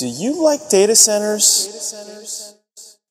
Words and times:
Do 0.00 0.08
you 0.08 0.42
like 0.42 0.70
data 0.70 0.96
centers? 0.96 1.68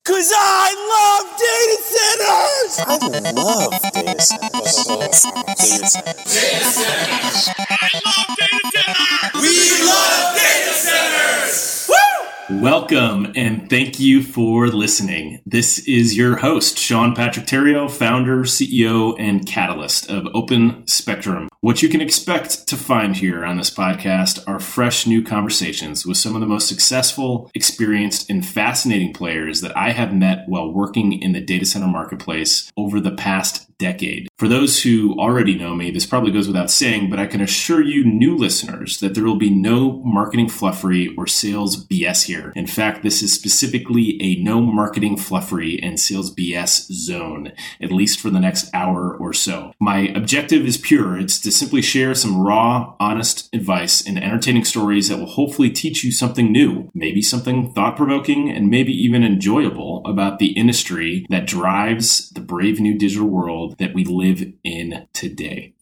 Cause 0.04 0.32
I 0.36 0.74
love 0.90 1.26
data 1.38 1.78
centers! 1.86 2.80
I 2.80 3.32
love 3.32 3.80
data 3.94 4.20
centers. 4.20 4.86
Data 4.86 5.14
centers. 5.14 5.94
Data 5.94 6.66
centers. 6.66 7.50
I 7.70 7.92
love 8.06 8.38
data 8.40 8.62
centers! 8.74 9.38
We 9.40 9.86
love 9.86 10.36
data 10.36 10.74
centers! 10.74 11.90
Woo! 11.90 12.60
Welcome 12.60 13.34
and 13.36 13.70
thank 13.70 14.00
you 14.00 14.24
for 14.24 14.70
listening. 14.70 15.44
This 15.46 15.78
is 15.88 16.18
your 16.18 16.38
host, 16.38 16.80
Sean 16.80 17.14
Patrick 17.14 17.46
Terrio, 17.46 17.88
founder, 17.92 18.46
CEO, 18.46 19.16
and 19.20 19.46
catalyst 19.46 20.10
of 20.10 20.26
Open 20.34 20.88
Spectrum. 20.88 21.49
What 21.62 21.82
you 21.82 21.90
can 21.90 22.00
expect 22.00 22.70
to 22.70 22.78
find 22.78 23.18
here 23.18 23.44
on 23.44 23.58
this 23.58 23.70
podcast 23.70 24.42
are 24.48 24.62
fresh 24.62 25.06
new 25.06 25.22
conversations 25.22 26.06
with 26.06 26.16
some 26.16 26.34
of 26.34 26.40
the 26.40 26.48
most 26.48 26.70
successful, 26.70 27.52
experienced, 27.54 28.30
and 28.30 28.46
fascinating 28.46 29.12
players 29.12 29.60
that 29.60 29.76
I 29.76 29.92
have 29.92 30.14
met 30.14 30.46
while 30.48 30.72
working 30.72 31.22
in 31.22 31.34
the 31.34 31.42
data 31.42 31.66
center 31.66 31.88
marketplace 31.88 32.72
over 32.78 33.02
the 33.02 33.12
past 33.12 33.69
decade. 33.80 34.28
For 34.38 34.48
those 34.48 34.84
who 34.84 35.18
already 35.18 35.58
know 35.58 35.76
me, 35.76 35.90
this 35.90 36.06
probably 36.06 36.32
goes 36.32 36.48
without 36.48 36.70
saying, 36.70 37.10
but 37.10 37.18
I 37.18 37.26
can 37.26 37.42
assure 37.42 37.82
you, 37.82 38.06
new 38.06 38.38
listeners, 38.38 39.00
that 39.00 39.16
there 39.16 39.24
will 39.24 39.38
be 39.38 39.50
no 39.50 40.02
marketing 40.04 40.48
fluffery 40.48 41.14
or 41.18 41.26
sales 41.26 41.86
BS 41.88 42.26
here. 42.26 42.54
In 42.56 42.68
fact, 42.68 43.02
this 43.02 43.24
is 43.24 43.34
specifically 43.34 44.22
a 44.22 44.36
no 44.42 44.62
marketing 44.62 45.16
fluffery 45.16 45.80
and 45.82 46.00
sales 46.00 46.34
BS 46.34 46.92
zone, 46.92 47.54
at 47.82 47.92
least 47.92 48.20
for 48.20 48.30
the 48.30 48.40
next 48.40 48.70
hour 48.74 49.16
or 49.18 49.34
so. 49.34 49.74
My 49.80 50.10
objective 50.10 50.66
is 50.66 50.78
pure. 50.78 51.18
It's 51.18 51.40
to 51.40 51.52
simply 51.52 51.82
share 51.82 52.14
some 52.14 52.40
raw, 52.40 52.96
honest 53.00 53.50
advice 53.54 54.06
and 54.06 54.22
entertaining 54.22 54.66
stories 54.66 55.10
that 55.10 55.18
will 55.18 55.26
hopefully 55.26 55.70
teach 55.70 56.04
you 56.04 56.12
something 56.12 56.52
new, 56.52 56.92
maybe 56.94 57.22
something 57.22 57.72
thought 57.74 57.96
provoking 57.96 58.50
and 58.50 58.70
maybe 58.70 58.92
even 58.94 59.24
enjoyable 59.24 60.02
about 60.06 60.40
the 60.40 60.52
industry 60.52 61.26
that 61.30 61.48
drives 61.48 62.30
the 62.32 62.42
brave 62.42 62.80
new 62.80 62.98
digital 62.98 63.28
world 63.28 63.69
that 63.78 63.94
we 63.94 64.04
live 64.04 64.44
in 64.64 65.08
today. 65.14 65.74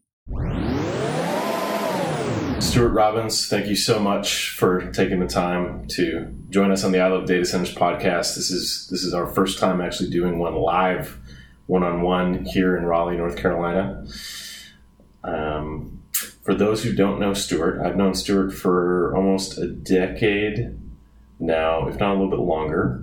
Stuart 2.59 2.89
Robbins, 2.89 3.47
thank 3.47 3.67
you 3.67 3.75
so 3.75 3.99
much 3.99 4.49
for 4.49 4.91
taking 4.91 5.19
the 5.19 5.27
time 5.27 5.87
to 5.89 6.33
join 6.49 6.71
us 6.71 6.83
on 6.83 6.91
the 6.91 6.99
I 6.99 7.07
Love 7.07 7.25
Data 7.25 7.45
Centers 7.45 7.73
podcast. 7.73 8.35
This 8.35 8.51
is 8.51 8.87
this 8.91 9.03
is 9.03 9.13
our 9.13 9.27
first 9.27 9.59
time 9.59 9.79
actually 9.79 10.09
doing 10.09 10.39
one 10.39 10.55
live, 10.55 11.19
one 11.67 11.83
on 11.83 12.01
one 12.01 12.45
here 12.45 12.75
in 12.75 12.85
Raleigh, 12.85 13.17
North 13.17 13.37
Carolina. 13.37 14.05
Um, 15.23 16.03
for 16.43 16.55
those 16.55 16.83
who 16.83 16.93
don't 16.93 17.19
know 17.19 17.33
Stuart, 17.33 17.81
I've 17.85 17.95
known 17.95 18.15
Stuart 18.15 18.51
for 18.51 19.15
almost 19.15 19.57
a 19.57 19.67
decade 19.67 20.77
now, 21.39 21.87
if 21.87 21.99
not 21.99 22.11
a 22.11 22.13
little 22.13 22.29
bit 22.29 22.39
longer. 22.39 22.99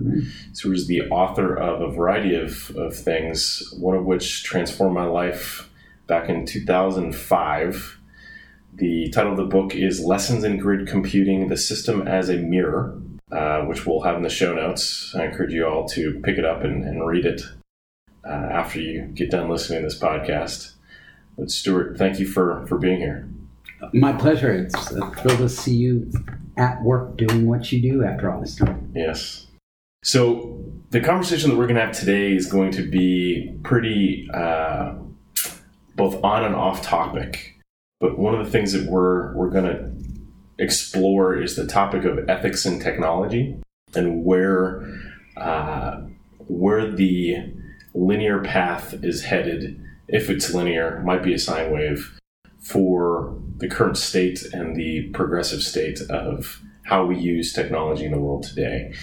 So 0.53 0.71
he's 0.71 0.87
the 0.87 1.03
author 1.03 1.55
of 1.55 1.81
a 1.81 1.91
variety 1.91 2.35
of, 2.35 2.71
of 2.75 2.95
things, 2.95 3.63
one 3.77 3.95
of 3.95 4.05
which 4.05 4.43
transformed 4.43 4.93
my 4.93 5.05
life 5.05 5.69
back 6.07 6.29
in 6.29 6.45
2005. 6.45 7.99
The 8.73 9.09
title 9.11 9.31
of 9.31 9.37
the 9.37 9.45
book 9.45 9.73
is 9.73 10.03
Lessons 10.03 10.43
in 10.43 10.57
Grid 10.57 10.87
Computing 10.87 11.47
The 11.47 11.57
System 11.57 12.07
as 12.07 12.29
a 12.29 12.37
Mirror, 12.37 13.01
uh, 13.31 13.61
which 13.61 13.85
we'll 13.85 14.01
have 14.01 14.17
in 14.17 14.23
the 14.23 14.29
show 14.29 14.53
notes. 14.53 15.15
I 15.15 15.25
encourage 15.25 15.53
you 15.53 15.65
all 15.65 15.87
to 15.89 16.19
pick 16.23 16.37
it 16.37 16.45
up 16.45 16.63
and, 16.63 16.83
and 16.83 17.07
read 17.07 17.25
it 17.25 17.41
uh, 18.25 18.49
after 18.51 18.81
you 18.81 19.03
get 19.13 19.31
done 19.31 19.49
listening 19.49 19.79
to 19.79 19.87
this 19.87 19.97
podcast. 19.97 20.73
But 21.37 21.51
Stuart, 21.51 21.97
thank 21.97 22.19
you 22.19 22.27
for, 22.27 22.65
for 22.67 22.77
being 22.77 22.99
here. 22.99 23.29
My 23.93 24.13
pleasure. 24.13 24.51
It's 24.51 24.91
a 24.91 25.09
thrill 25.11 25.37
to 25.37 25.49
see 25.49 25.75
you 25.75 26.11
at 26.57 26.81
work 26.83 27.17
doing 27.17 27.47
what 27.47 27.71
you 27.71 27.81
do 27.81 28.03
after 28.03 28.31
all 28.31 28.39
this 28.39 28.55
time. 28.55 28.91
Yes. 28.95 29.47
So 30.03 30.63
the 30.91 31.01
conversation 31.01 31.49
that 31.49 31.57
we're 31.57 31.67
going 31.67 31.77
to 31.77 31.85
have 31.85 31.95
today 31.95 32.33
is 32.33 32.51
going 32.51 32.71
to 32.73 32.83
be 32.83 33.57
pretty 33.63 34.29
uh, 34.33 34.93
both 35.95 36.23
on 36.23 36.43
and 36.43 36.55
off 36.55 36.81
topic. 36.81 37.57
But 37.99 38.19
one 38.19 38.35
of 38.35 38.45
the 38.45 38.51
things 38.51 38.73
that 38.73 38.89
we're 38.89 39.33
we're 39.35 39.49
going 39.49 39.65
to 39.65 39.91
explore 40.63 41.41
is 41.41 41.55
the 41.55 41.65
topic 41.65 42.05
of 42.05 42.29
ethics 42.29 42.65
in 42.65 42.79
technology 42.79 43.57
and 43.95 44.23
where 44.23 44.85
uh, 45.37 46.01
where 46.47 46.91
the 46.91 47.37
linear 47.93 48.41
path 48.41 48.93
is 49.03 49.23
headed. 49.23 49.81
If 50.07 50.29
it's 50.29 50.53
linear, 50.53 51.01
might 51.03 51.23
be 51.23 51.33
a 51.33 51.39
sine 51.39 51.71
wave 51.71 52.19
for 52.59 53.39
the 53.57 53.67
current 53.67 53.97
state 53.97 54.43
and 54.53 54.75
the 54.75 55.09
progressive 55.09 55.61
state 55.61 55.99
of 56.09 56.61
how 56.83 57.05
we 57.05 57.17
use 57.17 57.53
technology 57.53 58.05
in 58.05 58.11
the 58.11 58.19
world 58.19 58.43
today. 58.43 58.93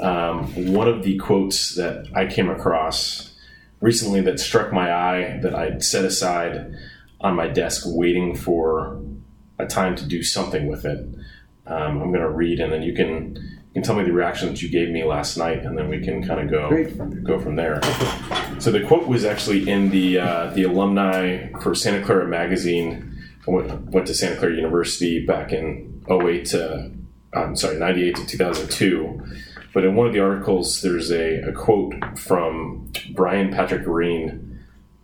Um, 0.00 0.72
one 0.72 0.88
of 0.88 1.02
the 1.02 1.18
quotes 1.18 1.74
that 1.74 2.06
I 2.14 2.26
came 2.26 2.48
across 2.48 3.34
recently 3.80 4.20
that 4.22 4.40
struck 4.40 4.72
my 4.72 4.92
eye 4.92 5.40
that 5.42 5.54
I'd 5.54 5.82
set 5.82 6.04
aside 6.04 6.74
on 7.20 7.34
my 7.34 7.48
desk 7.48 7.82
waiting 7.86 8.34
for 8.34 9.02
a 9.58 9.66
time 9.66 9.96
to 9.96 10.04
do 10.06 10.22
something 10.22 10.68
with 10.68 10.84
it. 10.84 11.00
Um, 11.66 12.00
I'm 12.00 12.10
going 12.10 12.20
to 12.20 12.30
read, 12.30 12.60
and 12.60 12.72
then 12.72 12.82
you 12.82 12.94
can 12.94 13.34
you 13.36 13.74
can 13.74 13.82
tell 13.82 13.96
me 13.96 14.04
the 14.04 14.12
reaction 14.12 14.48
that 14.48 14.62
you 14.62 14.70
gave 14.70 14.88
me 14.88 15.04
last 15.04 15.36
night, 15.36 15.64
and 15.64 15.76
then 15.76 15.88
we 15.88 16.00
can 16.00 16.26
kind 16.26 16.40
of 16.40 16.50
go 16.50 16.68
Great. 16.68 17.24
go 17.24 17.38
from 17.38 17.56
there. 17.56 17.80
So 18.58 18.70
the 18.70 18.84
quote 18.86 19.06
was 19.06 19.24
actually 19.24 19.68
in 19.68 19.90
the 19.90 20.18
uh, 20.18 20.50
the 20.54 20.62
alumni 20.62 21.52
for 21.60 21.74
Santa 21.74 22.04
Clara 22.04 22.26
magazine 22.26 23.17
went, 23.46 23.90
went 23.90 24.06
to 24.06 24.14
Santa 24.14 24.36
Clara 24.36 24.54
University 24.54 25.24
back 25.24 25.52
in 25.52 26.04
08 26.10 26.44
to, 26.46 26.90
I'm 27.34 27.56
sorry, 27.56 27.78
98 27.78 28.16
to 28.16 28.26
2002. 28.26 29.22
But 29.74 29.84
in 29.84 29.94
one 29.94 30.06
of 30.06 30.12
the 30.12 30.20
articles, 30.20 30.80
there's 30.82 31.10
a, 31.10 31.40
a 31.42 31.52
quote 31.52 31.94
from 32.18 32.90
Brian 33.14 33.50
Patrick 33.50 33.84
Green 33.84 34.48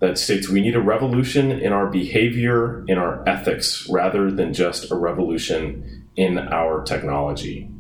that 0.01 0.19
states 0.19 0.49
We 0.49 0.61
need 0.61 0.75
a 0.75 0.81
revolution 0.81 1.51
in 1.51 1.73
our 1.73 1.87
behavior, 1.87 2.85
in 2.89 2.99
our 2.99 3.27
ethics, 3.29 3.89
rather 3.89 4.31
than 4.31 4.53
just 4.53 4.91
a 4.91 4.95
revolution 4.95 6.09
in 6.17 6.39
our 6.39 6.83
technology. 6.83 7.71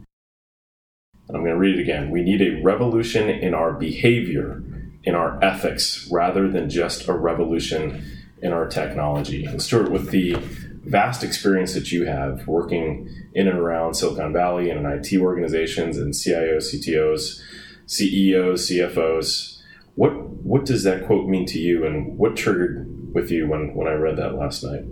And 1.28 1.36
I'm 1.36 1.42
going 1.42 1.54
to 1.54 1.58
read 1.58 1.78
it 1.78 1.82
again. 1.82 2.10
We 2.10 2.22
need 2.22 2.42
a 2.42 2.62
revolution 2.62 3.28
in 3.28 3.54
our 3.54 3.72
behavior, 3.72 4.62
in 5.04 5.14
our 5.14 5.42
ethics, 5.42 6.08
rather 6.12 6.48
than 6.48 6.68
just 6.68 7.08
a 7.08 7.12
revolution 7.12 8.04
in 8.44 8.52
our 8.52 8.68
technology. 8.68 9.46
And 9.46 9.60
Stuart, 9.60 9.90
with 9.90 10.10
the 10.10 10.36
vast 10.84 11.24
experience 11.24 11.72
that 11.72 11.90
you 11.90 12.04
have 12.04 12.46
working 12.46 13.08
in 13.32 13.48
and 13.48 13.58
around 13.58 13.94
Silicon 13.94 14.34
Valley 14.34 14.68
and 14.68 14.78
in 14.78 14.86
IT 14.86 15.16
organizations 15.16 15.96
and 15.96 16.12
CIOs, 16.12 16.74
CTOs, 16.74 17.40
CEOs, 17.86 18.70
CFOs, 18.70 19.58
what 19.94 20.12
what 20.44 20.66
does 20.66 20.82
that 20.84 21.06
quote 21.06 21.26
mean 21.26 21.46
to 21.46 21.58
you, 21.58 21.86
and 21.86 22.18
what 22.18 22.36
triggered 22.36 23.14
with 23.14 23.30
you 23.30 23.48
when 23.48 23.74
when 23.74 23.86
I 23.86 23.92
read 23.92 24.16
that 24.18 24.34
last 24.34 24.62
night? 24.62 24.82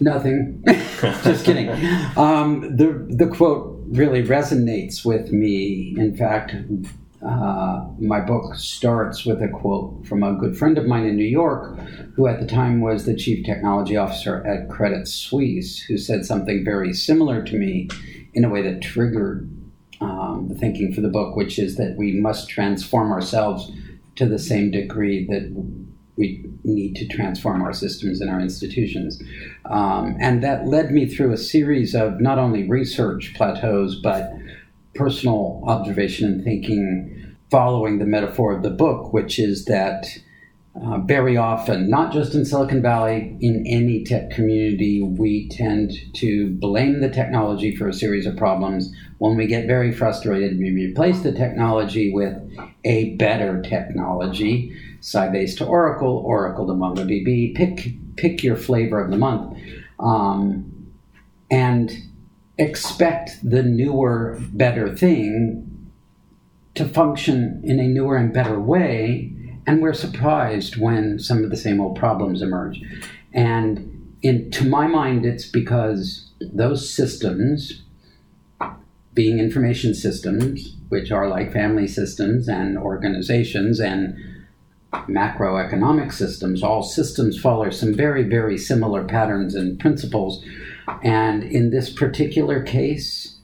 Nothing. 0.00 0.62
Just 0.66 1.44
kidding. 1.44 1.70
Um, 2.16 2.76
the 2.76 3.06
the 3.08 3.28
quote 3.28 3.80
really 3.86 4.22
resonates 4.22 5.04
with 5.04 5.30
me. 5.30 5.94
In 5.96 6.16
fact, 6.16 6.54
uh, 7.24 7.86
my 8.00 8.20
book 8.20 8.54
starts 8.56 9.24
with 9.24 9.40
a 9.42 9.48
quote 9.48 10.04
from 10.06 10.22
a 10.22 10.34
good 10.34 10.56
friend 10.56 10.76
of 10.76 10.86
mine 10.86 11.04
in 11.04 11.16
New 11.16 11.24
York, 11.24 11.78
who 12.16 12.26
at 12.26 12.40
the 12.40 12.46
time 12.46 12.80
was 12.80 13.04
the 13.04 13.16
chief 13.16 13.44
technology 13.44 13.96
officer 13.96 14.44
at 14.46 14.68
Credit 14.68 15.06
Suisse, 15.06 15.78
who 15.78 15.96
said 15.96 16.24
something 16.24 16.64
very 16.64 16.92
similar 16.92 17.44
to 17.44 17.56
me 17.56 17.88
in 18.34 18.44
a 18.44 18.48
way 18.48 18.62
that 18.62 18.82
triggered 18.82 19.48
um, 20.00 20.48
the 20.48 20.56
thinking 20.56 20.92
for 20.92 21.00
the 21.00 21.08
book, 21.08 21.36
which 21.36 21.58
is 21.58 21.76
that 21.76 21.96
we 21.96 22.12
must 22.12 22.48
transform 22.48 23.12
ourselves 23.12 23.70
to 24.16 24.26
the 24.26 24.38
same 24.38 24.72
degree 24.72 25.24
that 25.26 25.52
we 26.16 26.44
need 26.64 26.94
to 26.96 27.08
transform 27.08 27.62
our 27.62 27.72
systems 27.72 28.20
and 28.20 28.30
our 28.30 28.40
institutions. 28.40 29.22
Um, 29.64 30.16
and 30.20 30.42
that 30.42 30.66
led 30.66 30.90
me 30.90 31.06
through 31.06 31.32
a 31.32 31.38
series 31.38 31.94
of 31.94 32.20
not 32.20 32.38
only 32.38 32.68
research 32.68 33.32
plateaus, 33.34 33.94
but 33.94 34.32
personal 34.94 35.62
observation 35.66 36.26
and 36.32 36.44
thinking 36.44 37.36
following 37.50 37.98
the 37.98 38.06
metaphor 38.06 38.52
of 38.56 38.62
the 38.62 38.70
book, 38.70 39.12
which 39.12 39.38
is 39.38 39.66
that 39.66 40.06
uh, 40.74 40.98
very 41.00 41.36
often, 41.36 41.90
not 41.90 42.12
just 42.12 42.34
in 42.34 42.46
Silicon 42.46 42.80
Valley, 42.80 43.36
in 43.40 43.66
any 43.66 44.04
tech 44.04 44.30
community, 44.30 45.02
we 45.02 45.46
tend 45.50 45.92
to 46.14 46.48
blame 46.54 47.00
the 47.00 47.10
technology 47.10 47.76
for 47.76 47.88
a 47.88 47.92
series 47.92 48.24
of 48.24 48.38
problems. 48.38 48.90
When 49.18 49.36
we 49.36 49.46
get 49.46 49.66
very 49.66 49.92
frustrated, 49.92 50.58
we 50.58 50.70
replace 50.70 51.20
the 51.20 51.32
technology 51.32 52.10
with 52.10 52.34
a 52.84 53.16
better 53.16 53.60
technology, 53.60 54.74
Sybase 55.02 55.58
to 55.58 55.66
Oracle, 55.66 56.22
Oracle 56.24 56.66
to 56.66 56.72
MongoDB. 56.72 57.54
Pick 57.54 57.92
pick 58.16 58.42
your 58.42 58.56
flavor 58.56 59.02
of 59.02 59.10
the 59.10 59.18
month, 59.18 59.58
um, 59.98 60.90
and 61.50 61.92
expect 62.58 63.38
the 63.48 63.62
newer, 63.62 64.38
better 64.52 64.94
thing 64.94 65.90
to 66.74 66.84
function 66.86 67.60
in 67.64 67.78
a 67.80 67.88
newer 67.88 68.16
and 68.16 68.32
better 68.32 68.58
way, 68.58 69.32
and 69.66 69.82
we're 69.82 69.92
surprised 69.92 70.76
when 70.76 71.18
some 71.18 71.44
of 71.44 71.50
the 71.50 71.56
same 71.56 71.80
old 71.80 71.96
problems 71.96 72.42
emerge. 72.42 72.80
And 73.32 74.16
in, 74.22 74.50
to 74.52 74.68
my 74.68 74.86
mind, 74.86 75.26
it's 75.26 75.46
because 75.46 76.30
those 76.40 76.88
systems 76.88 77.82
being 79.14 79.38
information 79.38 79.94
systems, 79.94 80.76
which 80.88 81.10
are 81.10 81.28
like 81.28 81.52
family 81.52 81.86
systems 81.86 82.48
and 82.48 82.78
organizations 82.78 83.78
and 83.78 84.16
macroeconomic 84.92 86.12
systems, 86.12 86.62
all 86.62 86.82
systems 86.82 87.38
follow 87.38 87.70
some 87.70 87.94
very, 87.94 88.22
very 88.22 88.56
similar 88.56 89.04
patterns 89.04 89.54
and 89.54 89.78
principles. 89.78 90.44
And 91.02 91.42
in 91.42 91.70
this 91.70 91.90
particular 91.90 92.62
case, 92.62 93.36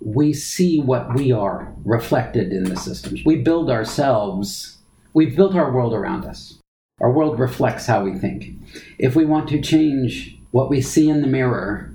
we 0.00 0.32
see 0.32 0.80
what 0.80 1.14
we 1.14 1.32
are 1.32 1.72
reflected 1.84 2.52
in 2.52 2.64
the 2.64 2.76
systems. 2.76 3.22
We 3.24 3.36
build 3.36 3.70
ourselves, 3.70 4.78
we've 5.12 5.36
built 5.36 5.54
our 5.54 5.72
world 5.72 5.92
around 5.94 6.24
us. 6.24 6.58
Our 7.00 7.12
world 7.12 7.38
reflects 7.38 7.86
how 7.86 8.04
we 8.04 8.14
think. 8.14 8.54
If 8.98 9.14
we 9.14 9.24
want 9.24 9.48
to 9.50 9.60
change 9.60 10.38
what 10.50 10.70
we 10.70 10.80
see 10.80 11.08
in 11.08 11.20
the 11.20 11.28
mirror, 11.28 11.94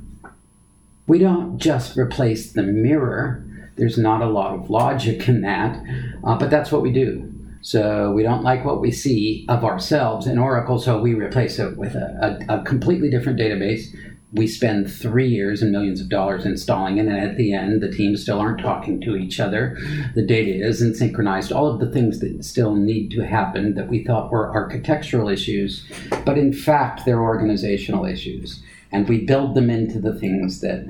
we 1.08 1.20
don't 1.20 1.58
just 1.58 1.98
replace 1.98 2.54
the 2.54 2.64
mirror. 2.64 3.44
There's 3.76 3.98
not 3.98 4.22
a 4.22 4.30
lot 4.30 4.54
of 4.54 4.70
logic 4.70 5.28
in 5.28 5.42
that, 5.42 5.82
uh, 6.24 6.38
but 6.38 6.50
that's 6.50 6.72
what 6.72 6.82
we 6.82 6.92
do. 6.92 7.30
So 7.62 8.12
we 8.12 8.24
don't 8.24 8.44
like 8.44 8.66
what 8.66 8.82
we 8.82 8.92
see 8.92 9.46
of 9.48 9.64
ourselves 9.64 10.28
in 10.28 10.38
Oracle, 10.38 10.80
so 10.80 11.00
we 11.00 11.14
replace 11.14 11.60
it 11.60 11.78
with 11.78 11.96
a, 11.96 12.46
a, 12.50 12.60
a 12.60 12.64
completely 12.64 13.10
different 13.10 13.40
database. 13.40 13.96
We 14.34 14.48
spend 14.48 14.92
three 14.92 15.28
years 15.28 15.62
and 15.62 15.72
millions 15.72 16.02
of 16.02 16.10
dollars 16.10 16.46
installing 16.46 16.98
it, 16.98 17.06
and 17.06 17.18
at 17.18 17.38
the 17.38 17.54
end, 17.54 17.82
the 17.82 17.92
teams 17.92 18.24
still 18.24 18.40
aren't 18.40 18.62
talking 18.62 19.00
to 19.02 19.16
each 19.16 19.40
other. 19.40 19.78
The 20.16 20.26
data 20.26 20.66
isn't 20.66 20.96
synchronized. 20.96 21.52
All 21.52 21.72
of 21.72 21.80
the 21.80 21.92
things 21.92 22.20
that 22.20 22.44
still 22.44 22.76
need 22.76 23.12
to 23.12 23.22
happen 23.22 23.76
that 23.76 23.90
we 23.90 24.04
thought 24.04 24.32
were 24.32 24.52
architectural 24.52 25.30
issues, 25.30 25.86
but 26.26 26.38
in 26.38 26.52
fact, 26.52 27.06
they're 27.06 27.22
organizational 27.22 28.06
issues. 28.06 28.64
And 28.92 29.08
we 29.08 29.26
build 29.26 29.56
them 29.56 29.70
into 29.70 30.00
the 30.00 30.20
things 30.20 30.62
that 30.62 30.86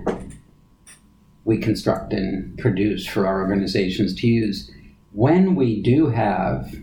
we 1.46 1.58
construct 1.58 2.14
and 2.14 2.58
produce 2.58 3.06
for 3.06 3.28
our 3.28 3.42
organizations 3.42 4.16
to 4.16 4.28
use 4.28 4.72
when 5.12 5.56
we 5.56 5.82
do 5.82 6.08
have 6.08 6.74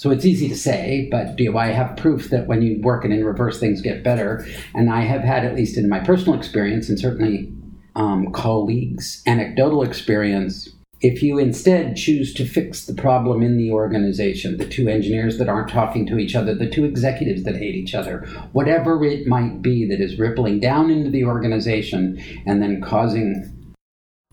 so 0.00 0.10
it's 0.10 0.24
easy 0.24 0.48
to 0.48 0.56
say, 0.56 1.08
but 1.10 1.36
do 1.36 1.58
I 1.58 1.66
have 1.66 1.94
proof 1.94 2.30
that 2.30 2.46
when 2.46 2.62
you 2.62 2.80
work 2.80 3.04
it 3.04 3.10
in 3.10 3.22
reverse, 3.22 3.60
things 3.60 3.82
get 3.82 4.02
better? 4.02 4.46
And 4.74 4.88
I 4.88 5.02
have 5.02 5.20
had, 5.20 5.44
at 5.44 5.54
least 5.54 5.76
in 5.76 5.90
my 5.90 6.00
personal 6.00 6.38
experience, 6.38 6.88
and 6.88 6.98
certainly 6.98 7.52
um, 7.96 8.32
colleagues' 8.32 9.22
anecdotal 9.26 9.82
experience, 9.82 10.70
if 11.02 11.22
you 11.22 11.36
instead 11.36 11.96
choose 11.96 12.32
to 12.32 12.46
fix 12.46 12.86
the 12.86 12.94
problem 12.94 13.42
in 13.42 13.58
the 13.58 13.72
organization, 13.72 14.56
the 14.56 14.66
two 14.66 14.88
engineers 14.88 15.36
that 15.36 15.50
aren't 15.50 15.68
talking 15.68 16.06
to 16.06 16.16
each 16.16 16.34
other, 16.34 16.54
the 16.54 16.70
two 16.70 16.86
executives 16.86 17.42
that 17.42 17.56
hate 17.56 17.74
each 17.74 17.94
other, 17.94 18.20
whatever 18.52 19.04
it 19.04 19.26
might 19.26 19.60
be 19.60 19.86
that 19.86 20.00
is 20.00 20.18
rippling 20.18 20.60
down 20.60 20.90
into 20.90 21.10
the 21.10 21.26
organization 21.26 22.18
and 22.46 22.62
then 22.62 22.80
causing 22.80 23.74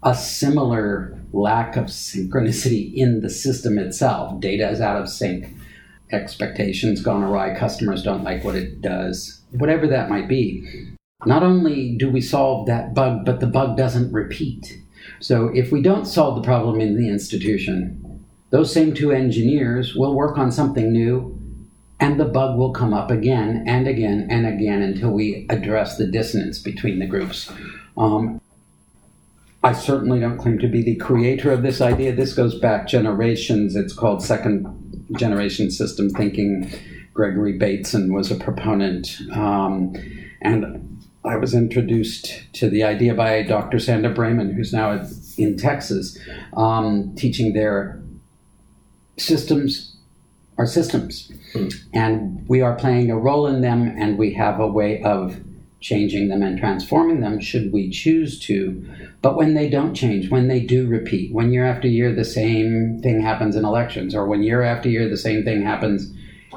a 0.03 0.15
similar 0.15 1.16
lack 1.37 1.77
of 1.77 1.85
synchronicity 1.85 2.93
in 2.95 3.21
the 3.21 3.29
system 3.29 3.77
itself. 3.77 4.39
Data 4.39 4.69
is 4.69 4.81
out 4.81 4.99
of 4.99 5.09
sync, 5.09 5.55
expectations 6.11 7.01
gone 7.01 7.23
awry, 7.23 7.57
customers 7.57 8.03
don't 8.03 8.23
like 8.23 8.43
what 8.43 8.55
it 8.55 8.81
does, 8.81 9.41
whatever 9.51 9.87
that 9.87 10.09
might 10.09 10.27
be. 10.27 10.67
Not 11.25 11.43
only 11.43 11.95
do 11.97 12.09
we 12.09 12.21
solve 12.21 12.67
that 12.67 12.93
bug, 12.93 13.25
but 13.25 13.39
the 13.39 13.47
bug 13.47 13.77
doesn't 13.77 14.11
repeat. 14.11 14.81
So 15.19 15.49
if 15.53 15.71
we 15.71 15.81
don't 15.81 16.05
solve 16.05 16.35
the 16.35 16.45
problem 16.45 16.79
in 16.81 16.97
the 16.97 17.09
institution, 17.09 18.23
those 18.49 18.73
same 18.73 18.93
two 18.93 19.11
engineers 19.11 19.95
will 19.95 20.15
work 20.15 20.37
on 20.37 20.51
something 20.51 20.91
new 20.91 21.33
and 21.99 22.19
the 22.19 22.25
bug 22.25 22.57
will 22.57 22.71
come 22.71 22.93
up 22.93 23.09
again 23.09 23.63
and 23.67 23.87
again 23.87 24.27
and 24.29 24.45
again 24.45 24.81
until 24.81 25.11
we 25.11 25.47
address 25.49 25.97
the 25.97 26.07
dissonance 26.07 26.59
between 26.59 26.99
the 26.99 27.07
groups. 27.07 27.51
Um, 27.97 28.39
I 29.63 29.73
certainly 29.73 30.19
don't 30.19 30.37
claim 30.37 30.59
to 30.59 30.67
be 30.67 30.83
the 30.83 30.95
creator 30.95 31.51
of 31.51 31.63
this 31.63 31.81
idea. 31.81 32.13
This 32.13 32.33
goes 32.33 32.59
back 32.59 32.87
generations. 32.87 33.75
It's 33.75 33.93
called 33.93 34.23
second 34.23 35.07
generation 35.17 35.71
system 35.71 36.09
thinking. 36.09 36.71
Gregory 37.13 37.57
Bateson 37.57 38.13
was 38.13 38.31
a 38.31 38.35
proponent. 38.35 39.17
Um, 39.33 39.95
and 40.41 41.03
I 41.25 41.35
was 41.35 41.55
introduced 41.55 42.31
to 42.53 42.69
the 42.69 42.83
idea 42.83 43.15
by 43.15 43.41
Dr. 43.41 43.79
Sandra 43.79 44.13
Brayman, 44.13 44.53
who's 44.53 44.71
now 44.71 45.03
in 45.37 45.57
Texas, 45.57 46.17
um, 46.55 47.15
teaching 47.15 47.53
their 47.53 48.01
systems 49.17 49.95
are 50.57 50.65
systems. 50.65 51.31
Mm. 51.53 51.73
And 51.93 52.45
we 52.47 52.61
are 52.61 52.75
playing 52.75 53.11
a 53.11 53.17
role 53.17 53.47
in 53.47 53.61
them, 53.61 53.95
and 53.97 54.17
we 54.17 54.33
have 54.33 54.59
a 54.59 54.67
way 54.67 55.01
of 55.03 55.39
changing 55.79 56.29
them 56.29 56.41
and 56.41 56.57
transforming 56.57 57.21
them 57.21 57.39
should 57.39 57.71
we 57.71 57.89
choose 57.89 58.39
to. 58.39 58.83
But 59.21 59.35
when 59.35 59.53
they 59.53 59.69
don't 59.69 59.93
change, 59.93 60.29
when 60.29 60.47
they 60.47 60.59
do 60.59 60.87
repeat, 60.87 61.33
when 61.33 61.51
year 61.51 61.65
after 61.65 61.87
year 61.87 62.13
the 62.13 62.25
same 62.25 62.99
thing 63.01 63.21
happens 63.21 63.55
in 63.55 63.65
elections, 63.65 64.15
or 64.15 64.25
when 64.25 64.43
year 64.43 64.63
after 64.63 64.89
year 64.89 65.07
the 65.07 65.17
same 65.17 65.43
thing 65.43 65.63
happens 65.63 66.13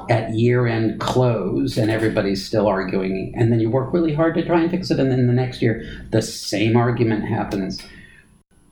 at 0.09 0.33
year 0.33 0.65
end 0.67 0.99
close 0.99 1.77
and 1.77 1.91
everybody's 1.91 2.45
still 2.45 2.67
arguing, 2.67 3.33
and 3.35 3.51
then 3.51 3.59
you 3.59 3.69
work 3.69 3.93
really 3.93 4.13
hard 4.13 4.33
to 4.35 4.45
try 4.45 4.61
and 4.61 4.71
fix 4.71 4.89
it, 4.89 4.99
and 4.99 5.11
then 5.11 5.27
the 5.27 5.33
next 5.33 5.61
year 5.61 5.83
the 6.11 6.21
same 6.21 6.75
argument 6.75 7.25
happens. 7.25 7.85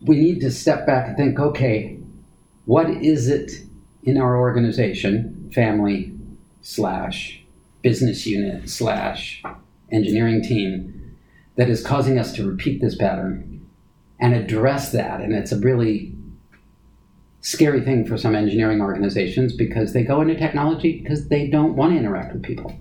We 0.01 0.15
need 0.15 0.39
to 0.41 0.51
step 0.51 0.87
back 0.87 1.09
and 1.09 1.17
think 1.17 1.39
okay, 1.39 1.99
what 2.65 2.89
is 2.89 3.27
it 3.27 3.51
in 4.03 4.17
our 4.17 4.37
organization, 4.37 5.49
family 5.53 6.13
slash 6.61 7.43
business 7.81 8.25
unit 8.25 8.69
slash 8.69 9.43
engineering 9.91 10.41
team 10.41 11.17
that 11.55 11.69
is 11.69 11.85
causing 11.85 12.17
us 12.17 12.33
to 12.33 12.47
repeat 12.47 12.81
this 12.81 12.95
pattern 12.95 13.65
and 14.19 14.33
address 14.33 14.91
that. 14.91 15.21
And 15.21 15.33
it's 15.33 15.51
a 15.51 15.59
really 15.59 16.15
scary 17.41 17.81
thing 17.81 18.05
for 18.05 18.17
some 18.17 18.35
engineering 18.35 18.81
organizations 18.81 19.53
because 19.53 19.93
they 19.93 20.03
go 20.03 20.21
into 20.21 20.35
technology 20.35 20.99
because 21.01 21.29
they 21.29 21.47
don't 21.47 21.75
want 21.75 21.93
to 21.93 21.97
interact 21.97 22.33
with 22.33 22.43
people. 22.43 22.77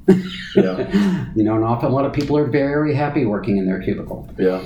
Yeah. 0.54 1.32
you 1.36 1.44
know, 1.44 1.54
and 1.54 1.64
often 1.64 1.90
a 1.90 1.94
lot 1.94 2.04
of 2.04 2.12
people 2.12 2.36
are 2.36 2.46
very 2.46 2.94
happy 2.94 3.24
working 3.24 3.56
in 3.56 3.66
their 3.66 3.80
cubicle. 3.80 4.28
Yeah. 4.38 4.62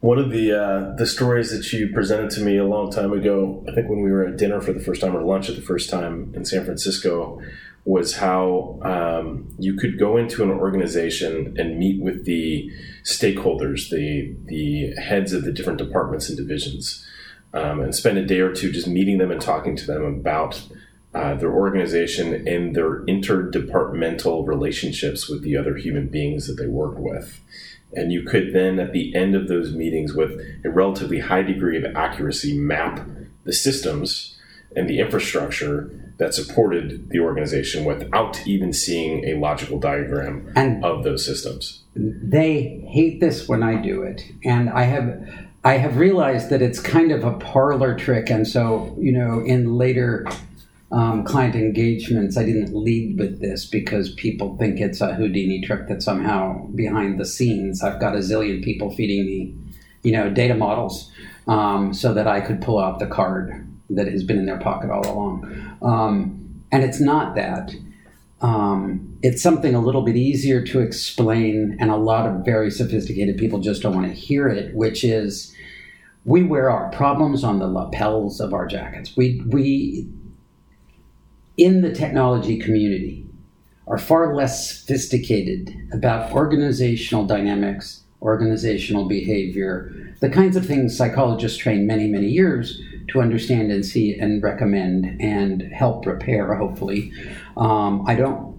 One 0.00 0.18
of 0.18 0.30
the 0.30 0.52
uh, 0.52 0.96
the 0.96 1.06
stories 1.06 1.50
that 1.50 1.72
you 1.72 1.88
presented 1.92 2.30
to 2.30 2.40
me 2.40 2.56
a 2.56 2.64
long 2.64 2.92
time 2.92 3.12
ago, 3.12 3.64
I 3.68 3.72
think 3.72 3.88
when 3.88 4.00
we 4.00 4.12
were 4.12 4.24
at 4.24 4.36
dinner 4.36 4.60
for 4.60 4.72
the 4.72 4.78
first 4.78 5.00
time 5.00 5.16
or 5.16 5.22
lunch 5.22 5.48
at 5.48 5.56
the 5.56 5.62
first 5.62 5.90
time 5.90 6.32
in 6.36 6.44
San 6.44 6.64
Francisco, 6.64 7.42
was 7.88 8.16
how 8.16 8.78
um, 8.82 9.48
you 9.58 9.72
could 9.72 9.98
go 9.98 10.18
into 10.18 10.42
an 10.42 10.50
organization 10.50 11.56
and 11.58 11.78
meet 11.78 12.02
with 12.02 12.26
the 12.26 12.70
stakeholders, 13.02 13.88
the 13.88 14.36
the 14.44 14.94
heads 15.00 15.32
of 15.32 15.42
the 15.44 15.50
different 15.50 15.78
departments 15.78 16.28
and 16.28 16.36
divisions, 16.36 17.06
um, 17.54 17.80
and 17.80 17.94
spend 17.94 18.18
a 18.18 18.26
day 18.26 18.40
or 18.40 18.52
two 18.52 18.70
just 18.70 18.86
meeting 18.86 19.16
them 19.16 19.30
and 19.30 19.40
talking 19.40 19.74
to 19.74 19.86
them 19.86 20.04
about 20.04 20.62
uh, 21.14 21.34
their 21.36 21.50
organization 21.50 22.46
and 22.46 22.76
their 22.76 23.00
interdepartmental 23.06 24.46
relationships 24.46 25.26
with 25.26 25.42
the 25.42 25.56
other 25.56 25.76
human 25.76 26.08
beings 26.08 26.46
that 26.46 26.62
they 26.62 26.68
work 26.68 26.98
with. 26.98 27.40
And 27.94 28.12
you 28.12 28.22
could 28.22 28.52
then, 28.52 28.78
at 28.78 28.92
the 28.92 29.16
end 29.16 29.34
of 29.34 29.48
those 29.48 29.74
meetings, 29.74 30.12
with 30.12 30.38
a 30.62 30.68
relatively 30.68 31.20
high 31.20 31.40
degree 31.40 31.78
of 31.78 31.96
accuracy, 31.96 32.58
map 32.58 33.08
the 33.44 33.54
systems 33.54 34.37
and 34.76 34.88
the 34.88 34.98
infrastructure 34.98 36.08
that 36.18 36.34
supported 36.34 37.08
the 37.10 37.20
organization 37.20 37.84
without 37.84 38.46
even 38.46 38.72
seeing 38.72 39.24
a 39.24 39.38
logical 39.38 39.78
diagram 39.78 40.52
and 40.56 40.84
of 40.84 41.04
those 41.04 41.24
systems. 41.24 41.84
They 41.94 42.84
hate 42.88 43.20
this 43.20 43.48
when 43.48 43.62
I 43.62 43.80
do 43.80 44.02
it, 44.02 44.24
and 44.44 44.68
I 44.70 44.82
have 44.82 45.28
I 45.64 45.74
have 45.74 45.96
realized 45.96 46.50
that 46.50 46.62
it's 46.62 46.80
kind 46.80 47.12
of 47.12 47.24
a 47.24 47.32
parlor 47.38 47.96
trick, 47.96 48.30
and 48.30 48.46
so 48.46 48.94
you 48.98 49.12
know 49.12 49.42
in 49.44 49.76
later. 49.76 50.26
Um, 50.90 51.22
client 51.22 51.54
engagements, 51.54 52.38
I 52.38 52.46
didn't 52.46 52.74
lead 52.74 53.18
with 53.18 53.42
this 53.42 53.66
because 53.66 54.14
people 54.14 54.56
think 54.56 54.80
it's 54.80 55.02
a 55.02 55.14
Houdini 55.14 55.60
trick 55.60 55.86
that 55.88 56.02
somehow 56.02 56.66
behind 56.68 57.20
the 57.20 57.26
scenes 57.26 57.82
I've 57.82 58.00
got 58.00 58.14
a 58.14 58.20
zillion 58.20 58.64
people 58.64 58.90
feeding 58.94 59.26
me, 59.26 59.54
you 60.02 60.12
know, 60.12 60.30
data 60.30 60.54
models 60.54 61.12
um, 61.46 61.92
so 61.92 62.14
that 62.14 62.26
I 62.26 62.40
could 62.40 62.62
pull 62.62 62.78
out 62.78 63.00
the 63.00 63.06
card 63.06 63.67
that 63.90 64.08
has 64.08 64.22
been 64.22 64.38
in 64.38 64.46
their 64.46 64.58
pocket 64.58 64.90
all 64.90 65.06
along. 65.10 65.76
Um, 65.82 66.62
and 66.70 66.84
it's 66.84 67.00
not 67.00 67.34
that. 67.36 67.74
Um, 68.40 69.18
it's 69.22 69.42
something 69.42 69.74
a 69.74 69.80
little 69.80 70.02
bit 70.02 70.16
easier 70.16 70.62
to 70.66 70.80
explain, 70.80 71.76
and 71.80 71.90
a 71.90 71.96
lot 71.96 72.26
of 72.26 72.44
very 72.44 72.70
sophisticated 72.70 73.36
people 73.38 73.58
just 73.58 73.82
don't 73.82 73.94
want 73.94 74.06
to 74.06 74.12
hear 74.12 74.48
it, 74.48 74.74
which 74.74 75.02
is 75.02 75.54
we 76.24 76.42
wear 76.42 76.70
our 76.70 76.90
problems 76.90 77.42
on 77.42 77.58
the 77.58 77.66
lapels 77.66 78.40
of 78.40 78.52
our 78.52 78.66
jackets. 78.66 79.16
We, 79.16 79.42
we 79.46 80.08
in 81.58 81.80
the 81.82 81.92
technology 81.92 82.56
community, 82.56 83.26
are 83.88 83.98
far 83.98 84.34
less 84.34 84.80
sophisticated 84.80 85.74
about 85.92 86.30
organizational 86.32 87.26
dynamics, 87.26 88.02
organizational 88.22 89.08
behavior, 89.08 90.14
the 90.20 90.28
kinds 90.28 90.56
of 90.56 90.64
things 90.64 90.96
psychologists 90.96 91.58
train 91.58 91.86
many, 91.86 92.06
many 92.06 92.28
years 92.28 92.80
to 93.08 93.20
understand 93.20 93.70
and 93.72 93.84
see 93.84 94.18
and 94.18 94.42
recommend 94.42 95.20
and 95.20 95.62
help 95.72 96.06
repair, 96.06 96.54
hopefully. 96.54 97.12
Um, 97.56 98.04
I 98.06 98.14
don't 98.14 98.58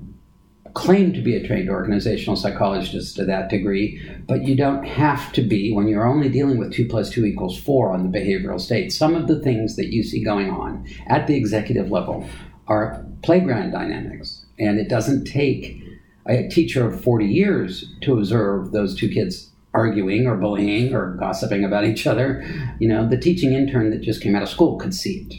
claim 0.73 1.13
to 1.13 1.21
be 1.21 1.35
a 1.35 1.45
trained 1.45 1.69
organizational 1.69 2.35
psychologist 2.35 3.15
to 3.15 3.25
that 3.25 3.49
degree, 3.49 4.01
but 4.27 4.43
you 4.43 4.55
don't 4.55 4.83
have 4.83 5.31
to 5.33 5.41
be 5.41 5.73
when 5.73 5.87
you're 5.87 6.07
only 6.07 6.29
dealing 6.29 6.57
with 6.57 6.73
2 6.73 6.87
plus 6.87 7.09
2 7.09 7.25
equals 7.25 7.57
4 7.59 7.91
on 7.91 8.09
the 8.09 8.17
behavioral 8.17 8.59
state. 8.59 8.93
Some 8.93 9.15
of 9.15 9.27
the 9.27 9.39
things 9.39 9.75
that 9.75 9.91
you 9.91 10.03
see 10.03 10.23
going 10.23 10.49
on 10.49 10.87
at 11.07 11.27
the 11.27 11.35
executive 11.35 11.91
level 11.91 12.27
are 12.67 13.05
playground 13.23 13.71
dynamics, 13.71 14.45
and 14.59 14.79
it 14.79 14.89
doesn't 14.89 15.25
take 15.25 15.83
a 16.27 16.47
teacher 16.47 16.87
of 16.87 17.03
40 17.03 17.25
years 17.25 17.91
to 18.01 18.13
observe 18.13 18.71
those 18.71 18.95
two 18.95 19.09
kids 19.09 19.48
arguing 19.73 20.25
or 20.27 20.35
bullying 20.35 20.93
or 20.95 21.13
gossiping 21.13 21.63
about 21.63 21.85
each 21.85 22.07
other. 22.07 22.43
You 22.79 22.87
know, 22.87 23.07
the 23.07 23.17
teaching 23.17 23.53
intern 23.53 23.91
that 23.91 24.01
just 24.01 24.21
came 24.21 24.35
out 24.35 24.43
of 24.43 24.49
school 24.49 24.77
could 24.77 24.93
see 24.93 25.27
it 25.29 25.35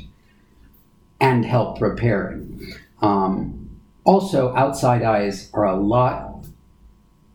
and 1.21 1.45
help 1.45 1.81
repair 1.81 2.31
it. 2.33 2.77
Um, 3.03 3.71
also, 4.05 4.55
outside 4.55 5.03
eyes 5.03 5.51
are 5.53 5.65
a 5.65 5.77
lot 5.77 6.29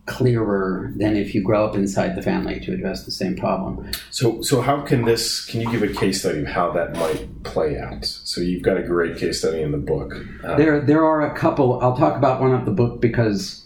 clearer 0.06 0.94
than 0.98 1.16
if 1.16 1.34
you 1.34 1.42
grow 1.42 1.66
up 1.66 1.76
inside 1.76 2.16
the 2.16 2.22
family 2.22 2.60
to 2.60 2.72
address 2.72 3.06
the 3.06 3.12
same 3.12 3.36
problem. 3.36 3.92
So, 4.12 4.42
so 4.42 4.62
how 4.62 4.82
can 4.82 5.06
this? 5.06 5.46
Can 5.46 5.62
you 5.62 5.72
give 5.72 5.84
a 5.84 5.94
case 5.94 6.20
study 6.20 6.42
of 6.42 6.48
how 6.48 6.72
that 6.72 6.96
might 6.96 7.44
play 7.44 7.80
out? 7.80 8.06
So, 8.06 8.42
you've 8.42 8.62
got 8.64 8.78
a 8.78 8.84
great 8.84 9.18
case 9.18 9.40
study 9.40 9.62
in 9.62 9.72
the 9.72 9.78
book. 9.78 10.16
Uh, 10.44 10.56
there, 10.58 10.80
there 10.80 11.04
are 11.04 11.22
a 11.22 11.36
couple. 11.38 11.80
I'll 11.82 11.98
talk 11.98 12.18
about 12.18 12.42
one 12.42 12.54
of 12.54 12.66
the 12.66 12.72
book 12.72 13.02
because 13.02 13.66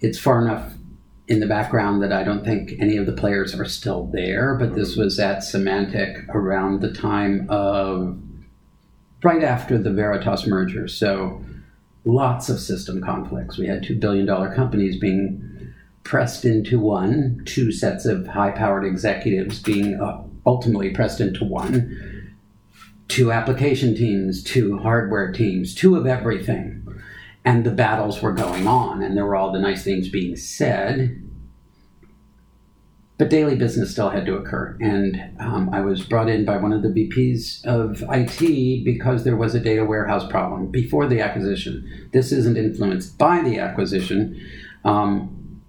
it's 0.00 0.18
far 0.18 0.42
enough 0.42 0.72
in 1.26 1.40
the 1.40 1.46
background 1.46 2.02
that 2.02 2.12
I 2.12 2.22
don't 2.22 2.44
think 2.44 2.72
any 2.78 2.96
of 2.96 3.06
the 3.06 3.12
players 3.12 3.54
are 3.54 3.64
still 3.64 4.06
there. 4.12 4.54
But 4.56 4.74
this 4.74 4.92
mm-hmm. 4.92 5.02
was 5.02 5.18
at 5.18 5.38
Symantec 5.38 6.28
around 6.28 6.80
the 6.80 6.92
time 6.92 7.46
of 7.48 8.18
right 9.22 9.42
after 9.42 9.78
the 9.78 9.92
Veritas 9.92 10.46
merger. 10.46 10.86
So 10.86 11.42
lots 12.04 12.48
of 12.48 12.60
system 12.60 13.00
conflicts. 13.02 13.58
We 13.58 13.66
had 13.66 13.82
two 13.82 13.98
billion 13.98 14.26
dollar 14.26 14.54
companies 14.54 14.98
being 14.98 15.72
pressed 16.02 16.44
into 16.44 16.78
one, 16.78 17.42
two 17.46 17.72
sets 17.72 18.04
of 18.04 18.26
high 18.26 18.50
powered 18.50 18.84
executives 18.84 19.58
being 19.60 19.98
uh, 20.00 20.22
ultimately 20.44 20.90
pressed 20.90 21.20
into 21.20 21.44
one, 21.44 22.34
two 23.08 23.32
application 23.32 23.94
teams, 23.94 24.42
two 24.42 24.78
hardware 24.78 25.32
teams, 25.32 25.74
two 25.74 25.96
of 25.96 26.06
everything. 26.06 26.83
And 27.44 27.64
the 27.64 27.70
battles 27.70 28.22
were 28.22 28.32
going 28.32 28.66
on, 28.66 29.02
and 29.02 29.16
there 29.16 29.26
were 29.26 29.36
all 29.36 29.52
the 29.52 29.58
nice 29.58 29.84
things 29.84 30.08
being 30.08 30.36
said. 30.36 31.20
But 33.16 33.30
daily 33.30 33.54
business 33.54 33.92
still 33.92 34.10
had 34.10 34.26
to 34.26 34.36
occur. 34.36 34.76
And 34.80 35.36
um, 35.38 35.70
I 35.72 35.80
was 35.82 36.04
brought 36.04 36.28
in 36.28 36.44
by 36.44 36.56
one 36.56 36.72
of 36.72 36.82
the 36.82 36.88
VPs 36.88 37.64
of 37.64 38.02
IT 38.10 38.84
because 38.84 39.22
there 39.22 39.36
was 39.36 39.54
a 39.54 39.60
data 39.60 39.84
warehouse 39.84 40.26
problem 40.28 40.70
before 40.70 41.06
the 41.06 41.20
acquisition. 41.20 42.08
This 42.12 42.32
isn't 42.32 42.56
influenced 42.56 43.16
by 43.16 43.42
the 43.42 43.58
acquisition. 43.58 44.40
Um, 44.84 45.62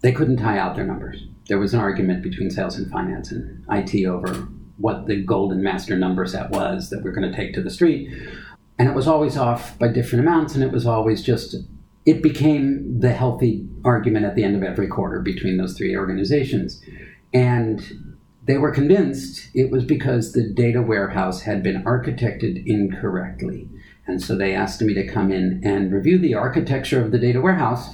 they 0.00 0.12
couldn't 0.12 0.38
tie 0.38 0.58
out 0.58 0.74
their 0.74 0.86
numbers. 0.86 1.26
There 1.48 1.58
was 1.58 1.74
an 1.74 1.80
argument 1.80 2.22
between 2.22 2.50
sales 2.50 2.78
and 2.78 2.90
finance 2.90 3.30
and 3.30 3.64
IT 3.70 4.06
over 4.06 4.48
what 4.78 5.06
the 5.06 5.22
golden 5.22 5.62
master 5.62 5.96
number 5.96 6.26
set 6.26 6.50
was 6.50 6.90
that 6.90 7.02
we're 7.02 7.12
going 7.12 7.30
to 7.30 7.36
take 7.36 7.54
to 7.54 7.62
the 7.62 7.70
street. 7.70 8.10
And 8.78 8.88
it 8.88 8.94
was 8.94 9.08
always 9.08 9.36
off 9.36 9.78
by 9.78 9.88
different 9.88 10.26
amounts, 10.26 10.54
and 10.54 10.62
it 10.62 10.72
was 10.72 10.86
always 10.86 11.22
just 11.22 11.56
it 12.04 12.22
became 12.22 13.00
the 13.00 13.12
healthy 13.12 13.68
argument 13.84 14.24
at 14.24 14.36
the 14.36 14.44
end 14.44 14.54
of 14.54 14.62
every 14.62 14.86
quarter 14.86 15.20
between 15.20 15.56
those 15.56 15.76
three 15.76 15.96
organizations. 15.96 16.80
And 17.34 17.82
they 18.44 18.58
were 18.58 18.70
convinced 18.70 19.50
it 19.54 19.72
was 19.72 19.84
because 19.84 20.32
the 20.32 20.48
data 20.48 20.80
warehouse 20.80 21.42
had 21.42 21.64
been 21.64 21.82
architected 21.82 22.64
incorrectly. 22.64 23.68
And 24.06 24.22
so 24.22 24.36
they 24.36 24.54
asked 24.54 24.80
me 24.80 24.94
to 24.94 25.06
come 25.06 25.32
in 25.32 25.60
and 25.64 25.92
review 25.92 26.16
the 26.18 26.34
architecture 26.34 27.04
of 27.04 27.10
the 27.10 27.18
data 27.18 27.40
warehouse 27.40 27.90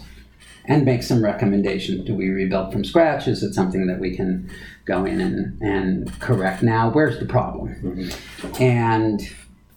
and 0.66 0.84
make 0.84 1.02
some 1.02 1.24
recommendations. 1.24 2.04
Do 2.04 2.14
we 2.14 2.28
rebuild 2.28 2.70
from 2.70 2.84
scratch? 2.84 3.26
Is 3.26 3.42
it 3.42 3.54
something 3.54 3.86
that 3.86 3.98
we 3.98 4.14
can 4.14 4.50
go 4.84 5.06
in 5.06 5.20
and, 5.22 5.60
and 5.62 6.20
correct 6.20 6.62
now? 6.62 6.90
Where's 6.90 7.18
the 7.18 7.24
problem? 7.24 7.74
Mm-hmm. 7.82 8.62
And 8.62 9.22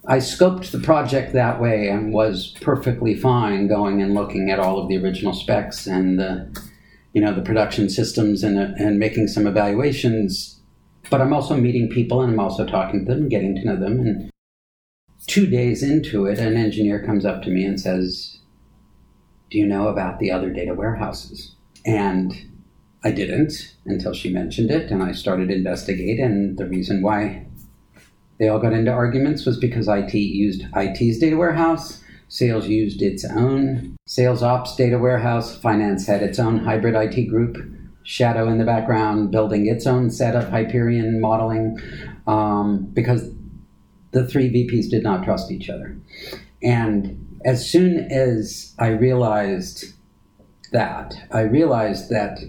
I 0.07 0.17
scoped 0.17 0.71
the 0.71 0.79
project 0.79 1.33
that 1.33 1.59
way 1.59 1.87
and 1.87 2.13
was 2.13 2.55
perfectly 2.61 3.15
fine 3.15 3.67
going 3.67 4.01
and 4.01 4.13
looking 4.13 4.51
at 4.51 4.59
all 4.59 4.79
of 4.79 4.87
the 4.87 4.97
original 4.97 5.33
specs 5.33 5.87
and 5.87 6.19
the, 6.19 6.61
you 7.13 7.21
know, 7.21 7.33
the 7.33 7.41
production 7.41 7.89
systems 7.89 8.43
and, 8.43 8.57
and 8.57 8.99
making 8.99 9.27
some 9.27 9.47
evaluations. 9.47 10.59
But 11.09 11.21
I'm 11.21 11.33
also 11.33 11.55
meeting 11.55 11.89
people 11.89 12.21
and 12.21 12.33
I'm 12.33 12.39
also 12.39 12.65
talking 12.65 13.05
to 13.05 13.13
them, 13.13 13.29
getting 13.29 13.55
to 13.55 13.65
know 13.65 13.79
them. 13.79 13.99
And 13.99 14.31
two 15.27 15.47
days 15.47 15.81
into 15.81 16.25
it, 16.25 16.39
an 16.39 16.55
engineer 16.55 17.03
comes 17.03 17.25
up 17.25 17.41
to 17.43 17.49
me 17.49 17.65
and 17.65 17.79
says, 17.79 18.39
Do 19.49 19.57
you 19.57 19.65
know 19.65 19.87
about 19.87 20.19
the 20.19 20.31
other 20.31 20.51
data 20.51 20.73
warehouses? 20.73 21.55
And 21.85 22.33
I 23.03 23.11
didn't 23.11 23.75
until 23.85 24.13
she 24.13 24.33
mentioned 24.33 24.71
it, 24.71 24.89
and 24.89 25.03
I 25.03 25.11
started 25.11 25.51
investigate. 25.51 26.19
And 26.19 26.57
the 26.57 26.65
reason 26.65 27.03
why 27.03 27.47
they 28.37 28.49
all 28.49 28.59
got 28.59 28.73
into 28.73 28.91
arguments 28.91 29.45
was 29.45 29.57
because 29.57 29.87
IT 29.87 30.13
used 30.13 30.65
IT's 30.75 31.19
data 31.19 31.37
warehouse, 31.37 32.01
sales 32.27 32.67
used 32.67 33.01
its 33.01 33.23
own 33.23 33.95
sales 34.05 34.43
ops 34.43 34.75
data 34.75 34.99
warehouse, 34.99 35.57
finance 35.57 36.05
had 36.05 36.21
its 36.21 36.39
own 36.39 36.59
hybrid 36.59 36.95
IT 36.95 37.27
group, 37.27 37.57
Shadow 38.03 38.47
in 38.47 38.59
the 38.59 38.65
background 38.65 39.31
building 39.31 39.67
its 39.67 39.87
own 39.87 40.11
set 40.11 40.35
of 40.35 40.49
Hyperion 40.49 41.19
modeling, 41.19 41.79
um, 42.27 42.83
because 42.93 43.31
the 44.11 44.27
three 44.27 44.49
VPs 44.49 44.89
did 44.89 45.01
not 45.01 45.23
trust 45.23 45.51
each 45.51 45.69
other. 45.69 45.97
And 46.61 47.39
as 47.45 47.67
soon 47.67 48.11
as 48.11 48.75
I 48.77 48.89
realized 48.89 49.85
that, 50.71 51.15
I 51.31 51.41
realized 51.41 52.09
that 52.11 52.39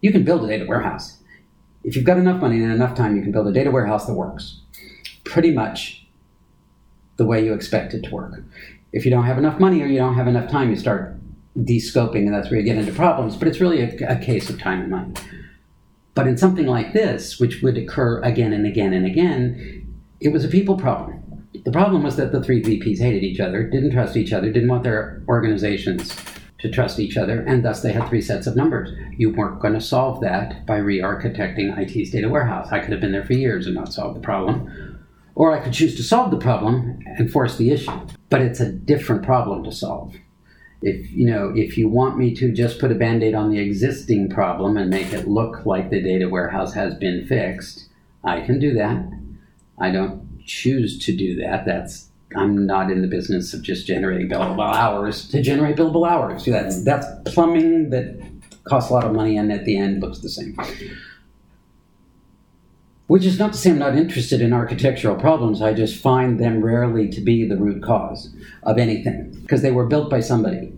you 0.00 0.10
can 0.10 0.24
build 0.24 0.44
a 0.44 0.48
data 0.48 0.64
warehouse. 0.66 1.18
If 1.82 1.96
you've 1.96 2.06
got 2.06 2.16
enough 2.16 2.40
money 2.40 2.62
and 2.62 2.72
enough 2.72 2.94
time, 2.94 3.14
you 3.14 3.22
can 3.22 3.32
build 3.32 3.46
a 3.46 3.52
data 3.52 3.70
warehouse 3.70 4.06
that 4.06 4.14
works 4.14 4.60
pretty 5.24 5.50
much 5.50 6.06
the 7.16 7.24
way 7.24 7.44
you 7.44 7.52
expect 7.54 7.94
it 7.94 8.02
to 8.04 8.10
work. 8.10 8.42
If 8.92 9.04
you 9.04 9.10
don't 9.10 9.24
have 9.24 9.38
enough 9.38 9.58
money 9.58 9.82
or 9.82 9.86
you 9.86 9.98
don't 9.98 10.14
have 10.14 10.28
enough 10.28 10.50
time, 10.50 10.70
you 10.70 10.76
start 10.76 11.16
descoping, 11.58 12.26
and 12.26 12.34
that's 12.34 12.50
where 12.50 12.58
you 12.58 12.66
get 12.66 12.78
into 12.78 12.92
problems. 12.92 13.36
But 13.36 13.48
it's 13.48 13.60
really 13.60 13.80
a, 13.80 14.08
a 14.08 14.16
case 14.18 14.50
of 14.50 14.60
time 14.60 14.82
and 14.82 14.90
money. 14.90 15.12
But 16.14 16.26
in 16.26 16.36
something 16.36 16.66
like 16.66 16.92
this, 16.92 17.40
which 17.40 17.62
would 17.62 17.76
occur 17.76 18.20
again 18.22 18.52
and 18.52 18.66
again 18.66 18.92
and 18.92 19.04
again, 19.04 19.94
it 20.20 20.28
was 20.28 20.44
a 20.44 20.48
people 20.48 20.76
problem. 20.76 21.20
The 21.64 21.72
problem 21.72 22.02
was 22.02 22.16
that 22.16 22.32
the 22.32 22.42
three 22.42 22.62
VPs 22.62 22.98
hated 22.98 23.24
each 23.24 23.40
other, 23.40 23.64
didn't 23.64 23.92
trust 23.92 24.16
each 24.16 24.32
other, 24.32 24.50
didn't 24.50 24.68
want 24.68 24.84
their 24.84 25.22
organizations 25.28 26.14
to 26.58 26.70
trust 26.70 26.98
each 26.98 27.16
other, 27.16 27.40
and 27.46 27.64
thus 27.64 27.82
they 27.82 27.92
had 27.92 28.08
three 28.08 28.22
sets 28.22 28.46
of 28.46 28.56
numbers. 28.56 28.90
You 29.16 29.30
weren't 29.30 29.60
going 29.60 29.74
to 29.74 29.80
solve 29.80 30.20
that 30.20 30.66
by 30.66 30.76
re 30.76 31.00
architecting 31.00 31.76
IT's 31.78 32.10
data 32.10 32.28
warehouse. 32.28 32.68
I 32.70 32.80
could 32.80 32.92
have 32.92 33.00
been 33.00 33.12
there 33.12 33.24
for 33.24 33.34
years 33.34 33.66
and 33.66 33.74
not 33.74 33.92
solved 33.92 34.16
the 34.16 34.20
problem 34.20 34.93
or 35.34 35.52
I 35.52 35.60
could 35.60 35.72
choose 35.72 35.94
to 35.96 36.02
solve 36.02 36.30
the 36.30 36.38
problem 36.38 37.00
and 37.06 37.30
force 37.30 37.56
the 37.56 37.70
issue. 37.70 37.92
But 38.30 38.42
it's 38.42 38.60
a 38.60 38.70
different 38.70 39.22
problem 39.22 39.64
to 39.64 39.72
solve. 39.72 40.14
If 40.82 41.10
you 41.10 41.26
know, 41.26 41.52
if 41.54 41.78
you 41.78 41.88
want 41.88 42.18
me 42.18 42.34
to 42.34 42.52
just 42.52 42.78
put 42.78 42.92
a 42.92 42.94
band-aid 42.94 43.34
on 43.34 43.50
the 43.50 43.58
existing 43.58 44.28
problem 44.28 44.76
and 44.76 44.90
make 44.90 45.12
it 45.12 45.26
look 45.26 45.64
like 45.64 45.90
the 45.90 46.02
data 46.02 46.28
warehouse 46.28 46.74
has 46.74 46.94
been 46.94 47.26
fixed, 47.26 47.88
I 48.22 48.42
can 48.42 48.58
do 48.58 48.74
that. 48.74 49.10
I 49.78 49.90
don't 49.90 50.44
choose 50.44 50.98
to 51.06 51.16
do 51.16 51.36
that. 51.36 51.64
That's 51.64 52.08
I'm 52.36 52.66
not 52.66 52.90
in 52.90 53.00
the 53.00 53.08
business 53.08 53.54
of 53.54 53.62
just 53.62 53.86
generating 53.86 54.28
billable 54.28 54.74
hours 54.74 55.28
to 55.28 55.40
generate 55.40 55.76
billable 55.76 56.08
hours. 56.08 56.44
That's 56.44 56.82
that's 56.84 57.06
plumbing 57.24 57.90
that 57.90 58.20
costs 58.64 58.90
a 58.90 58.94
lot 58.94 59.04
of 59.04 59.12
money 59.12 59.36
and 59.36 59.52
at 59.52 59.64
the 59.64 59.76
end 59.76 60.02
looks 60.02 60.18
the 60.18 60.28
same. 60.28 60.56
Which 63.06 63.26
is 63.26 63.38
not 63.38 63.52
to 63.52 63.58
say 63.58 63.70
I'm 63.70 63.78
not 63.78 63.96
interested 63.96 64.40
in 64.40 64.54
architectural 64.54 65.16
problems, 65.16 65.60
I 65.60 65.74
just 65.74 66.00
find 66.00 66.40
them 66.40 66.64
rarely 66.64 67.08
to 67.10 67.20
be 67.20 67.46
the 67.46 67.56
root 67.56 67.82
cause 67.82 68.34
of 68.62 68.78
anything, 68.78 69.30
because 69.42 69.60
they 69.60 69.70
were 69.70 69.86
built 69.86 70.08
by 70.08 70.20
somebody, 70.20 70.72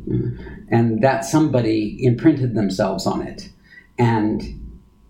and 0.68 1.00
that 1.02 1.24
somebody 1.24 2.04
imprinted 2.04 2.54
themselves 2.54 3.06
on 3.06 3.22
it. 3.22 3.48
And 3.96 4.42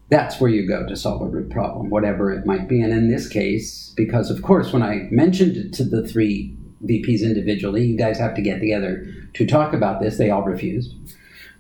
that's 0.09 0.41
where 0.41 0.51
you 0.51 0.69
go 0.69 0.87
to 0.87 0.95
solve 0.95 1.23
a 1.23 1.27
root 1.27 1.51
problem, 1.51 1.89
whatever 1.89 2.31
it 2.31 2.47
might 2.47 2.69
be. 2.69 2.83
And 2.83 2.93
in 2.93 3.11
this 3.11 3.29
case, 3.29 3.93
because 3.97 4.31
of 4.31 4.43
course, 4.43 4.73
when 4.73 4.83
I 4.83 5.09
mentioned 5.11 5.57
it 5.57 5.73
to 5.75 5.85
the 5.85 6.07
three 6.07 6.55
VPs 6.85 7.23
individually, 7.23 7.87
you 7.87 7.97
guys 7.97 8.19
have 8.19 8.35
to 8.35 8.43
get 8.43 8.61
together 8.61 9.07
to 9.35 9.47
talk 9.47 9.73
about 9.73 10.01
this, 10.01 10.19
they 10.19 10.31
all 10.31 10.43
refused. 10.43 10.95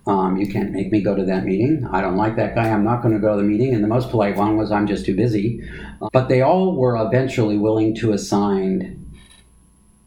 Um, 0.07 0.37
you 0.37 0.47
can't 0.47 0.71
make 0.71 0.93
me 0.93 1.01
go 1.01 1.17
to 1.17 1.25
that 1.25 1.45
meeting. 1.45 1.85
I 1.91 2.01
don't 2.01 2.17
like 2.17 2.37
that 2.37 2.55
guy. 2.55 2.71
I'm 2.71 2.85
not 2.85 3.03
going 3.03 3.15
to 3.15 3.21
go 3.21 3.35
to 3.35 3.43
the 3.43 3.49
meeting. 3.49 3.75
And 3.75 3.83
the 3.83 3.89
most 3.89 4.11
polite 4.11 4.37
one 4.37 4.57
was, 4.57 4.71
I'm 4.71 4.87
just 4.87 5.05
too 5.05 5.17
busy. 5.17 5.69
But 6.13 6.29
they 6.29 6.43
all 6.43 6.77
were 6.77 6.97
eventually 6.97 7.59
willing 7.59 7.95
to 7.97 8.13
assign 8.13 9.05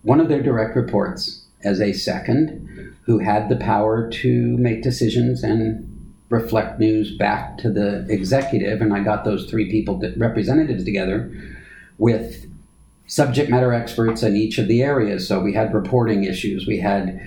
one 0.04 0.22
of 0.22 0.30
their 0.30 0.42
direct 0.42 0.76
reports 0.78 1.46
as 1.64 1.82
a 1.82 1.92
second 1.92 2.96
who 3.04 3.20
had 3.20 3.50
the 3.50 3.58
power 3.58 4.10
to 4.10 4.58
make 4.58 4.84
decisions 4.84 5.44
and 5.44 5.86
reflect 6.30 6.80
news 6.80 7.18
back 7.18 7.58
to 7.58 7.70
the 7.70 8.06
executive. 8.10 8.82
And 8.82 8.94
I 8.94 9.04
got 9.04 9.26
those 9.26 9.50
three 9.50 9.70
people, 9.70 10.02
representatives 10.16 10.86
together 10.86 11.30
with 11.98 12.46
subject 13.08 13.50
matter 13.50 13.74
experts 13.74 14.24
in 14.24 14.38
each 14.38 14.60
of 14.60 14.68
the 14.68 14.82
areas. 14.82 15.28
So 15.28 15.42
we 15.42 15.54
had 15.54 15.74
reporting 15.74 16.24
issues, 16.24 16.68
we 16.68 16.80
had 16.80 17.20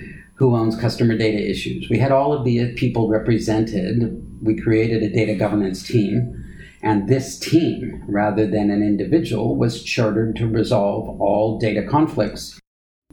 who 0.43 0.57
owns 0.57 0.75
customer 0.75 1.17
data 1.17 1.49
issues. 1.49 1.89
We 1.89 1.97
had 1.97 2.11
all 2.11 2.33
of 2.33 2.43
the 2.43 2.73
people 2.73 3.07
represented. 3.07 4.21
We 4.41 4.59
created 4.59 5.01
a 5.01 5.09
data 5.09 5.35
governance 5.35 5.81
team. 5.81 6.37
And 6.81 7.07
this 7.07 7.39
team, 7.39 8.03
rather 8.09 8.45
than 8.45 8.69
an 8.69 8.83
individual, 8.83 9.55
was 9.55 9.81
chartered 9.81 10.35
to 10.35 10.47
resolve 10.47 11.21
all 11.21 11.57
data 11.59 11.87
conflicts 11.87 12.59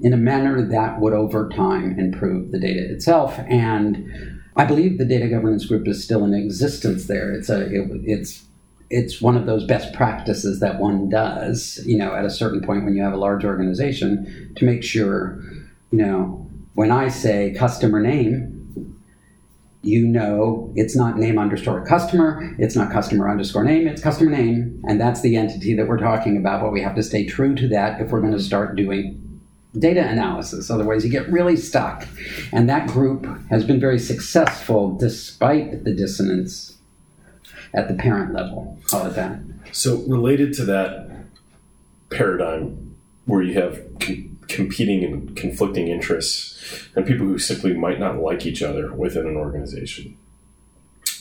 in 0.03 0.13
a 0.13 0.17
manner 0.17 0.61
that 0.71 1.01
would 1.01 1.13
over 1.13 1.49
time 1.51 1.97
improve 2.01 2.51
the 2.51 2.59
data 2.59 2.93
itself. 2.93 3.39
And 3.47 4.41
I 4.57 4.65
believe 4.65 4.99
the 4.99 5.05
data 5.05 5.29
governance 5.29 5.67
group 5.67 5.87
is 5.87 6.03
still 6.03 6.25
in 6.25 6.35
existence 6.35 7.07
there. 7.07 7.33
It's 7.33 7.49
a 7.49 7.61
it, 7.67 7.91
it's 8.07 8.45
it's 8.91 9.21
one 9.21 9.37
of 9.37 9.47
those 9.47 9.65
best 9.65 9.95
practices 9.95 10.59
that 10.59 10.81
one 10.81 11.09
does, 11.09 11.81
you 11.87 11.97
know, 11.97 12.13
at 12.13 12.25
a 12.25 12.31
certain 12.31 12.61
point 12.61 12.85
when 12.85 12.97
you 12.97 13.05
have 13.05 13.13
a 13.13 13.17
large 13.29 13.45
organization 13.45 14.53
to 14.57 14.65
make 14.65 14.83
sure, 14.83 15.41
you 15.93 15.99
know, 15.99 16.50
when 16.75 16.91
I 16.91 17.09
say 17.09 17.55
customer 17.57 18.01
name, 18.01 18.57
you 19.83 20.07
know 20.07 20.71
it's 20.77 20.95
not 20.95 21.19
name 21.19 21.39
underscore 21.39 21.85
customer, 21.87 22.55
it's 22.59 22.77
not 22.77 22.93
customer 22.93 23.31
underscore 23.31 23.65
name, 23.65 23.87
it's 23.87 24.03
customer 24.03 24.31
name, 24.31 24.83
and 24.87 25.01
that's 25.01 25.23
the 25.23 25.37
entity 25.37 25.75
that 25.75 25.89
we're 25.89 25.99
talking 25.99 26.37
about. 26.37 26.61
But 26.63 26.73
we 26.73 26.83
have 26.83 26.95
to 26.97 27.03
stay 27.03 27.27
true 27.27 27.55
to 27.55 27.69
that 27.69 28.01
if 28.01 28.11
we're 28.11 28.21
going 28.21 28.33
to 28.33 28.41
start 28.41 28.77
doing 28.77 29.41
data 29.79 30.07
analysis. 30.07 30.71
Otherwise, 30.71 31.05
you 31.05 31.11
get 31.11 31.29
really 31.31 31.57
stuck. 31.57 32.07
And 32.53 32.69
that 32.69 32.89
group 32.89 33.27
has 33.51 33.65
been 33.65 33.81
very 33.81 33.99
successful 33.99 34.97
despite 34.97 35.85
the 35.85 35.95
dissonance 35.95 36.77
at 37.73 37.89
the 37.89 37.95
parent 37.95 38.35
level. 38.35 38.79
Call 38.87 39.07
it 39.07 39.15
that. 39.15 39.41
So, 39.73 39.99
related 40.09 40.53
to 40.55 40.65
that 40.65 41.09
paradigm 42.11 42.97
where 43.27 43.43
you 43.43 43.55
have 43.55 43.81
competing 44.51 45.05
and 45.05 45.37
conflicting 45.37 45.89
interests 45.89 46.59
and 46.95 47.07
people 47.07 47.27
who 47.27 47.39
simply 47.39 47.73
might 47.73 47.99
not 47.99 48.19
like 48.19 48.45
each 48.45 48.63
other 48.63 48.93
within 48.93 49.27
an 49.27 49.37
organization. 49.37 50.17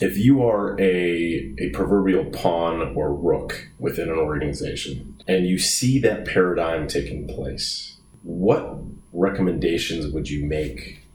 If 0.02 0.18
you 0.18 0.44
are 0.44 0.80
a, 0.80 1.54
a 1.60 1.70
proverbial 1.70 2.26
pawn 2.26 2.96
or 2.96 3.14
rook 3.14 3.70
within 3.80 4.10
an 4.10 4.18
organization 4.18 5.22
and 5.28 5.46
you 5.46 5.58
see 5.58 6.00
that 6.00 6.26
paradigm 6.26 6.88
taking 6.88 7.28
place, 7.28 7.98
what 8.24 8.78
recommendations 9.12 10.12
would 10.14 10.30
you 10.30 10.46
make 10.46 11.06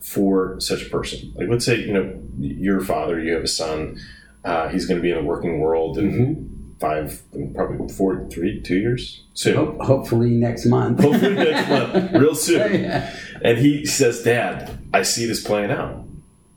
for 0.00 0.60
such 0.60 0.86
a 0.86 0.90
person? 0.90 1.32
Like, 1.34 1.48
let's 1.48 1.64
say, 1.64 1.80
you 1.80 1.92
know, 1.92 2.22
your 2.38 2.80
father, 2.80 3.18
you 3.18 3.32
have 3.32 3.44
a 3.44 3.48
son, 3.48 3.98
uh, 4.44 4.68
he's 4.68 4.86
going 4.86 4.98
to 4.98 5.02
be 5.02 5.10
in 5.10 5.16
the 5.16 5.24
working 5.24 5.60
world 5.60 5.96
in 5.96 6.12
mm-hmm. 6.12 6.53
Five, 6.80 7.22
probably 7.54 7.88
four, 7.92 8.26
three, 8.30 8.60
two 8.60 8.76
years 8.76 9.22
soon. 9.34 9.56
Ho- 9.56 9.78
hopefully 9.80 10.30
next 10.30 10.66
month. 10.66 11.00
hopefully 11.00 11.34
next 11.34 11.68
month, 11.68 12.12
real 12.14 12.34
soon. 12.34 12.82
yeah. 12.82 13.14
And 13.42 13.58
he 13.58 13.84
says, 13.86 14.22
"Dad, 14.22 14.78
I 14.92 15.02
see 15.02 15.26
this 15.26 15.42
playing 15.42 15.70
out. 15.70 16.04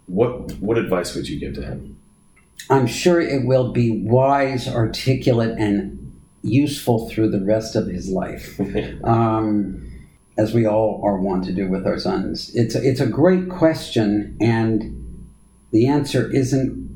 What 0.08 0.54
what 0.54 0.78
advice 0.78 1.16
would 1.16 1.28
you 1.28 1.40
give 1.40 1.54
to 1.56 1.62
him?" 1.62 1.98
I'm 2.70 2.88
sure 2.88 3.22
it 3.22 3.46
will 3.46 3.72
be 3.72 3.92
wise, 4.04 4.68
articulate, 4.68 5.58
and 5.58 6.14
useful 6.42 7.10
through 7.10 7.30
the 7.32 7.44
rest 7.44 7.76
of 7.76 7.88
his 7.88 8.10
life. 8.10 8.60
um, 9.04 9.84
as 10.38 10.54
we 10.54 10.66
all 10.66 11.02
are 11.04 11.18
want 11.18 11.44
to 11.46 11.52
do 11.52 11.68
with 11.68 11.88
our 11.88 11.98
sons. 11.98 12.52
It's 12.54 12.76
a, 12.76 12.88
it's 12.88 13.00
a 13.00 13.08
great 13.08 13.50
question, 13.50 14.38
and 14.40 15.28
the 15.72 15.88
answer 15.88 16.32
isn't 16.32 16.88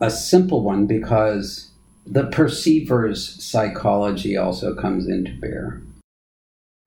a 0.00 0.10
simple 0.10 0.62
one 0.62 0.86
because 0.86 1.65
the 2.06 2.24
perceiver's 2.24 3.42
psychology 3.44 4.36
also 4.36 4.74
comes 4.74 5.08
into 5.08 5.32
bear. 5.40 5.82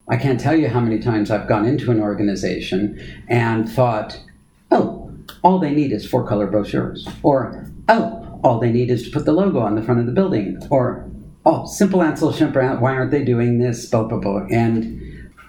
I 0.08 0.18
can't 0.18 0.40
tell 0.40 0.56
you 0.56 0.70
how 0.70 0.80
many 0.80 1.00
times 1.00 1.30
I've 1.30 1.48
gone 1.48 1.66
into 1.66 1.92
an 1.92 2.00
organization 2.00 3.00
and 3.28 3.70
thought, 3.70 4.20
oh, 4.72 5.12
all 5.44 5.60
they 5.60 5.72
need 5.72 5.92
is 5.92 6.08
four 6.08 6.26
color 6.26 6.48
brochures. 6.48 7.08
Or, 7.22 7.70
oh, 7.90 8.40
all 8.44 8.60
they 8.60 8.72
need 8.72 8.90
is 8.90 9.04
to 9.04 9.12
put 9.12 9.26
the 9.26 9.34
logo 9.34 9.60
on 9.60 9.76
the 9.76 9.84
front 9.84 10.00
of 10.00 10.08
the 10.08 10.12
building. 10.12 10.58
Or, 10.72 11.08
oh, 11.46 11.68
simple 11.68 12.02
Ansel 12.02 12.32
Shimper, 12.32 12.80
why 12.80 12.94
aren't 12.94 13.12
they 13.12 13.24
doing 13.24 13.60
this? 13.60 13.88
Blah, 13.88 14.06
blah, 14.06 14.18
blah. 14.18 14.48
And 14.50 15.00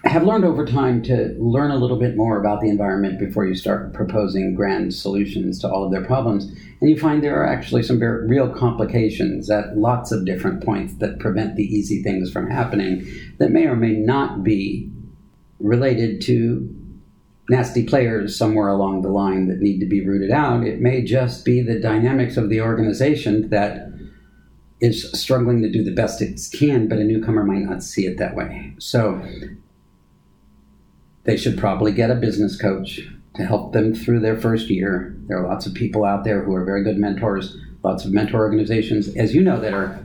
have 0.03 0.23
learned 0.23 0.45
over 0.45 0.65
time 0.65 1.03
to 1.03 1.35
learn 1.39 1.69
a 1.69 1.77
little 1.77 1.97
bit 1.97 2.17
more 2.17 2.39
about 2.39 2.59
the 2.59 2.69
environment 2.69 3.19
before 3.19 3.45
you 3.45 3.53
start 3.53 3.93
proposing 3.93 4.55
grand 4.55 4.93
solutions 4.93 5.59
to 5.59 5.69
all 5.69 5.83
of 5.83 5.91
their 5.91 6.03
problems. 6.03 6.45
And 6.79 6.89
you 6.89 6.97
find 6.97 7.23
there 7.23 7.39
are 7.39 7.47
actually 7.47 7.83
some 7.83 7.99
very 7.99 8.27
real 8.27 8.49
complications 8.49 9.51
at 9.51 9.77
lots 9.77 10.11
of 10.11 10.25
different 10.25 10.63
points 10.63 10.95
that 10.95 11.19
prevent 11.19 11.55
the 11.55 11.63
easy 11.63 12.01
things 12.01 12.31
from 12.31 12.49
happening 12.49 13.07
that 13.37 13.51
may 13.51 13.67
or 13.67 13.75
may 13.75 13.91
not 13.91 14.43
be 14.43 14.89
related 15.59 16.19
to 16.21 16.75
nasty 17.49 17.85
players 17.85 18.35
somewhere 18.35 18.69
along 18.69 19.01
the 19.01 19.09
line 19.09 19.47
that 19.49 19.59
need 19.59 19.79
to 19.79 19.85
be 19.85 20.05
rooted 20.05 20.31
out. 20.31 20.63
It 20.63 20.79
may 20.79 21.03
just 21.03 21.45
be 21.45 21.61
the 21.61 21.79
dynamics 21.79 22.37
of 22.37 22.49
the 22.49 22.61
organization 22.61 23.49
that 23.49 23.89
is 24.79 25.11
struggling 25.11 25.61
to 25.61 25.69
do 25.69 25.83
the 25.83 25.93
best 25.93 26.23
it 26.23 26.39
can, 26.53 26.87
but 26.87 26.97
a 26.97 27.03
newcomer 27.03 27.43
might 27.43 27.59
not 27.59 27.83
see 27.83 28.07
it 28.07 28.17
that 28.17 28.35
way. 28.35 28.73
So 28.79 29.21
they 31.23 31.37
should 31.37 31.57
probably 31.57 31.91
get 31.91 32.09
a 32.09 32.15
business 32.15 32.59
coach 32.59 33.01
to 33.35 33.45
help 33.45 33.73
them 33.73 33.93
through 33.93 34.19
their 34.19 34.37
first 34.37 34.69
year. 34.69 35.15
There 35.27 35.37
are 35.37 35.47
lots 35.47 35.65
of 35.65 35.73
people 35.73 36.03
out 36.03 36.23
there 36.23 36.43
who 36.43 36.53
are 36.53 36.65
very 36.65 36.83
good 36.83 36.97
mentors, 36.97 37.57
lots 37.83 38.05
of 38.05 38.11
mentor 38.11 38.39
organizations, 38.39 39.15
as 39.15 39.33
you 39.33 39.41
know, 39.41 39.59
that 39.59 39.73
are 39.73 40.03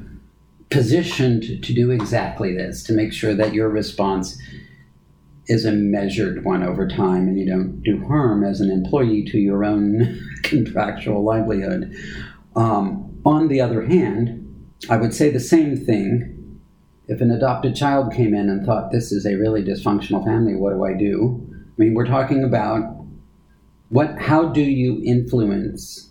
positioned 0.71 1.43
to 1.65 1.75
do 1.75 1.91
exactly 1.91 2.55
this, 2.55 2.83
to 2.85 2.93
make 2.93 3.13
sure 3.13 3.35
that 3.35 3.55
your 3.55 3.69
response 3.69 4.39
is 5.49 5.65
a 5.65 5.73
measured 5.73 6.45
one 6.45 6.63
over 6.63 6.89
time 6.89 7.29
and 7.29 7.39
you 7.39 7.47
don't 7.47 7.83
do 7.83 8.05
harm 8.07 8.43
as 8.43 8.61
an 8.61 8.71
employee 8.71 9.25
to 9.25 9.39
your 9.39 9.65
own 9.65 10.21
contractual 10.43 11.23
livelihood. 11.23 11.95
Um, 12.57 13.21
on 13.25 13.49
the 13.49 13.61
other 13.61 13.83
hand, 13.83 14.43
I 14.91 14.97
would 14.97 15.15
say 15.15 15.31
the 15.31 15.41
same 15.41 15.77
thing 15.77 16.36
if 17.09 17.21
an 17.21 17.31
adopted 17.31 17.77
child 17.77 18.13
came 18.13 18.35
in 18.35 18.49
and 18.49 18.67
thought 18.67 18.91
this 18.91 19.13
is 19.13 19.27
a 19.27 19.37
really 19.37 19.63
dysfunctional 19.63 20.25
family, 20.25 20.57
what 20.57 20.75
do 20.75 20.85
I 20.85 20.95
do? 20.95 21.41
I 21.53 21.73
mean, 21.77 21.95
we're 21.95 22.07
talking 22.07 22.43
about 22.43 22.97
what 23.89 24.19
how 24.19 24.49
do 24.49 24.63
you 24.63 25.01
influence 25.05 26.11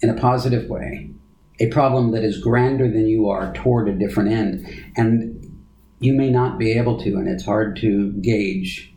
in 0.00 0.10
a 0.10 0.14
positive 0.14 0.68
way 0.70 1.10
a 1.58 1.68
problem 1.68 2.10
that 2.12 2.22
is 2.22 2.38
grander 2.38 2.90
than 2.90 3.06
you 3.06 3.28
are 3.28 3.52
toward 3.54 3.88
a 3.88 3.92
different 3.92 4.30
end 4.30 4.66
and 4.96 5.42
you 5.98 6.12
may 6.14 6.30
not 6.30 6.58
be 6.58 6.72
able 6.72 6.98
to 6.98 7.16
and 7.16 7.28
it's 7.28 7.44
hard 7.44 7.76
to 7.76 8.12
gauge 8.14 8.94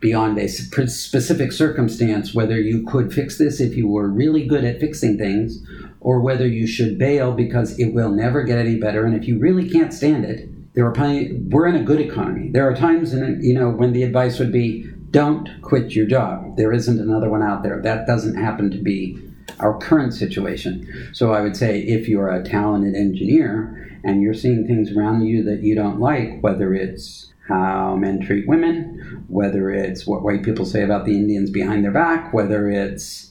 beyond 0.00 0.38
a 0.38 0.48
specific 0.48 1.50
circumstance 1.50 2.34
whether 2.34 2.60
you 2.60 2.84
could 2.86 3.12
fix 3.12 3.38
this 3.38 3.60
if 3.60 3.74
you 3.74 3.88
were 3.88 4.08
really 4.08 4.46
good 4.46 4.64
at 4.64 4.80
fixing 4.80 5.18
things 5.18 5.62
or 6.08 6.20
whether 6.20 6.48
you 6.48 6.66
should 6.66 6.96
bail 6.96 7.32
because 7.32 7.78
it 7.78 7.92
will 7.92 8.10
never 8.10 8.42
get 8.42 8.58
any 8.58 8.76
better. 8.76 9.04
And 9.04 9.14
if 9.14 9.28
you 9.28 9.38
really 9.38 9.68
can't 9.68 9.92
stand 9.92 10.24
it, 10.24 10.48
there 10.72 10.86
are 10.86 10.90
plenty. 10.90 11.34
We're 11.34 11.66
in 11.66 11.76
a 11.76 11.82
good 11.82 12.00
economy. 12.00 12.48
There 12.48 12.66
are 12.66 12.74
times, 12.74 13.12
in 13.12 13.42
you 13.42 13.52
know, 13.52 13.68
when 13.68 13.92
the 13.92 14.04
advice 14.04 14.38
would 14.38 14.50
be, 14.50 14.86
"Don't 15.10 15.50
quit 15.60 15.94
your 15.94 16.06
job." 16.06 16.56
There 16.56 16.72
isn't 16.72 16.98
another 16.98 17.28
one 17.28 17.42
out 17.42 17.62
there. 17.62 17.82
That 17.82 18.06
doesn't 18.06 18.36
happen 18.36 18.70
to 18.70 18.78
be 18.78 19.18
our 19.60 19.76
current 19.76 20.14
situation. 20.14 20.86
So 21.12 21.34
I 21.34 21.42
would 21.42 21.58
say, 21.58 21.80
if 21.80 22.08
you're 22.08 22.30
a 22.30 22.42
talented 22.42 22.94
engineer 22.94 24.00
and 24.02 24.22
you're 24.22 24.32
seeing 24.32 24.66
things 24.66 24.96
around 24.96 25.26
you 25.26 25.42
that 25.44 25.62
you 25.62 25.74
don't 25.74 26.00
like, 26.00 26.42
whether 26.42 26.72
it's 26.72 27.34
how 27.48 27.96
men 27.96 28.20
treat 28.20 28.48
women, 28.48 29.24
whether 29.28 29.70
it's 29.70 30.06
what 30.06 30.22
white 30.22 30.42
people 30.42 30.64
say 30.64 30.82
about 30.82 31.04
the 31.04 31.16
Indians 31.16 31.50
behind 31.50 31.84
their 31.84 31.90
back, 31.90 32.32
whether 32.32 32.70
it's 32.70 33.27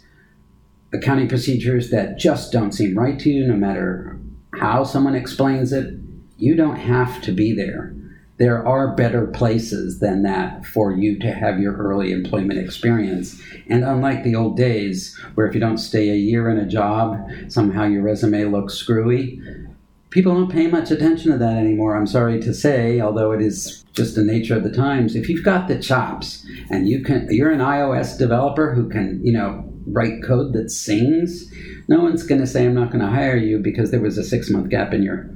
accounting 0.93 1.28
procedures 1.28 1.89
that 1.89 2.17
just 2.17 2.52
don't 2.52 2.71
seem 2.71 2.97
right 2.97 3.19
to 3.19 3.30
you, 3.30 3.47
no 3.47 3.56
matter 3.56 4.19
how 4.60 4.84
someone 4.84 5.15
explains 5.15 5.73
it, 5.73 5.93
you 6.38 6.56
don't 6.56 6.78
have 6.78 7.21
to 7.23 7.32
be 7.32 7.54
there. 7.54 7.93
There 8.38 8.65
are 8.67 8.95
better 8.95 9.26
places 9.26 10.00
than 10.00 10.21
that 10.23 10.63
for 10.65 10.91
you 10.91 11.17
to 11.19 11.32
have 11.32 11.60
your 11.60 11.76
early 11.76 12.12
employment 12.12 12.60
experience. 12.60 13.41
And 13.67 13.84
unlike 13.84 14.23
the 14.23 14.36
old 14.36 14.56
days, 14.56 15.19
where 15.34 15.47
if 15.47 15.56
you 15.56 15.60
don't 15.60 15.80
stay 15.80 16.10
a 16.10 16.15
year 16.15 16.47
in 16.50 16.60
a 16.60 16.67
job, 16.67 17.17
somehow 17.47 17.86
your 17.86 18.04
resume 18.04 18.45
looks 18.45 18.76
screwy, 18.76 19.41
people 20.12 20.36
don't 20.36 20.52
pay 20.52 20.67
much 20.67 20.91
attention 20.91 21.32
to 21.32 21.38
that 21.39 21.58
anymore. 21.58 21.95
I'm 21.97 22.06
sorry 22.06 22.39
to 22.41 22.54
say, 22.54 23.02
although 23.02 23.32
it 23.32 23.41
is 23.41 23.84
just 23.93 24.13
the 24.13 24.23
nature 24.23 24.56
of 24.56 24.63
the 24.63 24.71
times. 24.71 25.15
If 25.15 25.28
you've 25.28 25.43
got 25.43 25.67
the 25.67 25.80
chops 25.80 26.45
and 26.69 26.88
you 26.88 27.04
can, 27.04 27.28
you're 27.32 27.52
an 27.52 27.60
iOS 27.60 28.19
developer 28.19 28.76
who 28.76 28.88
can, 28.88 29.19
you 29.23 29.34
know, 29.34 29.66
write 29.91 30.23
code 30.23 30.54
that 30.54 30.69
sings, 30.69 31.52
no 31.88 32.00
one's 32.00 32.23
going 32.23 32.41
to 32.41 32.47
say, 32.47 32.65
I'm 32.65 32.73
not 32.73 32.91
going 32.91 33.04
to 33.04 33.12
hire 33.12 33.38
you 33.38 33.60
because 33.60 33.91
there 33.91 34.02
was 34.02 34.17
a 34.17 34.23
six 34.23 34.50
month 34.50 34.69
gap 34.69 34.93
in 34.93 35.04
your 35.04 35.30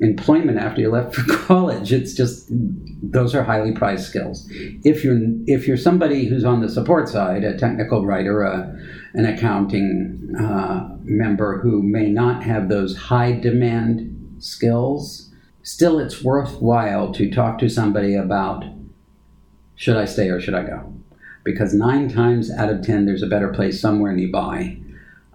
employment 0.00 0.58
after 0.58 0.80
you 0.80 0.90
left 0.90 1.14
for 1.14 1.36
college. 1.46 1.92
It's 1.92 2.14
just, 2.14 2.46
those 2.50 3.34
are 3.34 3.42
highly 3.42 3.72
prized 3.72 4.06
skills. 4.06 4.48
If 4.84 5.04
you're, 5.04 5.18
if 5.46 5.68
you're 5.68 5.76
somebody 5.76 6.26
who's 6.26 6.44
on 6.44 6.60
the 6.60 6.68
support 6.68 7.08
side, 7.08 7.44
a 7.44 7.56
technical 7.56 8.06
writer, 8.06 8.42
a, 8.42 8.76
an 9.14 9.26
accounting 9.26 10.34
uh, 10.38 10.96
member 11.02 11.58
who 11.58 11.82
may 11.82 12.08
not 12.08 12.42
have 12.44 12.68
those 12.68 12.96
high 12.96 13.32
demand 13.32 14.36
skills, 14.38 15.30
still 15.62 15.98
it's 15.98 16.22
worthwhile 16.22 17.12
to 17.12 17.30
talk 17.30 17.58
to 17.58 17.68
somebody 17.68 18.14
about 18.14 18.64
should 19.76 19.96
I 19.96 20.04
stay 20.04 20.28
or 20.28 20.40
should 20.40 20.54
I 20.54 20.62
go? 20.62 20.92
Because 21.44 21.74
nine 21.74 22.08
times 22.08 22.50
out 22.50 22.70
of 22.70 22.82
ten, 22.82 23.06
there's 23.06 23.22
a 23.22 23.28
better 23.28 23.48
place 23.48 23.80
somewhere 23.80 24.12
nearby. 24.12 24.76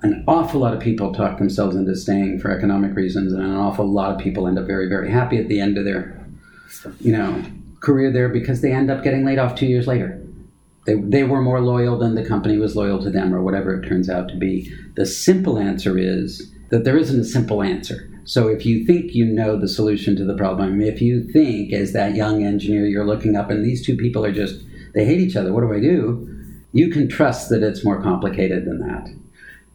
An 0.01 0.23
awful 0.27 0.59
lot 0.59 0.73
of 0.73 0.79
people 0.79 1.13
talk 1.13 1.37
themselves 1.37 1.75
into 1.75 1.95
staying 1.95 2.39
for 2.39 2.51
economic 2.51 2.95
reasons, 2.95 3.33
and 3.33 3.41
an 3.41 3.55
awful 3.55 3.87
lot 3.87 4.11
of 4.11 4.19
people 4.19 4.47
end 4.47 4.59
up 4.59 4.67
very, 4.67 4.87
very 4.87 5.09
happy 5.09 5.37
at 5.37 5.47
the 5.47 5.59
end 5.59 5.77
of 5.77 5.85
their, 5.85 6.23
you 6.99 7.11
know, 7.11 7.43
career 7.79 8.11
there 8.11 8.29
because 8.29 8.61
they 8.61 8.71
end 8.71 8.91
up 8.91 9.03
getting 9.03 9.25
laid 9.25 9.39
off 9.39 9.55
two 9.55 9.65
years 9.65 9.87
later. 9.87 10.21
They, 10.85 10.95
they 10.95 11.23
were 11.23 11.41
more 11.41 11.61
loyal 11.61 11.97
than 11.97 12.13
the 12.13 12.25
company 12.25 12.57
was 12.57 12.75
loyal 12.75 13.01
to 13.01 13.09
them, 13.09 13.33
or 13.33 13.41
whatever 13.41 13.73
it 13.73 13.87
turns 13.87 14.09
out 14.09 14.29
to 14.29 14.37
be. 14.37 14.71
The 14.95 15.05
simple 15.05 15.57
answer 15.57 15.97
is 15.97 16.51
that 16.69 16.83
there 16.83 16.97
isn't 16.97 17.19
a 17.19 17.25
simple 17.25 17.63
answer. 17.63 18.09
So 18.25 18.47
if 18.47 18.65
you 18.65 18.85
think 18.85 19.13
you 19.13 19.25
know 19.25 19.55
the 19.55 19.67
solution 19.67 20.15
to 20.17 20.25
the 20.25 20.35
problem, 20.35 20.81
if 20.81 21.01
you 21.01 21.23
think 21.23 21.71
as 21.73 21.93
that 21.93 22.15
young 22.15 22.43
engineer 22.43 22.87
you're 22.87 23.05
looking 23.05 23.35
up 23.35 23.51
and 23.51 23.63
these 23.63 23.85
two 23.85 23.95
people 23.95 24.25
are 24.25 24.31
just 24.31 24.63
they 24.95 25.05
hate 25.05 25.19
each 25.19 25.35
other, 25.35 25.53
what 25.53 25.61
do 25.61 25.73
I 25.73 25.79
do? 25.79 26.27
You 26.71 26.89
can 26.89 27.07
trust 27.07 27.49
that 27.49 27.61
it's 27.61 27.85
more 27.85 28.01
complicated 28.01 28.65
than 28.65 28.79
that. 28.79 29.13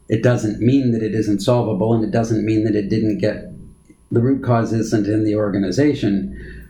It 0.09 0.23
doesn't 0.23 0.61
mean 0.61 0.91
that 0.93 1.03
it 1.03 1.15
isn't 1.15 1.41
solvable 1.41 1.95
and 1.95 2.03
it 2.03 2.11
doesn't 2.11 2.45
mean 2.45 2.65
that 2.65 2.75
it 2.75 2.89
didn't 2.89 3.19
get 3.19 3.45
the 4.11 4.21
root 4.21 4.43
cause 4.43 4.73
isn't 4.73 5.07
in 5.07 5.25
the 5.25 5.37
organization, 5.37 6.69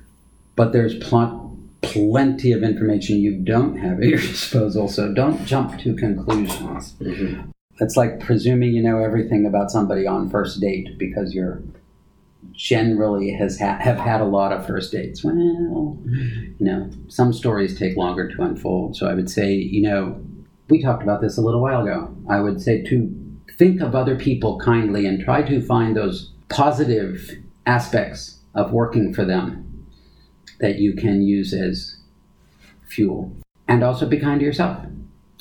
but 0.56 0.72
there's 0.72 0.98
pl- 0.98 1.58
plenty 1.80 2.52
of 2.52 2.62
information 2.62 3.18
you 3.18 3.36
don't 3.38 3.78
have 3.78 3.98
at 3.98 4.04
your 4.04 4.18
disposal, 4.20 4.88
so 4.88 5.14
don't 5.14 5.46
jump 5.46 5.80
to 5.80 5.94
conclusions. 5.94 6.92
Mm-hmm. 7.00 7.50
It's 7.78 7.96
like 7.96 8.20
presuming 8.20 8.74
you 8.74 8.82
know 8.82 9.02
everything 9.02 9.46
about 9.46 9.70
somebody 9.70 10.06
on 10.06 10.28
first 10.28 10.60
date 10.60 10.98
because 10.98 11.32
you're 11.32 11.62
generally 12.52 13.30
has 13.32 13.58
ha- 13.58 13.78
have 13.80 13.98
had 13.98 14.20
a 14.20 14.24
lot 14.24 14.52
of 14.52 14.66
first 14.66 14.92
dates. 14.92 15.24
Well, 15.24 15.98
you 16.04 16.54
know, 16.58 16.90
some 17.08 17.32
stories 17.32 17.78
take 17.78 17.96
longer 17.96 18.28
to 18.28 18.42
unfold. 18.42 18.96
So 18.96 19.08
I 19.08 19.14
would 19.14 19.30
say, 19.30 19.54
you 19.54 19.82
know, 19.82 20.20
we 20.68 20.82
talked 20.82 21.02
about 21.02 21.20
this 21.20 21.38
a 21.38 21.40
little 21.40 21.60
while 21.60 21.82
ago. 21.82 22.14
I 22.28 22.40
would 22.40 22.60
say 22.60 22.82
to 22.84 23.14
think 23.56 23.80
of 23.80 23.94
other 23.94 24.16
people 24.16 24.58
kindly 24.58 25.06
and 25.06 25.22
try 25.22 25.42
to 25.42 25.60
find 25.60 25.96
those 25.96 26.32
positive 26.48 27.30
aspects 27.66 28.38
of 28.54 28.72
working 28.72 29.14
for 29.14 29.24
them 29.24 29.86
that 30.60 30.76
you 30.76 30.94
can 30.94 31.22
use 31.22 31.52
as 31.52 31.96
fuel. 32.88 33.34
And 33.68 33.82
also 33.82 34.06
be 34.06 34.18
kind 34.18 34.40
to 34.40 34.46
yourself 34.46 34.84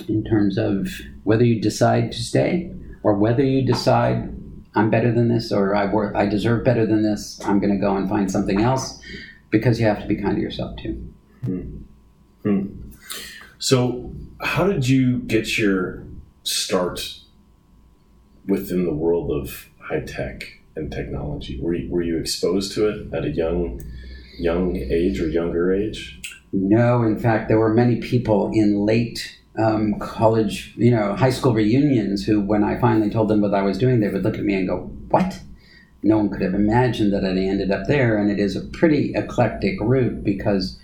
in 0.07 0.23
terms 0.23 0.57
of 0.57 0.87
whether 1.23 1.43
you 1.43 1.61
decide 1.61 2.11
to 2.11 2.21
stay 2.21 2.71
or 3.03 3.13
whether 3.15 3.43
you 3.43 3.65
decide 3.65 4.33
I'm 4.75 4.89
better 4.89 5.11
than 5.11 5.27
this 5.27 5.51
or 5.51 5.75
I 5.75 5.85
work 5.85 6.15
I 6.15 6.25
deserve 6.25 6.63
better 6.63 6.85
than 6.85 7.03
this. 7.03 7.39
I'm 7.45 7.59
going 7.59 7.73
to 7.73 7.79
go 7.79 7.95
and 7.95 8.07
find 8.07 8.31
something 8.31 8.61
else 8.61 9.01
because 9.49 9.79
you 9.79 9.85
have 9.85 10.01
to 10.01 10.07
be 10.07 10.15
kind 10.15 10.35
to 10.35 10.41
yourself 10.41 10.77
too. 10.77 11.13
Hmm. 11.43 11.77
Hmm. 12.43 12.67
So, 13.57 14.13
how 14.41 14.67
did 14.67 14.87
you 14.87 15.19
get 15.19 15.57
your 15.57 16.03
start 16.43 17.19
within 18.47 18.85
the 18.85 18.93
world 18.93 19.31
of 19.31 19.67
high 19.79 20.01
tech 20.01 20.59
and 20.75 20.91
technology? 20.91 21.59
Were 21.59 21.73
you, 21.73 21.89
were 21.89 22.01
you 22.01 22.17
exposed 22.17 22.73
to 22.73 22.87
it 22.87 23.13
at 23.13 23.25
a 23.25 23.29
young 23.29 23.81
young 24.37 24.77
age 24.77 25.19
or 25.19 25.27
younger 25.27 25.73
age? 25.73 26.21
No, 26.53 27.03
in 27.03 27.19
fact, 27.19 27.47
there 27.47 27.59
were 27.59 27.73
many 27.73 27.99
people 27.99 28.51
in 28.53 28.85
late 28.85 29.38
um, 29.57 29.99
college, 29.99 30.73
you 30.77 30.91
know, 30.91 31.15
high 31.15 31.31
school 31.31 31.53
reunions 31.53 32.25
who, 32.25 32.41
when 32.41 32.63
I 32.63 32.79
finally 32.79 33.09
told 33.09 33.29
them 33.29 33.41
what 33.41 33.53
I 33.53 33.61
was 33.61 33.77
doing, 33.77 33.99
they 33.99 34.07
would 34.07 34.23
look 34.23 34.37
at 34.37 34.43
me 34.43 34.55
and 34.55 34.67
go, 34.67 34.91
What? 35.09 35.39
No 36.01 36.17
one 36.17 36.29
could 36.29 36.41
have 36.41 36.53
imagined 36.53 37.11
that 37.13 37.25
I 37.25 37.29
ended 37.29 37.71
up 37.71 37.87
there. 37.87 38.17
And 38.17 38.31
it 38.31 38.39
is 38.39 38.55
a 38.55 38.61
pretty 38.61 39.11
eclectic 39.15 39.77
route 39.81 40.23
because 40.23 40.79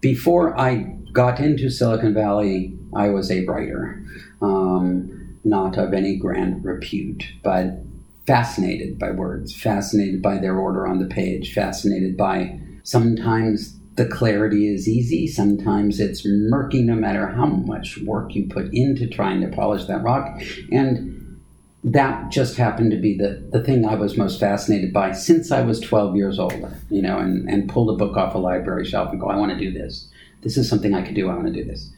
before 0.00 0.58
I 0.58 0.96
got 1.12 1.40
into 1.40 1.68
Silicon 1.68 2.14
Valley, 2.14 2.78
I 2.94 3.08
was 3.08 3.30
a 3.30 3.44
writer, 3.44 4.04
um, 4.40 5.36
not 5.44 5.78
of 5.78 5.92
any 5.92 6.16
grand 6.16 6.64
repute, 6.64 7.24
but 7.42 7.82
fascinated 8.26 8.98
by 8.98 9.10
words, 9.10 9.54
fascinated 9.54 10.22
by 10.22 10.38
their 10.38 10.58
order 10.58 10.86
on 10.86 10.98
the 10.98 11.06
page, 11.06 11.52
fascinated 11.52 12.16
by 12.16 12.60
sometimes 12.84 13.78
the 13.94 14.06
clarity 14.06 14.72
is 14.72 14.88
easy. 14.88 15.26
Sometimes 15.26 16.00
it's 16.00 16.24
murky 16.24 16.82
no 16.82 16.94
matter 16.94 17.26
how 17.26 17.46
much 17.46 17.98
work 17.98 18.34
you 18.34 18.48
put 18.48 18.72
into 18.72 19.06
trying 19.06 19.40
to 19.42 19.48
polish 19.48 19.84
that 19.84 20.02
rock. 20.02 20.40
And 20.70 21.40
that 21.84 22.30
just 22.30 22.56
happened 22.56 22.92
to 22.92 22.96
be 22.96 23.18
the, 23.18 23.46
the 23.50 23.62
thing 23.62 23.84
I 23.84 23.96
was 23.96 24.16
most 24.16 24.40
fascinated 24.40 24.92
by 24.92 25.12
since 25.12 25.50
I 25.50 25.62
was 25.62 25.80
12 25.80 26.16
years 26.16 26.38
old, 26.38 26.54
you 26.90 27.02
know, 27.02 27.18
and, 27.18 27.48
and 27.48 27.68
pulled 27.68 27.90
a 27.90 27.96
book 28.04 28.16
off 28.16 28.34
a 28.34 28.38
library 28.38 28.84
shelf 28.84 29.10
and 29.10 29.20
go, 29.20 29.28
I 29.28 29.36
want 29.36 29.52
to 29.52 29.58
do 29.58 29.72
this. 29.72 30.08
This 30.42 30.56
is 30.56 30.68
something 30.68 30.94
I 30.94 31.02
could 31.02 31.14
do. 31.14 31.28
I 31.28 31.34
want 31.34 31.48
to 31.48 31.52
do 31.52 31.64
this. 31.64 31.90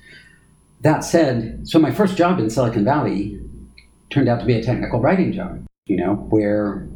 That 0.80 1.00
said, 1.00 1.66
so 1.68 1.78
my 1.78 1.92
first 1.92 2.16
job 2.16 2.38
in 2.38 2.50
Silicon 2.50 2.84
Valley 2.84 3.40
turned 4.10 4.28
out 4.28 4.40
to 4.40 4.46
be 4.46 4.54
a 4.54 4.62
technical 4.62 5.00
writing 5.00 5.32
job, 5.32 5.64
you 5.86 5.96
know, 5.96 6.14
where 6.14 6.86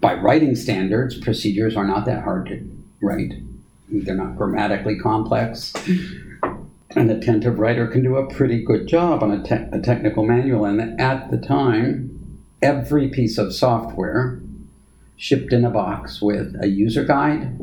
by 0.00 0.14
writing 0.14 0.56
standards, 0.56 1.18
procedures 1.18 1.76
are 1.76 1.86
not 1.86 2.06
that 2.06 2.24
hard 2.24 2.46
to 2.46 2.68
write 3.00 3.32
they're 3.92 4.14
not 4.14 4.36
grammatically 4.36 4.98
complex. 4.98 5.72
An 6.94 7.10
attentive 7.10 7.58
writer 7.58 7.86
can 7.86 8.02
do 8.02 8.16
a 8.16 8.26
pretty 8.32 8.62
good 8.62 8.86
job 8.86 9.22
on 9.22 9.32
a, 9.32 9.42
te- 9.42 9.68
a 9.72 9.80
technical 9.80 10.24
manual. 10.24 10.64
And 10.64 11.00
at 11.00 11.30
the 11.30 11.38
time, 11.38 12.42
every 12.60 13.08
piece 13.08 13.38
of 13.38 13.54
software 13.54 14.40
shipped 15.16 15.52
in 15.52 15.64
a 15.64 15.70
box 15.70 16.20
with 16.20 16.54
a 16.60 16.68
user 16.68 17.04
guide, 17.04 17.58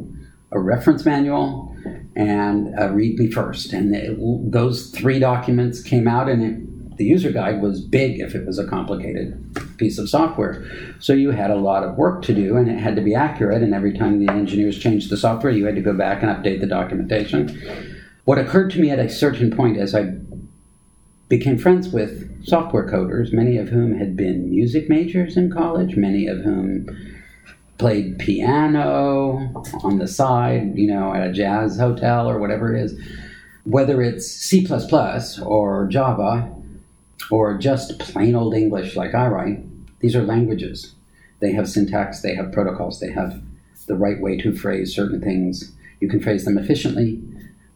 a 0.52 0.60
reference 0.60 1.06
manual, 1.06 1.76
and 2.16 2.68
a 2.80 2.90
README 2.90 3.32
first. 3.34 3.74
And 3.74 3.96
it, 3.96 4.18
those 4.52 4.90
three 4.92 5.20
documents 5.20 5.82
came 5.84 6.08
out, 6.08 6.30
and 6.30 6.44
it, 6.44 6.98
the 6.98 7.06
user 7.06 7.32
guide 7.32 7.62
was 7.62 7.82
big 7.82 8.20
if 8.20 8.34
it 8.36 8.46
was 8.46 8.58
a 8.58 8.68
complicated 8.68 9.58
piece 9.80 9.98
of 9.98 10.10
software. 10.10 10.64
So 11.00 11.14
you 11.14 11.32
had 11.32 11.50
a 11.50 11.56
lot 11.56 11.84
of 11.84 11.96
work 11.96 12.22
to 12.24 12.34
do, 12.34 12.58
and 12.58 12.70
it 12.70 12.78
had 12.78 12.96
to 12.98 13.02
be 13.02 13.16
accurate. 13.16 13.64
And 13.64 13.74
every 13.74 13.98
time 13.98 14.24
the 14.24 14.32
engineers 14.32 14.78
changed 14.78 15.10
the 15.10 15.18
software, 15.18 15.52
you 15.52 15.66
had 15.66 15.76
to 15.76 15.82
go 15.82 15.94
back 15.94 16.22
and 16.22 16.32
update 16.32 16.60
the 16.60 16.68
documentation. 16.68 17.96
What 18.26 18.38
occurred 18.38 18.70
to 18.72 18.80
me 18.80 18.92
at 18.92 19.00
a 19.00 19.10
certain 19.10 19.50
point 19.50 19.78
as 19.78 19.96
I 19.96 20.18
became 21.30 21.58
friends 21.58 21.90
with 21.90 22.46
software 22.46 22.88
coders, 22.88 23.32
many 23.32 23.58
of 23.58 23.70
whom 23.70 23.98
had 23.98 24.16
been 24.16 24.50
music 24.50 24.90
majors 24.90 25.38
in 25.38 25.52
college, 25.52 25.96
many 25.96 26.28
of 26.28 26.40
whom 26.40 26.88
played 27.78 28.20
piano 28.20 29.54
on 29.84 30.00
the 30.00 30.08
side, 30.08 30.78
you 30.78 30.88
know, 30.88 31.14
at 31.14 31.26
a 31.26 31.32
jazz 31.32 31.78
hotel 31.78 32.30
or 32.30 32.38
whatever 32.40 32.76
it 32.76 32.84
is. 32.84 33.00
Whether 33.64 34.02
it's 34.02 34.28
C 34.28 34.68
or 35.42 35.88
Java 35.88 36.52
or 37.32 37.58
just 37.58 38.00
plain 38.00 38.36
old 38.36 38.54
English 38.54 38.96
like 38.96 39.14
I 39.14 39.28
write, 39.28 39.60
these 40.00 40.16
are 40.16 40.24
languages. 40.24 40.96
They 41.40 41.52
have 41.54 41.70
syntax, 41.70 42.22
they 42.22 42.36
have 42.36 42.52
protocols, 42.52 43.00
they 43.00 43.12
have 43.12 43.42
the 43.88 43.96
right 43.96 44.20
way 44.22 44.38
to 44.38 44.56
phrase 44.56 44.96
certain 44.96 45.22
things. 45.22 45.72
You 46.00 46.10
can 46.10 46.22
phrase 46.22 46.46
them 46.46 46.58
efficiently. 46.58 47.22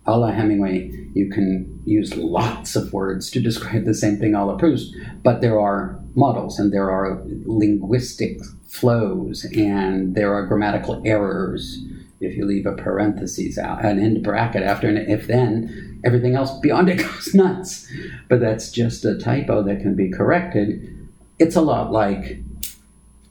A 0.06 0.18
la 0.18 0.32
Hemingway, 0.32 1.10
you 1.14 1.30
can 1.30 1.82
use 1.86 2.16
lots 2.16 2.76
of 2.76 2.92
words 2.92 3.32
to 3.32 3.42
describe 3.50 3.86
the 3.86 3.94
same 3.94 4.18
thing 4.18 4.36
a 4.36 4.46
la 4.46 4.58
Proust, 4.58 4.96
but 5.24 5.42
there 5.42 5.60
are 5.60 6.00
models 6.16 6.60
and 6.60 6.72
there 6.72 6.92
are 6.92 7.22
linguistic 7.46 8.40
flows 8.68 9.46
and 9.46 10.16
there 10.16 10.34
are 10.34 10.46
grammatical 10.46 11.02
errors 11.06 11.84
if 12.20 12.38
you 12.38 12.46
leave 12.46 12.66
a 12.66 12.74
parenthesis 12.74 13.58
out, 13.58 13.84
an 13.84 14.00
end 14.00 14.24
bracket 14.24 14.64
after 14.64 14.88
an 14.88 14.98
if 14.98 15.28
then, 15.28 16.00
everything 16.04 16.36
else 16.36 16.58
beyond 16.60 16.90
it 16.90 16.96
goes 17.04 17.34
nuts. 17.34 17.92
But 18.30 18.40
that's 18.40 18.72
just 18.72 19.04
a 19.04 19.18
typo 19.18 19.64
that 19.64 19.82
can 19.82 19.96
be 19.96 20.10
corrected 20.10 21.03
it's 21.44 21.58
a 21.58 21.62
lot 21.62 21.92
like 21.92 22.40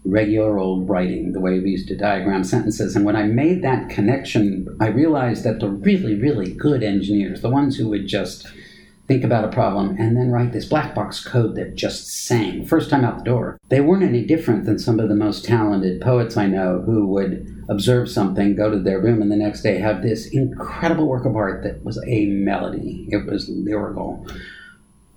regular 0.04 0.58
old 0.58 0.86
writing, 0.86 1.32
the 1.32 1.40
way 1.40 1.58
we 1.60 1.70
used 1.70 1.88
to 1.88 1.96
diagram 1.96 2.44
sentences. 2.44 2.94
And 2.94 3.06
when 3.06 3.16
I 3.16 3.22
made 3.22 3.62
that 3.62 3.88
connection, 3.88 4.76
I 4.80 4.88
realized 4.88 5.44
that 5.44 5.60
the 5.60 5.70
really, 5.70 6.14
really 6.14 6.52
good 6.52 6.82
engineers, 6.82 7.40
the 7.40 7.48
ones 7.48 7.76
who 7.76 7.88
would 7.88 8.06
just 8.06 8.46
think 9.08 9.24
about 9.24 9.46
a 9.46 9.48
problem 9.48 9.96
and 9.98 10.14
then 10.14 10.30
write 10.30 10.52
this 10.52 10.66
black 10.66 10.94
box 10.94 11.24
code 11.24 11.54
that 11.56 11.74
just 11.74 12.06
sang 12.26 12.66
first 12.66 12.90
time 12.90 13.02
out 13.04 13.18
the 13.18 13.24
door, 13.24 13.58
they 13.68 13.80
weren't 13.80 14.02
any 14.02 14.24
different 14.24 14.66
than 14.66 14.78
some 14.78 15.00
of 15.00 15.08
the 15.08 15.14
most 15.14 15.44
talented 15.44 16.00
poets 16.02 16.36
I 16.36 16.46
know 16.48 16.82
who 16.84 17.06
would 17.06 17.64
observe 17.70 18.10
something, 18.10 18.54
go 18.54 18.70
to 18.70 18.78
their 18.78 19.00
room, 19.00 19.22
and 19.22 19.32
the 19.32 19.36
next 19.36 19.62
day 19.62 19.78
have 19.78 20.02
this 20.02 20.26
incredible 20.26 21.08
work 21.08 21.24
of 21.24 21.34
art 21.34 21.62
that 21.62 21.82
was 21.82 21.98
a 22.06 22.26
melody. 22.26 23.06
It 23.08 23.24
was 23.24 23.48
lyrical. 23.48 24.26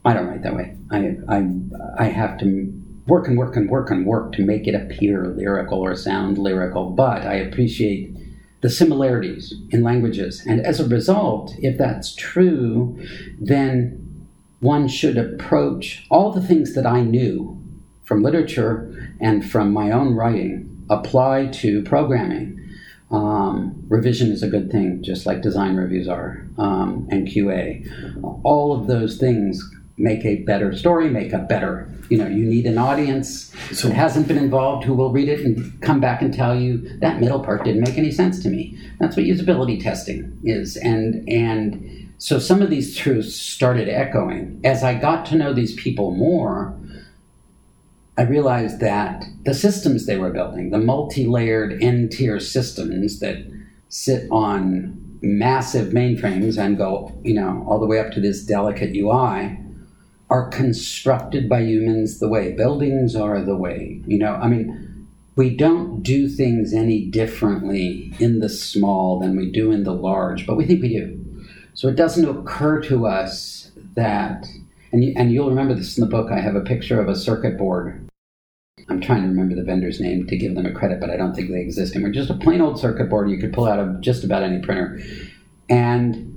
I 0.05 0.13
don't 0.13 0.27
write 0.27 0.43
that 0.43 0.55
way. 0.55 0.77
I, 0.91 1.17
I, 1.27 1.49
I 1.97 2.05
have 2.05 2.37
to 2.39 2.84
work 3.07 3.27
and 3.27 3.37
work 3.37 3.55
and 3.55 3.69
work 3.69 3.91
and 3.91 4.05
work 4.05 4.33
to 4.33 4.45
make 4.45 4.67
it 4.67 4.75
appear 4.75 5.27
lyrical 5.27 5.79
or 5.79 5.95
sound 5.95 6.37
lyrical, 6.37 6.89
but 6.89 7.21
I 7.23 7.35
appreciate 7.35 8.15
the 8.61 8.69
similarities 8.69 9.53
in 9.69 9.83
languages. 9.83 10.43
And 10.45 10.59
as 10.61 10.79
a 10.79 10.87
result, 10.87 11.53
if 11.59 11.77
that's 11.77 12.15
true, 12.15 12.99
then 13.39 14.27
one 14.59 14.87
should 14.87 15.17
approach 15.17 16.05
all 16.09 16.31
the 16.31 16.41
things 16.41 16.73
that 16.73 16.87
I 16.87 17.01
knew 17.01 17.61
from 18.03 18.23
literature 18.23 19.13
and 19.19 19.47
from 19.47 19.71
my 19.71 19.91
own 19.91 20.15
writing 20.15 20.85
apply 20.89 21.47
to 21.47 21.83
programming 21.83 22.53
Um, 23.11 23.83
revision 23.87 24.31
is 24.31 24.41
a 24.41 24.47
good 24.47 24.71
thing, 24.71 25.03
just 25.03 25.27
like 25.27 25.41
design 25.43 25.75
reviews 25.75 26.07
are, 26.07 26.43
um, 26.57 27.07
and 27.11 27.27
QA. 27.27 27.85
All 28.43 28.73
of 28.73 28.87
those 28.87 29.17
things 29.17 29.63
make 29.97 30.25
a 30.25 30.37
better 30.43 30.75
story, 30.75 31.09
make 31.09 31.31
a 31.31 31.39
better, 31.39 31.89
you 32.09 32.17
know, 32.17 32.27
you 32.27 32.45
need 32.45 32.65
an 32.65 32.77
audience 32.77 33.53
So- 33.71 33.87
that 33.87 33.95
hasn't 33.95 34.27
been 34.27 34.37
involved 34.37 34.85
who 34.85 34.93
will 34.93 35.11
read 35.11 35.29
it 35.29 35.45
and 35.45 35.79
come 35.81 36.01
back 36.01 36.21
and 36.21 36.33
tell 36.33 36.53
you 36.59 36.77
that 36.99 37.21
middle 37.21 37.39
part 37.39 37.63
didn't 37.63 37.81
make 37.81 37.97
any 37.97 38.11
sense 38.11 38.41
to 38.43 38.49
me. 38.49 38.77
That's 38.99 39.15
what 39.15 39.25
usability 39.25 39.81
testing 39.81 40.37
is. 40.43 40.75
And, 40.75 41.27
and 41.29 42.09
so 42.17 42.39
some 42.39 42.61
of 42.61 42.69
these 42.69 42.95
truths 42.95 43.35
started 43.35 43.87
echoing. 43.87 44.59
As 44.63 44.83
I 44.83 44.95
got 44.95 45.25
to 45.27 45.35
know 45.35 45.53
these 45.53 45.75
people 45.75 46.11
more, 46.11 46.77
I 48.17 48.23
realized 48.23 48.79
that 48.79 49.25
the 49.43 49.53
systems 49.53 50.05
they 50.05 50.17
were 50.17 50.29
building, 50.29 50.71
the 50.71 50.77
multi 50.77 51.25
layered 51.25 51.81
N 51.81 52.09
tier 52.09 52.39
systems 52.39 53.19
that 53.19 53.37
sit 53.89 54.27
on 54.31 55.01
massive 55.21 55.91
mainframes 55.91 56.57
and 56.57 56.77
go, 56.77 57.11
you 57.23 57.33
know, 57.33 57.65
all 57.67 57.79
the 57.79 57.85
way 57.85 57.99
up 57.99 58.11
to 58.11 58.21
this 58.21 58.43
delicate 58.43 58.95
UI, 58.95 59.57
are 60.29 60.49
constructed 60.49 61.47
by 61.47 61.61
humans 61.61 62.19
the 62.19 62.27
way 62.27 62.53
buildings 62.53 63.15
are 63.15 63.41
the 63.41 63.55
way, 63.55 64.01
you 64.05 64.17
know, 64.17 64.33
I 64.35 64.47
mean, 64.47 65.07
we 65.35 65.55
don't 65.55 66.01
do 66.01 66.29
things 66.29 66.73
any 66.73 67.05
differently 67.05 68.13
in 68.19 68.39
the 68.39 68.49
small 68.49 69.19
than 69.19 69.35
we 69.35 69.51
do 69.51 69.71
in 69.71 69.83
the 69.83 69.93
large, 69.93 70.47
but 70.47 70.55
we 70.55 70.65
think 70.65 70.81
we 70.81 70.89
do. 70.89 71.21
So 71.73 71.89
it 71.89 71.95
doesn't 71.95 72.27
occur 72.27 72.81
to 72.83 73.05
us 73.05 73.71
that, 73.95 74.47
and, 74.91 75.03
you, 75.03 75.13
and 75.17 75.31
you'll 75.31 75.49
remember 75.49 75.73
this 75.73 75.97
in 75.97 76.01
the 76.01 76.09
book, 76.09 76.31
I 76.31 76.39
have 76.39 76.55
a 76.55 76.61
picture 76.61 77.01
of 77.01 77.09
a 77.09 77.15
circuit 77.15 77.57
board 77.57 78.05
I'm 78.87 79.01
trying 79.01 79.23
to 79.23 79.27
remember 79.27 79.55
the 79.55 79.63
vendor's 79.63 79.99
name 79.99 80.27
to 80.27 80.37
give 80.37 80.55
them 80.55 80.65
a 80.65 80.71
credit, 80.71 80.99
but 80.99 81.09
I 81.09 81.17
don't 81.17 81.33
think 81.33 81.49
they 81.49 81.61
exist 81.61 81.95
anymore. 81.95 82.11
Just 82.11 82.29
a 82.29 82.35
plain 82.35 82.61
old 82.61 82.79
circuit 82.79 83.09
board 83.09 83.29
you 83.29 83.39
could 83.39 83.53
pull 83.53 83.65
out 83.65 83.79
of 83.79 84.01
just 84.01 84.23
about 84.23 84.43
any 84.43 84.61
printer. 84.61 85.01
And 85.69 86.34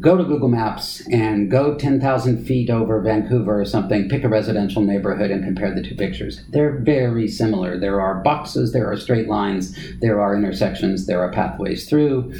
go 0.00 0.16
to 0.16 0.24
Google 0.24 0.48
Maps 0.48 1.06
and 1.10 1.50
go 1.50 1.74
10,000 1.74 2.44
feet 2.46 2.70
over 2.70 3.00
Vancouver 3.00 3.60
or 3.60 3.64
something, 3.64 4.08
pick 4.08 4.24
a 4.24 4.28
residential 4.28 4.82
neighborhood 4.82 5.30
and 5.30 5.44
compare 5.44 5.74
the 5.74 5.82
two 5.82 5.94
pictures. 5.94 6.42
They're 6.48 6.78
very 6.78 7.28
similar. 7.28 7.78
There 7.78 8.00
are 8.00 8.22
boxes, 8.22 8.72
there 8.72 8.90
are 8.90 8.96
straight 8.96 9.28
lines, 9.28 9.76
there 10.00 10.20
are 10.20 10.34
intersections, 10.34 11.06
there 11.06 11.20
are 11.20 11.30
pathways 11.30 11.88
through 11.88 12.32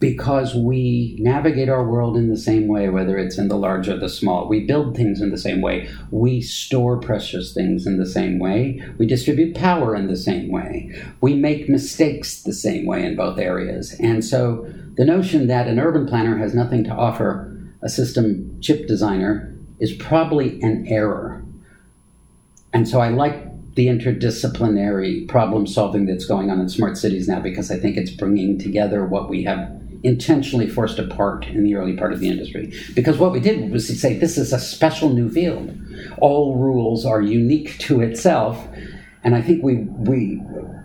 because 0.00 0.54
we 0.54 1.16
navigate 1.18 1.68
our 1.68 1.84
world 1.84 2.16
in 2.16 2.28
the 2.28 2.36
same 2.36 2.68
way, 2.68 2.88
whether 2.88 3.18
it's 3.18 3.36
in 3.36 3.48
the 3.48 3.56
large 3.56 3.88
or 3.88 3.96
the 3.96 4.08
small. 4.08 4.48
We 4.48 4.64
build 4.64 4.96
things 4.96 5.20
in 5.20 5.30
the 5.30 5.38
same 5.38 5.60
way. 5.60 5.88
We 6.10 6.40
store 6.40 6.98
precious 6.98 7.52
things 7.52 7.86
in 7.86 7.98
the 7.98 8.06
same 8.06 8.38
way. 8.38 8.82
We 8.98 9.06
distribute 9.06 9.56
power 9.56 9.96
in 9.96 10.06
the 10.06 10.16
same 10.16 10.52
way. 10.52 10.92
We 11.20 11.34
make 11.34 11.68
mistakes 11.68 12.42
the 12.42 12.52
same 12.52 12.86
way 12.86 13.04
in 13.04 13.16
both 13.16 13.38
areas. 13.38 13.96
And 13.98 14.24
so 14.24 14.72
the 14.94 15.04
notion 15.04 15.48
that 15.48 15.66
an 15.66 15.80
urban 15.80 16.06
planner 16.06 16.36
has 16.38 16.54
nothing 16.54 16.84
to 16.84 16.90
offer 16.90 17.56
a 17.82 17.88
system 17.88 18.56
chip 18.60 18.86
designer 18.86 19.54
is 19.80 19.92
probably 19.92 20.60
an 20.62 20.86
error. 20.88 21.44
And 22.72 22.88
so 22.88 23.00
I 23.00 23.08
like 23.08 23.46
the 23.74 23.86
interdisciplinary 23.86 25.28
problem 25.28 25.66
solving 25.66 26.06
that's 26.06 26.24
going 26.24 26.50
on 26.50 26.60
in 26.60 26.68
smart 26.68 26.96
cities 26.96 27.28
now 27.28 27.40
because 27.40 27.70
I 27.70 27.78
think 27.78 27.96
it's 27.96 28.10
bringing 28.10 28.58
together 28.58 29.04
what 29.04 29.28
we 29.28 29.44
have 29.44 29.70
intentionally 30.02 30.68
forced 30.68 30.98
apart 30.98 31.46
in 31.46 31.64
the 31.64 31.74
early 31.74 31.96
part 31.96 32.12
of 32.12 32.20
the 32.20 32.28
industry. 32.28 32.72
Because 32.94 33.18
what 33.18 33.32
we 33.32 33.40
did 33.40 33.70
was 33.70 33.86
to 33.88 33.94
say 33.94 34.18
this 34.18 34.38
is 34.38 34.52
a 34.52 34.58
special 34.58 35.10
new 35.10 35.28
field. 35.28 35.76
All 36.18 36.56
rules 36.56 37.04
are 37.04 37.20
unique 37.20 37.78
to 37.78 38.00
itself. 38.00 38.66
And 39.24 39.34
I 39.34 39.42
think 39.42 39.62
we, 39.62 39.76
we 39.76 40.40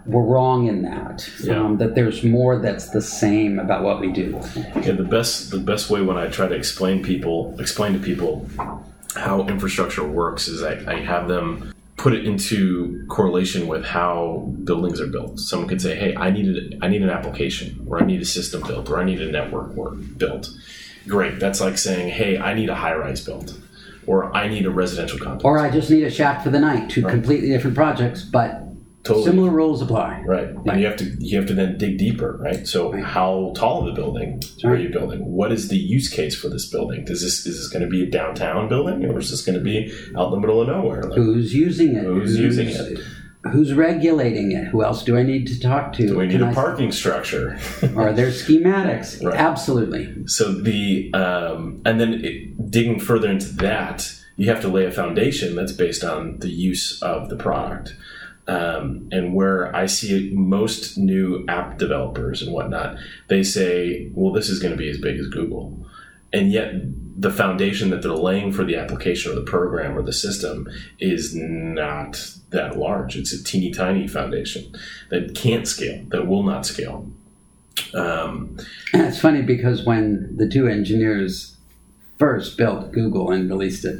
were 0.06 0.24
wrong 0.24 0.68
in 0.68 0.82
that. 0.84 1.30
Yeah. 1.42 1.64
Um, 1.64 1.78
that 1.78 1.96
there's 1.96 2.24
more 2.24 2.60
that's 2.60 2.90
the 2.90 3.02
same 3.02 3.60
about 3.60 3.84
what 3.84 4.00
we 4.00 4.12
do. 4.12 4.40
Yeah, 4.82 4.94
the 4.94 5.04
best 5.04 5.52
the 5.52 5.60
best 5.60 5.90
way 5.90 6.02
when 6.02 6.18
I 6.18 6.28
try 6.28 6.48
to 6.48 6.56
explain 6.56 7.04
people 7.04 7.56
explain 7.60 7.94
to 7.94 8.00
people 8.00 8.48
how 9.16 9.46
infrastructure 9.48 10.04
works 10.04 10.48
is 10.48 10.64
I, 10.64 10.92
I 10.92 11.00
have 11.00 11.28
them 11.28 11.74
put 11.98 12.14
it 12.14 12.26
into 12.26 13.06
correlation 13.08 13.68
with 13.68 13.86
how 13.86 14.52
buildings 14.64 15.00
are 15.00 15.08
built. 15.08 15.40
Someone 15.40 15.68
could 15.68 15.82
say, 15.82 15.96
"Hey, 15.96 16.16
I 16.16 16.32
need 16.32 16.48
a, 16.48 16.86
I 16.86 16.88
need 16.88 17.02
an 17.02 17.10
application, 17.10 17.86
or 17.88 18.02
I 18.02 18.06
need 18.06 18.22
a 18.22 18.26
system 18.26 18.62
built, 18.64 18.90
or 18.90 19.00
I 19.00 19.04
need 19.04 19.22
a 19.22 19.32
network 19.32 19.74
work 19.74 19.96
built." 20.18 20.50
Great. 21.08 21.40
That's 21.40 21.62
like 21.62 21.78
saying, 21.78 22.10
"Hey, 22.10 22.38
I 22.38 22.54
need 22.54 22.70
a 22.70 22.76
high 22.76 22.96
rise 22.96 23.24
built, 23.24 23.58
or 24.08 24.36
I 24.36 24.48
need 24.48 24.66
a 24.66 24.72
residential 24.72 25.20
complex." 25.20 25.44
Or 25.46 25.60
I 25.60 25.70
just 25.70 25.90
need 25.90 26.04
a 26.04 26.12
shack 26.12 26.44
for 26.44 26.50
the 26.50 26.60
night. 26.60 26.90
Two 26.90 27.04
completely 27.04 27.50
different 27.50 27.76
projects, 27.76 28.24
but 28.24 28.64
Totally. 29.04 29.26
similar 29.26 29.50
rules 29.50 29.82
apply. 29.82 30.24
Right. 30.26 30.48
And 30.48 30.80
you 30.80 30.86
have 30.88 30.96
to 30.98 31.06
you 31.20 31.38
have 31.38 31.48
to 31.48 31.54
then 31.54 31.78
dig 31.78 31.98
deeper, 31.98 32.38
right? 32.38 32.66
So 32.66 32.94
how 33.02 33.52
tall 33.54 33.82
of 33.82 33.86
the 33.88 33.92
building 33.92 34.42
are 34.64 34.72
right. 34.72 34.82
you 34.82 34.90
building? 34.90 35.26
What 35.26 35.52
is 35.52 35.68
the 35.68 35.78
use 35.78 36.08
case 36.08 36.36
for 36.36 36.48
this 36.48 36.70
building? 36.70 37.04
Does 37.04 37.22
this 37.22 37.46
is 37.46 37.58
this 37.58 37.68
going 37.68 37.84
to 37.84 37.90
be 37.90 38.04
a 38.04 38.10
downtown 38.10 38.70
building 38.70 39.04
or 39.06 39.20
is 39.20 39.30
this 39.30 39.42
going 39.42 39.58
to 39.58 39.64
be 39.64 39.92
out 40.18 40.28
in 40.28 40.32
the 40.32 40.40
middle 40.40 40.62
of 40.62 40.70
nowhere? 40.70 41.04
Like, 41.04 41.18
Who's 41.18 41.54
using 41.54 41.96
it? 41.98 42.06
Who's 42.06 42.40
using 42.40 42.70
it? 42.70 43.00
Who's 43.52 43.74
regulating 43.74 44.54
it? 44.54 44.68
Who 44.68 44.84
else 44.86 45.04
do 45.04 45.18
I 45.18 45.24
need 45.24 45.48
to 45.48 45.60
talk 45.60 45.92
to? 45.94 46.08
do 46.08 46.18
we 46.18 46.28
need 46.28 46.40
Can 46.40 46.44
a 46.44 46.52
I- 46.52 46.54
parking 46.54 46.94
structure? 46.94 47.60
Are 47.98 48.14
there 48.14 48.30
schematics? 48.30 49.22
Right. 49.22 49.36
Absolutely. 49.36 50.28
so 50.28 50.54
the 50.54 51.14
um, 51.14 51.82
and 51.84 52.00
then 52.00 52.14
it, 52.24 52.72
digging 52.72 53.02
further 53.02 53.30
into 53.30 53.54
that, 53.56 54.10
you 54.38 54.48
have 54.48 54.62
to 54.62 54.70
lay 54.70 54.86
a 54.86 54.92
foundation 54.92 55.58
that's 55.58 55.74
based 55.74 56.06
on 56.06 56.40
the 56.40 56.50
use 56.50 57.02
of 57.04 57.28
the 57.28 57.36
product. 57.36 57.96
Um, 58.46 59.08
and 59.12 59.34
where 59.34 59.74
I 59.74 59.86
see 59.86 60.32
most 60.34 60.98
new 60.98 61.46
app 61.48 61.78
developers 61.78 62.42
and 62.42 62.52
whatnot, 62.52 62.98
they 63.30 63.42
say, 63.42 64.12
"Well, 64.14 64.34
this 64.34 64.50
is 64.50 64.60
going 64.60 64.74
to 64.74 64.78
be 64.78 64.90
as 64.90 65.00
big 65.00 65.18
as 65.18 65.28
Google," 65.28 65.86
and 66.34 66.52
yet 66.52 66.74
the 67.16 67.32
foundation 67.32 67.90
that 67.92 68.02
they're 68.02 68.12
laying 68.12 68.52
for 68.52 68.64
the 68.64 68.76
application 68.76 69.32
or 69.32 69.36
the 69.36 69.42
program 69.44 69.98
or 69.98 70.02
the 70.02 70.14
system 70.14 70.68
is 71.00 71.34
not 71.36 72.34
that 72.50 72.78
large. 72.78 73.16
It's 73.16 73.32
a 73.32 73.44
teeny 73.44 73.72
tiny 73.72 74.08
foundation 74.08 74.76
that 75.10 75.36
can't 75.36 75.68
scale, 75.68 76.04
that 76.10 76.28
will 76.28 76.44
not 76.44 76.66
scale. 76.66 77.08
Um, 77.94 78.58
it's 78.94 79.20
funny 79.20 79.42
because 79.42 79.86
when 79.86 80.36
the 80.36 80.48
two 80.48 80.68
engineers 80.68 81.56
first 82.18 82.58
built 82.58 82.92
Google 82.92 83.32
and 83.32 83.50
released 83.50 83.86
it, 83.86 84.00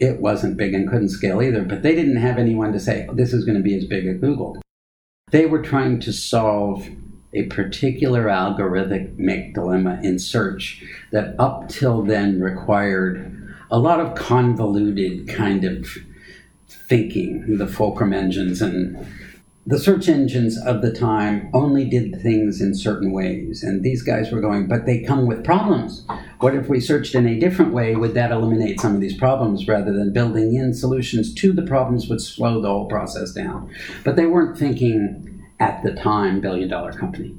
it 0.00 0.20
wasn't 0.20 0.56
big 0.56 0.74
and 0.74 0.88
couldn't 0.88 1.10
scale 1.10 1.42
either, 1.42 1.62
but 1.62 1.82
they 1.82 1.94
didn't 1.94 2.16
have 2.16 2.38
anyone 2.38 2.72
to 2.72 2.80
say, 2.80 3.06
oh, 3.08 3.14
this 3.14 3.32
is 3.34 3.44
going 3.44 3.58
to 3.58 3.62
be 3.62 3.76
as 3.76 3.84
big 3.84 4.06
as 4.06 4.18
Google. 4.18 4.60
They 5.30 5.46
were 5.46 5.62
trying 5.62 6.00
to 6.00 6.12
solve 6.12 6.88
a 7.32 7.44
particular 7.44 8.24
algorithmic 8.24 9.16
make 9.18 9.54
dilemma 9.54 10.00
in 10.02 10.18
search 10.18 10.82
that 11.12 11.38
up 11.38 11.68
till 11.68 12.02
then 12.02 12.40
required 12.40 13.36
a 13.70 13.78
lot 13.78 14.00
of 14.00 14.16
convoluted 14.16 15.28
kind 15.28 15.64
of 15.64 15.86
thinking, 16.66 17.58
the 17.58 17.68
Fulcrum 17.68 18.12
engines 18.12 18.60
and 18.60 19.06
the 19.66 19.78
search 19.78 20.08
engines 20.08 20.58
of 20.58 20.82
the 20.82 20.92
time 20.92 21.50
only 21.52 21.88
did 21.88 22.20
things 22.22 22.60
in 22.60 22.74
certain 22.74 23.12
ways. 23.12 23.62
And 23.62 23.84
these 23.84 24.02
guys 24.02 24.32
were 24.32 24.40
going, 24.40 24.66
but 24.66 24.86
they 24.86 25.02
come 25.02 25.26
with 25.26 25.44
problems. 25.44 26.04
What 26.40 26.54
if 26.54 26.68
we 26.68 26.80
searched 26.80 27.14
in 27.14 27.26
a 27.26 27.38
different 27.38 27.72
way? 27.72 27.94
Would 27.94 28.14
that 28.14 28.32
eliminate 28.32 28.80
some 28.80 28.94
of 28.94 29.00
these 29.00 29.16
problems 29.16 29.68
rather 29.68 29.92
than 29.92 30.12
building 30.12 30.54
in 30.54 30.72
solutions 30.72 31.34
to 31.34 31.52
the 31.52 31.62
problems 31.62 32.08
would 32.08 32.20
slow 32.20 32.60
the 32.60 32.68
whole 32.68 32.88
process 32.88 33.32
down? 33.32 33.70
But 34.04 34.16
they 34.16 34.26
weren't 34.26 34.56
thinking 34.58 35.44
at 35.60 35.82
the 35.82 35.92
time 35.92 36.40
billion 36.40 36.68
dollar 36.68 36.92
company. 36.92 37.36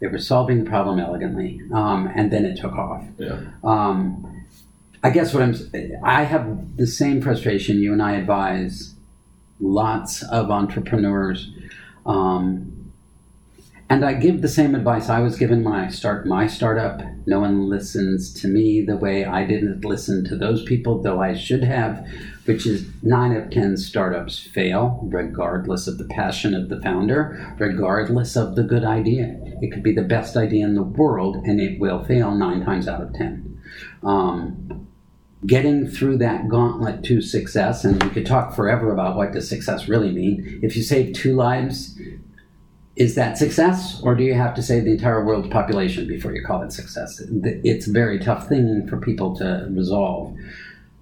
They 0.00 0.08
were 0.08 0.18
solving 0.18 0.64
the 0.64 0.68
problem 0.68 0.98
elegantly, 0.98 1.60
um, 1.72 2.10
and 2.14 2.30
then 2.30 2.44
it 2.44 2.60
took 2.60 2.72
off. 2.72 3.04
yeah. 3.18 3.40
Um, 3.64 4.28
I 5.04 5.10
guess 5.10 5.32
what 5.32 5.42
I'm, 5.42 5.54
I 6.04 6.24
have 6.24 6.76
the 6.76 6.86
same 6.86 7.22
frustration. 7.22 7.78
You 7.78 7.92
and 7.92 8.02
I 8.02 8.12
advise 8.12 8.94
lots 9.60 10.22
of 10.24 10.50
entrepreneurs, 10.50 11.50
um, 12.04 12.71
and 13.92 14.06
I 14.06 14.14
give 14.14 14.40
the 14.40 14.48
same 14.48 14.74
advice 14.74 15.10
I 15.10 15.20
was 15.20 15.36
given 15.36 15.62
when 15.64 15.74
I 15.74 15.90
start 15.90 16.26
my 16.26 16.46
startup. 16.46 17.02
No 17.26 17.40
one 17.40 17.68
listens 17.68 18.32
to 18.40 18.48
me 18.48 18.80
the 18.80 18.96
way 18.96 19.26
I 19.26 19.44
didn't 19.44 19.84
listen 19.84 20.24
to 20.24 20.34
those 20.34 20.64
people, 20.64 21.02
though 21.02 21.20
I 21.20 21.34
should 21.34 21.62
have. 21.62 22.08
Which 22.46 22.64
is 22.64 22.88
nine 23.02 23.36
of 23.36 23.50
ten 23.50 23.76
startups 23.76 24.38
fail, 24.46 24.98
regardless 25.02 25.86
of 25.86 25.98
the 25.98 26.06
passion 26.06 26.54
of 26.54 26.70
the 26.70 26.80
founder, 26.80 27.54
regardless 27.58 28.34
of 28.34 28.56
the 28.56 28.62
good 28.62 28.82
idea. 28.82 29.38
It 29.60 29.70
could 29.70 29.82
be 29.82 29.92
the 29.92 30.00
best 30.00 30.38
idea 30.38 30.64
in 30.64 30.74
the 30.74 30.82
world, 30.82 31.36
and 31.44 31.60
it 31.60 31.78
will 31.78 32.02
fail 32.02 32.34
nine 32.34 32.64
times 32.64 32.88
out 32.88 33.02
of 33.02 33.12
ten. 33.12 33.60
Um, 34.02 34.88
getting 35.46 35.86
through 35.86 36.16
that 36.18 36.48
gauntlet 36.48 37.04
to 37.04 37.20
success, 37.20 37.84
and 37.84 38.02
we 38.02 38.08
could 38.08 38.24
talk 38.24 38.56
forever 38.56 38.90
about 38.90 39.16
what 39.16 39.32
does 39.32 39.50
success 39.50 39.86
really 39.86 40.12
mean. 40.12 40.60
If 40.62 40.76
you 40.76 40.82
save 40.82 41.12
two 41.12 41.36
lives, 41.36 41.98
is 42.94 43.14
that 43.14 43.38
success, 43.38 44.00
or 44.02 44.14
do 44.14 44.22
you 44.22 44.34
have 44.34 44.54
to 44.54 44.62
save 44.62 44.84
the 44.84 44.90
entire 44.90 45.24
world's 45.24 45.48
population 45.48 46.06
before 46.06 46.34
you 46.34 46.44
call 46.44 46.62
it 46.62 46.72
success? 46.72 47.22
It's 47.42 47.86
a 47.86 47.92
very 47.92 48.18
tough 48.18 48.48
thing 48.48 48.86
for 48.86 48.98
people 48.98 49.34
to 49.36 49.66
resolve. 49.70 50.36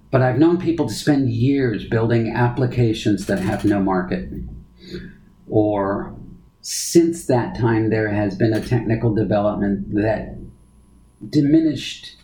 But 0.09 0.21
I've 0.21 0.37
known 0.37 0.57
people 0.57 0.87
to 0.87 0.93
spend 0.93 1.29
years 1.29 1.85
building 1.85 2.31
applications 2.33 3.25
that 3.27 3.39
have 3.39 3.65
no 3.65 3.79
market, 3.81 4.29
or 5.49 6.15
since 6.61 7.25
that 7.25 7.57
time, 7.57 7.89
there 7.89 8.09
has 8.09 8.35
been 8.35 8.53
a 8.53 8.61
technical 8.65 9.13
development 9.13 9.93
that 9.95 10.37
diminished 11.29 12.17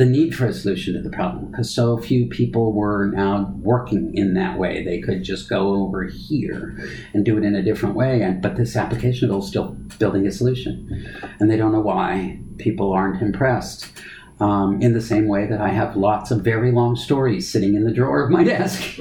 the 0.00 0.06
need 0.06 0.34
for 0.34 0.46
a 0.46 0.52
solution 0.54 0.94
to 0.94 1.02
the 1.02 1.14
problem 1.14 1.50
because 1.50 1.70
so 1.70 1.98
few 1.98 2.24
people 2.24 2.72
were 2.72 3.10
now 3.14 3.52
working 3.58 4.16
in 4.16 4.32
that 4.32 4.58
way. 4.58 4.82
They 4.82 4.98
could 4.98 5.22
just 5.22 5.46
go 5.46 5.74
over 5.74 6.04
here 6.04 6.74
and 7.12 7.22
do 7.22 7.36
it 7.36 7.44
in 7.44 7.54
a 7.54 7.62
different 7.62 7.96
way. 7.96 8.22
And, 8.22 8.40
but 8.40 8.56
this 8.56 8.76
application 8.76 9.30
is 9.30 9.46
still 9.46 9.76
building 9.98 10.26
a 10.26 10.32
solution. 10.32 11.06
And 11.38 11.50
they 11.50 11.58
don't 11.58 11.70
know 11.70 11.82
why 11.82 12.40
people 12.56 12.94
aren't 12.94 13.20
impressed. 13.20 13.92
Um, 14.38 14.80
in 14.80 14.94
the 14.94 15.02
same 15.02 15.28
way 15.28 15.46
that 15.46 15.60
I 15.60 15.68
have 15.68 15.96
lots 15.96 16.30
of 16.30 16.40
very 16.40 16.72
long 16.72 16.96
stories 16.96 17.46
sitting 17.46 17.74
in 17.74 17.84
the 17.84 17.92
drawer 17.92 18.24
of 18.24 18.30
my 18.30 18.42
desk. 18.54 18.98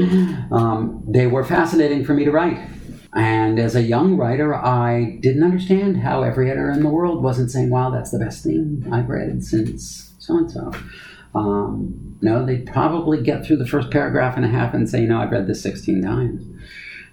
Um, 0.52 1.02
they 1.08 1.28
were 1.28 1.46
fascinating 1.46 2.04
for 2.04 2.14
me 2.14 2.26
to 2.26 2.32
write. 2.32 2.60
And 3.14 3.58
as 3.58 3.78
a 3.78 3.82
young 3.82 4.18
writer, 4.18 4.54
I 4.54 5.18
didn't 5.22 5.44
understand 5.44 6.02
how 6.02 6.24
every 6.24 6.52
editor 6.52 6.70
in 6.72 6.84
the 6.84 6.90
world 6.90 7.24
wasn't 7.24 7.52
saying, 7.52 7.70
wow, 7.70 7.90
that's 7.90 8.12
the 8.12 8.20
best 8.20 8.44
thing 8.44 8.86
I've 8.92 9.08
read 9.08 9.46
since 9.46 10.09
so 10.30 10.38
and 10.38 10.52
so. 10.52 10.72
No, 12.22 12.46
they'd 12.46 12.68
probably 12.68 13.22
get 13.22 13.46
through 13.46 13.58
the 13.58 13.68
first 13.68 13.92
paragraph 13.92 14.36
and 14.36 14.46
a 14.46 14.50
half 14.50 14.74
and 14.74 14.90
say, 14.90 15.06
know, 15.06 15.22
I've 15.22 15.32
read 15.32 15.48
this 15.48 15.62
16 15.62 16.02
times. 16.02 16.46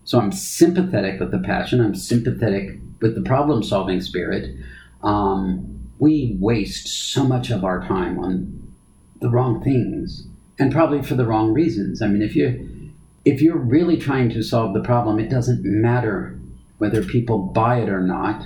So 0.05 0.18
I'm 0.20 0.33
sympathetic 0.33 1.20
with 1.20 1.31
the 1.31 1.38
passion. 1.38 1.81
I'm 1.81 1.94
sympathetic 1.94 2.79
with 3.00 3.14
the 3.14 3.22
problem 3.22 3.62
solving 3.62 4.00
spirit. 4.00 4.55
Um, 5.02 5.90
we 5.98 6.37
waste 6.40 6.88
so 6.88 7.24
much 7.24 7.50
of 7.50 7.64
our 7.64 7.87
time 7.87 8.18
on 8.18 8.72
the 9.20 9.31
wrong 9.31 9.62
things 9.62 10.26
and 10.59 10.72
probably 10.72 11.02
for 11.02 11.14
the 11.14 11.26
wrong 11.26 11.52
reasons. 11.52 12.02
I 12.02 12.09
mean, 12.09 12.22
if 12.22 12.35
you 12.37 12.92
if 13.24 13.42
you're 13.42 13.57
really 13.57 13.96
trying 13.96 14.31
to 14.31 14.42
solve 14.42 14.72
the 14.72 14.83
problem, 14.83 15.18
it 15.18 15.29
doesn't 15.29 15.64
matter 15.64 16.38
whether 16.79 17.02
people 17.02 17.38
buy 17.38 17.81
it 17.81 17.88
or 17.88 18.00
not. 18.00 18.44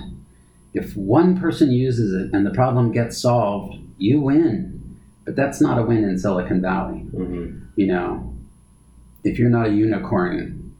If 0.73 0.95
one 0.95 1.39
person 1.39 1.71
uses 1.71 2.13
it 2.13 2.33
and 2.33 2.45
the 2.45 2.51
problem 2.51 2.91
gets 2.91 3.21
solved, 3.21 3.77
you 4.01 4.19
win. 4.19 4.97
But 5.25 5.35
that's 5.35 5.61
not 5.61 5.77
a 5.77 5.83
win 5.83 6.03
in 6.03 6.17
Silicon 6.17 6.61
Valley. 6.61 7.05
Mm-hmm. 7.13 7.59
You 7.75 7.87
know, 7.87 8.35
if 9.23 9.37
you're 9.37 9.49
not 9.49 9.67
a 9.67 9.71
unicorn, 9.71 10.75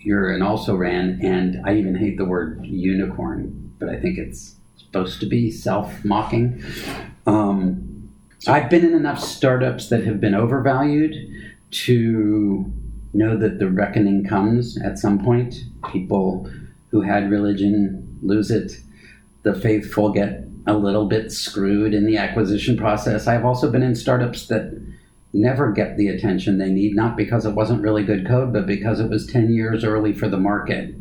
you're 0.00 0.30
an 0.30 0.42
also 0.42 0.74
ran, 0.74 1.20
and 1.22 1.60
I 1.64 1.76
even 1.76 1.94
hate 1.94 2.16
the 2.16 2.24
word 2.24 2.64
unicorn, 2.64 3.72
but 3.78 3.88
I 3.88 3.98
think 4.00 4.18
it's 4.18 4.56
supposed 4.76 5.20
to 5.20 5.26
be 5.26 5.50
self 5.50 6.04
mocking. 6.04 6.62
Um, 7.26 8.10
I've 8.46 8.70
been 8.70 8.84
in 8.84 8.94
enough 8.94 9.20
startups 9.20 9.88
that 9.88 10.04
have 10.04 10.20
been 10.20 10.34
overvalued 10.34 11.14
to 11.70 12.72
know 13.12 13.36
that 13.36 13.58
the 13.58 13.68
reckoning 13.68 14.24
comes 14.24 14.80
at 14.80 14.98
some 14.98 15.24
point. 15.24 15.64
People 15.90 16.50
who 16.90 17.00
had 17.02 17.30
religion 17.30 18.18
lose 18.22 18.50
it, 18.50 18.80
the 19.42 19.54
faithful 19.54 20.10
get 20.10 20.47
a 20.68 20.76
little 20.76 21.06
bit 21.06 21.32
screwed 21.32 21.94
in 21.94 22.06
the 22.06 22.16
acquisition 22.16 22.76
process. 22.76 23.26
I've 23.26 23.44
also 23.44 23.70
been 23.70 23.82
in 23.82 23.94
startups 23.94 24.46
that 24.48 24.80
never 25.32 25.72
get 25.72 25.96
the 25.96 26.08
attention 26.08 26.58
they 26.58 26.70
need, 26.70 26.94
not 26.94 27.16
because 27.16 27.46
it 27.46 27.54
wasn't 27.54 27.82
really 27.82 28.04
good 28.04 28.26
code, 28.26 28.52
but 28.52 28.66
because 28.66 29.00
it 29.00 29.10
was 29.10 29.26
10 29.26 29.52
years 29.52 29.84
early 29.84 30.12
for 30.12 30.28
the 30.28 30.36
market. 30.36 30.94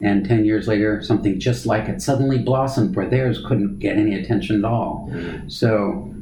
And 0.00 0.26
10 0.26 0.44
years 0.44 0.68
later, 0.68 1.02
something 1.02 1.40
just 1.40 1.64
like 1.64 1.88
it 1.88 2.02
suddenly 2.02 2.38
blossomed 2.38 2.94
where 2.94 3.08
theirs 3.08 3.42
couldn't 3.46 3.78
get 3.78 3.96
any 3.96 4.14
attention 4.14 4.56
at 4.56 4.70
all. 4.70 5.08
Mm-hmm. 5.10 5.48
So 5.48 6.14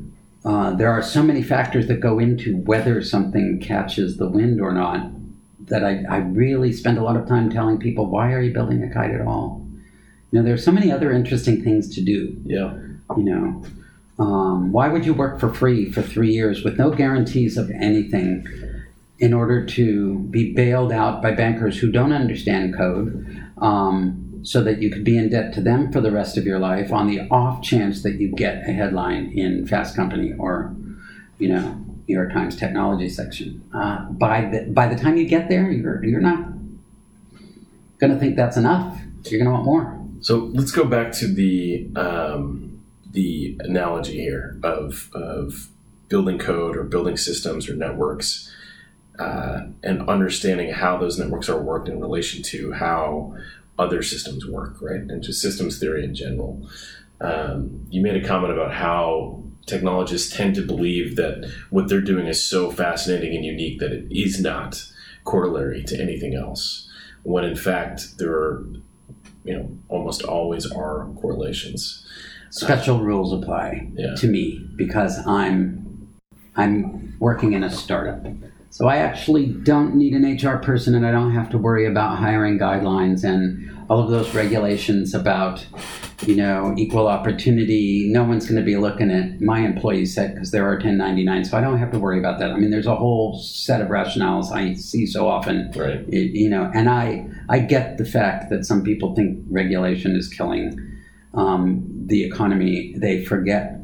uh, 0.44 0.74
there 0.74 0.90
are 0.90 1.02
so 1.02 1.22
many 1.22 1.42
factors 1.42 1.88
that 1.88 2.00
go 2.00 2.18
into 2.18 2.58
whether 2.58 3.02
something 3.02 3.60
catches 3.60 4.16
the 4.16 4.28
wind 4.28 4.60
or 4.60 4.72
not 4.72 5.10
that 5.66 5.84
I, 5.84 6.04
I 6.08 6.18
really 6.18 6.72
spend 6.72 6.98
a 6.98 7.02
lot 7.02 7.16
of 7.16 7.26
time 7.26 7.50
telling 7.50 7.78
people, 7.78 8.06
why 8.06 8.32
are 8.32 8.40
you 8.40 8.52
building 8.52 8.82
a 8.82 8.92
kite 8.92 9.10
at 9.10 9.22
all? 9.22 9.63
You 10.34 10.40
know, 10.40 10.46
there's 10.46 10.64
so 10.64 10.72
many 10.72 10.90
other 10.90 11.12
interesting 11.12 11.62
things 11.62 11.94
to 11.94 12.00
do. 12.00 12.36
Yeah. 12.44 12.76
You 13.16 13.22
know, 13.22 13.64
um, 14.18 14.72
why 14.72 14.88
would 14.88 15.06
you 15.06 15.14
work 15.14 15.38
for 15.38 15.54
free 15.54 15.92
for 15.92 16.02
three 16.02 16.32
years 16.32 16.64
with 16.64 16.76
no 16.76 16.90
guarantees 16.90 17.56
of 17.56 17.70
anything 17.70 18.44
in 19.20 19.32
order 19.32 19.64
to 19.64 20.18
be 20.18 20.52
bailed 20.52 20.90
out 20.90 21.22
by 21.22 21.30
bankers 21.30 21.78
who 21.78 21.92
don't 21.92 22.12
understand 22.12 22.76
code 22.76 23.44
um, 23.58 24.40
so 24.42 24.60
that 24.64 24.82
you 24.82 24.90
could 24.90 25.04
be 25.04 25.16
in 25.16 25.28
debt 25.28 25.54
to 25.54 25.60
them 25.60 25.92
for 25.92 26.00
the 26.00 26.10
rest 26.10 26.36
of 26.36 26.44
your 26.44 26.58
life 26.58 26.92
on 26.92 27.06
the 27.06 27.20
off 27.30 27.62
chance 27.62 28.02
that 28.02 28.14
you 28.14 28.32
get 28.32 28.68
a 28.68 28.72
headline 28.72 29.30
in 29.38 29.64
Fast 29.68 29.94
Company 29.94 30.32
or, 30.36 30.74
you 31.38 31.48
know, 31.48 31.80
New 32.08 32.14
York 32.16 32.32
Times 32.32 32.56
technology 32.56 33.08
section? 33.08 33.62
Uh, 33.72 34.06
by, 34.10 34.46
the, 34.46 34.62
by 34.72 34.92
the 34.92 35.00
time 35.00 35.16
you 35.16 35.28
get 35.28 35.48
there, 35.48 35.70
you're, 35.70 36.04
you're 36.04 36.20
not 36.20 36.48
going 38.00 38.12
to 38.12 38.18
think 38.18 38.34
that's 38.34 38.56
enough. 38.56 38.98
You're 39.26 39.38
going 39.38 39.46
to 39.46 39.52
want 39.52 39.64
more. 39.64 40.03
So 40.24 40.50
let's 40.54 40.72
go 40.72 40.86
back 40.86 41.12
to 41.16 41.26
the 41.26 41.86
um, 41.96 42.82
the 43.10 43.58
analogy 43.60 44.18
here 44.22 44.58
of 44.62 45.10
of 45.12 45.68
building 46.08 46.38
code 46.38 46.78
or 46.78 46.84
building 46.84 47.18
systems 47.18 47.68
or 47.68 47.74
networks, 47.76 48.50
uh, 49.18 49.66
and 49.82 50.08
understanding 50.08 50.72
how 50.72 50.96
those 50.96 51.18
networks 51.18 51.50
are 51.50 51.60
worked 51.60 51.90
in 51.90 52.00
relation 52.00 52.42
to 52.44 52.72
how 52.72 53.36
other 53.78 54.02
systems 54.02 54.46
work, 54.46 54.80
right? 54.80 55.02
And 55.02 55.22
just 55.22 55.42
systems 55.42 55.78
theory 55.78 56.04
in 56.04 56.14
general. 56.14 56.66
Um, 57.20 57.84
you 57.90 58.00
made 58.00 58.16
a 58.16 58.26
comment 58.26 58.54
about 58.54 58.72
how 58.72 59.44
technologists 59.66 60.34
tend 60.34 60.54
to 60.54 60.62
believe 60.62 61.16
that 61.16 61.52
what 61.68 61.90
they're 61.90 62.00
doing 62.00 62.28
is 62.28 62.42
so 62.42 62.70
fascinating 62.70 63.36
and 63.36 63.44
unique 63.44 63.78
that 63.80 63.92
it 63.92 64.06
is 64.10 64.40
not 64.40 64.90
corollary 65.24 65.84
to 65.84 66.00
anything 66.00 66.34
else. 66.34 66.88
When 67.24 67.44
in 67.44 67.56
fact, 67.56 68.16
there 68.16 68.32
are 68.32 68.64
you 69.44 69.54
know 69.54 69.68
almost 69.88 70.22
always 70.22 70.70
are 70.70 71.08
correlations. 71.20 72.06
Special 72.50 73.00
rules 73.00 73.32
apply 73.32 73.88
yeah. 73.94 74.14
to 74.16 74.26
me 74.26 74.64
because 74.76 75.24
I'm 75.26 76.08
I'm 76.56 77.16
working 77.18 77.52
in 77.52 77.64
a 77.64 77.70
startup. 77.70 78.24
So 78.70 78.88
I 78.88 78.96
actually 78.96 79.46
don't 79.46 79.94
need 79.94 80.14
an 80.14 80.24
HR 80.24 80.58
person 80.58 80.94
and 80.94 81.06
I 81.06 81.12
don't 81.12 81.32
have 81.32 81.50
to 81.50 81.58
worry 81.58 81.86
about 81.86 82.18
hiring 82.18 82.58
guidelines 82.58 83.22
and 83.22 83.70
all 83.88 84.00
of 84.00 84.10
those 84.10 84.34
regulations 84.34 85.14
about 85.14 85.64
you 86.26 86.36
know, 86.36 86.74
equal 86.76 87.08
opportunity. 87.08 88.08
No 88.10 88.24
one's 88.24 88.46
going 88.46 88.60
to 88.60 88.64
be 88.64 88.76
looking 88.76 89.10
at 89.10 89.40
my 89.40 89.60
employee 89.60 90.06
set 90.06 90.34
because 90.34 90.50
there 90.50 90.66
are 90.66 90.74
1099, 90.74 91.44
so 91.44 91.56
I 91.56 91.60
don't 91.60 91.78
have 91.78 91.90
to 91.92 91.98
worry 91.98 92.18
about 92.18 92.38
that. 92.38 92.50
I 92.50 92.56
mean, 92.56 92.70
there's 92.70 92.86
a 92.86 92.94
whole 92.94 93.38
set 93.38 93.80
of 93.80 93.88
rationales 93.88 94.50
I 94.52 94.74
see 94.74 95.06
so 95.06 95.28
often, 95.28 95.72
right. 95.76 96.04
It, 96.08 96.34
you 96.34 96.48
know, 96.48 96.70
and 96.74 96.88
I 96.88 97.28
I 97.48 97.58
get 97.58 97.98
the 97.98 98.04
fact 98.04 98.50
that 98.50 98.64
some 98.64 98.82
people 98.82 99.14
think 99.14 99.44
regulation 99.50 100.16
is 100.16 100.28
killing 100.28 100.78
um, 101.34 101.84
the 102.06 102.24
economy. 102.24 102.94
They 102.96 103.24
forget. 103.24 103.80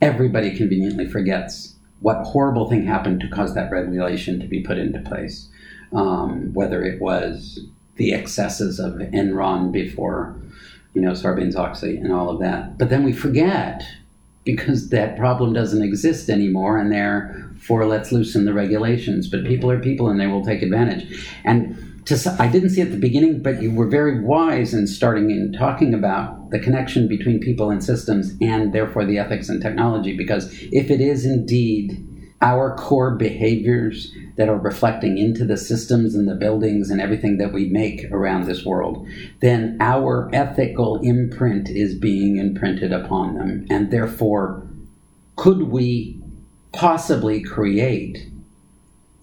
Everybody 0.00 0.56
conveniently 0.56 1.08
forgets 1.08 1.76
what 2.00 2.24
horrible 2.24 2.68
thing 2.68 2.84
happened 2.84 3.20
to 3.20 3.28
cause 3.28 3.54
that 3.54 3.70
regulation 3.70 4.40
to 4.40 4.48
be 4.48 4.60
put 4.60 4.76
into 4.76 4.98
place. 5.00 5.48
Um, 5.92 6.52
whether 6.54 6.82
it 6.82 7.00
was 7.00 7.60
the 7.96 8.12
excesses 8.12 8.78
of 8.78 8.94
Enron 8.94 9.72
before 9.72 10.36
you 10.94 11.00
know, 11.00 11.12
Sarbanes-Oxley 11.12 11.96
and 11.96 12.12
all 12.12 12.28
of 12.28 12.40
that. 12.40 12.78
But 12.78 12.90
then 12.90 13.02
we 13.02 13.12
forget 13.12 13.82
because 14.44 14.90
that 14.90 15.16
problem 15.16 15.52
doesn't 15.52 15.82
exist 15.82 16.28
anymore, 16.28 16.76
and 16.78 16.90
therefore 16.90 17.86
let's 17.86 18.12
loosen 18.12 18.44
the 18.44 18.52
regulations. 18.52 19.28
But 19.28 19.44
people 19.44 19.70
are 19.70 19.80
people, 19.80 20.08
and 20.08 20.20
they 20.20 20.26
will 20.26 20.44
take 20.44 20.62
advantage. 20.62 21.30
And 21.44 22.02
to, 22.06 22.36
I 22.38 22.48
didn't 22.48 22.70
see 22.70 22.80
at 22.80 22.90
the 22.90 22.98
beginning, 22.98 23.42
but 23.42 23.62
you 23.62 23.72
were 23.72 23.88
very 23.88 24.20
wise 24.20 24.74
in 24.74 24.86
starting 24.86 25.30
in 25.30 25.52
talking 25.52 25.94
about 25.94 26.50
the 26.50 26.58
connection 26.58 27.06
between 27.06 27.38
people 27.38 27.70
and 27.70 27.82
systems, 27.82 28.34
and 28.40 28.72
therefore 28.72 29.04
the 29.04 29.18
ethics 29.18 29.48
and 29.48 29.62
technology. 29.62 30.16
Because 30.16 30.52
if 30.72 30.90
it 30.90 31.00
is 31.00 31.24
indeed 31.24 32.08
our 32.42 32.76
core 32.76 33.14
behaviors 33.14 34.12
that 34.36 34.48
are 34.48 34.58
reflecting 34.58 35.18
into 35.18 35.44
the 35.44 35.56
systems 35.56 36.14
and 36.14 36.28
the 36.28 36.34
buildings 36.34 36.90
and 36.90 37.00
everything 37.00 37.38
that 37.38 37.52
we 37.52 37.68
make 37.68 38.10
around 38.10 38.44
this 38.44 38.64
world, 38.64 39.06
then 39.40 39.76
our 39.80 40.30
ethical 40.32 41.00
imprint 41.00 41.68
is 41.68 41.94
being 41.94 42.38
imprinted 42.38 42.92
upon 42.92 43.34
them. 43.34 43.66
And 43.70 43.90
therefore, 43.90 44.66
could 45.36 45.64
we 45.64 46.18
possibly 46.72 47.42
create 47.42 48.28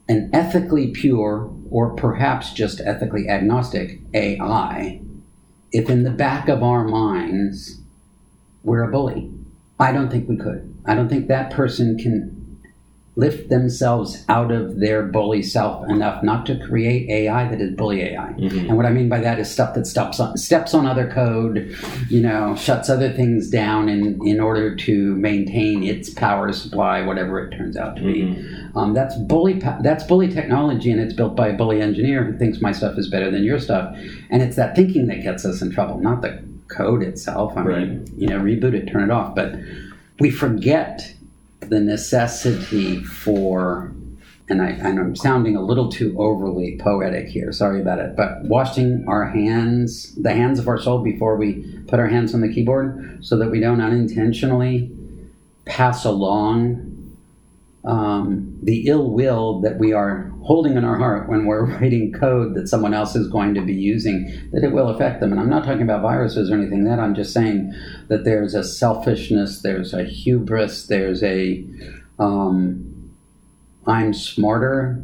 an 0.07 0.29
ethically 0.33 0.87
pure 0.87 1.51
or 1.69 1.95
perhaps 1.95 2.53
just 2.53 2.81
ethically 2.81 3.27
agnostic 3.27 3.99
AI 4.13 5.01
if 5.71 5.89
in 5.89 6.03
the 6.03 6.09
back 6.09 6.49
of 6.49 6.63
our 6.63 6.83
minds 6.83 7.81
we're 8.63 8.83
a 8.83 8.91
bully? 8.91 9.31
I 9.79 9.91
don't 9.91 10.09
think 10.09 10.27
we 10.27 10.35
could. 10.35 10.75
I 10.85 10.93
don't 10.93 11.07
think 11.07 11.27
that 11.27 11.51
person 11.51 11.97
can 11.97 12.38
lift 13.15 13.49
themselves 13.49 14.23
out 14.29 14.51
of 14.51 14.79
their 14.79 15.03
bully 15.03 15.43
self 15.43 15.89
enough 15.89 16.23
not 16.23 16.45
to 16.45 16.57
create 16.65 17.09
AI 17.09 17.49
that 17.49 17.59
is 17.59 17.75
bully 17.75 18.01
AI. 18.01 18.29
And 18.69 18.77
what 18.77 18.85
I 18.85 18.91
mean 18.91 19.09
by 19.09 19.19
that 19.19 19.39
is 19.39 19.51
stuff 19.51 19.73
that 19.75 19.85
steps 19.87 20.19
on, 20.19 20.37
steps 20.37 20.73
on 20.73 20.85
other 20.85 21.11
code, 21.11 21.75
you 22.09 22.21
know, 22.21 22.55
shuts 22.55 22.89
other 22.89 23.11
things 23.11 23.49
down 23.49 23.89
in, 23.89 24.25
in 24.25 24.39
order 24.39 24.75
to 24.75 25.15
maintain 25.15 25.83
its 25.83 26.09
power 26.09 26.53
supply, 26.53 27.01
whatever 27.01 27.45
it 27.45 27.55
turns 27.57 27.75
out 27.75 27.97
to 27.97 28.03
be. 28.03 28.21
Um, 28.75 28.93
that's 28.93 29.15
bully. 29.17 29.53
That's 29.81 30.03
bully 30.05 30.29
technology, 30.29 30.91
and 30.91 31.01
it's 31.01 31.13
built 31.13 31.35
by 31.35 31.49
a 31.49 31.57
bully 31.57 31.81
engineer 31.81 32.23
who 32.23 32.37
thinks 32.37 32.61
my 32.61 32.71
stuff 32.71 32.97
is 32.97 33.09
better 33.09 33.29
than 33.29 33.43
your 33.43 33.59
stuff. 33.59 33.95
And 34.29 34.41
it's 34.41 34.55
that 34.55 34.75
thinking 34.75 35.07
that 35.07 35.23
gets 35.23 35.43
us 35.43 35.61
in 35.61 35.71
trouble, 35.71 35.99
not 35.99 36.21
the 36.21 36.41
code 36.69 37.01
itself. 37.03 37.57
I 37.57 37.63
mean, 37.63 38.13
you 38.15 38.27
know, 38.27 38.39
reboot 38.39 38.75
it, 38.75 38.85
turn 38.89 39.03
it 39.03 39.11
off. 39.11 39.35
But 39.35 39.55
we 40.19 40.31
forget 40.31 41.13
the 41.69 41.79
necessity 41.79 43.03
for, 43.03 43.93
and, 44.49 44.61
I, 44.61 44.69
and 44.69 44.99
I'm 44.99 45.15
sounding 45.15 45.55
a 45.55 45.61
little 45.61 45.89
too 45.89 46.15
overly 46.19 46.77
poetic 46.79 47.27
here, 47.27 47.51
sorry 47.51 47.81
about 47.81 47.99
it, 47.99 48.15
but 48.15 48.43
washing 48.43 49.05
our 49.07 49.29
hands, 49.29 50.15
the 50.15 50.33
hands 50.33 50.59
of 50.59 50.67
our 50.67 50.79
soul 50.79 50.99
before 51.03 51.35
we 51.35 51.63
put 51.87 51.99
our 51.99 52.07
hands 52.07 52.33
on 52.33 52.41
the 52.41 52.53
keyboard 52.53 53.19
so 53.21 53.37
that 53.37 53.51
we 53.51 53.59
don't 53.59 53.81
unintentionally 53.81 54.91
pass 55.65 56.05
along 56.05 56.98
um, 57.89 58.55
the 58.61 58.87
ill 58.87 59.09
will 59.09 59.61
that 59.61 59.79
we 59.79 59.93
are 59.93 60.31
holding 60.43 60.77
in 60.77 60.85
our 60.85 60.97
heart 60.97 61.27
when 61.27 61.47
we're 61.47 61.65
writing 61.79 62.13
code 62.13 62.53
that 62.53 62.67
someone 62.67 62.93
else 62.93 63.15
is 63.15 63.27
going 63.29 63.55
to 63.55 63.61
be 63.61 63.73
using, 63.73 64.25
that 64.51 64.63
it 64.63 64.71
will 64.71 64.89
affect 64.89 65.19
them. 65.19 65.31
And 65.31 65.41
I'm 65.41 65.49
not 65.49 65.65
talking 65.65 65.81
about 65.81 66.03
viruses 66.03 66.51
or 66.51 66.53
anything 66.53 66.85
like 66.85 66.95
that. 66.95 67.01
I'm 67.01 67.15
just 67.15 67.33
saying 67.33 67.73
that 68.07 68.25
there's 68.25 68.53
a 68.53 68.63
selfishness, 68.63 69.63
there's 69.63 69.91
a 69.91 70.03
hubris, 70.03 70.85
there's 70.85 71.23
a 71.23 71.65
um, 72.19 73.11
I'm 73.87 74.13
smarter 74.13 75.03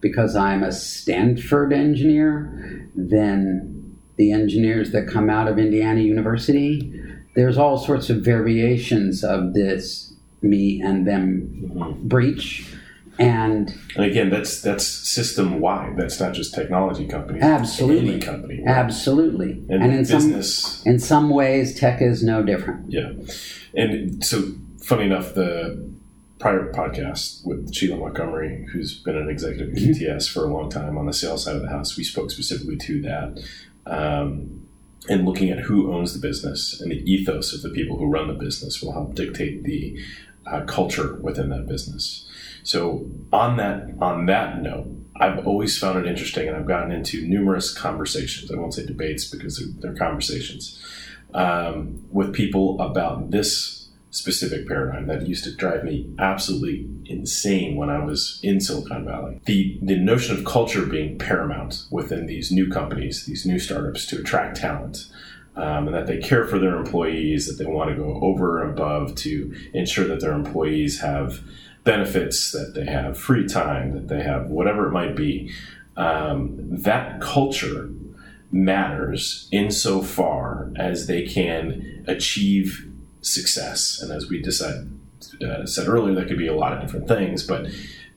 because 0.00 0.36
I'm 0.36 0.62
a 0.62 0.72
Stanford 0.72 1.72
engineer 1.72 2.88
than 2.94 3.98
the 4.16 4.32
engineers 4.32 4.90
that 4.92 5.06
come 5.06 5.28
out 5.28 5.48
of 5.48 5.58
Indiana 5.58 6.00
University. 6.00 6.98
There's 7.34 7.58
all 7.58 7.76
sorts 7.76 8.08
of 8.08 8.24
variations 8.24 9.22
of 9.22 9.52
this 9.52 10.05
me 10.42 10.80
and 10.82 11.06
them 11.06 11.98
breach. 12.02 12.66
And 13.18 13.74
And 13.96 14.04
again, 14.04 14.28
that's 14.28 14.60
that's 14.60 14.86
system 14.86 15.58
wide. 15.60 15.96
That's 15.96 16.20
not 16.20 16.34
just 16.34 16.54
technology 16.54 17.06
companies. 17.06 17.42
Absolutely. 17.42 18.10
Any 18.14 18.20
company. 18.20 18.62
absolutely. 18.66 19.52
And, 19.70 19.82
And, 19.82 19.92
in 19.92 19.98
business. 20.00 20.54
some 20.82 20.92
in 20.92 20.98
some 20.98 21.30
ways 21.30 21.78
tech 21.78 22.02
is 22.02 22.22
no 22.22 22.42
different. 22.42 22.92
Yeah. 22.92 23.12
And 23.74 24.22
so, 24.22 24.42
funny 24.82 25.04
enough, 25.04 25.32
the 25.34 25.90
prior 26.38 26.70
podcast 26.74 27.46
with 27.46 27.72
Sheila 27.74 27.96
Montgomery, 27.96 28.66
who's 28.70 28.98
been 29.00 29.16
an 29.16 29.30
executive 29.30 29.70
at 29.74 29.78
QTS 29.78 30.30
for 30.30 30.44
a 30.44 30.52
long 30.52 30.68
time 30.68 30.98
on 30.98 31.06
the 31.06 31.14
sales 31.14 31.44
side 31.44 31.56
of 31.56 31.62
the 31.62 31.70
house, 31.70 31.96
we 31.96 32.04
spoke 32.04 32.30
specifically 32.30 32.76
to 32.76 33.00
that. 33.02 33.42
Um, 33.86 34.65
and 35.08 35.24
looking 35.24 35.50
at 35.50 35.60
who 35.60 35.92
owns 35.92 36.12
the 36.12 36.18
business 36.18 36.80
and 36.80 36.90
the 36.90 37.10
ethos 37.10 37.52
of 37.52 37.62
the 37.62 37.70
people 37.70 37.96
who 37.96 38.06
run 38.06 38.28
the 38.28 38.34
business 38.34 38.82
will 38.82 38.92
help 38.92 39.14
dictate 39.14 39.64
the 39.64 39.98
uh, 40.46 40.62
culture 40.62 41.16
within 41.16 41.48
that 41.50 41.66
business. 41.66 42.28
So 42.62 43.08
on 43.32 43.56
that 43.58 43.90
on 44.00 44.26
that 44.26 44.62
note, 44.62 44.88
I've 45.20 45.46
always 45.46 45.78
found 45.78 45.98
it 45.98 46.06
interesting, 46.06 46.48
and 46.48 46.56
I've 46.56 46.66
gotten 46.66 46.90
into 46.90 47.26
numerous 47.26 47.72
conversations. 47.72 48.50
I 48.50 48.56
won't 48.56 48.74
say 48.74 48.84
debates 48.84 49.24
because 49.24 49.58
they're, 49.58 49.68
they're 49.80 49.98
conversations 49.98 50.82
um, 51.34 52.04
with 52.10 52.32
people 52.32 52.80
about 52.80 53.30
this 53.30 53.85
specific 54.16 54.66
paradigm 54.66 55.06
that 55.06 55.28
used 55.28 55.44
to 55.44 55.54
drive 55.54 55.84
me 55.84 56.10
absolutely 56.18 56.88
insane 57.04 57.76
when 57.76 57.90
I 57.90 58.02
was 58.02 58.40
in 58.42 58.60
Silicon 58.60 59.04
Valley. 59.04 59.40
The 59.44 59.78
the 59.82 59.96
notion 59.96 60.36
of 60.36 60.44
culture 60.44 60.86
being 60.86 61.18
paramount 61.18 61.84
within 61.90 62.26
these 62.26 62.50
new 62.50 62.70
companies, 62.70 63.26
these 63.26 63.44
new 63.44 63.58
startups 63.58 64.06
to 64.06 64.18
attract 64.18 64.56
talent. 64.56 65.06
Um, 65.54 65.86
and 65.86 65.94
that 65.94 66.06
they 66.06 66.18
care 66.18 66.46
for 66.46 66.58
their 66.58 66.76
employees, 66.76 67.46
that 67.46 67.56
they 67.56 67.64
want 67.64 67.88
to 67.88 67.96
go 67.96 68.20
over 68.20 68.62
and 68.62 68.72
above 68.72 69.14
to 69.14 69.54
ensure 69.72 70.06
that 70.06 70.20
their 70.20 70.34
employees 70.34 71.00
have 71.00 71.40
benefits, 71.82 72.52
that 72.52 72.74
they 72.74 72.84
have 72.84 73.18
free 73.18 73.46
time, 73.48 73.92
that 73.92 74.08
they 74.08 74.22
have 74.22 74.50
whatever 74.50 74.86
it 74.86 74.92
might 74.92 75.16
be. 75.16 75.50
Um, 75.96 76.58
that 76.82 77.22
culture 77.22 77.88
matters 78.52 79.48
insofar 79.50 80.72
as 80.76 81.06
they 81.06 81.22
can 81.22 82.04
achieve 82.06 82.86
success. 83.26 84.00
And 84.00 84.12
as 84.12 84.28
we 84.28 84.40
decided, 84.40 84.98
uh, 85.42 85.66
said 85.66 85.88
earlier, 85.88 86.14
that 86.14 86.28
could 86.28 86.38
be 86.38 86.46
a 86.46 86.54
lot 86.54 86.72
of 86.72 86.80
different 86.80 87.08
things, 87.08 87.42
but 87.42 87.66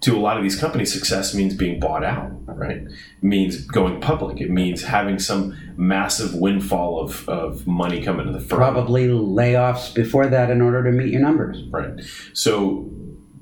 to 0.01 0.15
a 0.15 0.19
lot 0.19 0.37
of 0.37 0.43
these 0.43 0.55
companies, 0.55 0.93
success 0.93 1.35
means 1.35 1.53
being 1.53 1.79
bought 1.79 2.05
out, 2.05 2.31
right? 2.45 2.77
It 2.77 2.93
means 3.21 3.65
going 3.65 3.99
public. 3.99 4.39
It 4.39 4.49
means 4.49 4.83
having 4.83 5.19
some 5.19 5.57
massive 5.75 6.35
windfall 6.35 7.01
of, 7.01 7.27
of 7.27 7.67
money 7.67 8.01
come 8.01 8.19
into 8.19 8.31
the 8.31 8.39
firm. 8.39 8.59
Probably 8.59 9.07
layoffs 9.07 9.93
before 9.93 10.27
that 10.27 10.49
in 10.51 10.61
order 10.61 10.83
to 10.85 10.91
meet 10.91 11.11
your 11.11 11.21
numbers. 11.21 11.63
Right. 11.69 11.99
So 12.33 12.89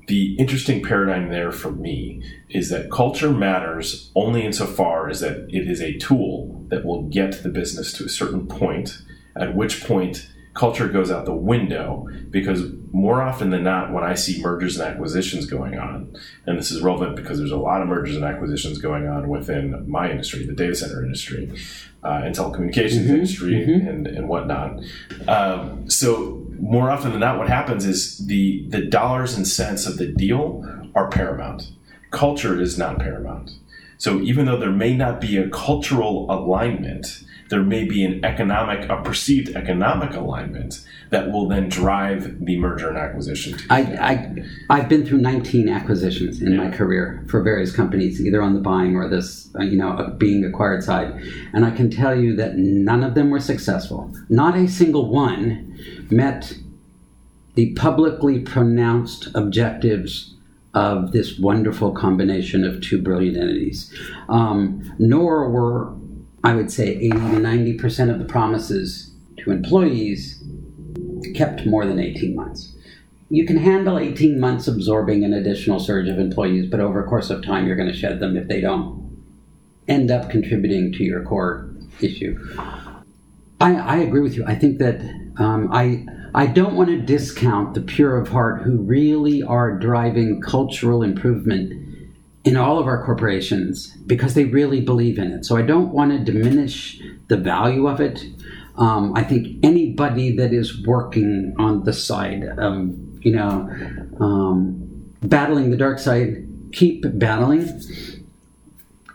the 0.08 0.34
interesting 0.36 0.82
paradigm 0.82 1.28
there 1.28 1.52
for 1.52 1.70
me 1.70 2.24
is 2.48 2.70
that 2.70 2.90
culture 2.90 3.30
matters 3.30 4.10
only 4.16 4.44
insofar 4.44 5.08
as 5.08 5.20
that 5.20 5.46
it 5.50 5.68
is 5.68 5.80
a 5.80 5.96
tool 5.98 6.64
that 6.70 6.84
will 6.84 7.02
get 7.04 7.42
the 7.44 7.50
business 7.50 7.92
to 7.94 8.04
a 8.04 8.08
certain 8.08 8.48
point, 8.48 9.00
at 9.36 9.54
which 9.54 9.84
point 9.84 10.28
culture 10.58 10.88
goes 10.88 11.10
out 11.10 11.24
the 11.24 11.32
window 11.32 12.08
because 12.30 12.64
more 12.92 13.22
often 13.22 13.50
than 13.50 13.62
not 13.62 13.92
when 13.92 14.02
i 14.02 14.14
see 14.14 14.42
mergers 14.42 14.78
and 14.78 14.88
acquisitions 14.88 15.46
going 15.46 15.78
on 15.78 16.12
and 16.46 16.58
this 16.58 16.70
is 16.70 16.82
relevant 16.82 17.14
because 17.14 17.38
there's 17.38 17.52
a 17.52 17.56
lot 17.56 17.80
of 17.80 17.86
mergers 17.86 18.16
and 18.16 18.24
acquisitions 18.24 18.78
going 18.78 19.06
on 19.06 19.28
within 19.28 19.88
my 19.88 20.10
industry 20.10 20.44
the 20.44 20.52
data 20.52 20.74
center 20.74 21.04
industry 21.04 21.50
uh, 22.04 22.22
and 22.24 22.34
telecommunications 22.34 23.08
industry 23.08 23.62
and, 23.62 24.06
and 24.06 24.28
whatnot. 24.28 24.80
Um, 25.26 25.88
so 25.90 26.46
more 26.60 26.90
often 26.90 27.10
than 27.10 27.20
not 27.20 27.38
what 27.38 27.48
happens 27.48 27.84
is 27.84 28.26
the 28.26 28.66
the 28.68 28.82
dollars 28.82 29.36
and 29.36 29.46
cents 29.46 29.86
of 29.86 29.96
the 29.96 30.06
deal 30.06 30.64
are 30.94 31.08
paramount. 31.08 31.70
Culture 32.10 32.60
is 32.60 32.78
not 32.78 32.98
paramount. 32.98 33.52
So 33.98 34.20
even 34.20 34.46
though 34.46 34.58
there 34.58 34.72
may 34.72 34.96
not 34.96 35.20
be 35.20 35.36
a 35.36 35.48
cultural 35.50 36.30
alignment 36.30 37.24
there 37.48 37.62
may 37.62 37.84
be 37.84 38.04
an 38.04 38.24
economic, 38.24 38.88
a 38.88 39.02
perceived 39.02 39.56
economic 39.56 40.14
alignment 40.14 40.84
that 41.10 41.30
will 41.30 41.48
then 41.48 41.68
drive 41.68 42.44
the 42.44 42.58
merger 42.58 42.88
and 42.88 42.98
acquisition. 42.98 43.56
To 43.56 43.64
I, 43.70 43.80
I, 43.80 44.44
I've 44.70 44.88
been 44.88 45.06
through 45.06 45.18
19 45.18 45.68
acquisitions 45.68 46.42
in 46.42 46.56
my 46.56 46.70
career 46.70 47.24
for 47.28 47.42
various 47.42 47.74
companies, 47.74 48.20
either 48.20 48.42
on 48.42 48.54
the 48.54 48.60
buying 48.60 48.96
or 48.96 49.08
this, 49.08 49.48
uh, 49.58 49.62
you 49.62 49.76
know, 49.76 50.14
being 50.18 50.44
acquired 50.44 50.84
side. 50.84 51.12
And 51.52 51.64
I 51.64 51.70
can 51.70 51.90
tell 51.90 52.14
you 52.14 52.36
that 52.36 52.56
none 52.56 53.02
of 53.02 53.14
them 53.14 53.30
were 53.30 53.40
successful. 53.40 54.14
Not 54.28 54.56
a 54.56 54.68
single 54.68 55.10
one 55.10 55.78
met 56.10 56.54
the 57.54 57.72
publicly 57.74 58.38
pronounced 58.40 59.28
objectives 59.34 60.34
of 60.74 61.12
this 61.12 61.38
wonderful 61.38 61.92
combination 61.92 62.64
of 62.64 62.80
two 62.80 63.00
brilliant 63.02 63.36
entities. 63.36 63.92
Um, 64.28 64.94
nor 64.98 65.50
were, 65.50 65.92
I 66.44 66.54
would 66.54 66.70
say, 66.70 66.96
80 66.96 67.08
to 67.08 67.16
90% 67.16 68.10
of 68.10 68.18
the 68.18 68.24
promises 68.24 69.12
to 69.38 69.50
employees 69.50 70.42
kept 71.34 71.66
more 71.66 71.84
than 71.84 71.98
18 71.98 72.34
months 72.34 72.74
you 73.30 73.46
can 73.46 73.58
handle 73.58 73.98
18 73.98 74.40
months 74.40 74.68
absorbing 74.68 75.24
an 75.24 75.34
additional 75.34 75.78
surge 75.78 76.08
of 76.08 76.18
employees, 76.18 76.70
but 76.70 76.80
over 76.80 77.04
a 77.04 77.06
course 77.06 77.30
of 77.30 77.44
time, 77.44 77.66
you're 77.66 77.76
going 77.76 77.90
to 77.90 77.96
shed 77.96 78.20
them 78.20 78.36
if 78.36 78.48
they 78.48 78.60
don't 78.60 79.06
end 79.86 80.10
up 80.10 80.30
contributing 80.30 80.92
to 80.92 81.04
your 81.04 81.22
core 81.22 81.68
issue. 82.00 82.38
I, 83.60 83.74
I 83.74 83.96
agree 83.96 84.20
with 84.20 84.34
you. 84.34 84.44
I 84.46 84.54
think 84.54 84.78
that 84.78 85.00
um, 85.38 85.68
I 85.72 86.06
I 86.34 86.46
don't 86.46 86.74
want 86.74 86.90
to 86.90 87.00
discount 87.00 87.74
the 87.74 87.80
pure 87.80 88.16
of 88.16 88.28
heart 88.28 88.62
who 88.62 88.78
really 88.78 89.42
are 89.42 89.78
driving 89.78 90.40
cultural 90.40 91.02
improvement 91.02 91.87
in 92.48 92.56
all 92.56 92.78
of 92.78 92.86
our 92.86 93.04
corporations 93.04 93.94
because 94.06 94.32
they 94.32 94.44
really 94.44 94.80
believe 94.80 95.18
in 95.18 95.30
it. 95.32 95.44
So 95.44 95.56
I 95.58 95.62
don't 95.62 95.92
want 95.92 96.12
to 96.12 96.32
diminish 96.32 96.98
the 97.28 97.36
value 97.36 97.86
of 97.86 98.00
it. 98.00 98.24
Um, 98.76 99.12
I 99.14 99.22
think 99.22 99.62
anybody 99.62 100.34
that 100.36 100.54
is 100.54 100.82
working 100.86 101.54
on 101.58 101.84
the 101.84 101.92
side 101.92 102.44
of 102.44 102.74
you 103.20 103.32
know 103.32 103.68
um, 104.18 105.12
battling 105.22 105.70
the 105.70 105.76
dark 105.76 105.98
side, 105.98 106.48
keep 106.72 107.04
battling. 107.18 107.68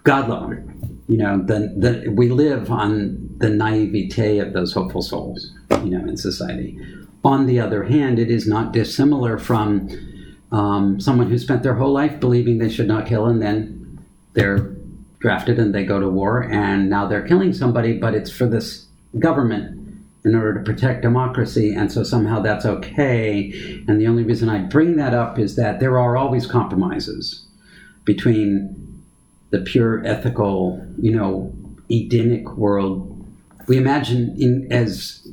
God 0.04 0.30
love 0.30 0.50
them. 0.50 1.02
You 1.08 1.18
know, 1.18 1.38
the, 1.38 1.74
the, 1.76 2.12
we 2.12 2.30
live 2.30 2.70
on 2.70 3.18
the 3.38 3.50
naivete 3.50 4.40
of 4.40 4.54
those 4.54 4.74
hopeful 4.74 5.02
souls, 5.02 5.52
you 5.84 5.98
know, 5.98 6.06
in 6.08 6.18
society. 6.18 6.80
On 7.26 7.46
the 7.46 7.60
other 7.60 7.84
hand, 7.84 8.20
it 8.20 8.30
is 8.30 8.48
not 8.48 8.74
dissimilar 8.74 9.38
from 9.38 9.90
um, 10.54 11.00
someone 11.00 11.30
who 11.30 11.38
spent 11.38 11.64
their 11.64 11.74
whole 11.74 11.92
life 11.92 12.20
believing 12.20 12.58
they 12.58 12.70
should 12.70 12.88
not 12.88 13.08
kill 13.08 13.26
and 13.26 13.42
then 13.42 14.00
they're 14.34 14.74
drafted 15.20 15.60
and 15.60 15.74
they 15.74 15.84
go 15.84 16.00
to 16.00 16.08
war 16.08 16.44
and 16.44 16.90
now 16.90 17.08
they're 17.08 17.28
killing 17.28 17.54
somebody, 17.54 17.98
but 17.98 18.14
it's 18.14 18.32
for 18.32 18.46
this 18.46 18.86
government 19.20 19.80
in 20.24 20.36
order 20.36 20.54
to 20.54 20.64
protect 20.64 21.02
democracy, 21.02 21.74
and 21.74 21.92
so 21.92 22.02
somehow 22.02 22.40
that's 22.40 22.66
okay. 22.66 23.52
And 23.90 24.00
the 24.00 24.08
only 24.08 24.24
reason 24.24 24.48
I 24.48 24.60
bring 24.60 24.96
that 24.96 25.14
up 25.14 25.38
is 25.38 25.58
that 25.58 25.82
there 25.82 26.00
are 26.00 26.16
always 26.16 26.48
compromises 26.48 27.46
between 28.06 29.04
the 29.50 29.60
pure 29.60 30.06
ethical, 30.06 30.82
you 30.98 31.14
know, 31.14 31.54
Edenic 31.90 32.56
world 32.56 33.14
we 33.68 33.78
imagine 33.78 34.36
in, 34.40 34.68
as 34.72 35.26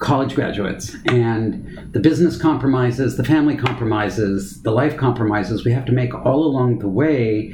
college 0.00 0.34
graduates 0.34 0.96
and 1.06 1.92
the 1.92 2.00
business 2.00 2.40
compromises, 2.40 3.16
the 3.16 3.24
family 3.24 3.56
compromises, 3.56 4.62
the 4.62 4.70
life 4.70 4.96
compromises 4.96 5.64
we 5.64 5.72
have 5.72 5.84
to 5.84 5.92
make 5.92 6.14
all 6.14 6.44
along 6.44 6.78
the 6.78 6.88
way 6.88 7.52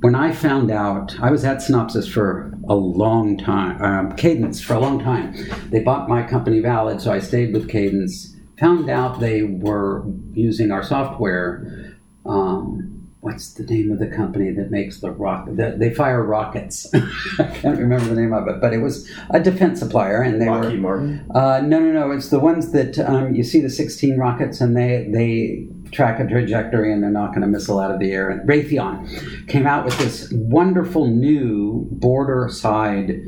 when 0.00 0.14
I 0.14 0.32
found 0.32 0.70
out, 0.70 1.18
I 1.20 1.30
was 1.30 1.44
at 1.44 1.58
Synopsys 1.58 2.10
for 2.10 2.52
a 2.68 2.74
long 2.74 3.38
time, 3.38 3.82
um, 3.82 4.16
Cadence 4.16 4.60
for 4.60 4.74
a 4.74 4.78
long 4.78 4.98
time. 4.98 5.34
They 5.70 5.80
bought 5.80 6.08
my 6.08 6.22
company 6.22 6.60
Valid, 6.60 7.00
so 7.00 7.12
I 7.12 7.18
stayed 7.18 7.54
with 7.54 7.68
Cadence. 7.68 8.36
Found 8.58 8.90
out 8.90 9.20
they 9.20 9.42
were 9.42 10.04
using 10.32 10.70
our 10.70 10.82
software. 10.82 11.96
Um, 12.26 12.95
what's 13.26 13.54
the 13.54 13.64
name 13.64 13.90
of 13.90 13.98
the 13.98 14.06
company 14.06 14.52
that 14.52 14.70
makes 14.70 15.00
the 15.00 15.10
rocket? 15.10 15.56
The, 15.56 15.74
they 15.76 15.92
fire 15.92 16.22
rockets. 16.22 16.86
I 16.94 17.44
can't 17.54 17.76
remember 17.76 18.06
the 18.06 18.14
name 18.14 18.32
of 18.32 18.46
it, 18.46 18.60
but 18.60 18.72
it 18.72 18.78
was 18.78 19.10
a 19.30 19.40
defense 19.40 19.80
supplier, 19.80 20.22
and 20.22 20.40
they 20.40 20.46
Lockheed 20.46 20.80
were. 20.80 21.00
Martin. 21.00 21.30
Uh, 21.34 21.60
no, 21.60 21.80
no, 21.80 21.90
no. 21.90 22.12
It's 22.12 22.28
the 22.28 22.38
ones 22.38 22.70
that 22.70 23.00
um, 23.00 23.34
you 23.34 23.42
see 23.42 23.60
the 23.60 23.68
16 23.68 24.16
rockets, 24.16 24.60
and 24.60 24.76
they 24.76 25.08
they 25.12 25.66
track 25.90 26.20
a 26.20 26.26
trajectory, 26.28 26.92
and 26.92 27.02
they're 27.02 27.10
knocking 27.10 27.42
a 27.42 27.48
missile 27.48 27.80
out 27.80 27.90
of 27.90 27.98
the 27.98 28.12
air. 28.12 28.30
And 28.30 28.48
Raytheon 28.48 29.48
came 29.48 29.66
out 29.66 29.84
with 29.84 29.98
this 29.98 30.32
wonderful 30.32 31.08
new 31.08 31.88
border 31.90 32.48
side, 32.48 33.22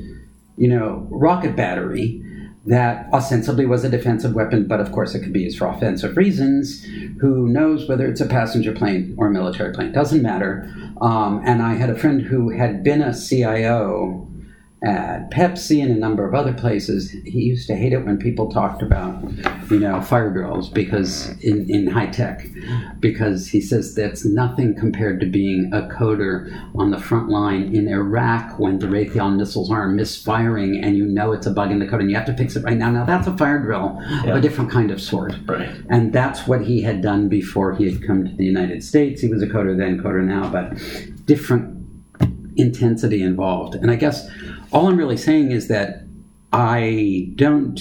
you 0.56 0.68
know, 0.68 1.08
rocket 1.10 1.56
battery 1.56 2.22
that 2.68 3.10
ostensibly 3.14 3.64
was 3.64 3.82
a 3.82 3.88
defensive 3.88 4.34
weapon, 4.34 4.66
but 4.66 4.78
of 4.78 4.92
course 4.92 5.14
it 5.14 5.20
could 5.20 5.32
be 5.32 5.40
used 5.40 5.56
for 5.56 5.66
offensive 5.66 6.16
reasons. 6.18 6.84
Who 7.20 7.48
knows 7.48 7.88
whether 7.88 8.06
it's 8.06 8.20
a 8.20 8.26
passenger 8.26 8.72
plane 8.72 9.14
or 9.16 9.28
a 9.28 9.30
military 9.30 9.72
plane? 9.72 9.92
Doesn't 9.92 10.22
matter. 10.22 10.70
Um, 11.00 11.42
and 11.46 11.62
I 11.62 11.74
had 11.74 11.88
a 11.88 11.98
friend 11.98 12.20
who 12.20 12.50
had 12.50 12.84
been 12.84 13.00
a 13.00 13.18
CIO 13.18 14.27
at 14.82 15.30
Pepsi 15.30 15.82
and 15.82 15.90
a 15.90 15.98
number 15.98 16.26
of 16.26 16.34
other 16.34 16.52
places. 16.52 17.10
He 17.10 17.40
used 17.40 17.66
to 17.66 17.74
hate 17.74 17.92
it 17.92 18.04
when 18.04 18.16
people 18.16 18.48
talked 18.48 18.80
about, 18.80 19.20
you 19.70 19.80
know, 19.80 20.00
fire 20.00 20.30
drills 20.30 20.68
because 20.68 21.30
in, 21.42 21.68
in 21.68 21.88
high 21.88 22.06
tech, 22.06 22.46
because 23.00 23.48
he 23.48 23.60
says 23.60 23.94
that's 23.96 24.24
nothing 24.24 24.76
compared 24.76 25.18
to 25.20 25.26
being 25.26 25.70
a 25.72 25.82
coder 25.82 26.52
on 26.76 26.92
the 26.92 26.98
front 26.98 27.28
line 27.28 27.74
in 27.74 27.88
Iraq 27.88 28.58
when 28.60 28.78
the 28.78 28.86
Raytheon 28.86 29.36
missiles 29.36 29.68
are 29.70 29.88
misfiring 29.88 30.82
and 30.82 30.96
you 30.96 31.06
know 31.06 31.32
it's 31.32 31.46
a 31.46 31.50
bug 31.50 31.72
in 31.72 31.80
the 31.80 31.86
code 31.86 32.00
and 32.00 32.10
you 32.10 32.16
have 32.16 32.26
to 32.26 32.36
fix 32.36 32.54
it 32.54 32.62
right 32.62 32.76
now. 32.76 32.90
Now 32.90 33.04
that's 33.04 33.26
a 33.26 33.36
fire 33.36 33.58
drill 33.58 34.00
of 34.24 34.36
a 34.36 34.40
different 34.40 34.70
kind 34.70 34.92
of 34.92 35.00
sort. 35.00 35.34
Right. 35.46 35.70
And 35.90 36.12
that's 36.12 36.46
what 36.46 36.64
he 36.64 36.82
had 36.82 37.02
done 37.02 37.28
before 37.28 37.74
he 37.74 37.90
had 37.90 38.06
come 38.06 38.26
to 38.26 38.34
the 38.36 38.44
United 38.44 38.84
States. 38.84 39.20
He 39.20 39.28
was 39.28 39.42
a 39.42 39.46
coder 39.46 39.76
then, 39.76 40.00
coder 40.00 40.22
now, 40.22 40.48
but 40.48 40.78
different 41.26 41.74
intensity 42.58 43.22
involved. 43.22 43.74
And 43.76 43.90
I 43.90 43.96
guess 43.96 44.28
all 44.72 44.88
I'm 44.88 44.96
really 44.96 45.16
saying 45.16 45.50
is 45.52 45.68
that 45.68 46.04
I 46.52 47.30
don't 47.34 47.80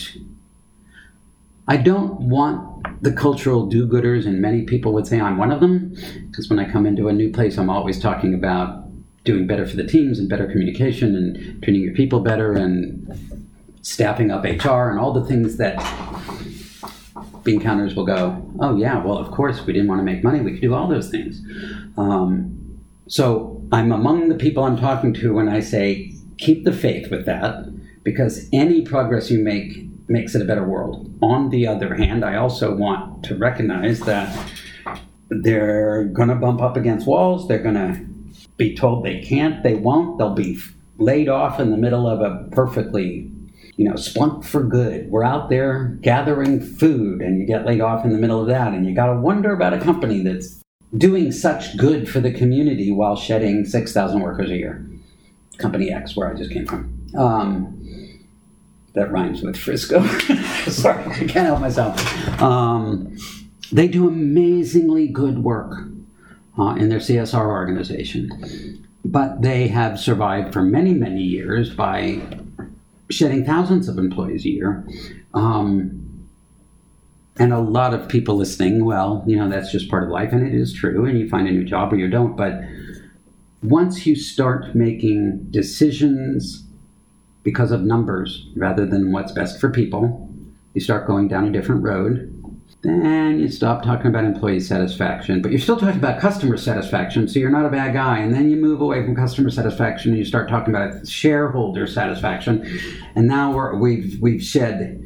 I 1.68 1.78
don't 1.78 2.22
want 2.22 3.04
the 3.04 3.12
cultural 3.12 3.66
do-gooders, 3.66 4.26
and 4.26 4.42
many 4.42 4.64
people 4.64 4.94
would 4.94 5.06
say 5.06 5.20
I'm 5.20 5.38
one 5.38 5.52
of 5.52 5.60
them, 5.60 5.94
because 6.30 6.50
when 6.50 6.60
I 6.60 6.72
come 6.72 6.86
into 6.86 7.10
a 7.10 7.14
new 7.14 7.30
place, 7.32 7.58
I'm 7.58 7.70
always 7.70 8.00
talking 8.00 8.34
about 8.34 8.86
doing 9.26 9.46
better 9.46 9.68
for 9.68 9.76
the 9.76 9.86
teams 9.86 10.18
and 10.18 10.30
better 10.30 10.48
communication 10.48 11.14
and 11.14 11.62
treating 11.62 11.82
your 11.82 11.94
people 11.94 12.22
better 12.22 12.54
and 12.54 13.44
staffing 13.82 14.32
up 14.32 14.46
HR 14.46 14.90
and 14.90 14.98
all 14.98 15.12
the 15.12 15.26
things 15.26 15.58
that 15.58 15.76
bean 17.44 17.60
counters 17.60 17.96
will 17.96 18.06
go, 18.06 18.42
oh 18.60 18.78
yeah, 18.78 19.04
well 19.04 19.18
of 19.18 19.30
course 19.32 19.66
we 19.66 19.74
didn't 19.74 19.90
want 19.90 20.00
to 20.00 20.06
make 20.06 20.24
money, 20.24 20.40
we 20.40 20.54
could 20.54 20.62
do 20.62 20.74
all 20.74 20.88
those 20.88 21.10
things. 21.10 21.42
Um, 21.98 22.80
so 23.08 23.62
I'm 23.74 23.92
among 23.92 24.30
the 24.30 24.36
people 24.36 24.64
I'm 24.64 24.78
talking 24.78 25.14
to 25.16 25.34
when 25.34 25.50
I 25.50 25.60
say 25.60 26.14
keep 26.38 26.64
the 26.64 26.74
faith 26.74 27.10
with 27.10 27.26
that 27.26 27.66
because 28.04 28.48
any 28.54 28.82
progress 28.82 29.30
you 29.30 29.40
make 29.40 29.88
makes 30.10 30.36
it 30.36 30.42
a 30.42 30.46
better 30.46 30.64
world. 30.64 31.14
On 31.22 31.50
the 31.50 31.68
other 31.68 31.96
hand, 31.96 32.24
I 32.24 32.36
also 32.38 32.74
want 32.74 33.24
to 33.26 33.36
recognize 33.36 34.00
that 34.02 34.52
they're 35.30 36.06
going 36.06 36.30
to 36.30 36.36
bump 36.36 36.62
up 36.62 36.78
against 36.78 37.08
walls. 37.08 37.48
They're 37.48 37.62
going 37.62 37.76
to 37.76 38.06
be 38.56 38.76
told 38.76 39.04
they 39.04 39.22
can't, 39.22 39.64
they 39.64 39.76
won't. 39.76 40.18
They'll 40.18 40.34
be 40.34 40.60
laid 40.98 41.30
off 41.30 41.60
in 41.60 41.70
the 41.70 41.78
middle 41.78 42.08
of 42.08 42.22
a 42.22 42.48
perfectly, 42.52 43.32
you 43.76 43.86
know, 43.86 43.94
splunk 43.94 44.46
for 44.46 44.64
good. 44.64 45.12
We're 45.12 45.24
out 45.24 45.50
there 45.50 45.98
gathering 46.02 46.62
food 46.62 47.22
and 47.22 47.40
you 47.40 47.46
get 47.46 47.66
laid 47.66 47.82
off 47.82 48.06
in 48.06 48.12
the 48.12 48.18
middle 48.18 48.42
of 48.42 48.48
that. 48.48 48.74
And 48.74 48.86
you 48.86 48.96
got 48.96 49.08
to 49.08 49.20
wonder 49.20 49.54
about 49.54 49.74
a 49.74 49.80
company 49.80 50.24
that's 50.24 50.62
doing 50.98 51.32
such 51.32 51.78
good 51.78 52.10
for 52.10 52.20
the 52.20 52.32
community 52.32 52.92
while 52.92 53.16
shedding 53.16 53.66
6,000 53.66 54.22
workers 54.22 54.50
a 54.50 54.56
year. 54.56 54.90
Company 55.58 55.92
X, 55.92 56.16
where 56.16 56.30
I 56.30 56.34
just 56.34 56.52
came 56.52 56.66
from. 56.66 56.94
Um, 57.16 57.74
that 58.94 59.12
rhymes 59.12 59.42
with 59.42 59.58
Frisco. 59.58 60.06
Sorry, 60.68 61.04
I 61.04 61.26
can't 61.26 61.48
help 61.48 61.62
myself. 61.62 62.42
Um, 62.42 63.16
they 63.72 63.88
do 63.88 64.08
amazingly 64.08 65.08
good 65.08 65.44
work 65.44 65.74
uh, 66.58 66.76
in 66.76 66.90
their 66.90 67.00
CSR 67.00 67.46
organization, 67.46 68.88
but 69.06 69.42
they 69.42 69.68
have 69.68 70.00
survived 70.00 70.52
for 70.52 70.64
many, 70.64 70.94
many 70.94 71.22
years 71.22 71.70
by 71.70 72.22
shedding 73.10 73.46
thousands 73.46 73.88
of 73.88 73.98
employees 73.98 74.46
a 74.46 74.50
year. 74.50 74.88
Um, 75.34 76.04
and 77.40 77.54
a 77.54 77.60
lot 77.60 77.94
of 77.94 78.10
people 78.10 78.36
listening, 78.36 78.84
well, 78.84 79.24
you 79.28 79.36
know, 79.38 79.48
that's 79.48 79.72
just 79.72 79.90
part 79.90 80.04
of 80.04 80.10
life, 80.10 80.32
and 80.34 80.46
it 80.46 80.56
is 80.56 80.74
true, 80.74 81.06
and 81.06 81.20
you 81.20 81.30
find 81.30 81.48
a 81.48 81.52
new 81.52 81.64
job 81.64 81.94
or 81.94 81.98
you 81.98 82.08
don't. 82.08 82.36
But 82.36 82.62
once 83.64 84.06
you 84.06 84.16
start 84.16 84.76
making 84.76 85.48
decisions 85.52 86.64
because 87.44 87.72
of 87.72 87.82
numbers 87.82 88.48
rather 88.56 88.86
than 88.86 89.12
what's 89.12 89.32
best 89.32 89.60
for 89.60 89.70
people, 89.70 90.30
you 90.74 90.82
start 90.82 91.08
going 91.08 91.28
down 91.28 91.46
a 91.46 91.52
different 91.52 91.84
road. 91.84 92.34
Then 92.84 93.40
you 93.40 93.50
stop 93.50 93.82
talking 93.82 94.08
about 94.08 94.24
employee 94.24 94.60
satisfaction, 94.60 95.42
but 95.42 95.52
you're 95.52 95.60
still 95.60 95.78
talking 95.78 95.98
about 95.98 96.20
customer 96.20 96.58
satisfaction, 96.58 97.28
so 97.28 97.40
you're 97.40 97.50
not 97.50 97.66
a 97.66 97.70
bad 97.70 97.94
guy. 97.94 98.20
And 98.20 98.34
then 98.34 98.52
you 98.52 98.58
move 98.58 98.82
away 98.82 99.04
from 99.04 99.16
customer 99.16 99.50
satisfaction 99.50 100.12
and 100.12 100.20
you 100.20 100.26
start 100.26 100.48
talking 100.48 100.76
about 100.76 101.08
shareholder 101.08 101.88
satisfaction. 101.88 102.80
And 103.16 103.28
now 103.28 103.52
we're, 103.52 103.76
we've 103.78 104.22
we've 104.22 104.44
shed 104.44 105.04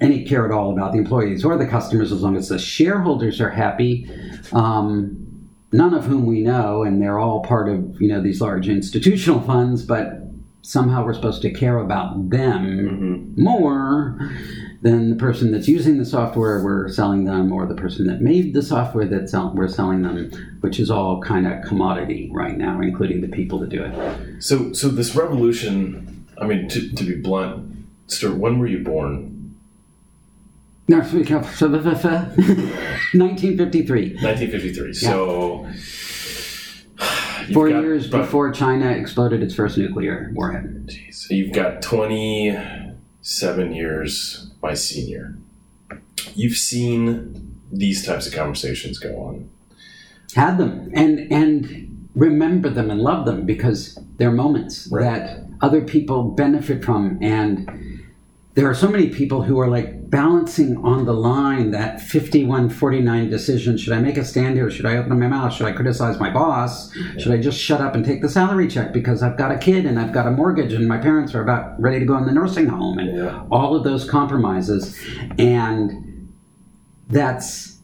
any 0.00 0.24
care 0.24 0.44
at 0.44 0.52
all 0.52 0.72
about 0.72 0.92
the 0.92 0.98
employees 0.98 1.44
or 1.44 1.56
the 1.56 1.66
customers 1.66 2.12
as 2.12 2.22
long 2.22 2.36
as 2.36 2.48
the 2.48 2.58
shareholders 2.58 3.40
are 3.40 3.50
happy. 3.50 4.10
Um, 4.52 5.33
none 5.74 5.92
of 5.92 6.04
whom 6.04 6.24
we 6.26 6.40
know, 6.40 6.84
and 6.84 7.02
they're 7.02 7.18
all 7.18 7.42
part 7.42 7.68
of 7.68 8.00
you 8.00 8.08
know 8.08 8.22
these 8.22 8.40
large 8.40 8.68
institutional 8.68 9.40
funds, 9.40 9.84
but 9.84 10.20
somehow 10.62 11.04
we're 11.04 11.12
supposed 11.12 11.42
to 11.42 11.52
care 11.52 11.76
about 11.78 12.30
them 12.30 12.64
mm-hmm. 12.64 13.42
more 13.42 14.18
than 14.80 15.10
the 15.10 15.16
person 15.16 15.52
that's 15.52 15.68
using 15.68 15.98
the 15.98 16.06
software 16.06 16.64
we're 16.64 16.88
selling 16.88 17.26
them 17.26 17.52
or 17.52 17.66
the 17.66 17.74
person 17.74 18.06
that 18.06 18.22
made 18.22 18.54
the 18.54 18.62
software 18.62 19.04
that 19.04 19.28
sell- 19.28 19.52
we're 19.54 19.68
selling 19.68 20.00
them 20.00 20.30
which 20.60 20.80
is 20.80 20.90
all 20.90 21.20
kind 21.20 21.46
of 21.46 21.62
commodity 21.66 22.30
right 22.32 22.56
now 22.56 22.80
including 22.80 23.20
the 23.20 23.28
people 23.28 23.58
that 23.58 23.68
do 23.68 23.84
it 23.84 24.42
So, 24.42 24.72
so 24.72 24.88
this 24.88 25.14
revolution. 25.14 26.26
I 26.36 26.46
mean, 26.46 26.68
to, 26.68 26.92
to 26.94 27.04
be 27.04 27.14
blunt, 27.20 27.86
Stuart, 28.08 28.38
when 28.38 28.58
were 28.58 28.66
you 28.66 28.82
born? 28.82 29.33
No, 30.88 31.02
so 31.02 31.16
we 31.16 31.24
can- 31.24 31.44
so- 31.44 31.68
1953 31.68 34.16
1953. 34.22 34.92
So. 34.92 35.66
four 37.52 37.68
years 37.68 38.06
about- 38.06 38.20
before 38.22 38.50
china 38.52 38.90
exploded 38.90 39.42
its 39.42 39.54
first 39.54 39.76
nuclear 39.76 40.30
warhead 40.34 40.86
Jeez. 40.88 41.14
So 41.14 41.34
you've 41.34 41.52
got 41.52 41.82
27 41.82 43.74
years, 43.74 44.50
my 44.62 44.72
senior. 44.74 45.36
You've 46.34 46.56
seen 46.56 47.56
these 47.72 48.04
types 48.06 48.26
of 48.26 48.32
conversations 48.34 48.98
go 48.98 49.16
on. 49.18 49.48
had 50.34 50.56
them 50.58 50.90
and 50.94 51.18
and 51.30 52.08
remember 52.14 52.68
them 52.70 52.90
and 52.90 53.00
love 53.00 53.24
them 53.26 53.44
because 53.46 53.98
they're 54.18 54.32
moments 54.32 54.88
Right. 54.90 55.04
that 55.04 55.44
other 55.60 55.80
people 55.82 56.22
benefit 56.24 56.82
from 56.84 57.18
and 57.20 57.68
there 58.54 58.66
are 58.68 58.74
so 58.74 58.88
many 58.88 59.08
people 59.08 59.42
who 59.42 59.58
are 59.60 59.68
like 59.68 60.03
balancing 60.14 60.76
on 60.84 61.04
the 61.06 61.12
line 61.12 61.72
that 61.72 62.00
5149 62.00 63.28
decision 63.30 63.76
should 63.76 63.92
i 63.92 63.98
make 63.98 64.16
a 64.16 64.24
stand 64.24 64.54
here? 64.54 64.70
Should 64.70 64.86
i 64.86 64.96
open 64.96 65.18
my 65.18 65.26
mouth? 65.26 65.52
Should 65.52 65.66
i 65.66 65.72
criticize 65.72 66.20
my 66.20 66.30
boss? 66.30 66.92
Should 67.18 67.32
i 67.32 67.36
just 67.36 67.58
shut 67.58 67.80
up 67.80 67.96
and 67.96 68.04
take 68.04 68.22
the 68.22 68.28
salary 68.28 68.68
check 68.68 68.92
because 68.92 69.24
i've 69.24 69.36
got 69.36 69.50
a 69.50 69.58
kid 69.58 69.86
and 69.86 69.98
i've 69.98 70.12
got 70.12 70.28
a 70.28 70.30
mortgage 70.30 70.72
and 70.72 70.86
my 70.86 70.98
parents 70.98 71.34
are 71.34 71.42
about 71.42 71.80
ready 71.80 71.98
to 71.98 72.04
go 72.06 72.16
in 72.16 72.26
the 72.26 72.32
nursing 72.32 72.68
home 72.68 73.00
and 73.00 73.16
Yeah. 73.18 73.42
all 73.50 73.74
of 73.74 73.82
those 73.82 74.08
compromises? 74.08 74.96
And 75.36 76.32
that's 77.08 77.78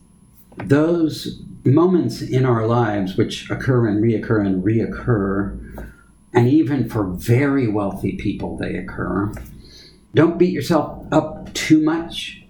those 0.56 1.42
moments 1.64 2.22
in 2.22 2.46
our 2.46 2.64
lives 2.64 3.16
which 3.16 3.50
occur 3.50 3.88
and 3.88 4.00
reoccur 4.04 4.46
and 4.46 4.62
reoccur, 4.62 5.58
and 6.32 6.46
even 6.48 6.88
for 6.88 7.02
very 7.04 7.66
wealthy 7.66 8.12
people, 8.16 8.56
they 8.56 8.76
occur. 8.76 9.32
Don't 10.14 10.38
beat 10.38 10.52
yourself 10.52 11.06
up 11.12 11.52
too 11.54 11.80
much 11.80 12.42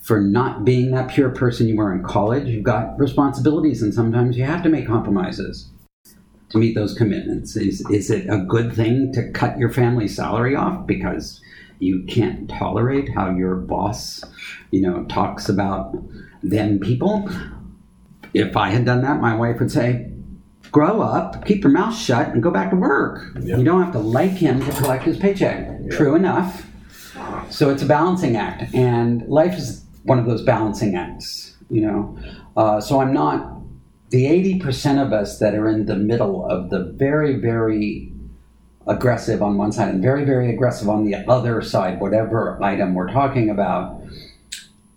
for 0.00 0.20
not 0.20 0.64
being 0.64 0.90
that 0.90 1.10
pure 1.10 1.30
person 1.30 1.68
you 1.68 1.76
were 1.76 1.92
in 1.92 2.02
college. 2.02 2.48
You've 2.48 2.64
got 2.64 2.98
responsibilities, 2.98 3.82
and 3.82 3.94
sometimes 3.94 4.36
you 4.36 4.44
have 4.44 4.62
to 4.64 4.68
make 4.68 4.86
compromises 4.86 5.68
to 6.50 6.58
meet 6.58 6.74
those 6.74 6.94
commitments. 6.94 7.56
Is, 7.56 7.88
is 7.90 8.10
it 8.10 8.26
a 8.28 8.38
good 8.38 8.72
thing 8.72 9.12
to 9.12 9.30
cut 9.30 9.58
your 9.58 9.70
family 9.70 10.08
salary 10.08 10.56
off 10.56 10.86
because 10.86 11.40
you 11.78 12.04
can't 12.08 12.50
tolerate 12.50 13.08
how 13.14 13.30
your 13.30 13.54
boss, 13.54 14.24
you 14.70 14.80
know, 14.80 15.04
talks 15.04 15.48
about 15.48 15.94
them 16.42 16.80
people? 16.80 17.28
If 18.34 18.56
I 18.56 18.70
had 18.70 18.84
done 18.84 19.02
that, 19.02 19.20
my 19.20 19.34
wife 19.34 19.60
would 19.60 19.70
say, 19.70 20.10
grow 20.72 21.00
up, 21.02 21.44
keep 21.44 21.62
your 21.62 21.72
mouth 21.72 21.96
shut, 21.96 22.28
and 22.28 22.42
go 22.42 22.50
back 22.50 22.70
to 22.70 22.76
work. 22.76 23.36
Yeah. 23.40 23.58
You 23.58 23.64
don't 23.64 23.82
have 23.82 23.92
to 23.92 23.98
like 23.98 24.32
him 24.32 24.64
to 24.64 24.72
collect 24.72 25.04
his 25.04 25.18
paycheck. 25.18 25.68
Yeah. 25.82 25.96
True 25.96 26.14
enough. 26.14 26.69
So 27.50 27.70
it's 27.70 27.82
a 27.82 27.86
balancing 27.86 28.36
act, 28.36 28.74
and 28.74 29.26
life 29.28 29.56
is 29.56 29.84
one 30.04 30.18
of 30.18 30.26
those 30.26 30.42
balancing 30.42 30.94
acts. 30.94 31.56
You 31.68 31.82
know, 31.82 32.18
uh, 32.56 32.80
so 32.80 33.00
I'm 33.00 33.12
not 33.12 33.60
the 34.10 34.24
80% 34.24 35.04
of 35.04 35.12
us 35.12 35.38
that 35.38 35.54
are 35.54 35.68
in 35.68 35.86
the 35.86 35.96
middle 35.96 36.44
of 36.44 36.70
the 36.70 36.84
very, 36.96 37.36
very 37.36 38.12
aggressive 38.86 39.42
on 39.42 39.56
one 39.56 39.72
side 39.72 39.88
and 39.88 40.02
very, 40.02 40.24
very 40.24 40.52
aggressive 40.52 40.88
on 40.88 41.04
the 41.04 41.14
other 41.14 41.62
side, 41.62 42.00
whatever 42.00 42.60
item 42.62 42.94
we're 42.94 43.10
talking 43.10 43.48
about, 43.48 44.02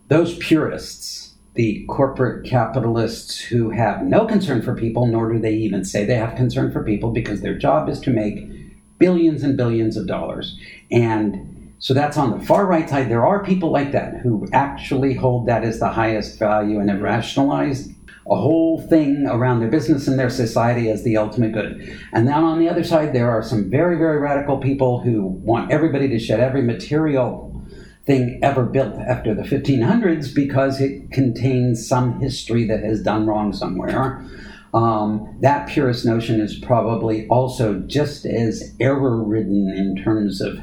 those 0.08 0.38
purists, 0.38 1.36
the 1.54 1.86
corporate 1.88 2.46
capitalists 2.46 3.40
who 3.40 3.70
have 3.70 4.04
no 4.04 4.26
concern 4.26 4.64
for 4.64 4.76
people, 4.76 5.06
nor 5.06 5.32
do 5.32 5.40
they 5.40 5.54
even 5.54 5.86
say 5.86 6.06
they 6.06 6.16
have 6.16 6.36
concern 6.36 6.72
for 6.72 6.84
people 6.84 7.12
because 7.12 7.42
their 7.42 7.58
job 7.58 7.88
is 7.88 8.00
to 8.00 8.10
make 8.10 8.50
billions 8.98 9.44
and 9.44 9.56
billions 9.56 9.96
of 9.96 10.08
dollars. 10.08 10.58
And 10.90 11.53
so 11.84 11.94
that's 11.94 12.16
on 12.16 12.40
the 12.40 12.46
far 12.46 12.66
right 12.66 12.90
side. 12.90 13.10
There 13.10 13.28
are 13.28 13.44
people 13.44 13.70
like 13.70 13.92
that 13.92 14.22
who 14.22 14.48
actually 14.54 15.16
hold 15.16 15.48
that 15.48 15.66
as 15.66 15.80
the 15.80 15.90
highest 15.90 16.40
value 16.40 16.80
and 16.80 16.90
have 16.90 17.02
rationalized 17.02 17.92
a 18.26 18.38
whole 18.38 18.80
thing 18.88 19.28
around 19.28 19.60
their 19.60 19.70
business 19.70 20.08
and 20.08 20.18
their 20.18 20.30
society 20.30 20.90
as 20.90 21.04
the 21.04 21.18
ultimate 21.18 21.52
good. 21.52 22.00
And 22.14 22.26
then 22.26 22.36
on 22.36 22.58
the 22.58 22.70
other 22.70 22.86
side, 22.86 23.12
there 23.12 23.30
are 23.30 23.44
some 23.44 23.70
very, 23.70 23.98
very 23.98 24.18
radical 24.18 24.60
people 24.60 25.02
who 25.02 25.24
want 25.24 25.72
everybody 25.72 26.08
to 26.08 26.20
shed 26.20 26.40
every 26.40 26.62
material 26.62 27.62
thing 28.06 28.40
ever 28.42 28.64
built 28.64 28.96
after 28.96 29.36
the 29.36 29.44
1500s 29.44 30.34
because 30.34 30.80
it 30.80 31.12
contains 31.12 31.86
some 31.86 32.22
history 32.22 32.66
that 32.66 32.82
has 32.82 33.04
done 33.04 33.28
wrong 33.28 33.52
somewhere. 33.52 34.26
Um, 34.74 35.38
that 35.42 35.68
purist 35.68 36.06
notion 36.06 36.40
is 36.40 36.58
probably 36.60 37.28
also 37.28 37.82
just 37.82 38.26
as 38.26 38.74
error 38.80 39.22
ridden 39.22 39.70
in 39.70 40.02
terms 40.02 40.40
of 40.40 40.58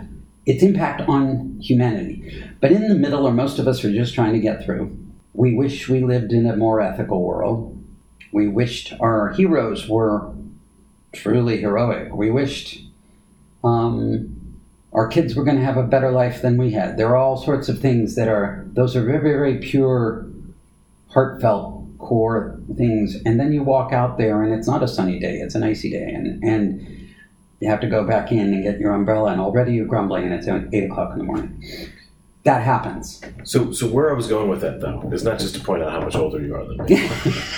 its 0.46 0.62
impact 0.62 1.02
on 1.02 1.58
humanity. 1.60 2.44
But 2.60 2.72
in 2.72 2.88
the 2.88 2.94
middle, 2.94 3.26
or 3.26 3.32
most 3.32 3.58
of 3.58 3.68
us 3.68 3.84
are 3.84 3.92
just 3.92 4.14
trying 4.14 4.32
to 4.32 4.40
get 4.40 4.64
through. 4.64 4.96
We 5.34 5.54
wish 5.54 5.88
we 5.88 6.00
lived 6.00 6.32
in 6.32 6.46
a 6.46 6.56
more 6.56 6.80
ethical 6.80 7.22
world. 7.22 7.76
We 8.32 8.48
wished 8.48 8.92
our 9.00 9.30
heroes 9.30 9.88
were 9.88 10.32
truly 11.12 11.60
heroic. 11.60 12.14
We 12.14 12.30
wished 12.30 12.82
um, 13.62 14.36
our 14.92 15.08
kids 15.08 15.34
were 15.34 15.44
going 15.44 15.56
to 15.56 15.64
have 15.64 15.76
a 15.76 15.82
better 15.82 16.10
life 16.10 16.42
than 16.42 16.56
we 16.56 16.72
had. 16.72 16.96
There 16.96 17.08
are 17.08 17.16
all 17.16 17.36
sorts 17.36 17.68
of 17.68 17.80
things 17.80 18.14
that 18.16 18.28
are, 18.28 18.66
those 18.72 18.96
are 18.96 19.04
very, 19.04 19.20
very 19.20 19.58
pure, 19.58 20.26
heartfelt, 21.10 21.86
core 21.98 22.58
things. 22.76 23.16
And 23.24 23.38
then 23.38 23.52
you 23.52 23.62
walk 23.62 23.92
out 23.92 24.18
there 24.18 24.42
and 24.42 24.52
it's 24.52 24.66
not 24.66 24.82
a 24.82 24.88
sunny 24.88 25.18
day, 25.18 25.36
it's 25.36 25.54
an 25.54 25.62
icy 25.62 25.90
day. 25.90 26.10
And, 26.10 26.42
and 26.42 26.99
you 27.60 27.68
have 27.68 27.80
to 27.80 27.86
go 27.86 28.06
back 28.06 28.32
in 28.32 28.54
and 28.54 28.62
get 28.64 28.78
your 28.78 28.92
umbrella, 28.92 29.32
and 29.32 29.40
already 29.40 29.74
you're 29.74 29.86
grumbling, 29.86 30.24
and 30.24 30.34
it's 30.34 30.48
8 30.48 30.84
o'clock 30.90 31.12
in 31.12 31.18
the 31.18 31.24
morning. 31.24 31.62
That 32.44 32.62
happens. 32.62 33.20
So, 33.44 33.70
so 33.70 33.86
where 33.86 34.10
I 34.10 34.14
was 34.14 34.26
going 34.26 34.48
with 34.48 34.62
that 34.62 34.80
though 34.80 35.10
is 35.12 35.22
not 35.22 35.38
just 35.38 35.54
to 35.56 35.60
point 35.60 35.82
out 35.82 35.92
how 35.92 36.00
much 36.00 36.16
older 36.16 36.40
you 36.40 36.54
are 36.54 36.64
than 36.64 36.78
me 36.86 36.96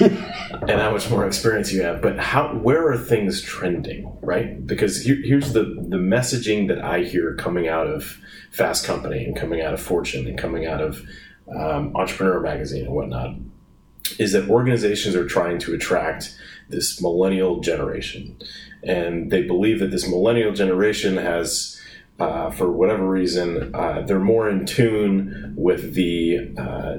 and 0.62 0.80
how 0.80 0.90
much 0.90 1.08
more 1.08 1.24
experience 1.24 1.72
you 1.72 1.82
have, 1.82 2.02
but 2.02 2.18
how 2.18 2.48
where 2.56 2.88
are 2.90 2.98
things 2.98 3.40
trending, 3.40 4.12
right? 4.22 4.66
Because 4.66 5.04
here, 5.04 5.18
here's 5.22 5.52
the 5.52 5.62
the 5.62 5.98
messaging 5.98 6.66
that 6.66 6.82
I 6.82 7.04
hear 7.04 7.36
coming 7.36 7.68
out 7.68 7.86
of 7.86 8.18
Fast 8.50 8.84
Company 8.84 9.24
and 9.24 9.36
coming 9.36 9.62
out 9.62 9.72
of 9.72 9.80
Fortune 9.80 10.26
and 10.26 10.36
coming 10.36 10.66
out 10.66 10.80
of 10.80 11.00
um, 11.48 11.94
Entrepreneur 11.94 12.40
Magazine 12.40 12.86
and 12.86 12.94
whatnot 12.94 13.36
is 14.18 14.32
that 14.32 14.48
organizations 14.50 15.14
are 15.14 15.26
trying 15.26 15.58
to 15.60 15.74
attract 15.74 16.36
this 16.68 17.00
millennial 17.00 17.60
generation, 17.60 18.36
and 18.82 19.30
they 19.30 19.42
believe 19.42 19.80
that 19.80 19.90
this 19.90 20.08
millennial 20.08 20.52
generation 20.52 21.16
has 21.16 21.80
uh, 22.18 22.50
for 22.50 22.70
whatever 22.70 23.08
reason, 23.08 23.74
uh, 23.74 24.02
they're 24.02 24.20
more 24.20 24.48
in 24.48 24.64
tune 24.64 25.54
with 25.56 25.94
the 25.94 26.54
uh, 26.56 26.98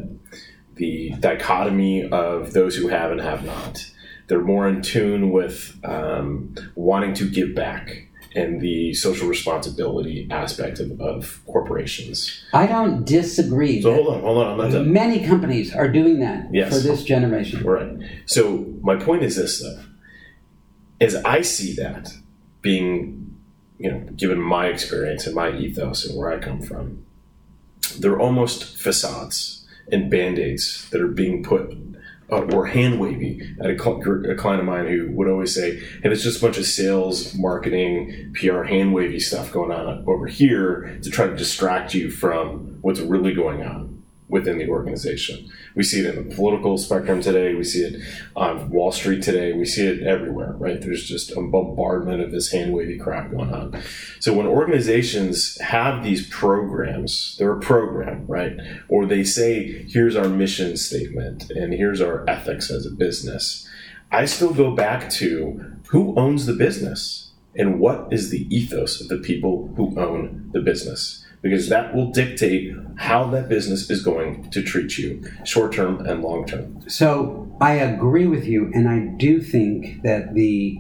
the 0.76 1.11
dichotomy 1.20 2.09
of 2.09 2.53
those 2.53 2.76
who 2.76 2.88
have 2.88 3.11
and 3.11 3.22
have 3.22 3.45
not. 3.45 3.89
They're 4.28 4.41
more 4.41 4.68
in 4.68 4.82
tune 4.82 5.32
with 5.32 5.80
um, 5.84 6.55
wanting 6.76 7.14
to 7.16 7.30
give 7.30 7.53
back 7.53 8.09
and 8.36 8.62
the 8.62 8.94
social 8.94 9.28
responsibility 9.28 10.28
aspect 10.32 10.80
of, 10.80 11.00
of 11.00 11.42
corporations. 11.46 12.44
I 12.54 12.66
don't 12.66 13.06
disagree. 13.06 13.82
So 13.82 13.94
hold 13.94 14.08
on, 14.08 14.22
hold 14.22 14.38
on, 14.40 14.52
I'm 14.52 14.58
not 14.58 14.72
done. 14.72 14.92
Many 14.92 15.26
companies 15.26 15.74
are 15.76 15.88
doing 15.88 16.20
that 16.20 16.48
Yes. 16.54 16.74
for 16.74 16.80
this 16.80 17.04
generation. 17.04 17.64
Right. 17.64 17.92
So 18.26 18.66
my 18.82 18.96
point 18.96 19.24
is 19.24 19.36
this 19.36 19.62
though, 19.62 19.80
is 21.00 21.16
I 21.16 21.42
see 21.42 21.74
that 21.76 22.14
being, 22.62 23.36
you 23.78 23.92
know, 23.92 24.00
given 24.16 24.40
my 24.40 24.68
experience 24.68 25.26
and 25.28 25.36
my 25.36 25.56
ethos 25.56 26.06
and 26.06 26.18
where 26.18 26.32
I 26.32 26.40
come 26.40 26.62
from, 26.62 27.06
they're 28.00 28.20
almost 28.20 28.78
facades 28.78 29.68
and 29.92 30.10
band-aids 30.10 30.90
that 30.92 31.02
are 31.02 31.08
being 31.10 31.44
put 31.44 31.76
uh, 32.34 32.56
or 32.56 32.66
hand 32.66 33.00
wavy 33.00 33.42
at 33.60 33.70
a, 33.70 33.74
a 33.74 34.36
client 34.36 34.60
of 34.60 34.66
mine 34.66 34.88
who 34.88 35.12
would 35.12 35.28
always 35.28 35.54
say, 35.54 35.78
"Hey, 36.02 36.10
it's 36.12 36.24
just 36.24 36.40
a 36.40 36.42
bunch 36.42 36.58
of 36.58 36.66
sales, 36.66 37.34
marketing, 37.36 38.34
PR, 38.34 38.64
hand 38.64 38.94
wavy 38.94 39.20
stuff 39.20 39.52
going 39.52 39.72
on 39.72 40.04
over 40.08 40.28
here 40.28 41.00
to 41.04 41.10
try 41.10 41.28
to 41.28 41.36
distract 41.36 41.94
you 41.94 42.10
from 42.10 42.78
what's 42.82 43.00
really 43.00 43.34
going 43.34 43.64
on 43.64 43.93
within 44.34 44.58
the 44.58 44.68
organization." 44.68 45.48
We 45.76 45.84
see 45.84 46.02
it 46.02 46.14
in 46.14 46.28
the 46.28 46.36
political 46.36 46.78
spectrum 46.78 47.22
today. 47.22 47.54
We 47.56 47.64
see 47.64 47.84
it 47.84 48.02
on 48.36 48.70
Wall 48.70 48.92
Street 48.92 49.24
today. 49.24 49.54
We 49.54 49.66
see 49.66 49.86
it 49.88 50.04
everywhere, 50.04 50.54
right? 50.58 50.82
There's 50.82 51.08
just 51.08 51.32
a 51.32 51.42
bombardment 51.42 52.22
of 52.22 52.32
this 52.32 52.52
hand 52.52 52.74
wavy 52.74 52.98
crap 52.98 53.32
going 53.32 53.54
on. 53.54 53.82
So 54.20 54.34
when 54.34 54.46
organizations 54.46 55.60
have 55.62 56.04
these 56.04 56.28
programs, 56.28 57.36
they're 57.38 57.58
a 57.58 57.60
program, 57.60 58.26
right? 58.28 58.58
Or 58.90 59.06
they 59.06 59.24
say, 59.24 59.86
here's 59.88 60.16
our 60.16 60.30
mission 60.30 60.78
statement 60.78 61.50
and 61.50 61.74
here's 61.74 62.02
our 62.02 62.24
ethics 62.30 62.70
as 62.70 62.86
a 62.86 62.92
business. 62.92 63.68
I 64.12 64.26
still 64.26 64.54
go 64.54 64.76
back 64.76 65.10
to 65.12 65.60
who 65.88 66.16
owns 66.16 66.46
the 66.46 66.54
business 66.54 67.32
and 67.56 67.80
what 67.80 68.08
is 68.12 68.30
the 68.30 68.48
ethos 68.56 69.02
of 69.02 69.08
the 69.08 69.18
people 69.18 69.74
who 69.76 70.00
own 70.00 70.50
the 70.54 70.62
business 70.62 71.23
because 71.44 71.70
that 71.70 71.94
will 71.94 72.10
dictate 72.10 72.74
how 72.96 73.28
that 73.28 73.50
business 73.50 73.89
is 73.91 74.02
going 74.02 74.50
to 74.50 74.64
treat 74.64 74.98
you 74.98 75.22
short 75.44 75.74
term 75.74 76.04
and 76.06 76.24
long 76.24 76.48
term. 76.48 76.80
So 76.89 77.56
I 77.62 77.74
agree 77.74 78.26
with 78.26 78.46
you, 78.46 78.72
and 78.74 78.89
I 78.89 79.16
do 79.18 79.39
think 79.39 80.02
that 80.02 80.34
the 80.34 80.80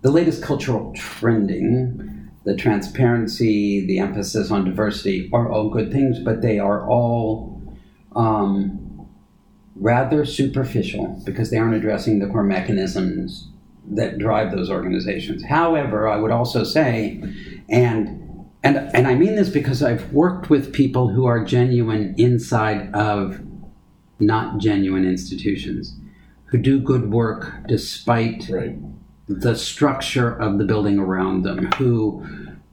the 0.00 0.10
latest 0.10 0.42
cultural 0.42 0.92
trending, 0.94 2.30
the 2.44 2.54
transparency, 2.54 3.84
the 3.86 3.98
emphasis 3.98 4.50
on 4.50 4.64
diversity, 4.64 5.30
are 5.32 5.50
all 5.50 5.70
good 5.70 5.90
things, 5.90 6.18
but 6.18 6.42
they 6.42 6.58
are 6.58 6.88
all 6.88 7.62
um, 8.14 9.08
rather 9.74 10.24
superficial 10.24 11.20
because 11.24 11.50
they 11.50 11.56
aren't 11.56 11.74
addressing 11.74 12.18
the 12.18 12.26
core 12.26 12.44
mechanisms 12.44 13.48
that 13.90 14.18
drive 14.18 14.52
those 14.52 14.70
organizations. 14.70 15.42
However, 15.44 16.06
I 16.06 16.16
would 16.16 16.30
also 16.30 16.64
say, 16.64 17.22
and 17.70 18.23
and 18.64 18.76
and 18.94 19.06
I 19.06 19.14
mean 19.14 19.36
this 19.36 19.50
because 19.50 19.82
I've 19.82 20.12
worked 20.12 20.50
with 20.50 20.72
people 20.72 21.08
who 21.08 21.26
are 21.26 21.44
genuine 21.44 22.14
inside 22.18 22.92
of 22.94 23.40
not 24.18 24.58
genuine 24.58 25.04
institutions 25.04 25.96
who 26.46 26.58
do 26.58 26.80
good 26.80 27.10
work 27.10 27.52
despite 27.68 28.48
Right. 28.48 28.76
the 29.26 29.54
structure 29.56 30.30
of 30.30 30.58
the 30.58 30.64
building 30.64 30.98
around 30.98 31.42
them, 31.42 31.70
who 31.78 32.24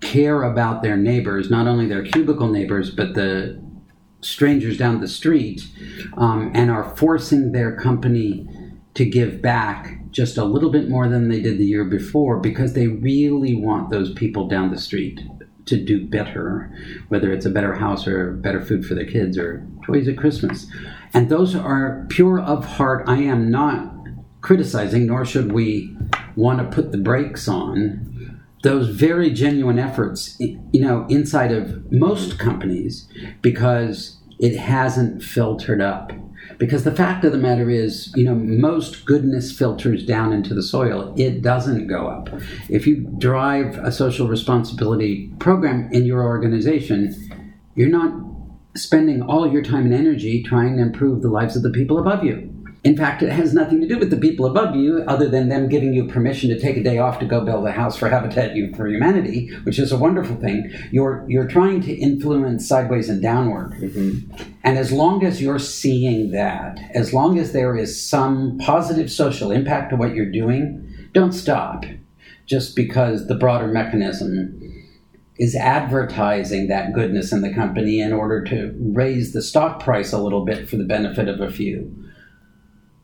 care 0.02 0.44
about 0.44 0.84
their 0.84 0.98
neighbors, 0.98 1.50
not 1.50 1.68
only 1.68 1.88
their 1.88 2.04
cubicle 2.04 2.48
neighbors, 2.48 2.90
but 2.92 3.14
the 3.16 3.60
strangers 4.22 4.78
down 4.78 5.02
the 5.02 5.08
street, 5.08 5.64
um, 6.16 6.52
and 6.54 6.70
are 6.70 6.96
forcing 6.96 7.52
their 7.54 7.76
company 7.76 8.48
to 8.94 9.06
give 9.06 9.42
back 9.42 10.00
just 10.12 10.38
a 10.38 10.44
little 10.44 10.70
bit 10.70 10.90
more 10.90 11.08
than 11.08 11.30
they 11.30 11.42
did 11.42 11.58
the 11.58 11.66
year 11.66 11.86
before 11.86 12.38
because 12.38 12.74
they 12.74 12.88
really 12.88 13.56
want 13.56 13.90
those 13.90 14.14
people 14.14 14.48
down 14.48 14.70
the 14.70 14.78
street 14.78 15.22
to 15.66 15.78
do 15.78 16.06
better, 16.06 16.72
whether 17.10 17.32
it's 17.32 17.46
a 17.46 17.50
better 17.50 17.76
house 17.76 18.08
or 18.08 18.32
better 18.32 18.62
food 18.62 18.86
for 18.86 18.96
their 18.96 19.06
kids 19.06 19.38
or 19.38 19.66
toys 19.86 20.08
at 20.08 20.18
Christmas. 20.18 20.68
And 21.14 21.30
those 21.30 21.56
are 21.56 22.06
pure 22.10 22.40
of 22.40 22.66
heart. 22.66 23.04
I 23.08 23.18
am 23.18 23.52
not 23.52 23.94
criticizing, 24.42 25.06
nor 25.06 25.26
should 25.26 25.52
we 25.52 25.96
want 26.36 26.60
to 26.60 26.76
put 26.76 26.92
the 26.92 26.98
brakes 26.98 27.48
on 27.48 28.12
those 28.64 28.90
very 28.90 29.32
genuine 29.32 29.80
efforts, 29.80 30.38
you 30.40 30.82
know, 30.82 31.06
inside 31.10 31.52
of 31.52 31.92
most 31.92 32.38
companies 32.38 33.08
because 33.42 34.18
it 34.40 34.56
hasn't 34.56 35.24
filtered 35.24 35.82
up. 35.82 36.12
Because 36.62 36.84
the 36.84 36.96
fact 36.96 37.26
of 37.26 37.32
the 37.32 37.40
matter 37.40 37.72
is, 37.72 38.14
you 38.16 38.24
know, 38.24 38.36
most 38.36 39.04
goodness 39.04 39.52
filters 39.52 40.06
down 40.06 40.32
into 40.32 40.54
the 40.54 40.62
soil. 40.62 41.12
It 41.18 41.42
doesn't 41.42 41.88
go 41.88 42.08
up. 42.08 42.30
If 42.70 42.86
you 42.86 42.98
drive 43.18 43.80
a 43.80 43.92
social 43.92 44.28
responsibility 44.28 45.32
program 45.40 45.90
in 45.92 46.06
your 46.06 46.22
organization, 46.24 47.16
you're 47.74 47.90
not 47.90 48.14
spending 48.76 49.24
all 49.24 49.52
your 49.52 49.64
time 49.64 49.86
and 49.86 49.94
energy 49.96 50.44
trying 50.44 50.76
to 50.76 50.84
improve 50.84 51.24
the 51.24 51.30
lives 51.30 51.56
of 51.56 51.64
the 51.64 51.72
people 51.72 51.98
above 51.98 52.24
you. 52.24 52.48
In 52.84 52.98
fact, 52.98 53.22
it 53.22 53.32
has 53.32 53.54
nothing 53.54 53.80
to 53.82 53.88
do 53.88 54.00
with 54.00 54.10
the 54.10 54.18
people 54.18 54.48
above 54.48 54.76
you, 54.76 55.04
other 55.08 55.30
than 55.30 55.50
them 55.50 55.70
giving 55.70 55.94
you 55.94 56.08
permission 56.08 56.50
to 56.50 56.60
take 56.60 56.78
a 56.78 56.84
day 56.84 56.98
off 56.98 57.20
to 57.20 57.28
go 57.28 57.46
build 57.46 57.68
a 57.68 57.72
house 57.72 57.96
for 57.96 58.10
Habitat 58.10 58.56
for 58.76 58.88
Humanity, 58.88 59.50
which 59.64 59.78
is 59.78 59.92
a 59.92 59.98
wonderful 59.98 60.36
thing. 60.38 60.72
You're 60.90 61.24
you're 61.28 61.48
trying 61.48 61.82
to 61.82 61.94
influence 61.94 62.68
sideways 62.68 63.08
and 63.08 63.22
downward, 63.22 63.74
mm-hmm. 63.74 64.34
and 64.64 64.80
as 64.80 64.92
long 64.92 65.24
as 65.24 65.40
you're 65.40 65.60
seeing 65.60 66.32
that, 66.32 66.80
as 66.96 67.14
long 67.14 67.38
as 67.38 67.52
there 67.52 67.78
is 67.78 68.04
some 68.04 68.58
positive 68.58 69.12
social 69.12 69.52
impact 69.52 69.92
to 69.92 69.96
what 69.96 70.16
you're 70.16 70.32
doing, 70.32 70.92
don't 71.14 71.34
stop. 71.34 71.86
Just 72.48 72.76
because 72.76 73.28
the 73.28 73.36
broader 73.36 73.68
mechanism 73.68 74.60
is 75.38 75.56
advertising 75.56 76.68
that 76.68 76.94
goodness 76.94 77.32
in 77.32 77.42
the 77.42 77.54
company 77.54 78.02
in 78.02 78.12
order 78.12 78.44
to 78.44 78.76
raise 78.80 79.34
the 79.34 79.42
stock 79.42 79.80
price 79.80 80.12
a 80.12 80.22
little 80.22 80.44
bit 80.44 80.68
for 80.68 80.78
the 80.78 80.84
benefit 80.84 81.28
of 81.30 81.40
a 81.40 81.52
few 81.52 81.96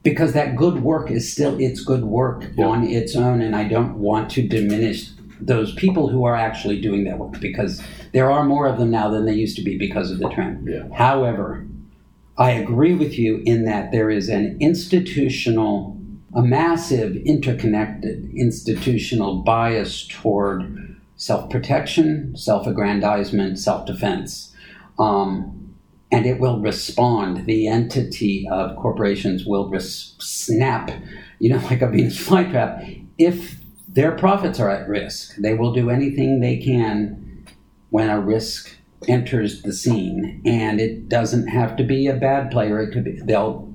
because 0.09 0.31
that 0.31 0.55
good 0.55 0.81
work 0.81 1.11
is 1.11 1.29
still 1.29 1.59
it's 1.59 1.83
good 1.83 2.05
work 2.05 2.45
yeah. 2.55 2.65
on 2.65 2.87
its 2.87 3.13
own 3.13 3.41
and 3.41 3.53
i 3.53 3.67
don't 3.67 3.95
want 3.95 4.29
to 4.29 4.47
diminish 4.47 5.09
those 5.41 5.73
people 5.75 6.07
who 6.07 6.23
are 6.23 6.35
actually 6.35 6.79
doing 6.79 7.03
that 7.03 7.17
work 7.17 7.37
because 7.41 7.81
there 8.13 8.31
are 8.31 8.45
more 8.45 8.67
of 8.67 8.77
them 8.79 8.89
now 8.89 9.09
than 9.09 9.25
there 9.25 9.33
used 9.33 9.57
to 9.57 9.61
be 9.61 9.77
because 9.77 10.09
of 10.09 10.19
the 10.19 10.29
trend 10.29 10.65
yeah. 10.65 10.87
however 10.95 11.65
i 12.37 12.51
agree 12.51 12.93
with 12.93 13.19
you 13.19 13.41
in 13.45 13.65
that 13.65 13.91
there 13.91 14.09
is 14.09 14.29
an 14.29 14.57
institutional 14.61 15.97
a 16.33 16.41
massive 16.41 17.17
interconnected 17.17 18.31
institutional 18.33 19.41
bias 19.41 20.07
toward 20.07 20.97
self-protection 21.17 22.33
self-aggrandizement 22.37 23.59
self-defense 23.59 24.53
um, 24.99 25.56
and 26.11 26.25
it 26.25 26.39
will 26.39 26.59
respond. 26.59 27.45
The 27.45 27.67
entity 27.67 28.47
of 28.51 28.75
corporations 28.77 29.45
will 29.45 29.69
res- 29.69 30.15
snap, 30.19 30.91
you 31.39 31.49
know, 31.49 31.57
like 31.69 31.81
a 31.81 31.89
Venus 31.89 32.17
flytrap. 32.17 33.05
If 33.17 33.59
their 33.87 34.11
profits 34.11 34.59
are 34.59 34.69
at 34.69 34.87
risk, 34.87 35.35
they 35.37 35.53
will 35.53 35.73
do 35.73 35.89
anything 35.89 36.39
they 36.39 36.57
can 36.57 37.45
when 37.89 38.09
a 38.09 38.19
risk 38.19 38.75
enters 39.07 39.61
the 39.61 39.73
scene. 39.73 40.41
And 40.45 40.79
it 40.79 41.09
doesn't 41.09 41.47
have 41.47 41.75
to 41.77 41.83
be 41.83 42.07
a 42.07 42.15
bad 42.15 42.51
player. 42.51 42.79
It 42.79 42.91
could 42.91 43.03
be 43.03 43.19
they'll 43.23 43.73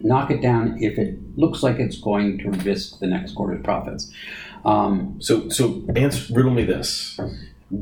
knock 0.00 0.30
it 0.30 0.40
down 0.40 0.82
if 0.82 0.98
it 0.98 1.18
looks 1.36 1.62
like 1.62 1.78
it's 1.78 1.98
going 1.98 2.38
to 2.38 2.50
risk 2.50 2.98
the 2.98 3.06
next 3.06 3.34
quarter's 3.34 3.62
profits. 3.62 4.10
Um, 4.64 5.16
so, 5.20 5.48
so 5.48 5.84
answer, 5.96 6.32
riddle 6.34 6.52
me 6.52 6.64
this: 6.64 7.18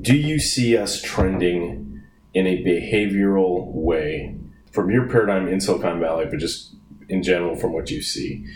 Do 0.01 0.17
you 0.17 0.39
see 0.39 0.77
us 0.77 1.01
trending? 1.01 1.88
In 2.35 2.47
a 2.47 2.63
behavioral 2.63 3.73
way 3.73 4.37
from 4.73 4.91
your 4.91 5.09
paradigm 5.09 5.49
in 5.49 5.61
Silicon 5.61 6.01
Valley, 6.01 6.27
but 6.27 6.39
just 6.39 6.75
in 7.09 7.23
general 7.23 7.57
from 7.57 7.73
what 7.73 7.91
you 7.91 8.03
see, 8.03 8.47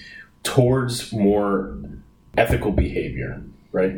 towards 0.42 1.12
more 1.12 1.78
ethical 2.36 2.70
behavior, 2.70 3.42
right? 3.72 3.94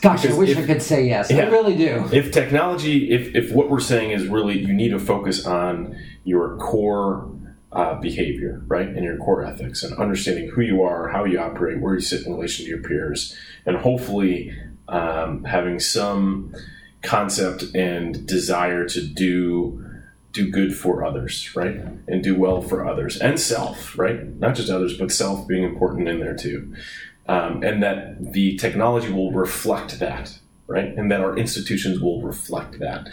Gosh, 0.00 0.22
because 0.22 0.36
I 0.36 0.38
wish 0.38 0.50
if, 0.50 0.58
I 0.58 0.66
could 0.66 0.82
say 0.82 1.06
yes. 1.06 1.30
Yeah, 1.30 1.44
I 1.44 1.50
really 1.50 1.76
do. 1.76 2.08
If 2.12 2.32
technology, 2.32 3.10
if, 3.10 3.34
if 3.34 3.52
what 3.52 3.70
we're 3.70 3.80
saying 3.80 4.10
is 4.10 4.26
really 4.26 4.58
you 4.58 4.72
need 4.72 4.88
to 4.90 4.98
focus 4.98 5.46
on 5.46 5.96
your 6.24 6.56
core 6.56 7.30
uh, 7.72 7.94
behavior, 8.00 8.62
right, 8.66 8.88
and 8.88 9.04
your 9.04 9.16
core 9.18 9.44
ethics, 9.44 9.82
and 9.82 9.96
understanding 9.98 10.48
who 10.48 10.62
you 10.62 10.82
are, 10.82 11.08
how 11.08 11.24
you 11.24 11.38
operate, 11.38 11.80
where 11.80 11.94
you 11.94 12.00
sit 12.00 12.26
in 12.26 12.32
relation 12.32 12.64
to 12.64 12.70
your 12.70 12.82
peers, 12.82 13.36
and 13.66 13.76
hopefully 13.76 14.52
um, 14.88 15.44
having 15.44 15.78
some 15.78 16.54
concept 17.02 17.64
and 17.74 18.26
desire 18.26 18.88
to 18.88 19.06
do 19.06 19.84
do 20.32 20.50
good 20.50 20.74
for 20.74 21.04
others, 21.04 21.54
right? 21.54 21.76
And 22.08 22.22
do 22.22 22.34
well 22.34 22.62
for 22.62 22.88
others 22.88 23.18
and 23.18 23.38
self, 23.38 23.98
right? 23.98 24.26
Not 24.38 24.54
just 24.54 24.70
others, 24.70 24.96
but 24.96 25.12
self 25.12 25.46
being 25.46 25.62
important 25.62 26.08
in 26.08 26.20
there 26.20 26.34
too. 26.34 26.74
Um, 27.28 27.62
and 27.62 27.82
that 27.82 28.32
the 28.32 28.56
technology 28.56 29.12
will 29.12 29.30
reflect 29.30 29.98
that, 30.00 30.38
right? 30.66 30.88
And 30.96 31.10
that 31.12 31.20
our 31.20 31.36
institutions 31.36 32.00
will 32.00 32.22
reflect 32.22 32.78
that. 32.78 33.08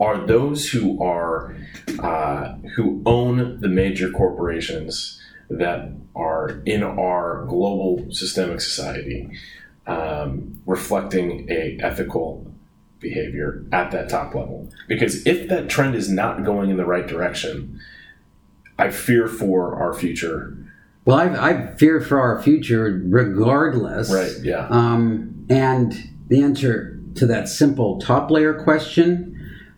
Are 0.00 0.26
those 0.26 0.68
who 0.68 1.02
are 1.02 1.56
uh, 2.00 2.54
who 2.74 3.00
own 3.06 3.60
the 3.60 3.68
major 3.68 4.10
corporations 4.10 5.20
that 5.48 5.92
are 6.16 6.60
in 6.66 6.82
our 6.82 7.44
global 7.44 8.04
systemic 8.10 8.60
society 8.60 9.30
um, 9.86 10.60
reflecting 10.66 11.46
a 11.50 11.78
ethical 11.80 12.53
behavior 13.04 13.64
at 13.70 13.92
that 13.92 14.08
top 14.08 14.34
level. 14.34 14.68
Because 14.88 15.24
if 15.26 15.48
that 15.48 15.68
trend 15.68 15.94
is 15.94 16.08
not 16.10 16.44
going 16.44 16.70
in 16.70 16.76
the 16.76 16.84
right 16.84 17.06
direction, 17.06 17.80
I 18.76 18.90
fear 18.90 19.28
for 19.28 19.76
our 19.76 19.94
future. 19.94 20.56
Well, 21.04 21.18
I, 21.18 21.50
I 21.50 21.76
fear 21.76 22.00
for 22.00 22.18
our 22.18 22.42
future 22.42 23.00
regardless. 23.06 24.12
Right, 24.12 24.32
yeah. 24.42 24.66
Um, 24.68 25.46
and 25.48 25.94
the 26.26 26.42
answer 26.42 27.00
to 27.14 27.26
that 27.26 27.48
simple 27.48 28.00
top 28.00 28.30
layer 28.30 28.54
question 28.54 29.30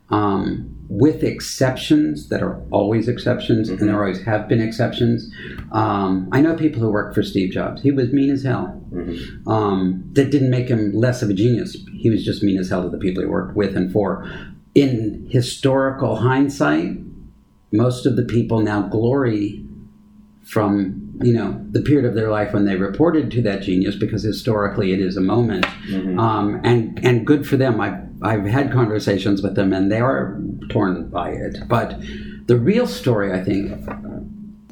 um, 0.09 0.76
with 0.89 1.23
exceptions 1.23 2.29
that 2.29 2.41
are 2.41 2.61
always 2.71 3.07
exceptions, 3.07 3.69
mm-hmm. 3.69 3.79
and 3.79 3.89
there 3.89 3.99
always 4.01 4.23
have 4.23 4.47
been 4.47 4.61
exceptions. 4.61 5.29
Um, 5.71 6.29
I 6.31 6.41
know 6.41 6.55
people 6.55 6.81
who 6.81 6.89
worked 6.89 7.13
for 7.13 7.23
Steve 7.23 7.51
Jobs. 7.51 7.81
He 7.81 7.91
was 7.91 8.13
mean 8.13 8.29
as 8.29 8.43
hell. 8.43 8.81
Mm-hmm. 8.91 9.47
Um, 9.49 10.03
that 10.13 10.31
didn't 10.31 10.49
make 10.49 10.69
him 10.69 10.93
less 10.93 11.21
of 11.21 11.29
a 11.29 11.33
genius. 11.33 11.75
He 11.93 12.09
was 12.09 12.23
just 12.23 12.41
mean 12.41 12.57
as 12.57 12.69
hell 12.69 12.83
to 12.83 12.89
the 12.89 12.97
people 12.97 13.21
he 13.21 13.29
worked 13.29 13.55
with 13.55 13.75
and 13.75 13.91
for. 13.91 14.29
In 14.75 15.27
historical 15.29 16.17
hindsight, 16.17 16.97
most 17.71 18.05
of 18.05 18.15
the 18.15 18.23
people 18.23 18.61
now 18.61 18.83
glory 18.83 19.65
from 20.43 21.03
you 21.21 21.33
know 21.33 21.61
the 21.71 21.81
period 21.81 22.05
of 22.05 22.15
their 22.15 22.29
life 22.29 22.53
when 22.53 22.65
they 22.65 22.75
reported 22.75 23.29
to 23.31 23.41
that 23.41 23.61
genius 23.61 23.95
because 23.95 24.23
historically 24.23 24.93
it 24.93 25.01
is 25.01 25.17
a 25.17 25.21
moment 25.21 25.65
mm-hmm. 25.89 26.17
um, 26.17 26.61
and 26.63 27.03
and 27.03 27.27
good 27.27 27.45
for 27.45 27.57
them 27.57 27.81
I've, 27.81 28.06
I've 28.21 28.45
had 28.45 28.71
conversations 28.71 29.41
with 29.41 29.55
them 29.55 29.73
and 29.73 29.91
they 29.91 29.99
are 29.99 30.39
torn 30.69 31.09
by 31.09 31.31
it. 31.31 31.57
But 31.67 31.99
the 32.47 32.57
real 32.57 32.87
story 32.87 33.33
i 33.33 33.43
think 33.43 33.71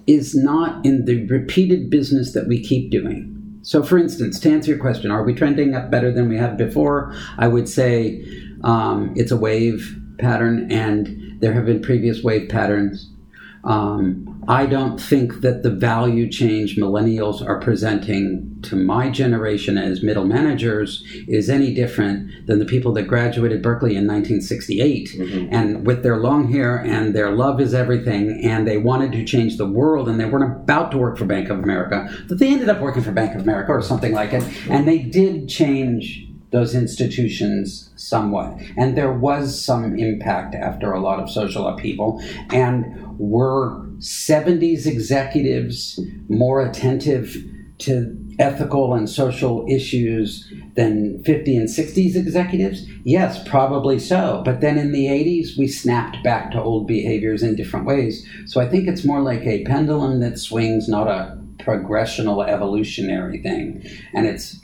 is 0.08 0.34
not 0.36 0.86
in 0.86 1.06
the 1.06 1.26
repeated 1.26 1.90
business 1.90 2.34
that 2.34 2.48
we 2.48 2.64
keep 2.64 2.92
doing. 2.92 3.32
So 3.64 3.84
for 3.84 3.98
instance 3.98 4.40
to 4.42 4.52
answer 4.52 4.72
your 4.72 4.80
question 4.80 5.12
are 5.12 5.24
we 5.24 5.34
trending 5.34 5.76
up 5.76 5.90
better 5.90 6.12
than 6.12 6.30
we 6.30 6.38
have 6.38 6.58
before? 6.58 7.14
I 7.38 7.48
would 7.48 7.68
say 7.68 8.24
um, 8.64 9.14
it's 9.16 9.32
a 9.32 9.38
wave 9.38 10.00
pattern 10.20 10.72
and 10.72 11.42
there 11.42 11.54
have 11.54 11.66
been 11.66 11.82
previous 11.82 12.24
wave 12.24 12.50
patterns. 12.50 13.12
Um, 13.64 14.35
I 14.48 14.66
don't 14.66 15.00
think 15.00 15.42
that 15.42 15.64
the 15.64 15.72
value 15.72 16.30
change 16.30 16.78
millennials 16.78 17.46
are 17.46 17.60
presenting 17.60 18.60
to 18.64 18.76
my 18.76 19.10
generation 19.10 19.78
as 19.78 20.04
middle 20.04 20.26
managers 20.26 21.04
is 21.28 21.50
any 21.50 21.74
different 21.74 22.48
than 22.48 22.60
the 22.60 22.66
people 22.66 22.94
that 22.94 23.04
graduated 23.04 23.62
Berkeley 23.62 23.92
in 23.92 24.08
1968 24.08 25.10
mm-hmm. 25.10 25.54
and 25.54 25.86
with 25.86 26.04
their 26.04 26.18
long 26.18 26.52
hair 26.52 26.78
and 26.78 27.16
their 27.16 27.32
love 27.32 27.60
is 27.60 27.74
everything 27.74 28.42
and 28.44 28.68
they 28.68 28.78
wanted 28.78 29.12
to 29.14 29.24
change 29.24 29.58
the 29.58 29.68
world 29.68 30.08
and 30.08 30.20
they 30.20 30.26
weren't 30.26 30.64
about 30.64 30.92
to 30.92 30.98
work 30.98 31.18
for 31.18 31.26
Bank 31.26 31.50
of 31.50 31.60
America, 31.60 32.08
but 32.28 32.40
they 32.40 32.52
ended 32.52 32.70
up 32.70 32.82
working 32.82 33.04
for 33.04 33.12
Bank 33.12 33.36
of 33.36 33.42
America 33.42 33.72
or 33.72 33.82
something 33.82 34.14
like 34.14 34.34
it. 34.34 34.44
And 34.70 34.88
they 34.88 35.00
did 35.00 35.50
change 35.50 36.28
those 36.52 36.76
institutions 36.76 37.92
somewhat. 37.96 38.58
And 38.78 38.98
there 38.98 39.12
was 39.12 39.62
some 39.62 39.98
impact 39.98 40.56
after 40.56 40.92
a 40.94 41.02
lot 41.02 41.20
of 41.20 41.30
social 41.30 41.68
upheaval. 41.68 42.24
And 42.52 43.06
were 43.18 43.85
70s 44.00 44.86
executives 44.86 46.00
more 46.30 46.62
attentive 46.62 47.36
to 47.78 48.18
ethical 48.40 48.94
and 48.94 49.10
social 49.10 49.66
issues 49.70 50.52
than 50.76 51.24
50 51.24 51.56
and 51.58 51.68
60s 51.68 52.16
executives? 52.16 52.86
Yes, 53.04 53.46
probably 53.48 54.00
so. 54.00 54.42
But 54.46 54.62
then 54.62 54.78
in 54.78 54.92
the 54.92 55.08
80s, 55.08 55.58
we 55.58 55.68
snapped 55.68 56.24
back 56.24 56.52
to 56.52 56.62
old 56.62 56.88
behaviors 56.88 57.44
in 57.44 57.56
different 57.56 57.86
ways. 57.86 58.28
So 58.46 58.62
I 58.62 58.68
think 58.68 58.88
it's 58.88 59.06
more 59.06 59.22
like 59.22 59.42
a 59.46 59.64
pendulum 59.66 60.20
that 60.22 60.40
swings, 60.40 60.88
not 60.88 61.08
a 61.08 61.38
progressional 61.58 62.48
evolutionary 62.48 63.42
thing. 63.42 63.84
And 64.14 64.26
it's 64.26 64.60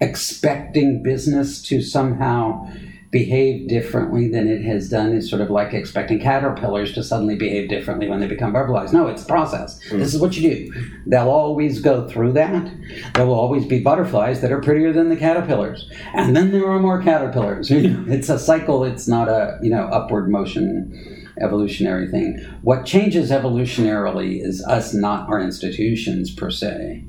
expecting 0.00 1.02
business 1.02 1.62
to 1.62 1.80
somehow 1.80 2.68
behave 3.14 3.68
differently 3.68 4.26
than 4.26 4.48
it 4.48 4.64
has 4.64 4.90
done 4.90 5.12
is 5.12 5.30
sort 5.30 5.40
of 5.40 5.48
like 5.48 5.72
expecting 5.72 6.18
caterpillars 6.18 6.92
to 6.92 7.00
suddenly 7.00 7.36
behave 7.36 7.68
differently 7.68 8.08
when 8.08 8.18
they 8.18 8.26
become 8.26 8.52
butterflies. 8.52 8.92
No, 8.92 9.06
it's 9.06 9.22
a 9.22 9.26
process. 9.26 9.78
Mm. 9.84 10.00
This 10.00 10.12
is 10.12 10.20
what 10.20 10.36
you 10.36 10.50
do. 10.50 10.90
They'll 11.06 11.30
always 11.30 11.80
go 11.80 12.08
through 12.08 12.32
that. 12.32 12.68
There 13.14 13.24
will 13.24 13.38
always 13.38 13.66
be 13.66 13.78
butterflies 13.78 14.40
that 14.40 14.50
are 14.50 14.60
prettier 14.60 14.92
than 14.92 15.10
the 15.10 15.16
caterpillars, 15.16 15.88
and 16.12 16.34
then 16.34 16.50
there 16.50 16.68
are 16.68 16.80
more 16.80 17.00
caterpillars. 17.00 17.70
it's 17.70 18.28
a 18.28 18.36
cycle. 18.36 18.82
It's 18.82 19.06
not 19.06 19.28
a 19.28 19.60
you 19.62 19.70
know 19.70 19.84
upward 19.84 20.28
motion 20.28 21.30
evolutionary 21.40 22.08
thing. 22.08 22.38
What 22.62 22.84
changes 22.84 23.30
evolutionarily 23.30 24.44
is 24.44 24.60
us, 24.64 24.92
not 24.92 25.28
our 25.28 25.40
institutions 25.40 26.34
per 26.34 26.50
se. 26.50 27.04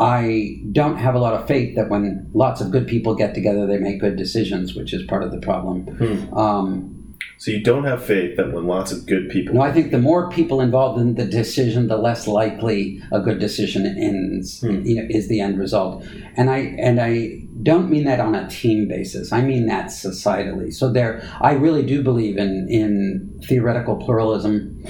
I 0.00 0.60
don't 0.70 0.96
have 0.96 1.14
a 1.14 1.18
lot 1.18 1.34
of 1.34 1.48
faith 1.48 1.74
that 1.76 1.88
when 1.88 2.30
lots 2.32 2.60
of 2.60 2.70
good 2.70 2.86
people 2.86 3.14
get 3.14 3.34
together, 3.34 3.66
they 3.66 3.78
make 3.78 4.00
good 4.00 4.16
decisions, 4.16 4.74
which 4.74 4.92
is 4.92 5.02
part 5.04 5.24
of 5.24 5.32
the 5.32 5.38
problem. 5.38 5.86
Hmm. 5.86 6.34
Um, 6.34 6.94
so 7.38 7.52
you 7.52 7.62
don't 7.62 7.84
have 7.84 8.04
faith 8.04 8.36
that 8.36 8.52
when 8.52 8.66
lots 8.66 8.90
of 8.90 9.06
good 9.06 9.30
people. 9.30 9.54
No, 9.54 9.60
I 9.60 9.72
think 9.72 9.92
the 9.92 9.98
more 9.98 10.28
people 10.28 10.60
involved 10.60 11.00
in 11.00 11.14
the 11.14 11.24
decision, 11.24 11.86
the 11.86 11.96
less 11.96 12.26
likely 12.26 13.00
a 13.12 13.20
good 13.20 13.38
decision 13.38 13.86
ends. 13.86 14.60
Hmm. 14.60 14.84
You 14.84 14.96
know, 14.96 15.06
is 15.08 15.28
the 15.28 15.40
end 15.40 15.58
result. 15.58 16.04
And 16.36 16.50
I 16.50 16.58
and 16.78 17.00
I 17.00 17.42
don't 17.62 17.90
mean 17.90 18.04
that 18.04 18.20
on 18.20 18.34
a 18.34 18.48
team 18.48 18.88
basis. 18.88 19.32
I 19.32 19.40
mean 19.40 19.66
that 19.66 19.86
societally. 19.86 20.72
So 20.74 20.92
there, 20.92 21.22
I 21.40 21.52
really 21.52 21.84
do 21.84 22.02
believe 22.02 22.38
in 22.38 22.68
in 22.68 23.40
theoretical 23.46 23.96
pluralism. 23.96 24.84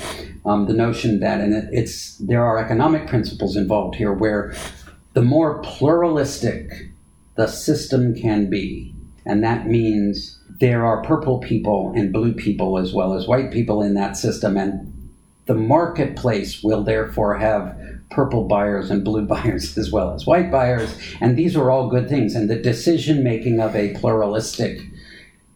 Um, 0.47 0.67
the 0.67 0.73
notion 0.73 1.21
that, 1.21 1.43
and 1.43 1.53
it, 1.53 1.69
it's 1.73 2.17
there 2.17 2.43
are 2.43 2.57
economic 2.59 3.07
principles 3.07 3.57
involved 3.57 3.97
here 3.97 4.15
where 4.15 4.55
the 5.19 5.25
more 5.25 5.59
pluralistic 5.63 6.71
the 7.35 7.49
system 7.49 8.15
can 8.15 8.49
be, 8.49 8.95
and 9.27 9.43
that 9.43 9.67
means 9.67 10.39
there 10.61 10.87
are 10.87 11.03
purple 11.03 11.41
people 11.41 11.93
and 11.97 12.13
blue 12.13 12.33
people 12.33 12.79
as 12.79 12.93
well 12.93 13.15
as 13.15 13.27
white 13.27 13.51
people 13.51 13.83
in 13.83 13.95
that 13.95 14.17
system, 14.17 14.57
and 14.57 15.11
the 15.47 15.57
marketplace 15.57 16.63
will 16.63 16.85
therefore 16.85 17.37
have 17.37 17.77
purple 18.13 18.45
buyers 18.45 18.93
and 18.93 19.05
blue 19.05 19.27
buyers 19.35 19.77
as 19.77 19.91
well 19.91 20.15
as 20.15 20.25
white 20.25 20.53
buyers, 20.53 20.97
and 21.21 21.37
these 21.37 21.57
are 21.57 21.69
all 21.69 21.91
good 21.91 22.09
things. 22.09 22.37
And 22.37 22.49
the 22.49 22.55
decision 22.55 23.25
making 23.25 23.59
of 23.59 23.75
a 23.75 23.95
pluralistic 23.95 24.81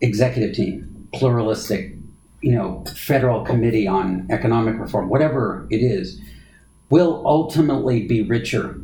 executive 0.00 0.56
team, 0.56 1.06
pluralistic, 1.14 1.94
you 2.40 2.56
know, 2.56 2.82
federal 2.96 3.44
committee 3.44 3.86
on 3.86 4.26
economic 4.28 4.76
reform, 4.80 5.08
whatever 5.08 5.68
it 5.70 5.84
is, 5.84 6.20
will 6.90 7.22
ultimately 7.24 8.08
be 8.08 8.22
richer 8.22 8.80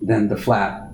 than 0.00 0.28
the 0.28 0.36
flat 0.36 0.88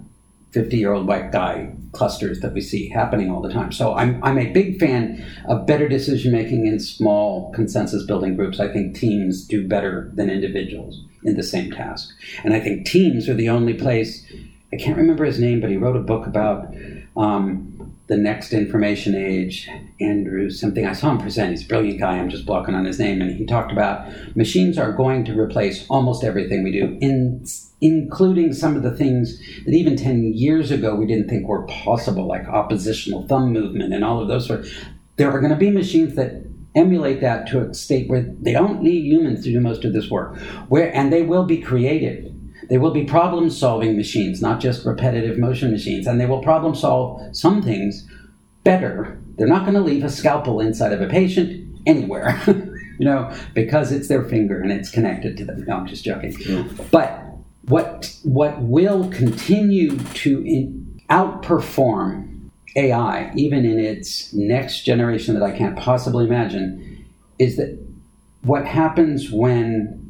50 0.55 0.76
year 0.76 0.92
old 0.92 1.09
white 1.09 1.32
guy 1.32 1.74
clusters 1.92 2.40
that 2.40 2.52
we 2.55 2.61
see 2.61 2.88
happening 2.88 3.28
all 3.30 3.42
the 3.42 3.52
time. 3.52 3.72
So 3.72 3.94
I'm, 3.94 4.22
I'm 4.22 4.38
a 4.38 4.52
big 4.52 4.78
fan 4.78 5.24
of 5.48 5.66
better 5.66 5.88
decision 5.88 6.32
making 6.32 6.66
in 6.66 6.78
small 6.78 7.50
consensus 7.52 8.07
building 8.07 8.36
groups. 8.36 8.61
I 8.61 8.72
think 8.72 8.96
teams 8.96 9.46
do 9.46 9.66
better 9.66 10.12
than 10.14 10.30
individuals 10.30 11.05
in 11.24 11.36
the 11.36 11.42
same 11.42 11.72
task. 11.72 12.09
And 12.44 12.55
I 12.55 12.61
think 12.61 12.86
teams 12.86 13.28
are 13.28 13.34
the 13.34 13.48
only 13.48 13.74
place, 13.74 14.24
I 14.72 14.76
can't 14.76 14.96
remember 14.96 15.24
his 15.24 15.40
name, 15.40 15.61
but 15.61 15.70
he 15.70 15.76
wrote 15.76 15.96
a 15.96 16.00
book 16.00 16.24
about 16.26 16.72
um, 17.16 17.74
the 18.07 18.16
next 18.16 18.52
information 18.52 19.14
age, 19.14 19.68
Andrew 19.98 20.50
something. 20.50 20.86
I 20.86 20.92
saw 20.92 21.11
him 21.11 21.18
present. 21.18 21.52
He's 21.52 21.64
a 21.64 21.68
brilliant 21.68 22.00
guy. 22.00 22.18
I'm 22.18 22.28
just 22.28 22.44
blocking 22.44 22.74
on 22.74 22.84
his 22.84 22.98
name. 22.98 23.22
And 23.22 23.34
he 23.34 23.46
talked 23.46 23.72
about 23.72 24.07
machines 24.36 24.76
are 24.76 24.92
going 24.92 25.24
to 25.24 25.38
replace 25.38 25.86
almost 25.88 26.22
everything 26.22 26.62
we 26.62 26.72
do, 26.72 26.98
in, 27.00 27.46
including 27.80 28.52
some 28.52 28.76
of 28.76 28.82
the 28.82 28.94
things 28.94 29.38
that 29.64 29.72
even 29.72 29.96
10 29.96 30.34
years 30.34 30.70
ago 30.70 30.94
we 30.94 31.07
didn't 31.07 31.28
think 31.28 31.48
were 31.48 31.66
possible, 31.66 32.26
like 32.26 32.46
oppositional 32.46 33.26
thumb 33.26 33.52
movement 33.52 33.94
and 33.94 34.05
all 34.05 34.20
of 34.20 34.28
those 34.28 34.46
sorts. 34.46 34.70
There 35.16 35.30
are 35.30 35.40
going 35.40 35.52
to 35.52 35.57
be 35.57 35.70
machines 35.70 36.14
that 36.16 36.44
emulate 36.74 37.20
that 37.20 37.46
to 37.46 37.61
a 37.61 37.72
state 37.72 38.11
where 38.11 38.22
they 38.40 38.52
don't 38.52 38.82
need 38.82 39.05
humans 39.05 39.44
to 39.44 39.52
do 39.52 39.61
most 39.61 39.84
of 39.84 39.92
this 39.94 40.11
work, 40.11 40.36
where 40.68 40.94
and 40.94 41.12
they 41.12 41.22
will 41.22 41.44
be 41.44 41.59
creative 41.59 42.34
they 42.68 42.78
will 42.78 42.90
be 42.90 43.04
problem 43.04 43.50
solving 43.50 43.96
machines, 43.96 44.40
not 44.40 44.60
just 44.60 44.84
repetitive 44.84 45.38
motion 45.38 45.70
machines, 45.70 46.06
and 46.06 46.20
they 46.20 46.26
will 46.26 46.42
problem 46.42 46.74
solve 46.74 47.36
some 47.36 47.62
things 47.62 48.08
better. 48.62 49.18
They're 49.36 49.46
not 49.46 49.62
going 49.62 49.74
to 49.74 49.80
leave 49.80 50.04
a 50.04 50.10
scalpel 50.10 50.60
inside 50.60 50.92
of 50.92 51.00
a 51.00 51.06
patient 51.06 51.66
anywhere, 51.86 52.40
you 52.46 53.04
know, 53.04 53.34
because 53.54 53.92
it's 53.92 54.08
their 54.08 54.24
finger 54.24 54.60
and 54.60 54.72
it's 54.72 54.90
connected 54.90 55.36
to 55.38 55.44
them. 55.44 55.64
No, 55.66 55.76
I'm 55.76 55.86
just 55.86 56.04
joking. 56.04 56.36
But 56.90 57.20
what 57.66 58.14
what 58.22 58.60
will 58.60 59.08
continue 59.10 59.98
to 59.98 60.42
in, 60.46 61.02
outperform 61.10 62.50
AI, 62.76 63.32
even 63.34 63.64
in 63.64 63.78
its 63.78 64.32
next 64.32 64.82
generation 64.82 65.34
that 65.34 65.42
I 65.42 65.56
can't 65.56 65.76
possibly 65.76 66.24
imagine, 66.24 67.06
is 67.38 67.56
that 67.56 67.78
what 68.42 68.66
happens 68.66 69.30
when 69.30 70.03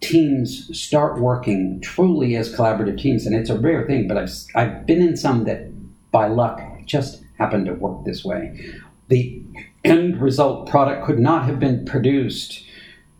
teams 0.00 0.70
start 0.78 1.20
working 1.20 1.80
truly 1.80 2.36
as 2.36 2.54
collaborative 2.54 2.98
teams, 2.98 3.26
and 3.26 3.34
it's 3.34 3.50
a 3.50 3.58
rare 3.58 3.86
thing, 3.86 4.08
but 4.08 4.16
I've, 4.16 4.30
I've 4.54 4.86
been 4.86 5.02
in 5.02 5.16
some 5.16 5.44
that 5.44 5.70
by 6.10 6.28
luck 6.28 6.60
just 6.86 7.22
happened 7.38 7.66
to 7.66 7.74
work 7.74 8.04
this 8.04 8.24
way. 8.24 8.72
The 9.08 9.42
end 9.84 10.20
result 10.20 10.68
product 10.68 11.04
could 11.04 11.18
not 11.18 11.44
have 11.44 11.58
been 11.58 11.84
produced 11.84 12.64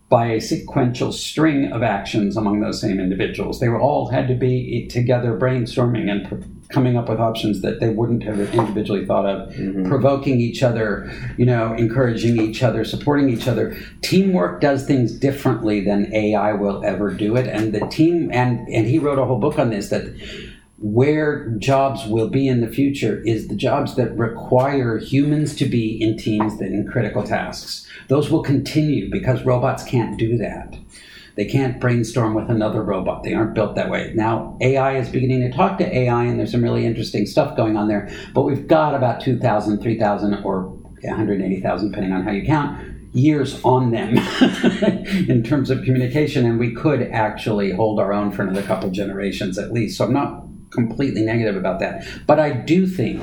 by 0.08 0.26
a 0.26 0.40
sequential 0.40 1.12
string 1.12 1.70
of 1.72 1.82
actions 1.82 2.36
among 2.36 2.60
those 2.60 2.80
same 2.80 2.98
individuals. 2.98 3.60
They 3.60 3.68
were 3.68 3.80
all 3.80 4.08
had 4.08 4.26
to 4.28 4.34
be 4.34 4.86
together 4.88 5.38
brainstorming 5.38 6.10
and 6.10 6.57
coming 6.70 6.96
up 6.96 7.08
with 7.08 7.18
options 7.18 7.62
that 7.62 7.80
they 7.80 7.88
wouldn't 7.88 8.22
have 8.22 8.38
individually 8.54 9.06
thought 9.06 9.26
of, 9.26 9.48
mm-hmm. 9.54 9.88
provoking 9.88 10.40
each 10.40 10.62
other, 10.62 11.10
you 11.38 11.46
know, 11.46 11.72
encouraging 11.74 12.38
each 12.40 12.62
other, 12.62 12.84
supporting 12.84 13.30
each 13.30 13.48
other. 13.48 13.76
Teamwork 14.02 14.60
does 14.60 14.86
things 14.86 15.12
differently 15.12 15.82
than 15.82 16.12
AI 16.14 16.52
will 16.52 16.84
ever 16.84 17.10
do 17.10 17.36
it. 17.36 17.46
And 17.46 17.72
the 17.72 17.86
team 17.88 18.30
and 18.32 18.68
and 18.68 18.86
he 18.86 18.98
wrote 18.98 19.18
a 19.18 19.24
whole 19.24 19.38
book 19.38 19.58
on 19.58 19.70
this 19.70 19.88
that 19.88 20.14
where 20.80 21.48
jobs 21.58 22.06
will 22.06 22.28
be 22.28 22.46
in 22.46 22.60
the 22.60 22.68
future 22.68 23.20
is 23.24 23.48
the 23.48 23.56
jobs 23.56 23.96
that 23.96 24.16
require 24.16 24.98
humans 24.98 25.56
to 25.56 25.66
be 25.66 26.00
in 26.00 26.16
teams 26.16 26.60
in 26.60 26.86
critical 26.86 27.24
tasks. 27.24 27.88
Those 28.06 28.30
will 28.30 28.42
continue 28.42 29.10
because 29.10 29.42
robots 29.44 29.82
can't 29.82 30.16
do 30.16 30.38
that. 30.38 30.76
They 31.38 31.44
can't 31.44 31.80
brainstorm 31.80 32.34
with 32.34 32.50
another 32.50 32.82
robot. 32.82 33.22
They 33.22 33.32
aren't 33.32 33.54
built 33.54 33.76
that 33.76 33.88
way. 33.88 34.10
Now, 34.12 34.58
AI 34.60 34.98
is 34.98 35.08
beginning 35.08 35.40
to 35.42 35.56
talk 35.56 35.78
to 35.78 35.96
AI, 35.96 36.24
and 36.24 36.36
there's 36.36 36.50
some 36.50 36.64
really 36.64 36.84
interesting 36.84 37.26
stuff 37.26 37.56
going 37.56 37.76
on 37.76 37.86
there. 37.86 38.10
But 38.34 38.42
we've 38.42 38.66
got 38.66 38.92
about 38.92 39.20
2,000, 39.20 39.80
3,000, 39.80 40.42
or 40.42 40.62
180,000, 40.62 41.90
depending 41.92 42.12
on 42.12 42.24
how 42.24 42.32
you 42.32 42.44
count, 42.44 42.92
years 43.12 43.64
on 43.64 43.92
them 43.92 44.18
in 45.28 45.44
terms 45.44 45.70
of 45.70 45.84
communication, 45.84 46.44
and 46.44 46.58
we 46.58 46.74
could 46.74 47.02
actually 47.02 47.70
hold 47.70 48.00
our 48.00 48.12
own 48.12 48.32
for 48.32 48.42
another 48.42 48.64
couple 48.64 48.90
generations 48.90 49.58
at 49.58 49.72
least. 49.72 49.96
So 49.96 50.06
I'm 50.06 50.12
not 50.12 50.42
completely 50.70 51.22
negative 51.22 51.54
about 51.54 51.78
that. 51.78 52.04
But 52.26 52.40
I 52.40 52.50
do 52.50 52.84
think 52.84 53.22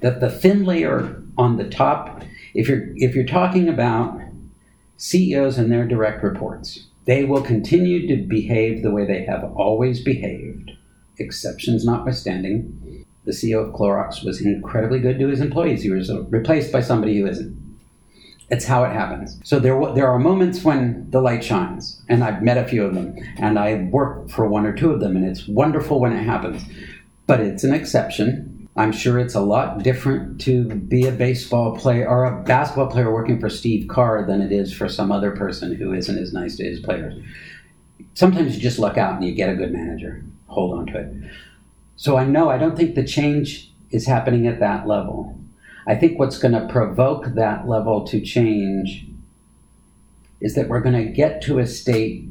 that 0.00 0.20
the 0.20 0.30
thin 0.30 0.64
layer 0.64 1.22
on 1.36 1.58
the 1.58 1.68
top, 1.68 2.22
if 2.54 2.68
you're 2.68 2.86
if 2.96 3.14
you're 3.14 3.26
talking 3.26 3.68
about 3.68 4.18
CEOs 4.96 5.58
and 5.58 5.70
their 5.70 5.86
direct 5.86 6.22
reports, 6.22 6.86
they 7.06 7.24
will 7.24 7.42
continue 7.42 8.06
to 8.08 8.28
behave 8.28 8.82
the 8.82 8.90
way 8.90 9.06
they 9.06 9.24
have 9.24 9.44
always 9.56 10.02
behaved, 10.02 10.72
exceptions 11.18 11.84
notwithstanding. 11.84 13.06
The 13.24 13.32
CEO 13.32 13.66
of 13.66 13.74
Clorox 13.74 14.24
was 14.24 14.40
incredibly 14.40 14.98
good 14.98 15.18
to 15.18 15.28
his 15.28 15.40
employees. 15.40 15.82
He 15.82 15.90
was 15.90 16.10
replaced 16.30 16.72
by 16.72 16.80
somebody 16.80 17.18
who 17.18 17.26
isn't. 17.26 17.58
It's 18.50 18.64
how 18.64 18.82
it 18.84 18.92
happens. 18.92 19.38
So 19.44 19.60
there, 19.60 19.80
there 19.94 20.08
are 20.08 20.18
moments 20.18 20.64
when 20.64 21.08
the 21.10 21.20
light 21.20 21.44
shines, 21.44 22.02
and 22.08 22.24
I've 22.24 22.42
met 22.42 22.58
a 22.58 22.66
few 22.66 22.84
of 22.84 22.94
them, 22.94 23.16
and 23.36 23.58
I 23.58 23.88
work 23.92 24.28
for 24.28 24.46
one 24.46 24.66
or 24.66 24.74
two 24.74 24.90
of 24.90 25.00
them, 25.00 25.16
and 25.16 25.24
it's 25.24 25.46
wonderful 25.46 26.00
when 26.00 26.12
it 26.12 26.24
happens. 26.24 26.62
But 27.26 27.40
it's 27.40 27.62
an 27.62 27.72
exception. 27.72 28.49
I'm 28.76 28.92
sure 28.92 29.18
it's 29.18 29.34
a 29.34 29.40
lot 29.40 29.82
different 29.82 30.40
to 30.42 30.64
be 30.64 31.06
a 31.06 31.12
baseball 31.12 31.76
player 31.76 32.08
or 32.08 32.24
a 32.24 32.42
basketball 32.44 32.86
player 32.86 33.12
working 33.12 33.40
for 33.40 33.50
Steve 33.50 33.88
Kerr 33.88 34.24
than 34.26 34.40
it 34.40 34.52
is 34.52 34.72
for 34.72 34.88
some 34.88 35.10
other 35.10 35.32
person 35.32 35.74
who 35.74 35.92
isn't 35.92 36.18
as 36.18 36.32
nice 36.32 36.56
to 36.56 36.64
his 36.64 36.80
players. 36.80 37.20
Sometimes 38.14 38.54
you 38.54 38.62
just 38.62 38.78
luck 38.78 38.96
out 38.96 39.16
and 39.16 39.24
you 39.24 39.34
get 39.34 39.50
a 39.50 39.56
good 39.56 39.72
manager. 39.72 40.24
Hold 40.46 40.78
on 40.78 40.86
to 40.86 40.98
it. 41.00 41.14
So 41.96 42.16
I 42.16 42.24
know 42.24 42.48
I 42.48 42.58
don't 42.58 42.76
think 42.76 42.94
the 42.94 43.04
change 43.04 43.72
is 43.90 44.06
happening 44.06 44.46
at 44.46 44.60
that 44.60 44.86
level. 44.86 45.38
I 45.86 45.96
think 45.96 46.18
what's 46.18 46.38
going 46.38 46.54
to 46.54 46.72
provoke 46.72 47.34
that 47.34 47.68
level 47.68 48.06
to 48.06 48.20
change 48.20 49.06
is 50.40 50.54
that 50.54 50.68
we're 50.68 50.80
going 50.80 50.94
to 50.94 51.12
get 51.12 51.42
to 51.42 51.58
a 51.58 51.66
state 51.66 52.28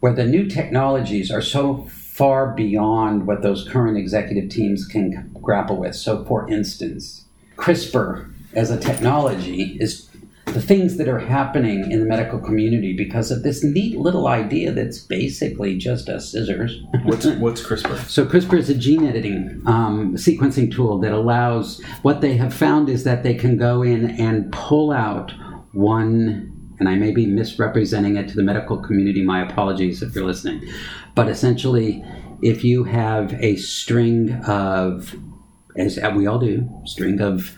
where 0.00 0.14
the 0.14 0.24
new 0.24 0.46
technologies 0.48 1.30
are 1.30 1.42
so 1.42 1.88
far 2.14 2.54
beyond 2.54 3.26
what 3.26 3.42
those 3.42 3.68
current 3.68 3.98
executive 3.98 4.48
teams 4.48 4.86
can 4.86 5.30
grapple 5.42 5.76
with. 5.76 5.96
So, 5.96 6.24
for 6.24 6.48
instance, 6.48 7.24
CRISPR 7.56 8.32
as 8.52 8.70
a 8.70 8.78
technology 8.78 9.76
is 9.80 10.08
the 10.46 10.62
things 10.62 10.96
that 10.98 11.08
are 11.08 11.18
happening 11.18 11.90
in 11.90 11.98
the 11.98 12.06
medical 12.06 12.38
community 12.38 12.94
because 12.96 13.32
of 13.32 13.42
this 13.42 13.64
neat 13.64 13.98
little 13.98 14.28
idea 14.28 14.70
that's 14.70 15.00
basically 15.00 15.76
just 15.76 16.08
a 16.08 16.20
scissors. 16.20 16.80
What's 17.02 17.26
what's 17.26 17.60
CRISPR? 17.66 18.08
So 18.08 18.24
CRISPR 18.24 18.58
is 18.58 18.70
a 18.70 18.74
gene 18.76 19.04
editing 19.04 19.60
um, 19.66 20.14
sequencing 20.14 20.72
tool 20.72 21.00
that 21.00 21.10
allows. 21.10 21.82
What 22.02 22.20
they 22.20 22.36
have 22.36 22.54
found 22.54 22.88
is 22.88 23.02
that 23.02 23.24
they 23.24 23.34
can 23.34 23.56
go 23.56 23.82
in 23.82 24.10
and 24.20 24.52
pull 24.52 24.92
out 24.92 25.32
one. 25.72 26.52
And 26.78 26.88
I 26.88 26.96
may 26.96 27.12
be 27.12 27.26
misrepresenting 27.26 28.16
it 28.16 28.28
to 28.28 28.36
the 28.36 28.42
medical 28.42 28.76
community. 28.76 29.22
My 29.24 29.42
apologies 29.42 30.02
if 30.02 30.14
you're 30.14 30.24
listening. 30.24 30.68
But 31.14 31.28
essentially, 31.28 32.04
if 32.42 32.64
you 32.64 32.84
have 32.84 33.32
a 33.34 33.56
string 33.56 34.32
of, 34.46 35.14
as 35.76 35.98
we 36.14 36.26
all 36.26 36.38
do, 36.38 36.68
string 36.84 37.20
of 37.20 37.56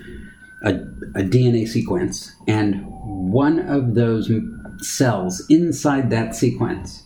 a, 0.62 0.74
a 1.14 1.22
DNA 1.22 1.66
sequence, 1.66 2.34
and 2.46 2.84
one 2.86 3.58
of 3.58 3.94
those 3.94 4.30
cells 4.78 5.44
inside 5.48 6.10
that 6.10 6.34
sequence 6.34 7.04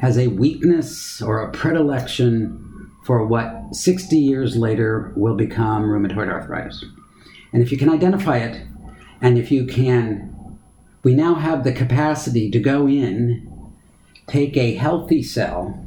has 0.00 0.18
a 0.18 0.28
weakness 0.28 1.22
or 1.22 1.40
a 1.40 1.50
predilection 1.52 2.62
for 3.04 3.24
what 3.26 3.74
60 3.74 4.16
years 4.16 4.56
later 4.56 5.12
will 5.16 5.36
become 5.36 5.84
rheumatoid 5.84 6.28
arthritis. 6.28 6.84
And 7.52 7.62
if 7.62 7.72
you 7.72 7.78
can 7.78 7.88
identify 7.88 8.38
it, 8.38 8.66
and 9.20 9.38
if 9.38 9.50
you 9.50 9.64
can, 9.64 10.58
we 11.02 11.14
now 11.14 11.34
have 11.34 11.64
the 11.64 11.72
capacity 11.72 12.50
to 12.50 12.58
go 12.58 12.86
in, 12.86 13.55
take 14.26 14.56
a 14.56 14.74
healthy 14.74 15.22
cell, 15.22 15.85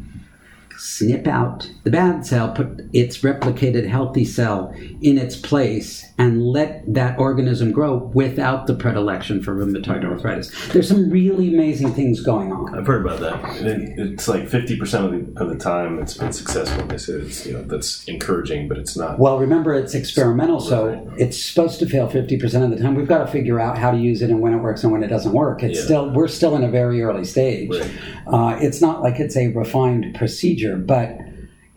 snip 0.79 1.27
out 1.27 1.69
the 1.83 1.91
bad 1.91 2.25
cell, 2.25 2.51
put 2.51 2.81
its 2.93 3.19
replicated 3.19 3.87
healthy 3.87 4.23
cell 4.25 4.73
in 5.01 5.17
its 5.17 5.35
place, 5.35 6.05
and 6.17 6.41
let 6.45 6.83
that 6.93 7.17
organism 7.19 7.71
grow 7.71 7.95
without 8.13 8.67
the 8.67 8.73
predilection 8.73 9.41
for 9.43 9.55
rheumatoid 9.55 10.03
arthritis. 10.05 10.51
There's 10.69 10.87
some 10.87 11.09
really 11.09 11.53
amazing 11.53 11.93
things 11.93 12.21
going 12.21 12.51
on. 12.51 12.77
I've 12.77 12.87
heard 12.87 13.05
about 13.05 13.19
that. 13.19 13.61
It- 13.65 13.99
It's 13.99 14.27
like 14.27 14.47
fifty 14.47 14.77
percent 14.77 15.05
of 15.05 15.11
the 15.35 15.41
of 15.41 15.49
the 15.49 15.55
time 15.57 15.99
it's 15.99 16.15
been 16.17 16.31
successful. 16.33 16.85
They 16.87 16.97
said 16.97 17.21
it's 17.21 17.45
you 17.45 17.53
know 17.53 17.63
that's 17.63 18.03
encouraging, 18.05 18.67
but 18.67 18.77
it's 18.77 18.95
not. 18.97 19.19
Well, 19.19 19.39
remember 19.39 19.73
it's 19.73 19.93
experimental, 19.95 20.59
so 20.59 20.87
Right. 20.87 21.07
it's 21.17 21.37
supposed 21.41 21.79
to 21.79 21.85
fail 21.87 22.07
50% 22.09 22.63
of 22.63 22.69
the 22.69 22.77
time. 22.77 22.95
We've 22.95 23.07
got 23.07 23.19
to 23.25 23.27
figure 23.27 23.59
out 23.59 23.77
how 23.77 23.91
to 23.91 23.97
use 23.97 24.21
it 24.21 24.29
and 24.29 24.39
when 24.41 24.53
it 24.53 24.57
works 24.57 24.83
and 24.83 24.91
when 24.91 25.03
it 25.03 25.07
doesn't 25.07 25.33
work. 25.33 25.63
It's 25.63 25.79
Yeah. 25.79 25.85
still 25.85 26.13
we're 26.13 26.27
still 26.27 26.55
in 26.55 26.63
a 26.63 26.69
very 26.69 27.01
early 27.01 27.25
stage. 27.25 27.69
Right. 27.69 27.91
Uh, 28.27 28.57
it's 28.61 28.81
not 28.81 29.01
like 29.01 29.19
it's 29.19 29.35
a 29.37 29.47
refined 29.47 30.15
procedure, 30.15 30.68
but 30.77 31.17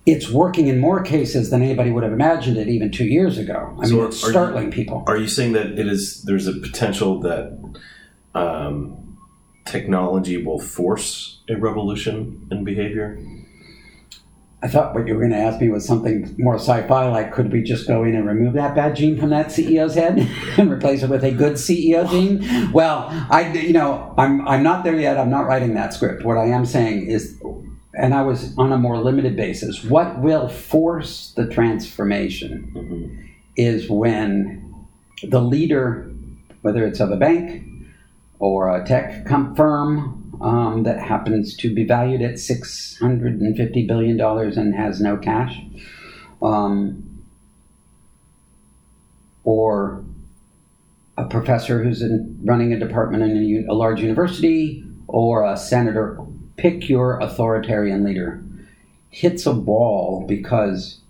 it's 0.05 0.29
working 0.31 0.67
in 0.67 0.81
more 0.81 1.01
cases 1.03 1.51
than 1.51 1.63
anybody 1.63 1.91
would 1.91 2.03
have 2.03 2.13
imagined 2.13 2.57
it 2.57 2.69
even 2.69 2.91
two 2.91 3.05
years 3.05 3.39
ago. 3.39 3.77
I 3.81 3.87
So 3.87 3.95
mean, 3.95 4.03
are- 4.05 4.07
it's 4.09 4.23
are 4.25 4.27
you- 4.27 4.33
startling 4.33 4.71
people. 4.71 5.05
Are 5.07 5.17
you 5.17 5.29
saying 5.29 5.53
that 5.53 5.79
it 5.79 5.87
is 5.87 6.23
there's 6.25 6.47
a 6.49 6.53
potential 6.55 7.21
that 7.21 7.57
um, 8.35 9.19
technology 9.65 10.43
will 10.43 10.59
force 10.59 11.41
a 11.49 11.57
revolution 11.57 12.47
in 12.51 12.65
behavior? 12.65 13.19
I 14.65 14.69
thought 14.69 14.95
what 14.95 15.09
you 15.09 15.15
were 15.15 15.21
going 15.21 15.33
to 15.33 15.39
ask 15.39 15.61
me 15.61 15.69
was 15.71 15.85
something 15.85 16.37
more 16.39 16.55
sci-fi, 16.55 17.09
like 17.09 17.33
could 17.33 17.51
we 17.53 17.65
just 17.65 17.89
go 17.89 18.05
in 18.05 18.15
and 18.15 18.25
remove 18.27 18.53
that 18.55 18.77
bad 18.77 18.95
gene 18.95 19.19
from 19.19 19.31
that 19.31 19.49
CEO's 19.49 19.97
head 19.97 20.19
and 20.57 20.71
replace 20.71 21.03
it 21.03 21.11
with 21.11 21.25
a 21.25 21.33
good 21.33 21.55
CEO 21.55 22.09
gene? 22.09 22.71
Well, 22.73 23.07
I, 23.29 23.53
you 23.53 23.73
know, 23.73 24.15
I'm 24.17 24.47
I'm 24.47 24.63
not 24.63 24.85
there 24.85 24.95
yet. 24.95 25.19
I'm 25.19 25.31
not 25.31 25.47
writing 25.47 25.75
that 25.75 25.95
script. 25.95 26.25
What 26.25 26.39
I 26.39 26.47
am 26.47 26.65
saying 26.65 27.07
is, 27.07 27.41
and 27.95 28.15
I 28.15 28.23
was 28.23 28.57
on 28.57 28.73
a 28.73 28.79
more 28.79 28.99
limited 28.99 29.37
basis. 29.37 29.85
What 29.85 30.19
will 30.19 30.49
force 30.49 31.33
the 31.37 31.47
transformation 31.47 33.29
is 33.57 33.89
when 33.89 34.87
the 35.23 35.41
leader, 35.41 36.11
whether 36.63 36.87
it's 36.87 37.01
of 37.01 37.11
a 37.11 37.17
bank 37.17 37.65
or 38.39 38.75
a 38.75 38.85
tech 38.85 39.29
firm 39.29 40.23
um, 40.41 40.83
that 40.83 40.99
happens 40.99 41.57
to 41.59 41.73
be 41.73 41.85
valued 41.85 42.23
at 42.23 42.35
$650 42.35 43.87
billion 43.87 44.21
and 44.21 44.75
has 44.75 45.01
no 45.01 45.17
cash, 45.17 45.57
um, 46.43 47.23
or 49.45 50.03
a 51.17 51.25
professor 51.25 51.85
who's 51.85 52.03
in, 52.03 52.41
running 52.43 52.73
a 52.73 52.79
department 52.79 53.23
in 53.23 53.67
a 53.69 53.75
large 53.75 54.01
university, 54.01 54.85
or 55.07 55.45
a 55.45 55.57
senator, 55.57 56.19
pick 56.57 56.89
your 56.89 57.19
authoritarian 57.21 58.05
leader, 58.05 58.43
hits 59.11 59.47
a 59.47 59.53
wall 59.53 60.25
because 60.27 61.01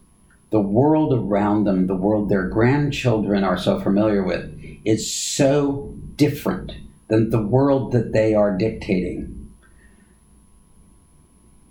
the 0.50 0.60
world 0.60 1.12
around 1.12 1.64
them, 1.64 1.86
the 1.86 1.94
world 1.94 2.28
their 2.28 2.48
grandchildren 2.48 3.44
are 3.44 3.58
so 3.58 3.80
familiar 3.80 4.22
with, 4.22 4.52
is 4.84 5.12
so 5.12 5.94
different 6.16 6.72
than 7.08 7.30
the 7.30 7.42
world 7.42 7.92
that 7.92 8.12
they 8.12 8.34
are 8.34 8.56
dictating 8.56 9.42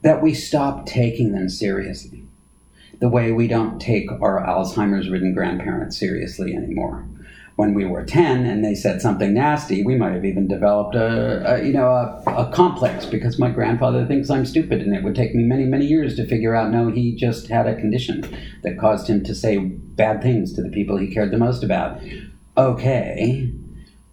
that 0.02 0.22
we 0.22 0.34
stop 0.34 0.86
taking 0.86 1.32
them 1.32 1.50
seriously. 1.50 2.24
The 3.00 3.10
way 3.10 3.32
we 3.32 3.48
don't 3.48 3.80
take 3.80 4.12
our 4.12 4.44
Alzheimer's 4.44 5.10
ridden 5.10 5.34
grandparents 5.34 5.98
seriously 5.98 6.56
anymore. 6.56 7.06
When 7.56 7.74
we 7.74 7.86
were 7.86 8.04
10 8.04 8.46
and 8.46 8.64
they 8.64 8.74
said 8.74 9.02
something 9.02 9.34
nasty, 9.34 9.84
we 9.84 9.96
might 9.96 10.14
have 10.14 10.26
even 10.26 10.48
developed 10.48 10.96
a, 10.96 11.56
a 11.56 11.64
you 11.64 11.74
know 11.74 11.90
a, 11.90 12.24
a 12.28 12.52
complex 12.52 13.06
because 13.06 13.38
my 13.38 13.50
grandfather 13.50 14.06
thinks 14.06 14.30
I'm 14.30 14.46
stupid 14.46 14.82
and 14.82 14.96
it 14.96 15.04
would 15.04 15.16
take 15.16 15.36
me 15.36 15.44
many 15.44 15.66
many 15.66 15.86
years 15.86 16.16
to 16.16 16.28
figure 16.28 16.56
out 16.56 16.72
no 16.72 16.90
he 16.90 17.16
just 17.16 17.48
had 17.50 17.68
a 17.68 17.76
condition 17.76 18.22
that 18.64 18.80
caused 18.80 19.08
him 19.08 19.24
to 19.26 19.36
say 19.36 19.58
bad 19.58 20.22
things 20.22 20.54
to 20.54 20.62
the 20.62 20.70
people 20.70 20.98
he 20.98 21.14
cared 21.14 21.32
the 21.32 21.38
most 21.38 21.64
about. 21.64 22.00
Okay. 22.58 23.52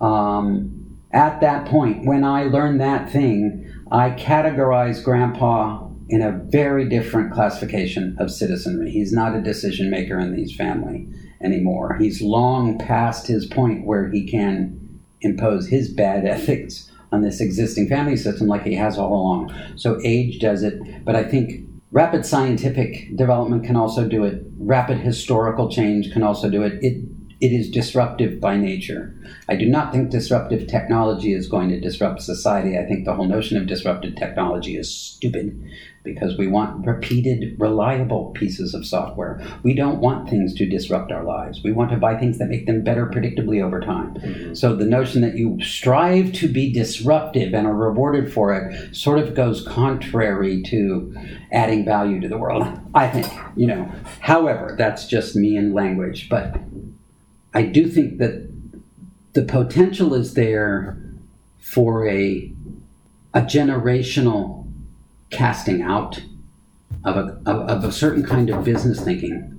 Um, 0.01 0.99
at 1.13 1.41
that 1.41 1.67
point, 1.67 2.05
when 2.05 2.25
I 2.25 2.45
learned 2.45 2.81
that 2.81 3.11
thing, 3.11 3.73
I 3.91 4.11
categorized 4.11 5.05
Grandpa 5.05 5.89
in 6.09 6.23
a 6.23 6.33
very 6.33 6.89
different 6.89 7.33
classification 7.33 8.17
of 8.19 8.31
citizenry. 8.31 8.91
He's 8.91 9.13
not 9.13 9.35
a 9.35 9.41
decision 9.41 9.91
maker 9.91 10.19
in 10.19 10.35
these 10.35 10.55
family 10.55 11.09
anymore. 11.41 11.97
He's 11.99 12.21
long 12.21 12.79
past 12.79 13.27
his 13.27 13.47
point 13.47 13.87
where 13.87 14.09
he 14.09 14.27
can 14.29 15.01
impose 15.21 15.69
his 15.69 15.89
bad 15.93 16.25
ethics 16.27 16.91
on 17.11 17.23
this 17.23 17.41
existing 17.41 17.89
family 17.89 18.17
system 18.17 18.47
like 18.47 18.65
he 18.65 18.75
has 18.75 18.99
all 18.99 19.13
along. 19.13 19.55
So 19.77 20.01
age 20.05 20.41
does 20.41 20.63
it, 20.63 21.05
but 21.05 21.17
I 21.17 21.25
think 21.25 21.67
rapid 21.91 22.27
scientific 22.27 23.17
development 23.17 23.65
can 23.65 23.77
also 23.77 24.07
do 24.07 24.25
it. 24.25 24.43
Rapid 24.59 24.99
historical 24.99 25.71
change 25.71 26.13
can 26.13 26.23
also 26.23 26.51
do 26.51 26.63
it. 26.63 26.83
It 26.83 27.05
it 27.41 27.53
is 27.53 27.71
disruptive 27.71 28.41
by 28.41 28.57
nature. 28.57 29.15
I 29.49 29.55
do 29.55 29.67
not 29.67 29.93
think 29.93 30.11
disruptive 30.11 30.67
technology 30.67 31.33
is 31.33 31.49
going 31.49 31.69
to 31.69 31.79
disrupt 31.79 32.21
society. 32.21 32.77
I 32.77 32.85
think 32.85 33.05
the 33.05 33.15
whole 33.15 33.29
notion 33.29 33.57
of 33.57 33.69
disruptive 33.69 34.17
technology 34.17 34.77
is 34.77 34.93
stupid 34.93 35.63
because 36.05 36.39
we 36.39 36.47
want 36.47 36.87
repeated, 36.87 37.59
reliable 37.61 38.31
pieces 38.31 38.75
of 38.75 38.87
software. 38.87 39.43
We 39.63 39.75
don't 39.75 40.01
want 40.01 40.29
things 40.29 40.55
to 40.55 40.67
disrupt 40.67 41.13
our 41.13 41.25
lives. 41.25 41.63
We 41.63 41.73
want 41.73 41.91
to 41.91 41.97
buy 41.97 42.17
things 42.17 42.39
that 42.39 42.49
make 42.49 42.67
them 42.67 42.83
better 42.83 43.07
predictably 43.07 43.63
over 43.63 43.81
time. 43.81 44.15
Mm-hmm. 44.15 44.55
So 44.55 44.75
the 44.75 44.87
notion 44.87 45.21
that 45.23 45.37
you 45.37 45.61
strive 45.63 46.33
to 46.35 46.49
be 46.49 46.73
disruptive 46.73 47.53
and 47.55 47.67
are 47.67 47.75
rewarded 47.75 48.33
for 48.33 48.55
it 48.55 48.95
sort 48.95 49.19
of 49.19 49.35
goes 49.35 49.67
contrary 49.67 50.63
to 50.65 51.15
adding 51.53 51.85
value 51.85 52.21
to 52.21 52.29
the 52.29 52.39
world. 52.39 52.67
I 52.95 53.09
think, 53.09 53.27
you 53.57 53.67
know. 53.67 53.91
However, 54.21 54.75
that's 54.79 55.07
just 55.07 55.37
me 55.37 55.57
and 55.57 55.75
language, 55.75 56.29
but 56.29 56.59
I 57.55 57.63
do 57.63 57.89
think 57.89 58.19
that 58.19 58.49
the 59.35 59.43
potential 59.43 60.15
is 60.15 60.35
there 60.35 60.99
for 61.59 62.09
a 62.09 62.53
a 63.35 63.43
generational 63.43 64.68
casting 65.31 65.83
out 65.83 66.23
of 67.05 67.17
a 67.17 67.41
of, 67.47 67.69
of 67.69 67.85
a 67.85 67.93
certain 67.93 68.25
kind 68.25 68.51
of 68.51 68.65
business 68.65 69.01
thinking. 69.01 69.55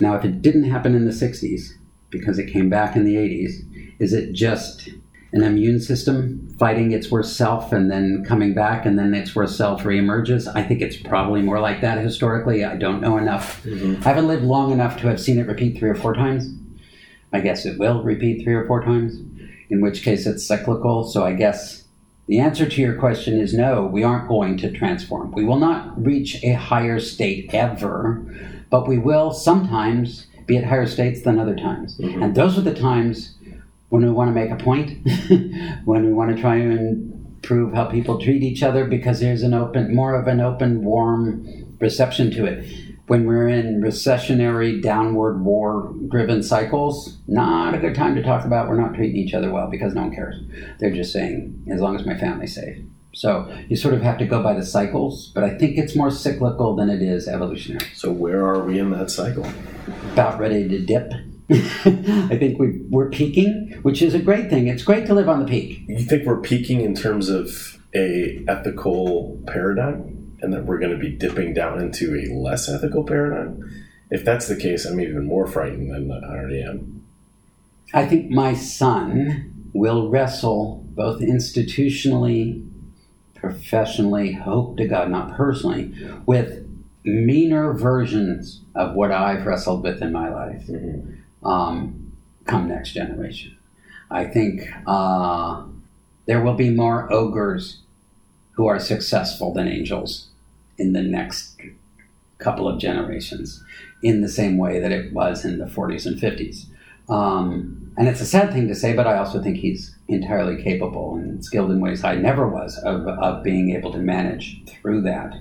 Now, 0.00 0.14
if 0.14 0.24
it 0.24 0.42
didn't 0.42 0.64
happen 0.64 0.94
in 0.94 1.04
the 1.04 1.10
'60s 1.10 1.72
because 2.10 2.38
it 2.38 2.52
came 2.52 2.68
back 2.68 2.96
in 2.96 3.04
the 3.04 3.16
'80s, 3.16 3.98
is 3.98 4.12
it 4.12 4.32
just 4.32 4.88
an 5.32 5.42
immune 5.42 5.78
system 5.78 6.48
fighting 6.58 6.92
its 6.92 7.10
worst 7.10 7.36
self 7.36 7.70
and 7.70 7.90
then 7.90 8.24
coming 8.26 8.54
back 8.54 8.86
and 8.86 8.98
then 8.98 9.12
its 9.12 9.34
worst 9.34 9.56
self 9.56 9.82
reemerges? 9.82 10.50
I 10.54 10.62
think 10.62 10.80
it's 10.80 10.96
probably 10.96 11.42
more 11.42 11.60
like 11.60 11.80
that 11.80 11.98
historically. 11.98 12.64
I 12.64 12.76
don't 12.76 13.00
know 13.00 13.16
enough. 13.18 13.62
Mm-hmm. 13.64 14.02
I 14.02 14.08
haven't 14.08 14.28
lived 14.28 14.44
long 14.44 14.72
enough 14.72 14.98
to 15.00 15.08
have 15.08 15.20
seen 15.20 15.38
it 15.38 15.46
repeat 15.46 15.78
three 15.78 15.90
or 15.90 15.94
four 15.94 16.14
times. 16.14 16.54
I 17.32 17.40
guess 17.40 17.66
it 17.66 17.78
will 17.78 18.02
repeat 18.02 18.42
three 18.42 18.54
or 18.54 18.66
four 18.66 18.82
times, 18.82 19.20
in 19.68 19.80
which 19.80 20.02
case 20.02 20.26
it's 20.26 20.46
cyclical. 20.46 21.04
So 21.04 21.24
I 21.24 21.34
guess 21.34 21.77
the 22.28 22.38
answer 22.38 22.68
to 22.68 22.80
your 22.80 22.94
question 22.94 23.40
is 23.40 23.54
no, 23.54 23.86
we 23.86 24.04
aren't 24.04 24.28
going 24.28 24.58
to 24.58 24.70
transform. 24.70 25.32
We 25.32 25.44
will 25.44 25.58
not 25.58 26.04
reach 26.04 26.42
a 26.44 26.52
higher 26.52 27.00
state 27.00 27.52
ever, 27.54 28.22
but 28.70 28.86
we 28.86 28.98
will 28.98 29.32
sometimes 29.32 30.26
be 30.46 30.58
at 30.58 30.64
higher 30.64 30.86
states 30.86 31.22
than 31.22 31.38
other 31.38 31.56
times. 31.56 31.98
Mm-hmm. 31.98 32.22
And 32.22 32.34
those 32.34 32.58
are 32.58 32.62
the 32.62 32.74
times 32.74 33.34
when 33.88 34.04
we 34.04 34.10
want 34.10 34.28
to 34.28 34.34
make 34.34 34.50
a 34.50 34.62
point, 34.62 34.98
when 35.86 36.04
we 36.04 36.12
want 36.12 36.34
to 36.34 36.40
try 36.40 36.56
and 36.56 37.40
prove 37.42 37.72
how 37.72 37.86
people 37.86 38.20
treat 38.20 38.42
each 38.42 38.62
other 38.62 38.84
because 38.84 39.20
there's 39.20 39.42
an 39.42 39.54
open, 39.54 39.94
more 39.94 40.14
of 40.14 40.26
an 40.26 40.40
open, 40.40 40.84
warm 40.84 41.66
reception 41.80 42.30
to 42.32 42.44
it. 42.44 42.87
When 43.08 43.24
we're 43.24 43.48
in 43.48 43.80
recessionary, 43.80 44.80
downward, 44.82 45.42
war 45.42 45.92
driven 46.08 46.42
cycles, 46.42 47.16
not 47.26 47.74
a 47.74 47.78
good 47.78 47.94
time 47.94 48.14
to 48.14 48.22
talk 48.22 48.44
about 48.44 48.68
we're 48.68 48.80
not 48.80 48.94
treating 48.94 49.16
each 49.16 49.34
other 49.34 49.50
well 49.50 49.68
because 49.68 49.94
no 49.94 50.02
one 50.02 50.14
cares. 50.14 50.40
They're 50.78 50.94
just 50.94 51.12
saying, 51.12 51.64
as 51.70 51.80
long 51.80 51.96
as 51.96 52.06
my 52.06 52.16
family's 52.16 52.54
safe. 52.54 52.78
So 53.14 53.52
you 53.68 53.76
sort 53.76 53.94
of 53.94 54.02
have 54.02 54.18
to 54.18 54.26
go 54.26 54.42
by 54.42 54.52
the 54.54 54.64
cycles, 54.64 55.32
but 55.34 55.42
I 55.42 55.56
think 55.56 55.76
it's 55.76 55.96
more 55.96 56.10
cyclical 56.10 56.76
than 56.76 56.88
it 56.90 57.02
is 57.02 57.26
evolutionary. 57.26 57.86
So 57.94 58.12
where 58.12 58.46
are 58.46 58.62
we 58.62 58.78
in 58.78 58.90
that 58.90 59.10
cycle? 59.10 59.46
About 60.12 60.38
ready 60.38 60.68
to 60.68 60.78
dip. 60.78 61.12
I 61.50 62.36
think 62.38 62.58
we, 62.58 62.82
we're 62.90 63.08
peaking, 63.08 63.78
which 63.82 64.02
is 64.02 64.14
a 64.14 64.18
great 64.18 64.50
thing. 64.50 64.68
It's 64.68 64.82
great 64.82 65.06
to 65.06 65.14
live 65.14 65.28
on 65.28 65.40
the 65.40 65.46
peak. 65.46 65.80
You 65.88 66.04
think 66.04 66.26
we're 66.26 66.40
peaking 66.40 66.82
in 66.82 66.94
terms 66.94 67.30
of 67.30 67.78
a 67.94 68.44
ethical 68.46 69.40
paradigm? 69.46 70.17
And 70.40 70.52
that 70.52 70.64
we're 70.64 70.78
going 70.78 70.92
to 70.92 70.98
be 70.98 71.10
dipping 71.10 71.54
down 71.54 71.80
into 71.80 72.14
a 72.14 72.32
less 72.32 72.68
ethical 72.68 73.04
paradigm. 73.04 73.84
If 74.10 74.24
that's 74.24 74.48
the 74.48 74.56
case, 74.56 74.84
I'm 74.84 75.00
even 75.00 75.26
more 75.26 75.46
frightened 75.46 75.92
than 75.92 76.10
I 76.12 76.36
already 76.36 76.62
am. 76.62 77.04
I 77.92 78.06
think 78.06 78.30
my 78.30 78.54
son 78.54 79.70
will 79.72 80.08
wrestle 80.08 80.84
both 80.90 81.20
institutionally, 81.20 82.66
professionally, 83.34 84.32
hope 84.32 84.76
to 84.78 84.86
God, 84.86 85.10
not 85.10 85.36
personally, 85.36 85.94
with 86.26 86.66
meaner 87.04 87.72
versions 87.72 88.60
of 88.74 88.94
what 88.94 89.10
I've 89.10 89.46
wrestled 89.46 89.82
with 89.82 90.02
in 90.02 90.12
my 90.12 90.28
life 90.28 90.66
mm-hmm. 90.66 91.46
um, 91.46 92.12
come 92.44 92.68
next 92.68 92.92
generation. 92.92 93.56
I 94.10 94.24
think 94.24 94.68
uh, 94.86 95.64
there 96.26 96.42
will 96.42 96.54
be 96.54 96.70
more 96.70 97.12
ogres 97.12 97.78
who 98.52 98.66
are 98.66 98.80
successful 98.80 99.52
than 99.52 99.68
angels 99.68 100.27
in 100.78 100.92
the 100.92 101.02
next 101.02 101.60
couple 102.38 102.68
of 102.68 102.80
generations 102.80 103.62
in 104.02 104.20
the 104.20 104.28
same 104.28 104.56
way 104.58 104.78
that 104.80 104.92
it 104.92 105.12
was 105.12 105.44
in 105.44 105.58
the 105.58 105.66
40s 105.66 106.06
and 106.06 106.20
50s. 106.20 106.66
Um, 107.12 107.92
and 107.96 108.06
it's 108.06 108.20
a 108.20 108.26
sad 108.26 108.52
thing 108.52 108.68
to 108.68 108.74
say, 108.74 108.92
but 108.92 109.06
I 109.06 109.16
also 109.16 109.42
think 109.42 109.56
he's 109.56 109.96
entirely 110.06 110.62
capable 110.62 111.16
and 111.16 111.44
skilled 111.44 111.70
in 111.70 111.80
ways 111.80 112.04
I 112.04 112.14
never 112.14 112.46
was 112.48 112.78
of, 112.78 113.06
of 113.08 113.42
being 113.42 113.74
able 113.74 113.92
to 113.92 113.98
manage 113.98 114.64
through 114.66 115.02
that. 115.02 115.34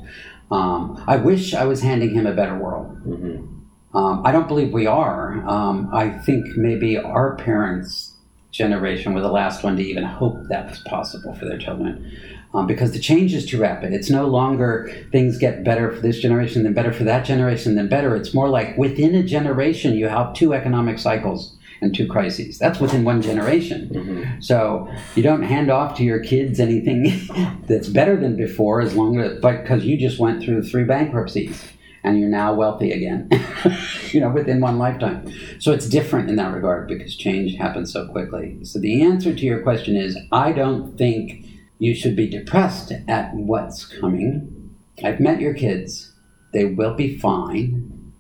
Um, 0.50 1.04
I 1.08 1.18
wish 1.18 1.54
I 1.54 1.66
was 1.66 1.82
handing 1.82 2.12
him 2.12 2.26
a 2.26 2.34
better 2.34 2.58
world. 2.58 2.98
Mm-hmm. 3.06 3.98
Um, 3.98 4.26
I 4.26 4.32
don't 4.32 4.48
believe 4.48 4.74
we 4.74 4.88
are. 4.88 5.48
Um, 5.48 5.90
I 5.94 6.10
think 6.10 6.58
maybe 6.58 6.98
our 6.98 7.36
parents' 7.36 8.14
generation 8.52 9.14
were 9.14 9.22
the 9.22 9.32
last 9.32 9.64
one 9.64 9.76
to 9.76 9.84
even 9.84 10.04
hope 10.04 10.38
that 10.50 10.70
was 10.70 10.80
possible 10.80 11.36
for 11.36 11.46
their 11.46 11.58
children 11.58 12.12
um, 12.54 12.68
because 12.68 12.92
the 12.92 13.00
change 13.00 13.34
is 13.34 13.46
too 13.46 13.60
rapid. 13.60 13.94
It's 13.94 14.10
no 14.10 14.28
longer 14.28 14.92
things 15.12 15.38
get 15.38 15.64
better 15.64 15.92
for 15.92 16.02
this 16.02 16.20
generation, 16.20 16.64
then 16.64 16.74
better 16.74 16.94
for 16.94 17.04
that 17.04 17.26
generation, 17.26 17.76
then 17.76 17.90
better. 17.90 18.16
It's 18.16 18.34
more 18.34 18.50
like 18.50 18.78
within 18.78 19.16
a 19.16 19.24
generation, 19.24 19.96
you 19.96 20.08
have 20.08 20.34
two 20.34 20.54
economic 20.54 21.00
cycles 21.00 21.56
and 21.82 21.94
two 21.94 22.08
crises. 22.08 22.58
That's 22.58 22.80
within 22.80 23.04
one 23.04 23.22
generation. 23.22 23.90
Mm-hmm. 23.90 24.42
So 24.42 24.92
you 25.16 25.24
don't 25.24 25.44
hand 25.44 25.70
off 25.70 25.96
to 25.98 26.04
your 26.04 26.20
kids 26.20 26.60
anything 26.60 27.28
that's 27.68 27.88
better 27.88 28.16
than 28.16 28.36
before, 28.36 28.82
as 28.82 28.96
long 28.96 29.20
as, 29.20 29.40
because 29.40 29.86
you 29.86 29.98
just 29.98 30.20
went 30.20 30.44
through 30.44 30.64
three 30.64 30.86
bankruptcies 30.86 31.64
and 32.04 32.20
you're 32.20 32.30
now 32.30 32.54
wealthy 32.54 32.92
again, 32.92 33.30
you 34.12 34.20
know, 34.20 34.30
within 34.30 34.62
one 34.62 34.78
lifetime. 34.78 35.32
So 35.60 35.72
it's 35.74 35.90
different 35.90 36.30
in 36.30 36.38
that 36.38 36.54
regard 36.54 36.88
because 36.88 37.16
change 37.16 37.56
happens 37.56 37.92
so 37.92 38.08
quickly. 38.08 38.64
So 38.64 38.80
the 38.80 39.04
answer 39.04 39.36
to 39.36 39.46
your 39.46 39.62
question 39.62 39.96
is 39.96 40.18
I 40.32 40.54
don't 40.54 40.98
think 40.98 41.46
you 41.80 41.94
should 41.94 42.16
be 42.16 42.28
depressed 42.28 42.92
at 43.08 43.34
what's 43.34 43.86
coming. 43.86 44.76
I've 45.04 45.20
met 45.20 45.42
your 45.42 45.54
kids. 45.54 46.14
They 46.54 46.66
will 46.66 46.96
be 46.96 47.18
fine. 47.18 48.14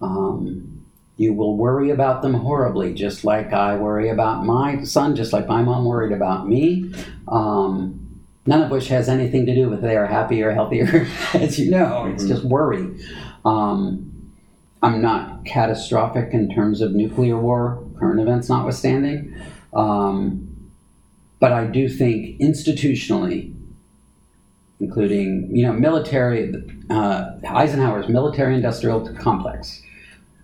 Um, 0.00 0.84
you 1.16 1.32
will 1.32 1.56
worry 1.56 1.90
about 1.90 2.22
them 2.22 2.34
horribly, 2.34 2.94
just 2.94 3.24
like 3.24 3.52
I 3.52 3.76
worry 3.76 4.08
about 4.08 4.44
my 4.44 4.84
son, 4.84 5.16
just 5.16 5.32
like 5.32 5.46
my 5.46 5.62
mom 5.62 5.84
worried 5.84 6.12
about 6.12 6.48
me. 6.48 6.92
Um, 7.28 8.22
none 8.44 8.62
of 8.62 8.70
which 8.70 8.88
has 8.88 9.08
anything 9.08 9.46
to 9.46 9.54
do 9.54 9.68
with 9.68 9.82
they 9.82 9.96
are 9.96 10.06
happy 10.06 10.42
or 10.42 10.50
healthier, 10.54 11.06
as 11.34 11.58
you 11.58 11.70
know. 11.70 12.06
It's 12.06 12.24
mm-hmm. 12.24 12.32
just 12.32 12.44
worry. 12.44 12.94
Um, 13.44 14.32
I'm 14.82 15.00
not 15.00 15.44
catastrophic 15.46 16.32
in 16.32 16.54
terms 16.54 16.80
of 16.80 16.92
nuclear 16.92 17.38
war, 17.38 17.82
current 17.98 18.20
events 18.20 18.48
notwithstanding. 18.48 19.34
Um, 19.72 20.45
but 21.38 21.52
I 21.52 21.66
do 21.66 21.88
think 21.88 22.38
institutionally, 22.40 23.54
including 24.80 25.48
you 25.54 25.66
know 25.66 25.72
military, 25.72 26.52
uh, 26.90 27.30
Eisenhower's 27.48 28.08
military-industrial 28.08 29.14
complex, 29.16 29.82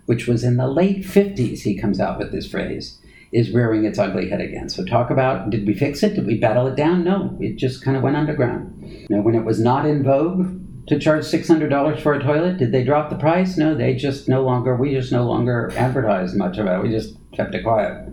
which 0.05 0.27
was 0.27 0.43
in 0.43 0.57
the 0.57 0.67
late 0.67 1.03
'50s, 1.03 1.59
he 1.61 1.77
comes 1.77 1.99
out 1.99 2.19
with 2.19 2.31
this 2.31 2.49
phrase, 2.49 2.99
is 3.31 3.51
rearing 3.51 3.85
its 3.85 3.97
ugly 3.97 4.29
head 4.29 4.41
again. 4.41 4.69
So 4.69 4.85
talk 4.85 5.09
about 5.09 5.49
did 5.49 5.65
we 5.65 5.73
fix 5.73 6.03
it? 6.03 6.15
Did 6.15 6.27
we 6.27 6.37
battle 6.37 6.67
it 6.67 6.75
down? 6.75 7.03
No, 7.03 7.35
it 7.39 7.55
just 7.55 7.83
kind 7.83 7.97
of 7.97 8.03
went 8.03 8.15
underground. 8.15 9.07
When 9.09 9.35
it 9.35 9.45
was 9.45 9.59
not 9.59 9.85
in 9.85 10.03
vogue 10.03 10.59
to 10.87 10.99
charge 10.99 11.25
six 11.25 11.47
hundred 11.47 11.69
dollars 11.69 12.01
for 12.01 12.13
a 12.13 12.21
toilet, 12.21 12.57
did 12.57 12.71
they 12.71 12.83
drop 12.83 13.09
the 13.09 13.15
price? 13.15 13.57
No, 13.57 13.73
they 13.73 13.95
just 13.95 14.29
no 14.29 14.43
longer. 14.43 14.75
We 14.75 14.93
just 14.93 15.11
no 15.11 15.25
longer 15.25 15.71
advertised 15.75 16.35
much 16.35 16.57
about 16.59 16.79
it. 16.79 16.87
We 16.87 16.95
just 16.95 17.15
kept 17.31 17.55
it 17.55 17.63
quiet. 17.63 18.07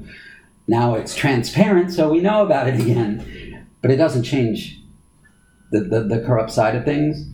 Now 0.70 0.94
it's 0.94 1.16
transparent, 1.16 1.92
so 1.92 2.08
we 2.08 2.20
know 2.20 2.46
about 2.46 2.68
it 2.68 2.80
again. 2.80 3.66
But 3.82 3.90
it 3.90 3.96
doesn't 3.96 4.22
change 4.22 4.78
the, 5.72 5.80
the, 5.80 6.00
the 6.02 6.20
corrupt 6.20 6.52
side 6.52 6.76
of 6.76 6.84
things. 6.84 7.26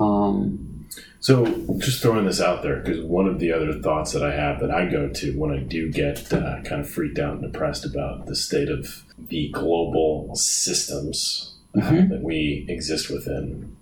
Um, 0.00 0.88
so, 1.20 1.44
just 1.78 2.02
throwing 2.02 2.26
this 2.26 2.40
out 2.40 2.64
there, 2.64 2.80
because 2.80 3.04
one 3.04 3.28
of 3.28 3.38
the 3.38 3.52
other 3.52 3.72
thoughts 3.80 4.10
that 4.12 4.24
I 4.24 4.34
have 4.34 4.58
that 4.58 4.72
I 4.72 4.86
go 4.86 5.08
to 5.08 5.38
when 5.38 5.52
I 5.52 5.58
do 5.58 5.92
get 5.92 6.32
uh, 6.32 6.60
kind 6.62 6.80
of 6.80 6.90
freaked 6.90 7.20
out 7.20 7.34
and 7.34 7.52
depressed 7.52 7.86
about 7.86 8.26
the 8.26 8.34
state 8.34 8.68
of 8.68 9.04
the 9.16 9.50
global 9.50 10.34
systems 10.34 11.54
uh, 11.76 11.82
mm-hmm. 11.82 12.08
that 12.08 12.22
we 12.22 12.66
exist 12.68 13.10
within 13.10 13.76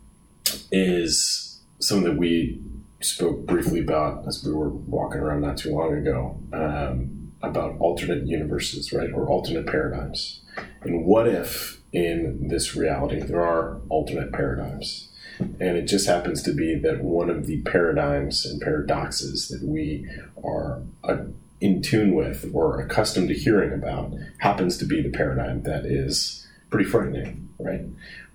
is 0.70 1.58
something 1.78 2.04
that 2.04 2.18
we 2.18 2.60
spoke 3.00 3.46
briefly 3.46 3.80
about 3.80 4.28
as 4.28 4.44
we 4.44 4.52
were 4.52 4.68
walking 4.68 5.22
around 5.22 5.40
not 5.40 5.56
too 5.56 5.74
long 5.74 5.94
ago. 5.94 6.38
Um, 6.52 7.19
about 7.42 7.76
alternate 7.78 8.26
universes, 8.26 8.92
right, 8.92 9.12
or 9.12 9.28
alternate 9.28 9.66
paradigms. 9.66 10.40
And 10.82 11.04
what 11.04 11.26
if 11.26 11.80
in 11.92 12.48
this 12.48 12.76
reality 12.76 13.20
there 13.20 13.44
are 13.44 13.80
alternate 13.88 14.32
paradigms? 14.32 15.08
And 15.38 15.76
it 15.76 15.86
just 15.86 16.06
happens 16.06 16.42
to 16.42 16.52
be 16.52 16.74
that 16.80 17.02
one 17.02 17.30
of 17.30 17.46
the 17.46 17.62
paradigms 17.62 18.44
and 18.44 18.60
paradoxes 18.60 19.48
that 19.48 19.62
we 19.62 20.06
are 20.44 20.82
uh, 21.02 21.16
in 21.60 21.82
tune 21.82 22.14
with 22.14 22.50
or 22.52 22.80
accustomed 22.80 23.28
to 23.28 23.34
hearing 23.34 23.72
about 23.72 24.12
happens 24.38 24.76
to 24.78 24.84
be 24.84 25.02
the 25.02 25.10
paradigm 25.10 25.62
that 25.62 25.86
is 25.86 26.46
pretty 26.68 26.88
frightening, 26.88 27.48
right? 27.58 27.82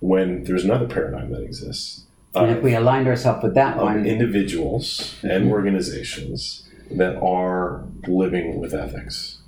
When 0.00 0.44
there's 0.44 0.64
another 0.64 0.86
paradigm 0.86 1.30
that 1.32 1.42
exists. 1.42 2.04
And 2.34 2.50
if 2.50 2.62
we 2.62 2.74
aligned 2.74 3.08
ourselves 3.08 3.42
with 3.42 3.54
that 3.54 3.78
one, 3.78 4.04
individuals 4.04 5.14
and 5.22 5.44
mm-hmm. 5.44 5.52
organizations 5.52 6.65
that 6.90 7.16
are 7.20 7.84
living 8.06 8.60
with 8.60 8.74
ethics, 8.74 9.38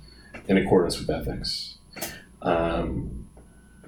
in 0.47 0.57
accordance 0.57 0.99
with 0.99 1.09
ethics. 1.09 1.77
Um, 2.41 3.27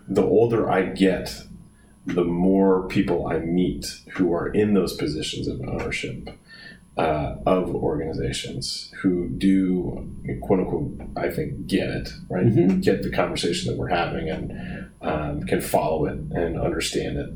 the 0.07 0.23
older 0.23 0.69
I 0.69 0.83
get, 0.83 1.43
the 2.05 2.23
more 2.23 2.87
people 2.87 3.27
I 3.27 3.39
meet 3.39 4.01
who 4.13 4.33
are 4.33 4.47
in 4.47 4.73
those 4.73 4.95
positions 4.95 5.47
of 5.47 5.61
ownership 5.61 6.29
uh, 6.97 7.35
of 7.45 7.73
organizations 7.73 8.91
who 9.01 9.29
do, 9.29 10.09
quote 10.41 10.59
unquote, 10.59 11.01
I 11.15 11.29
think, 11.29 11.67
get 11.67 11.87
it, 11.87 12.09
right? 12.29 12.45
Mm-hmm. 12.45 12.81
Get 12.81 13.03
the 13.03 13.11
conversation 13.11 13.71
that 13.71 13.77
we're 13.77 13.87
having 13.87 14.29
and 14.29 14.89
um, 15.01 15.43
can 15.43 15.61
follow 15.61 16.05
it 16.05 16.19
and 16.31 16.59
understand 16.59 17.17
it. 17.17 17.29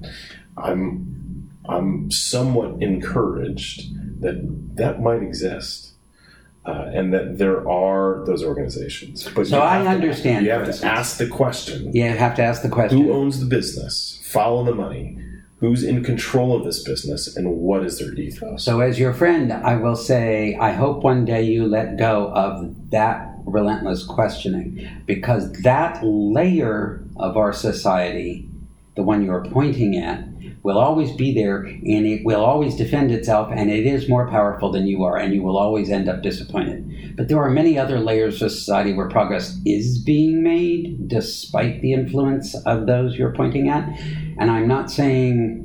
I'm, 0.58 1.50
I'm 1.68 2.12
somewhat 2.12 2.82
encouraged 2.82 4.22
that 4.22 4.76
that 4.76 5.02
might 5.02 5.22
exist 5.22 5.85
uh, 6.66 6.90
and 6.94 7.14
that 7.14 7.38
there 7.38 7.68
are 7.70 8.24
those 8.26 8.44
organizations. 8.44 9.30
But 9.36 9.48
so 9.48 9.60
I 9.60 9.86
understand. 9.86 10.40
To, 10.40 10.46
you 10.46 10.52
have 10.52 10.80
to 10.80 10.86
ask 10.86 11.18
the 11.18 11.28
question. 11.28 11.92
Yeah, 11.94 12.14
you 12.14 12.18
have 12.18 12.36
to 12.36 12.44
ask 12.44 12.62
the 12.62 12.70
question. 12.70 13.04
Who 13.04 13.14
owns 13.14 13.40
the 13.40 13.46
business? 13.46 14.22
Follow 14.24 14.64
the 14.64 14.74
money. 14.74 15.20
Who's 15.60 15.84
in 15.84 16.04
control 16.04 16.56
of 16.56 16.66
this 16.66 16.84
business, 16.84 17.36
and 17.36 17.50
what 17.50 17.86
is 17.86 17.98
their 17.98 18.14
ethos? 18.14 18.64
So, 18.64 18.82
as 18.82 19.00
your 19.00 19.14
friend, 19.14 19.54
I 19.54 19.78
will 19.78 19.96
say, 19.96 20.58
I 20.60 20.74
hope 20.74 21.02
one 21.02 21.24
day 21.24 21.44
you 21.44 21.66
let 21.66 21.98
go 21.98 22.28
of 22.34 22.92
that 22.92 23.32
relentless 23.46 24.04
questioning, 24.04 24.86
because 25.06 25.52
that 25.62 26.04
layer 26.04 27.04
of 27.16 27.38
our 27.38 27.54
society, 27.54 28.50
the 28.96 29.04
one 29.04 29.24
you're 29.24 29.46
pointing 29.46 29.96
at, 29.96 30.28
will 30.66 30.80
always 30.80 31.12
be 31.12 31.32
there 31.32 31.60
and 31.60 32.08
it 32.08 32.26
will 32.26 32.44
always 32.44 32.76
defend 32.76 33.12
itself 33.12 33.52
and 33.56 33.70
it 33.70 33.86
is 33.86 34.10
more 34.10 34.28
powerful 34.28 34.72
than 34.72 34.88
you 34.88 35.04
are 35.04 35.16
and 35.16 35.32
you 35.32 35.44
will 35.44 35.60
always 35.60 35.92
end 35.92 36.10
up 36.10 36.24
disappointed. 36.24 37.16
But 37.16 37.28
there 37.28 37.38
are 37.38 37.52
many 37.52 37.78
other 37.78 38.00
layers 38.00 38.42
of 38.42 38.52
society 38.52 38.92
where 38.92 39.08
progress 39.08 39.60
is 39.64 40.00
being 40.00 40.42
made 40.42 41.08
despite 41.08 41.82
the 41.82 41.94
influence 41.94 42.56
of 42.66 42.88
those 42.88 43.16
you're 43.16 43.32
pointing 43.32 43.70
at. 43.70 43.88
And 44.40 44.50
I'm 44.50 44.68
not 44.68 44.90
saying 44.90 45.62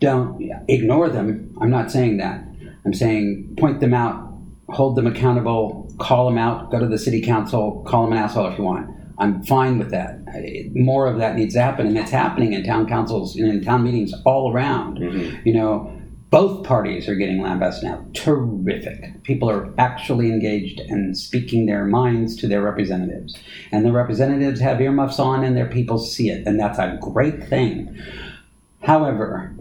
don't 0.00 0.50
ignore 0.66 1.10
them. 1.10 1.54
I'm 1.60 1.70
not 1.70 1.90
saying 1.90 2.16
that. 2.16 2.42
I'm 2.86 2.94
saying 2.94 3.54
point 3.58 3.80
them 3.80 3.92
out, 3.92 4.32
hold 4.70 4.96
them 4.96 5.06
accountable, 5.06 5.92
call 5.98 6.24
them 6.24 6.38
out, 6.38 6.70
go 6.70 6.80
to 6.80 6.86
the 6.86 6.98
city 6.98 7.20
council, 7.20 7.84
call 7.86 8.04
them 8.04 8.14
an 8.14 8.18
asshole 8.18 8.46
if 8.46 8.56
you 8.56 8.64
want. 8.64 8.88
I'm 9.20 9.44
fine 9.44 9.78
with 9.78 9.90
that. 9.90 10.18
More 10.74 11.06
of 11.06 11.18
that 11.18 11.36
needs 11.36 11.54
to 11.54 11.60
happen, 11.60 11.86
and 11.86 11.98
it's 11.98 12.10
happening 12.10 12.54
in 12.54 12.64
town 12.64 12.88
councils 12.88 13.36
and 13.36 13.48
in 13.48 13.62
town 13.62 13.84
meetings 13.84 14.14
all 14.24 14.50
around. 14.50 14.98
Mm-hmm. 14.98 15.46
You 15.46 15.54
know, 15.54 16.00
both 16.30 16.64
parties 16.64 17.06
are 17.06 17.14
getting 17.16 17.42
lambasted 17.42 17.90
now. 17.90 18.04
Terrific. 18.14 19.22
People 19.22 19.50
are 19.50 19.74
actually 19.76 20.30
engaged 20.30 20.80
and 20.80 21.18
speaking 21.18 21.66
their 21.66 21.84
minds 21.84 22.34
to 22.36 22.48
their 22.48 22.62
representatives. 22.62 23.36
And 23.70 23.84
the 23.84 23.92
representatives 23.92 24.60
have 24.60 24.80
earmuffs 24.80 25.18
on 25.18 25.44
and 25.44 25.56
their 25.56 25.66
people 25.66 25.98
see 25.98 26.30
it, 26.30 26.46
and 26.46 26.58
that's 26.58 26.78
a 26.78 26.98
great 27.00 27.44
thing. 27.46 28.00
However, 28.82 29.54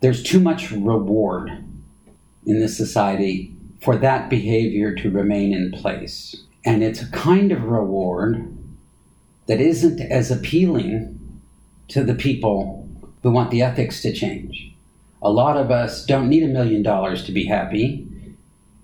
there's 0.00 0.24
too 0.24 0.40
much 0.40 0.72
reward 0.72 1.50
in 2.46 2.58
this 2.58 2.76
society 2.76 3.54
for 3.80 3.96
that 3.96 4.28
behavior 4.28 4.92
to 4.96 5.10
remain 5.10 5.52
in 5.52 5.70
place. 5.70 6.34
And 6.64 6.82
it's 6.82 7.02
a 7.02 7.10
kind 7.10 7.52
of 7.52 7.62
reward 7.62 8.58
that 9.52 9.60
isn't 9.60 10.00
as 10.00 10.30
appealing 10.30 11.18
to 11.86 12.02
the 12.02 12.14
people 12.14 12.88
who 13.22 13.30
want 13.30 13.50
the 13.50 13.60
ethics 13.60 14.00
to 14.00 14.10
change. 14.10 14.74
A 15.20 15.30
lot 15.30 15.58
of 15.58 15.70
us 15.70 16.06
don't 16.06 16.30
need 16.30 16.42
a 16.42 16.48
million 16.48 16.82
dollars 16.82 17.22
to 17.24 17.32
be 17.32 17.44
happy, 17.44 18.08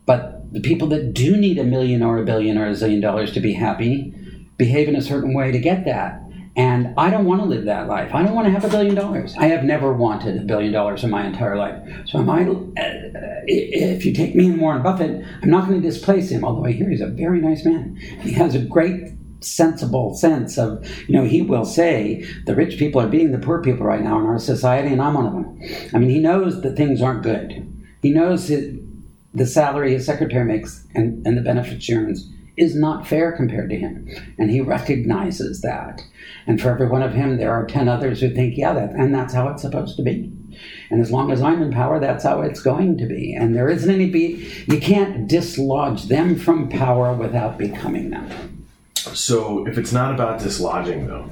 but 0.05 0.53
the 0.53 0.61
people 0.61 0.87
that 0.89 1.15
do 1.15 1.39
need 1.39 1.57
a 1.57 1.65
million 1.65 2.03
or 2.03 2.19
a 2.19 2.25
billion 2.27 2.59
or 2.59 2.67
a 2.67 2.73
zillion 2.73 3.01
dollars 3.01 3.33
to 3.33 3.41
be 3.41 3.55
happy 3.55 4.15
behave 4.59 4.89
in 4.89 4.95
a 4.95 5.01
certain 5.01 5.33
way 5.33 5.51
to 5.53 5.59
get 5.59 5.87
that. 5.87 6.21
And 6.55 6.93
I 6.99 7.09
don't 7.09 7.25
want 7.25 7.41
to 7.41 7.47
live 7.47 7.65
that 7.65 7.89
life. 7.89 8.15
I 8.15 8.23
don't 8.23 8.35
want 8.35 8.47
to 8.49 8.53
have 8.53 8.65
a 8.67 8.69
billion 8.69 8.95
dollars. 8.95 9.35
I 9.39 9.47
have 9.47 9.65
never 9.65 9.95
wanted 9.95 10.37
a 10.37 10.45
billion 10.45 10.75
dollars 10.75 11.03
in 11.03 11.09
my 11.09 11.25
entire 11.25 11.57
life. 11.57 11.83
So 12.05 12.19
am 12.19 12.29
I, 12.29 12.43
uh, 12.43 12.61
if 13.47 14.05
you 14.05 14.13
take 14.13 14.35
me 14.35 14.49
and 14.49 14.61
Warren 14.61 14.83
Buffett, 14.83 15.25
I'm 15.43 15.49
not 15.49 15.67
going 15.67 15.81
to 15.81 15.89
displace 15.89 16.29
him, 16.29 16.45
although 16.45 16.67
I 16.67 16.73
hear 16.73 16.91
he's 16.91 17.01
a 17.01 17.07
very 17.07 17.41
nice 17.41 17.65
man. 17.65 17.97
He 18.21 18.33
has 18.33 18.55
a 18.55 18.59
great 18.59 19.18
sensible 19.41 20.15
sense 20.15 20.59
of, 20.59 20.85
you 21.09 21.15
know, 21.15 21.25
he 21.25 21.43
will 21.43 21.65
say 21.65 22.25
the 22.47 22.55
rich 22.55 22.79
people 22.79 23.01
are 23.01 23.09
beating 23.09 23.33
the 23.33 23.39
poor 23.39 23.63
people 23.63 23.87
right 23.87 24.03
now 24.03 24.19
in 24.19 24.27
our 24.27 24.39
society, 24.39 24.93
and 24.93 25.01
I'm 25.01 25.15
one 25.15 25.27
of 25.27 25.33
them. 25.33 25.61
I 25.95 25.99
mean, 25.99 26.11
he 26.11 26.19
knows 26.19 26.63
that 26.63 26.77
things 26.77 27.03
aren't 27.03 27.23
good. 27.23 27.65
He 28.03 28.11
knows 28.11 28.49
that 28.49 28.79
the 29.35 29.47
salary 29.47 29.93
his 29.93 30.07
secretary 30.07 30.45
makes 30.45 30.87
and, 30.95 31.25
and 31.27 31.37
the 31.37 31.43
benefits 31.43 31.85
she 31.85 31.95
earns 31.95 32.29
is 32.57 32.75
not 32.75 33.07
fair 33.07 33.33
compared 33.33 33.71
to 33.71 33.77
him. 33.77 34.09
And 34.37 34.51
he 34.51 34.61
recognizes 34.61 35.61
that. 35.61 36.03
And 36.47 36.61
for 36.61 36.71
every 36.71 36.89
one 36.89 37.03
of 37.03 37.15
him, 37.15 37.37
there 37.37 37.53
are 37.53 37.67
10 37.67 37.89
others 37.89 38.21
who 38.21 38.35
think, 38.35 38.57
yeah, 38.57 38.73
that, 38.73 38.91
and 38.91 39.15
that's 39.15 39.33
how 39.33 39.49
it's 39.49 39.63
supposed 39.63 39.97
to 39.97 40.03
be. 40.03 40.33
And 40.91 41.01
as 41.01 41.13
long 41.13 41.31
as 41.31 41.41
I'm 41.41 41.63
in 41.63 41.71
power, 41.71 42.01
that's 42.01 42.25
how 42.25 42.41
it's 42.41 42.61
going 42.61 42.99
to 42.99 43.07
be. 43.07 43.35
And 43.35 43.55
there 43.55 43.69
isn't 43.69 43.91
any 43.91 44.11
be 44.11 44.51
you 44.67 44.81
can't 44.81 45.29
dislodge 45.29 46.05
them 46.05 46.37
from 46.37 46.69
power 46.69 47.15
without 47.15 47.59
becoming 47.59 48.11
them. 48.11 48.48
So 49.15 49.67
if 49.67 49.79
it's 49.79 49.93
not 49.93 50.15
about 50.15 50.41
dislodging 50.41 51.07
though, 51.07 51.31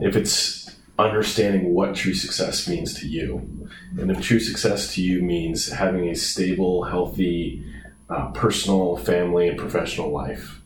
if 0.00 0.16
it's 0.16 0.76
understanding 0.98 1.72
what 1.74 1.94
true 1.94 2.14
success 2.14 2.68
means 2.68 2.94
to 3.00 3.08
you, 3.08 3.68
and 3.98 4.10
if 4.10 4.20
true 4.20 4.40
success 4.40 4.94
to 4.94 5.02
you 5.02 5.22
means 5.22 5.70
having 5.70 6.08
a 6.08 6.14
stable, 6.14 6.84
healthy, 6.84 7.64
uh, 8.08 8.30
personal, 8.32 8.96
family, 8.96 9.48
and 9.48 9.58
professional 9.58 10.10
life 10.10 10.60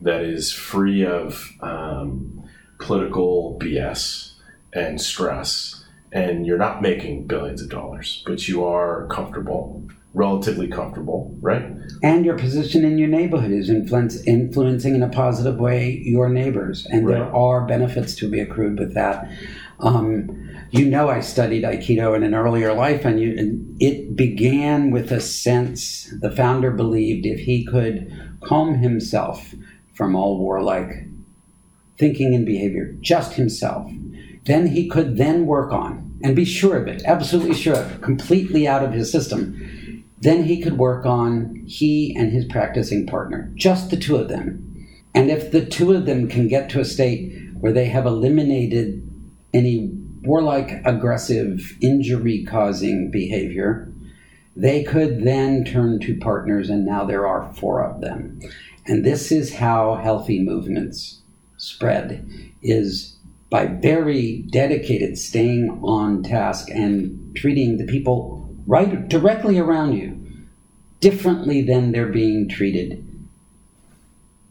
that 0.00 0.22
is 0.22 0.52
free 0.52 1.04
of 1.04 1.52
um, 1.60 2.42
political 2.78 3.58
BS 3.60 4.34
and 4.72 5.00
stress, 5.00 5.84
and 6.12 6.46
you're 6.46 6.58
not 6.58 6.82
making 6.82 7.26
billions 7.26 7.62
of 7.62 7.68
dollars, 7.68 8.22
but 8.26 8.48
you 8.48 8.64
are 8.64 9.06
comfortable 9.08 9.88
relatively 10.12 10.66
comfortable, 10.66 11.36
right? 11.40 11.70
And 12.02 12.24
your 12.24 12.36
position 12.36 12.84
in 12.84 12.98
your 12.98 13.08
neighborhood 13.08 13.52
is 13.52 13.70
influence, 13.70 14.20
influencing 14.26 14.94
in 14.94 15.02
a 15.02 15.08
positive 15.08 15.58
way 15.58 16.02
your 16.04 16.28
neighbors, 16.28 16.86
and 16.90 17.06
right. 17.06 17.14
there 17.14 17.34
are 17.34 17.66
benefits 17.66 18.14
to 18.16 18.28
be 18.28 18.40
accrued 18.40 18.78
with 18.78 18.94
that. 18.94 19.30
Um, 19.78 20.48
you 20.70 20.86
know, 20.86 21.08
I 21.08 21.20
studied 21.20 21.64
Aikido 21.64 22.14
in 22.16 22.22
an 22.22 22.34
earlier 22.34 22.74
life, 22.74 23.04
and, 23.04 23.20
you, 23.20 23.36
and 23.36 23.76
it 23.80 24.16
began 24.16 24.90
with 24.90 25.12
a 25.12 25.20
sense 25.20 26.12
the 26.20 26.30
founder 26.30 26.70
believed 26.70 27.26
if 27.26 27.40
he 27.40 27.64
could 27.64 28.12
calm 28.42 28.74
himself 28.74 29.54
from 29.94 30.16
all 30.16 30.38
warlike 30.38 31.06
thinking 31.98 32.34
and 32.34 32.46
behavior, 32.46 32.96
just 33.00 33.34
himself, 33.34 33.90
then 34.46 34.66
he 34.66 34.88
could 34.88 35.18
then 35.18 35.44
work 35.44 35.70
on 35.70 36.18
and 36.22 36.34
be 36.34 36.44
sure 36.44 36.76
of 36.76 36.88
it, 36.88 37.02
absolutely 37.04 37.54
sure 37.54 37.76
of 37.76 37.92
it, 37.92 38.02
completely 38.02 38.66
out 38.66 38.82
of 38.82 38.92
his 38.92 39.12
system 39.12 39.79
then 40.20 40.44
he 40.44 40.60
could 40.60 40.78
work 40.78 41.06
on 41.06 41.62
he 41.66 42.14
and 42.16 42.30
his 42.32 42.44
practicing 42.44 43.06
partner, 43.06 43.50
just 43.54 43.90
the 43.90 43.96
two 43.96 44.16
of 44.16 44.28
them. 44.28 44.66
And 45.14 45.30
if 45.30 45.50
the 45.50 45.64
two 45.64 45.92
of 45.92 46.06
them 46.06 46.28
can 46.28 46.46
get 46.46 46.70
to 46.70 46.80
a 46.80 46.84
state 46.84 47.32
where 47.58 47.72
they 47.72 47.86
have 47.86 48.06
eliminated 48.06 49.06
any 49.52 49.88
warlike, 50.22 50.82
aggressive, 50.84 51.76
injury 51.80 52.44
causing 52.44 53.10
behavior, 53.10 53.90
they 54.54 54.82
could 54.82 55.24
then 55.24 55.64
turn 55.64 56.00
to 56.00 56.18
partners, 56.18 56.68
and 56.68 56.84
now 56.84 57.04
there 57.04 57.26
are 57.26 57.52
four 57.54 57.82
of 57.82 58.00
them. 58.00 58.40
And 58.86 59.04
this 59.04 59.32
is 59.32 59.54
how 59.54 59.94
healthy 59.94 60.40
movements 60.40 61.20
spread 61.56 62.28
is 62.62 63.16
by 63.48 63.66
very 63.66 64.44
dedicated 64.50 65.18
staying 65.18 65.80
on 65.82 66.22
task 66.22 66.68
and 66.70 67.34
treating 67.34 67.78
the 67.78 67.86
people 67.86 68.39
right 68.70 69.08
directly 69.08 69.58
around 69.58 69.92
you 69.92 70.16
differently 71.00 71.60
than 71.60 71.92
they're 71.92 72.06
being 72.06 72.48
treated 72.48 73.04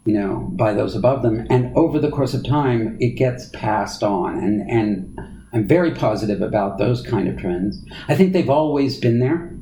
you 0.09 0.13
know 0.13 0.49
by 0.53 0.73
those 0.73 0.95
above 0.95 1.21
them. 1.21 1.45
And 1.49 1.75
over 1.77 1.99
the 1.99 2.09
course 2.09 2.33
of 2.33 2.43
time 2.43 2.97
it 2.99 3.11
gets 3.11 3.49
passed 3.49 4.03
on. 4.03 4.37
And 4.39 4.69
and 4.69 5.19
i'm 5.53 5.67
very 5.67 5.91
positive 5.91 6.41
about 6.41 6.77
those 6.77 7.01
kind 7.01 7.27
of 7.27 7.37
trends. 7.37 7.83
I 8.07 8.15
think 8.15 8.33
they've 8.33 8.49
always 8.49 8.99
been 8.99 9.19
there. 9.19 9.53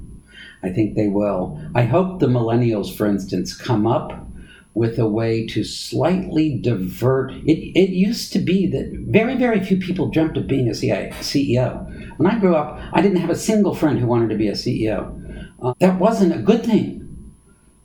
I 0.63 0.69
think 0.69 0.95
they 0.95 1.07
will. 1.07 1.61
I 1.75 1.83
hope 1.83 2.19
the 2.19 2.27
millennials 2.27 2.95
for 2.95 3.05
instance 3.05 3.55
come 3.55 3.85
up 3.85 4.25
with 4.73 4.99
a 4.99 5.07
way 5.07 5.45
to 5.47 5.63
slightly 5.63 6.57
divert. 6.57 7.31
It 7.45 7.59
it 7.77 7.89
used 7.89 8.31
to 8.33 8.39
be 8.39 8.67
that 8.67 8.91
very 9.09 9.35
very 9.35 9.59
few 9.59 9.77
people 9.77 10.09
dreamt 10.09 10.37
of 10.37 10.47
being 10.47 10.69
a 10.69 10.71
ceo 10.71 11.96
when 12.17 12.27
I 12.27 12.39
grew 12.39 12.55
up, 12.55 12.79
I 12.93 13.01
didn't 13.01 13.19
have 13.21 13.29
a 13.29 13.35
single 13.35 13.73
friend 13.73 13.99
who 13.99 14.07
wanted 14.07 14.29
to 14.29 14.35
be 14.35 14.47
a 14.47 14.53
CEO. 14.53 15.13
Uh, 15.61 15.73
that 15.79 15.99
wasn't 15.99 16.35
a 16.35 16.39
good 16.39 16.63
thing. 16.63 17.33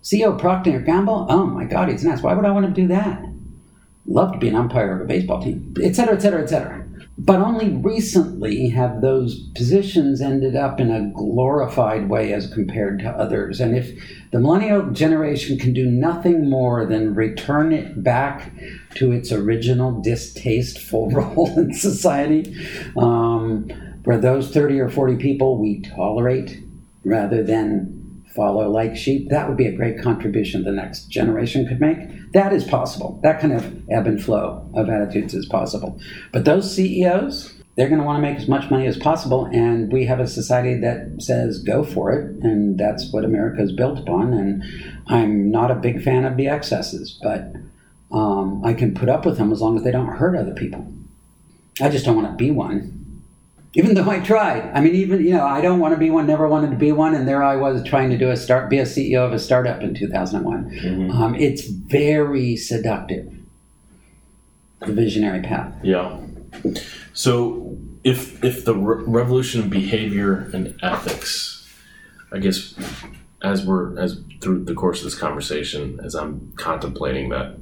CEO 0.03 0.39
Procter 0.39 0.81
Gamble, 0.81 1.27
oh 1.29 1.47
my 1.47 1.65
God, 1.65 1.89
he's 1.89 2.05
nice. 2.05 2.23
Why 2.23 2.35
would 2.35 2.45
I 2.45 2.51
want 2.51 2.67
to 2.67 2.81
do 2.81 2.89
that? 2.89 3.23
Love 4.07 4.33
to 4.33 4.39
be 4.39 4.49
an 4.49 4.57
umpire 4.57 4.97
of 4.97 5.01
a 5.01 5.05
baseball 5.05 5.41
team, 5.41 5.75
et 5.81 5.95
cetera, 5.95 6.17
et 6.17 6.21
cetera, 6.21 6.43
et 6.43 6.49
cetera. 6.49 6.85
But 7.19 7.41
only 7.41 7.69
recently 7.69 8.71
have 8.71 9.01
those 9.01 9.39
positions 9.51 10.21
ended 10.21 10.57
up 10.57 10.81
in 10.81 10.91
a 10.91 11.11
glorified 11.15 12.09
way 12.09 12.33
as 12.33 12.53
compared 12.53 12.99
to 13.01 13.11
others. 13.11 13.61
And 13.61 13.77
if 13.77 13.93
the 14.33 14.41
millennial 14.41 14.91
generation 14.91 15.57
can 15.59 15.73
do 15.73 15.87
nothing 15.87 16.51
more 16.51 16.85
than 16.85 17.15
return 17.15 17.73
it 17.73 18.03
back 18.03 18.51
to 18.97 19.13
its 19.13 19.31
original 19.31 20.01
distasteful 20.01 21.11
role 21.13 21.57
in 21.59 21.75
society, 21.75 22.57
um, 22.97 23.71
for 24.05 24.19
those 24.19 24.51
30 24.51 24.81
or 24.81 24.89
40 24.89 25.17
people 25.17 25.59
we 25.59 25.81
tolerate 25.83 26.63
rather 27.05 27.43
than 27.43 28.25
follow 28.35 28.69
like 28.69 28.97
sheep, 28.97 29.29
that 29.29 29.49
would 29.49 29.57
be 29.57 29.67
a 29.67 29.77
great 29.77 30.01
contribution 30.01 30.65
the 30.65 30.73
next 30.73 31.07
generation 31.09 31.67
could 31.67 31.81
make. 31.81 32.33
That 32.33 32.53
is 32.53 32.65
possible. 32.65 33.21
That 33.23 33.41
kind 33.41 33.53
of 33.53 33.91
ebb 33.91 34.07
and 34.07 34.23
flow 34.23 34.69
of 34.75 34.89
attitudes 34.89 35.35
is 35.35 35.47
possible. 35.47 36.01
But 36.33 36.45
those 36.45 36.75
CEOs, 36.75 37.53
they're 37.77 37.89
going 37.89 38.01
to 38.01 38.07
want 38.07 38.23
to 38.23 38.29
make 38.29 38.39
as 38.39 38.49
much 38.49 38.71
money 38.71 38.87
as 38.87 38.97
possible, 38.97 39.47
and 39.47 39.93
we 39.93 40.07
have 40.07 40.21
a 40.21 40.27
society 40.27 40.79
that 40.81 41.23
says 41.23 41.63
go 41.63 41.85
for 41.85 42.11
it, 42.13 42.43
and 42.43 42.79
that's 42.79 43.13
what 43.13 43.25
America 43.25 43.63
is 43.63 43.73
built 43.73 43.99
upon. 43.99 44.33
And 44.33 44.63
I'm 45.07 45.51
not 45.51 45.71
a 45.71 45.75
big 45.75 46.03
fan 46.03 46.25
of 46.25 46.37
the 46.37 46.49
excesses, 46.49 47.19
but 47.23 47.53
um, 48.11 48.65
I 48.65 48.75
can 48.75 48.95
put 48.95 49.09
up 49.09 49.25
with 49.25 49.39
them 49.39 49.53
as 49.53 49.61
long 49.61 49.77
as 49.77 49.85
they 49.85 49.91
don't 49.91 50.07
hurt 50.07 50.37
other 50.37 50.55
people. 50.55 50.91
I 51.81 51.89
just 51.89 52.05
don't 52.05 52.17
want 52.17 52.29
to 52.29 52.37
be 52.37 52.51
one 52.51 53.02
even 53.75 53.95
though 53.95 54.09
I 54.09 54.21
tried. 54.21 54.71
I 54.75 54.81
mean, 54.81 54.95
even 54.95 55.25
you 55.25 55.33
know, 55.33 55.47
I 55.47 55.61
don't 55.61 55.79
want 55.79 55.95
to 55.95 55.99
be 55.99 56.11
one, 56.11 56.27
never 56.27 56.47
wanted 56.47 56.71
to 56.71 56.77
be 56.77 56.93
one, 56.93 57.15
and 57.15 57.27
there 57.27 57.43
I 57.43 57.57
was 57.57 57.83
trying 57.85 58.11
to 58.11 58.19
do 58.19 58.31
a 58.31 58.37
start, 58.37 58.69
be 58.69 58.79
a 58.79 58.85
CEO 58.85 59.25
of 59.25 59.33
a 59.33 59.39
startup 59.39 59.81
in 59.81 59.95
2001. 59.95 60.71
Mm-hmm. 60.71 61.11
Um, 61.11 61.35
it's 61.35 61.67
very 61.67 62.57
seductive, 62.57 63.33
the 64.81 64.93
visionary 64.93 65.41
path. 65.41 65.75
Yeah. 65.83 66.19
So, 67.15 67.79
if 68.05 68.43
if 68.45 68.65
the 68.65 68.75
re- 68.75 69.05
revolution 69.07 69.63
of 69.63 69.71
behavior 69.71 70.51
and 70.53 70.79
ethics, 70.83 71.67
I 72.31 72.39
guess, 72.39 72.75
as 73.43 73.65
we're 73.65 73.99
as 73.99 74.21
through 74.43 74.65
the 74.65 74.75
course 74.75 74.99
of 74.99 75.05
this 75.05 75.19
conversation, 75.19 75.99
as 76.05 76.15
I'm 76.15 76.53
contemplating 76.57 77.31
that 77.31 77.57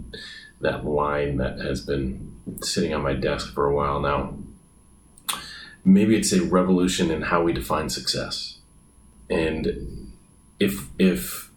that 0.60 0.84
line 0.84 1.36
that 1.36 1.60
has 1.60 1.82
been 1.82 2.36
sitting 2.62 2.92
on 2.92 3.02
my 3.02 3.14
desk 3.14 3.54
for 3.54 3.66
a 3.66 3.74
while 3.74 4.00
now 4.00 4.34
maybe 5.84 6.16
it's 6.16 6.32
a 6.32 6.42
revolution 6.42 7.10
in 7.10 7.22
how 7.22 7.42
we 7.42 7.52
define 7.52 7.88
success. 7.88 8.58
And 9.28 10.10
if 10.58 10.88
if 10.98 11.50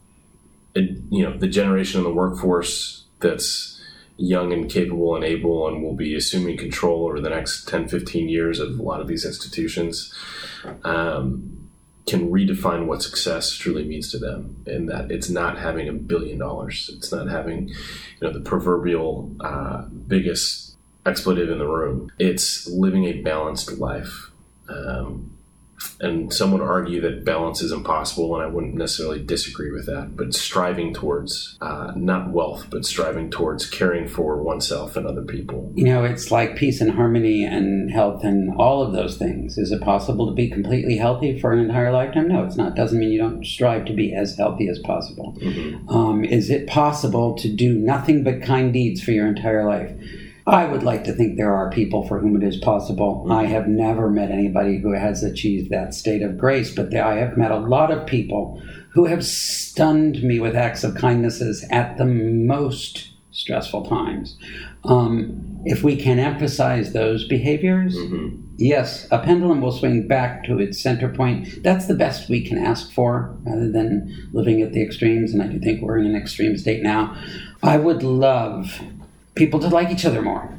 you 0.75 1.23
know 1.23 1.37
the 1.37 1.47
generation 1.47 1.99
in 1.99 2.03
the 2.03 2.13
workforce 2.13 3.03
that's 3.19 3.81
young 4.17 4.53
and 4.53 4.69
capable 4.69 5.15
and 5.15 5.23
able 5.23 5.67
and 5.67 5.83
will 5.83 5.95
be 5.95 6.15
assuming 6.15 6.57
control 6.57 7.05
over 7.05 7.19
the 7.19 7.29
next 7.29 7.67
10 7.67 7.87
15 7.87 8.29
years 8.29 8.59
of 8.59 8.79
a 8.79 8.83
lot 8.83 9.01
of 9.01 9.07
these 9.07 9.25
institutions 9.25 10.13
um, 10.83 11.69
can 12.05 12.29
redefine 12.29 12.85
what 12.85 13.01
success 13.01 13.55
truly 13.55 13.83
means 13.83 14.11
to 14.11 14.19
them 14.19 14.63
and 14.67 14.87
that 14.87 15.09
it's 15.09 15.29
not 15.29 15.57
having 15.57 15.87
a 15.87 15.93
billion 15.93 16.37
dollars 16.37 16.91
it's 16.95 17.11
not 17.11 17.27
having 17.27 17.69
you 17.69 17.75
know 18.21 18.31
the 18.31 18.39
proverbial 18.39 19.35
uh, 19.39 19.83
biggest 20.07 20.62
expletive 21.05 21.49
in 21.49 21.57
the 21.57 21.67
room 21.67 22.11
it's 22.19 22.67
living 22.67 23.05
a 23.05 23.21
balanced 23.21 23.77
life 23.77 24.31
um, 24.69 25.33
and 25.99 26.33
some 26.33 26.51
would 26.51 26.61
argue 26.61 27.01
that 27.01 27.23
balance 27.23 27.61
is 27.61 27.71
impossible, 27.71 28.35
and 28.35 28.43
I 28.43 28.47
wouldn't 28.47 28.75
necessarily 28.75 29.23
disagree 29.23 29.71
with 29.71 29.85
that. 29.85 30.15
But 30.15 30.33
striving 30.33 30.93
towards 30.93 31.57
uh, 31.61 31.93
not 31.95 32.31
wealth, 32.31 32.67
but 32.69 32.85
striving 32.85 33.29
towards 33.29 33.69
caring 33.69 34.07
for 34.07 34.41
oneself 34.41 34.95
and 34.95 35.05
other 35.05 35.23
people. 35.23 35.71
You 35.75 35.85
know, 35.85 36.03
it's 36.03 36.31
like 36.31 36.55
peace 36.55 36.81
and 36.81 36.91
harmony 36.91 37.45
and 37.45 37.91
health 37.91 38.23
and 38.23 38.55
all 38.57 38.81
of 38.81 38.93
those 38.93 39.17
things. 39.17 39.57
Is 39.57 39.71
it 39.71 39.81
possible 39.81 40.27
to 40.27 40.33
be 40.33 40.49
completely 40.49 40.97
healthy 40.97 41.39
for 41.39 41.53
an 41.53 41.59
entire 41.59 41.91
lifetime? 41.91 42.27
No, 42.27 42.43
it's 42.43 42.55
not. 42.55 42.75
Doesn't 42.75 42.99
mean 42.99 43.11
you 43.11 43.19
don't 43.19 43.45
strive 43.45 43.85
to 43.85 43.93
be 43.93 44.13
as 44.13 44.37
healthy 44.37 44.67
as 44.67 44.79
possible. 44.79 45.35
Mm-hmm. 45.39 45.89
Um, 45.89 46.23
is 46.25 46.49
it 46.49 46.67
possible 46.67 47.35
to 47.35 47.49
do 47.49 47.73
nothing 47.73 48.23
but 48.23 48.41
kind 48.41 48.73
deeds 48.73 49.01
for 49.01 49.11
your 49.11 49.27
entire 49.27 49.65
life? 49.65 49.91
I 50.45 50.65
would 50.65 50.83
like 50.83 51.05
to 51.05 51.13
think 51.13 51.37
there 51.37 51.53
are 51.53 51.69
people 51.69 52.07
for 52.07 52.19
whom 52.19 52.35
it 52.35 52.45
is 52.45 52.57
possible. 52.57 53.21
Mm-hmm. 53.21 53.31
I 53.31 53.45
have 53.45 53.67
never 53.67 54.09
met 54.09 54.31
anybody 54.31 54.79
who 54.79 54.91
has 54.91 55.23
achieved 55.23 55.69
that 55.71 55.93
state 55.93 56.21
of 56.21 56.37
grace, 56.37 56.73
but 56.73 56.93
I 56.93 57.15
have 57.15 57.37
met 57.37 57.51
a 57.51 57.57
lot 57.57 57.91
of 57.91 58.05
people 58.05 58.61
who 58.89 59.05
have 59.05 59.25
stunned 59.25 60.21
me 60.21 60.39
with 60.39 60.55
acts 60.55 60.83
of 60.83 60.95
kindnesses 60.95 61.65
at 61.71 61.97
the 61.97 62.05
most 62.05 63.09
stressful 63.31 63.85
times. 63.85 64.37
Um, 64.83 65.59
if 65.65 65.81
we 65.81 65.95
can 65.95 66.19
emphasize 66.19 66.91
those 66.91 67.27
behaviors, 67.27 67.95
mm-hmm. 67.95 68.37
yes, 68.57 69.07
a 69.11 69.19
pendulum 69.19 69.61
will 69.61 69.71
swing 69.71 70.07
back 70.07 70.43
to 70.43 70.59
its 70.59 70.81
center 70.81 71.09
point. 71.09 71.63
That's 71.63 71.87
the 71.87 71.95
best 71.95 72.29
we 72.29 72.45
can 72.45 72.57
ask 72.57 72.91
for 72.91 73.35
rather 73.43 73.71
than 73.71 74.29
living 74.33 74.61
at 74.61 74.73
the 74.73 74.83
extremes, 74.83 75.33
and 75.33 75.41
I 75.41 75.47
do 75.47 75.59
think 75.59 75.81
we're 75.81 75.97
in 75.97 76.05
an 76.05 76.15
extreme 76.15 76.57
state 76.57 76.83
now. 76.83 77.17
I 77.63 77.77
would 77.77 78.03
love 78.03 78.81
people 79.35 79.59
to 79.59 79.67
like 79.67 79.89
each 79.89 80.05
other 80.05 80.21
more 80.21 80.49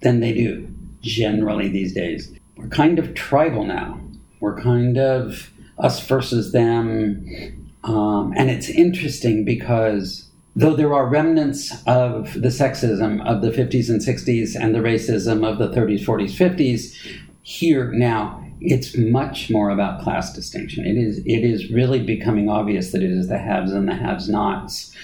than 0.00 0.20
they 0.20 0.32
do 0.32 0.68
generally 1.00 1.68
these 1.68 1.92
days. 1.92 2.32
We're 2.56 2.68
kind 2.68 2.98
of 2.98 3.14
tribal 3.14 3.64
now. 3.64 4.00
We're 4.40 4.60
kind 4.60 4.98
of 4.98 5.50
us 5.78 6.06
versus 6.06 6.52
them. 6.52 7.68
Um, 7.84 8.32
and 8.36 8.50
it's 8.50 8.68
interesting 8.68 9.44
because 9.44 10.28
though 10.56 10.76
there 10.76 10.94
are 10.94 11.06
remnants 11.06 11.72
of 11.86 12.32
the 12.34 12.48
sexism 12.48 13.24
of 13.26 13.42
the 13.42 13.50
50s 13.50 13.90
and 13.90 14.00
60s 14.00 14.54
and 14.58 14.74
the 14.74 14.78
racism 14.78 15.46
of 15.46 15.58
the 15.58 15.68
30s, 15.68 16.04
40s, 16.04 16.30
50s, 16.30 17.16
here 17.42 17.92
now 17.92 18.40
it's 18.60 18.96
much 18.96 19.50
more 19.50 19.68
about 19.68 20.02
class 20.02 20.32
distinction. 20.32 20.86
It 20.86 20.96
is 20.96 21.18
it 21.18 21.44
is 21.44 21.70
really 21.70 22.02
becoming 22.02 22.48
obvious 22.48 22.92
that 22.92 23.02
it 23.02 23.10
is 23.10 23.28
the 23.28 23.38
haves 23.38 23.72
and 23.72 23.86
the 23.86 23.94
have 23.94 24.26
nots 24.28 24.94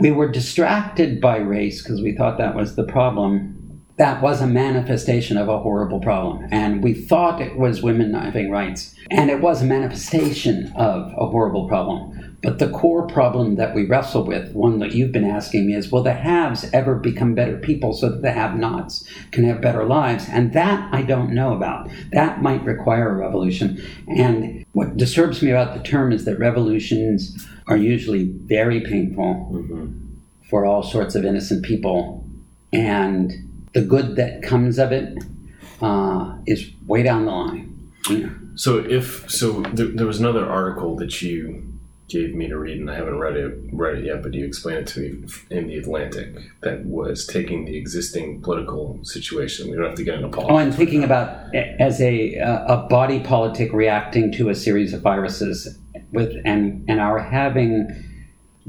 we 0.00 0.10
were 0.10 0.28
distracted 0.30 1.20
by 1.20 1.36
race 1.36 1.82
because 1.82 2.00
we 2.02 2.12
thought 2.12 2.38
that 2.38 2.54
was 2.54 2.76
the 2.76 2.84
problem. 2.84 3.53
That 3.96 4.20
was 4.20 4.40
a 4.40 4.46
manifestation 4.46 5.36
of 5.36 5.48
a 5.48 5.60
horrible 5.60 6.00
problem. 6.00 6.48
And 6.50 6.82
we 6.82 6.94
thought 6.94 7.40
it 7.40 7.56
was 7.56 7.82
women 7.82 8.10
not 8.10 8.24
having 8.24 8.50
rights. 8.50 8.94
And 9.10 9.30
it 9.30 9.40
was 9.40 9.62
a 9.62 9.66
manifestation 9.66 10.72
of 10.74 11.12
a 11.16 11.26
horrible 11.26 11.68
problem. 11.68 12.36
But 12.42 12.58
the 12.58 12.68
core 12.68 13.06
problem 13.06 13.54
that 13.56 13.74
we 13.74 13.86
wrestle 13.86 14.24
with, 14.24 14.52
one 14.52 14.78
that 14.80 14.92
you've 14.92 15.12
been 15.12 15.24
asking 15.24 15.66
me, 15.66 15.74
is 15.74 15.90
will 15.90 16.02
the 16.02 16.12
haves 16.12 16.68
ever 16.72 16.96
become 16.96 17.34
better 17.34 17.56
people 17.56 17.94
so 17.94 18.10
that 18.10 18.20
the 18.20 18.32
have 18.32 18.56
nots 18.56 19.08
can 19.30 19.44
have 19.44 19.62
better 19.62 19.84
lives? 19.84 20.26
And 20.28 20.52
that 20.52 20.92
I 20.92 21.02
don't 21.02 21.32
know 21.32 21.54
about. 21.54 21.88
That 22.12 22.42
might 22.42 22.62
require 22.64 23.10
a 23.10 23.14
revolution. 23.14 23.82
And 24.08 24.66
what 24.72 24.96
disturbs 24.96 25.40
me 25.40 25.52
about 25.52 25.74
the 25.74 25.88
term 25.88 26.12
is 26.12 26.24
that 26.24 26.38
revolutions 26.38 27.46
are 27.66 27.76
usually 27.76 28.24
very 28.24 28.80
painful 28.80 29.48
mm-hmm. 29.52 29.96
for 30.50 30.66
all 30.66 30.82
sorts 30.82 31.14
of 31.14 31.24
innocent 31.24 31.64
people. 31.64 32.28
And 32.72 33.32
the 33.74 33.82
good 33.82 34.16
that 34.16 34.42
comes 34.42 34.78
of 34.78 34.92
it 34.92 35.18
uh, 35.82 36.36
is 36.46 36.70
way 36.86 37.02
down 37.02 37.26
the 37.26 37.32
line. 37.32 37.92
Yeah. 38.08 38.30
So 38.54 38.78
if 38.78 39.28
so, 39.30 39.62
there, 39.62 39.88
there 39.88 40.06
was 40.06 40.20
another 40.20 40.48
article 40.48 40.96
that 40.96 41.20
you 41.20 41.72
gave 42.08 42.34
me 42.34 42.46
to 42.46 42.56
read, 42.56 42.78
and 42.78 42.90
I 42.90 42.94
haven't 42.94 43.18
read 43.18 43.36
it 43.36 43.58
read 43.72 43.98
it 43.98 44.04
yet. 44.04 44.22
But 44.22 44.34
you 44.34 44.46
explained 44.46 44.80
it 44.80 44.86
to 44.88 45.00
me 45.00 45.28
in 45.50 45.66
the 45.66 45.76
Atlantic 45.76 46.36
that 46.62 46.84
was 46.84 47.26
taking 47.26 47.64
the 47.64 47.76
existing 47.76 48.42
political 48.42 49.00
situation. 49.02 49.70
We 49.70 49.76
don't 49.76 49.86
have 49.86 49.96
to 49.96 50.04
get 50.04 50.14
into 50.14 50.28
politics. 50.28 50.52
Oh, 50.52 50.56
I'm 50.56 50.72
thinking 50.72 51.02
about 51.02 51.54
as 51.54 52.00
a 52.00 52.34
a 52.36 52.86
body 52.88 53.20
politic 53.20 53.72
reacting 53.72 54.30
to 54.32 54.50
a 54.50 54.54
series 54.54 54.92
of 54.92 55.00
viruses 55.00 55.78
with 56.12 56.36
and 56.44 56.84
and 56.88 57.00
our 57.00 57.18
having 57.18 57.88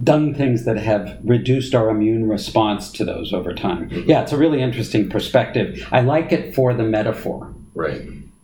done 0.04 0.34
things 0.34 0.66
that 0.66 0.78
have 0.78 1.18
reduced 1.24 1.74
our 1.74 1.90
immune 1.90 2.28
response 2.28 2.92
to 2.92 3.06
those 3.06 3.34
over 3.34 3.54
time. 3.54 3.90
Mm-hmm. 3.90 4.10
Yeah, 4.10 4.22
it's 4.22 4.34
a 4.34 4.38
really 4.38 4.62
interesting 4.62 5.10
perspective. 5.10 5.88
I 5.92 6.02
like 6.02 6.32
it 6.32 6.54
for 6.54 6.74
the 6.74 6.84
metaphor. 6.84 7.54
Right. 7.74 8.02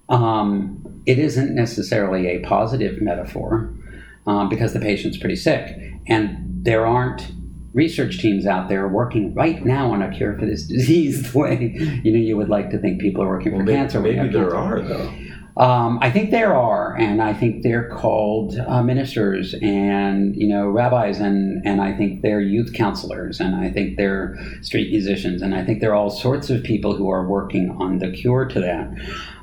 Um, 0.09 1.01
it 1.05 1.19
isn't 1.19 1.53
necessarily 1.55 2.27
a 2.27 2.39
positive 2.39 3.01
metaphor 3.01 3.73
um, 4.27 4.49
because 4.49 4.73
the 4.73 4.79
patient's 4.79 5.17
pretty 5.17 5.35
sick, 5.35 5.75
and 6.07 6.37
there 6.63 6.85
aren't 6.85 7.31
research 7.73 8.19
teams 8.19 8.45
out 8.45 8.67
there 8.67 8.87
working 8.87 9.33
right 9.33 9.65
now 9.65 9.91
on 9.91 10.01
a 10.01 10.11
cure 10.11 10.37
for 10.37 10.45
this 10.45 10.63
disease 10.67 11.31
the 11.31 11.39
way 11.39 11.73
you 12.03 12.11
know 12.11 12.19
you 12.19 12.35
would 12.35 12.49
like 12.49 12.69
to 12.69 12.77
think 12.77 12.99
people 12.99 13.23
are 13.23 13.29
working 13.29 13.53
well, 13.53 13.61
for 13.61 13.65
maybe, 13.65 13.77
cancer. 13.77 13.99
Maybe 13.99 14.15
there 14.29 14.51
cancer. 14.51 14.55
are 14.55 14.81
though. 14.81 15.13
Um, 15.61 15.99
I 16.01 16.09
think 16.09 16.31
there 16.31 16.55
are, 16.55 16.97
and 16.97 17.21
I 17.21 17.35
think 17.35 17.61
they're 17.61 17.87
called 17.87 18.57
uh, 18.57 18.81
ministers 18.81 19.53
and 19.61 20.35
you 20.35 20.47
know 20.47 20.67
rabbis, 20.67 21.19
and 21.19 21.61
and 21.63 21.79
I 21.79 21.95
think 21.95 22.23
they're 22.23 22.41
youth 22.41 22.73
counselors, 22.73 23.39
and 23.39 23.55
I 23.55 23.69
think 23.69 23.95
they're 23.95 24.39
street 24.63 24.89
musicians, 24.89 25.43
and 25.43 25.53
I 25.53 25.63
think 25.63 25.79
there 25.79 25.91
are 25.91 25.95
all 25.95 26.09
sorts 26.09 26.49
of 26.49 26.63
people 26.63 26.95
who 26.95 27.11
are 27.11 27.27
working 27.27 27.69
on 27.79 27.99
the 27.99 28.09
cure 28.09 28.45
to 28.45 28.59
that. 28.59 28.89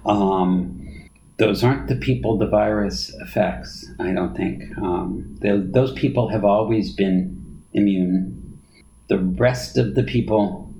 Um, 0.04 1.06
those 1.36 1.62
aren't 1.62 1.86
the 1.86 1.94
people 1.94 2.36
the 2.36 2.48
virus 2.48 3.14
affects. 3.22 3.88
I 4.00 4.10
don't 4.10 4.36
think 4.36 4.76
um, 4.78 5.38
those 5.40 5.92
people 5.92 6.30
have 6.30 6.44
always 6.44 6.92
been 6.92 7.62
immune. 7.74 8.58
The 9.06 9.18
rest 9.20 9.78
of 9.78 9.94
the 9.94 10.02
people 10.02 10.74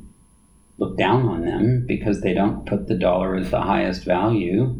look 0.78 0.98
down 0.98 1.28
on 1.28 1.44
them 1.44 1.85
because 1.86 2.23
they 2.23 2.35
don't 2.35 2.66
put 2.66 2.89
the 2.89 2.97
dollar 2.97 3.36
as 3.36 3.52
the 3.52 3.60
highest 3.60 4.02
value 4.02 4.74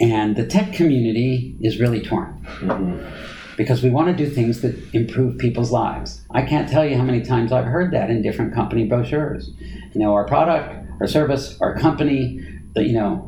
and 0.00 0.34
the 0.34 0.46
tech 0.46 0.72
community 0.72 1.56
is 1.60 1.78
really 1.78 2.00
torn 2.00 2.44
mm-hmm. 2.60 3.56
because 3.56 3.82
we 3.82 3.90
want 3.90 4.08
to 4.08 4.24
do 4.24 4.30
things 4.30 4.62
that 4.62 4.74
improve 4.94 5.38
people's 5.38 5.70
lives. 5.70 6.22
I 6.30 6.42
can't 6.42 6.68
tell 6.68 6.84
you 6.84 6.96
how 6.96 7.04
many 7.04 7.22
times 7.22 7.52
I've 7.52 7.66
heard 7.66 7.92
that 7.92 8.10
in 8.10 8.22
different 8.22 8.54
company 8.54 8.86
brochures. 8.86 9.50
You 9.92 10.00
know, 10.00 10.14
our 10.14 10.26
product, 10.26 10.74
our 11.00 11.06
service, 11.06 11.60
our 11.60 11.76
company, 11.76 12.40
the, 12.74 12.84
you 12.84 12.94
know, 12.94 13.26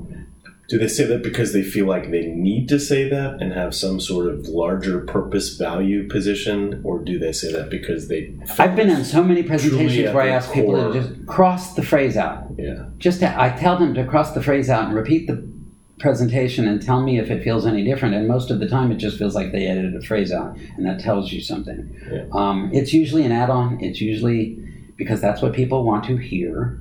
do 0.69 0.79
they 0.79 0.89
say 0.89 1.05
that 1.05 1.23
because 1.23 1.53
they 1.53 1.63
feel 1.63 1.85
like 1.85 2.11
they 2.11 2.29
need 2.29 2.67
to 2.71 2.81
say 2.81 3.07
that 3.07 3.43
and 3.43 3.53
have 3.53 3.75
some 3.75 4.01
sort 4.01 4.27
of 4.29 4.47
larger 4.47 5.01
purpose 5.01 5.57
value 5.57 6.09
position, 6.09 6.81
or 6.83 6.99
do 6.99 7.19
they 7.19 7.33
say 7.33 7.53
that 7.53 7.69
because 7.69 8.09
they? 8.09 8.35
I've 8.59 8.75
been 8.75 8.89
in 8.89 9.05
so 9.05 9.23
many 9.23 9.43
presentations 9.43 10.15
where 10.15 10.23
I 10.23 10.29
ask 10.29 10.51
core... 10.51 10.55
people 10.55 10.93
to 10.93 11.01
just 11.01 11.27
cross 11.27 11.75
the 11.75 11.83
phrase 11.83 12.17
out. 12.17 12.47
Yeah. 12.57 12.87
Just 12.97 13.21
to, 13.21 13.39
I 13.39 13.51
tell 13.51 13.79
them 13.79 13.93
to 13.95 14.07
cross 14.07 14.33
the 14.33 14.43
phrase 14.43 14.71
out 14.71 14.87
and 14.87 14.95
repeat 14.95 15.27
the 15.27 15.52
presentation 15.99 16.67
and 16.67 16.83
tell 16.83 17.03
me 17.03 17.19
if 17.19 17.31
it 17.31 17.43
feels 17.45 17.67
any 17.67 17.85
different. 17.85 18.15
And 18.15 18.27
most 18.27 18.51
of 18.51 18.61
the 18.61 18.69
time, 18.69 18.91
it 18.91 18.97
just 18.97 19.19
feels 19.19 19.35
like 19.35 19.53
they 19.53 19.67
edited 19.67 19.95
a 19.95 20.03
phrase 20.03 20.33
out, 20.33 20.57
and 20.77 20.87
that 20.87 21.01
tells 21.01 21.33
you 21.33 21.41
something. 21.41 21.95
Yeah. 22.11 22.25
Um, 22.33 22.71
it's 22.73 22.93
usually 22.93 23.25
an 23.25 23.33
add-on. 23.33 23.81
It's 23.81 24.01
usually 24.01 24.59
because 24.97 25.21
that's 25.21 25.43
what 25.43 25.53
people 25.53 25.85
want 25.85 26.05
to 26.05 26.17
hear. 26.17 26.79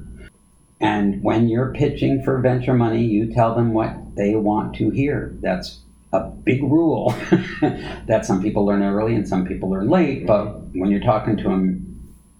And 0.79 1.21
when 1.21 1.47
you're 1.47 1.73
pitching 1.73 2.23
for 2.23 2.39
venture 2.39 2.73
money, 2.73 3.03
you 3.03 3.31
tell 3.31 3.55
them 3.55 3.73
what 3.73 4.15
they 4.15 4.35
want 4.35 4.75
to 4.75 4.89
hear. 4.89 5.35
That's 5.41 5.79
a 6.11 6.29
big 6.29 6.63
rule 6.63 7.15
that 8.07 8.25
some 8.25 8.41
people 8.41 8.65
learn 8.65 8.83
early 8.83 9.15
and 9.15 9.27
some 9.27 9.45
people 9.45 9.69
learn 9.69 9.89
late. 9.89 10.25
But 10.25 10.47
when 10.73 10.89
you're 10.89 10.99
talking 10.99 11.38
to 11.38 11.43
them, 11.43 11.90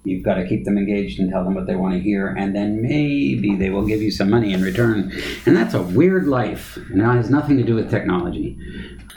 You've 0.04 0.24
got 0.24 0.36
to 0.36 0.48
keep 0.48 0.66
them 0.66 0.78
engaged 0.78 1.20
and 1.20 1.30
tell 1.30 1.44
them 1.44 1.54
what 1.54 1.68
they 1.68 1.76
want 1.76 1.94
to 1.94 2.00
hear, 2.00 2.28
and 2.28 2.56
then 2.56 2.82
maybe 2.82 3.56
they 3.56 3.70
will 3.70 3.86
give 3.86 4.02
you 4.02 4.10
some 4.10 4.32
money 4.32 4.52
in 4.52 4.62
return. 4.62 5.12
And 5.46 5.56
that's 5.56 5.76
a 5.76 5.82
weird 5.82 6.28
life, 6.28 6.76
and 6.76 7.02
it 7.02 7.06
has 7.06 7.30
nothing 7.30 7.58
to 7.58 7.64
do 7.64 7.76
with 7.76 7.92
technology. 7.92 8.58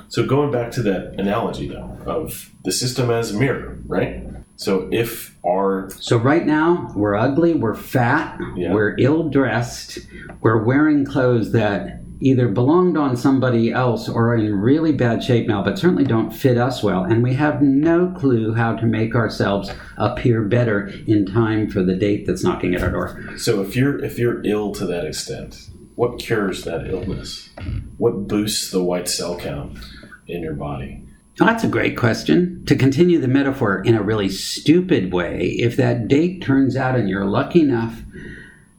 So, 0.09 0.27
going 0.27 0.51
back 0.52 0.70
to 0.73 0.82
that 0.82 1.19
analogy, 1.19 1.69
though, 1.69 1.98
of 2.05 2.51
the 2.65 2.73
system 2.73 3.11
as 3.11 3.35
a 3.35 3.39
mirror, 3.39 3.78
right? 3.86 4.24
So, 4.56 4.89
if 4.93 5.36
our. 5.44 5.89
So, 5.98 6.19
right 6.19 6.47
now, 6.47 6.93
we're 6.94 7.16
ugly, 7.16 7.55
we're 7.55 7.74
fat, 7.74 8.39
yeah. 8.55 8.74
we're 8.74 8.94
ill 8.98 9.31
dressed, 9.31 10.01
we're 10.43 10.62
wearing 10.62 11.06
clothes 11.06 11.52
that 11.52 12.03
either 12.24 12.48
belonged 12.48 12.96
on 12.96 13.16
somebody 13.16 13.70
else 13.70 14.09
or 14.09 14.32
are 14.32 14.36
in 14.36 14.55
really 14.55 14.92
bad 14.92 15.22
shape 15.22 15.46
now, 15.46 15.62
but 15.62 15.78
certainly 15.78 16.05
don't 16.05 16.30
fit 16.30 16.56
us 16.56 16.82
well. 16.82 17.05
And 17.05 17.22
we 17.22 17.34
have 17.34 17.60
no 17.60 18.14
clue 18.18 18.55
how 18.55 18.74
to 18.76 18.86
make 18.86 19.14
ourselves 19.14 19.70
appear 19.98 20.42
better 20.42 20.90
in 21.06 21.26
time 21.26 21.68
for 21.68 21.82
the 21.82 21.94
date 21.94 22.26
that's 22.26 22.42
knocking 22.42 22.74
at 22.74 22.82
our 22.82 22.90
door. 22.90 23.36
So 23.36 23.60
if 23.60 23.76
you're 23.76 24.02
if 24.02 24.18
you're 24.18 24.42
ill 24.44 24.72
to 24.72 24.86
that 24.86 25.05
extent, 25.05 25.68
what 25.96 26.18
cures 26.18 26.64
that 26.64 26.86
illness? 26.86 27.51
What 27.98 28.26
boosts 28.26 28.70
the 28.70 28.82
white 28.82 29.09
cell 29.09 29.38
count 29.38 29.78
in 30.26 30.42
your 30.42 30.55
body? 30.55 31.06
Well, 31.38 31.48
that's 31.48 31.64
a 31.64 31.68
great 31.68 31.96
question. 31.96 32.64
To 32.66 32.76
continue 32.76 33.20
the 33.20 33.28
metaphor 33.28 33.82
in 33.82 33.96
a 33.96 34.02
really 34.02 34.28
stupid 34.30 35.12
way, 35.12 35.56
if 35.59 35.76
that 35.76 36.09
date 36.09 36.42
turns 36.42 36.76
out 36.76 36.96
and 36.96 37.09
you're 37.09 37.26
lucky 37.26 37.60
enough 37.60 38.01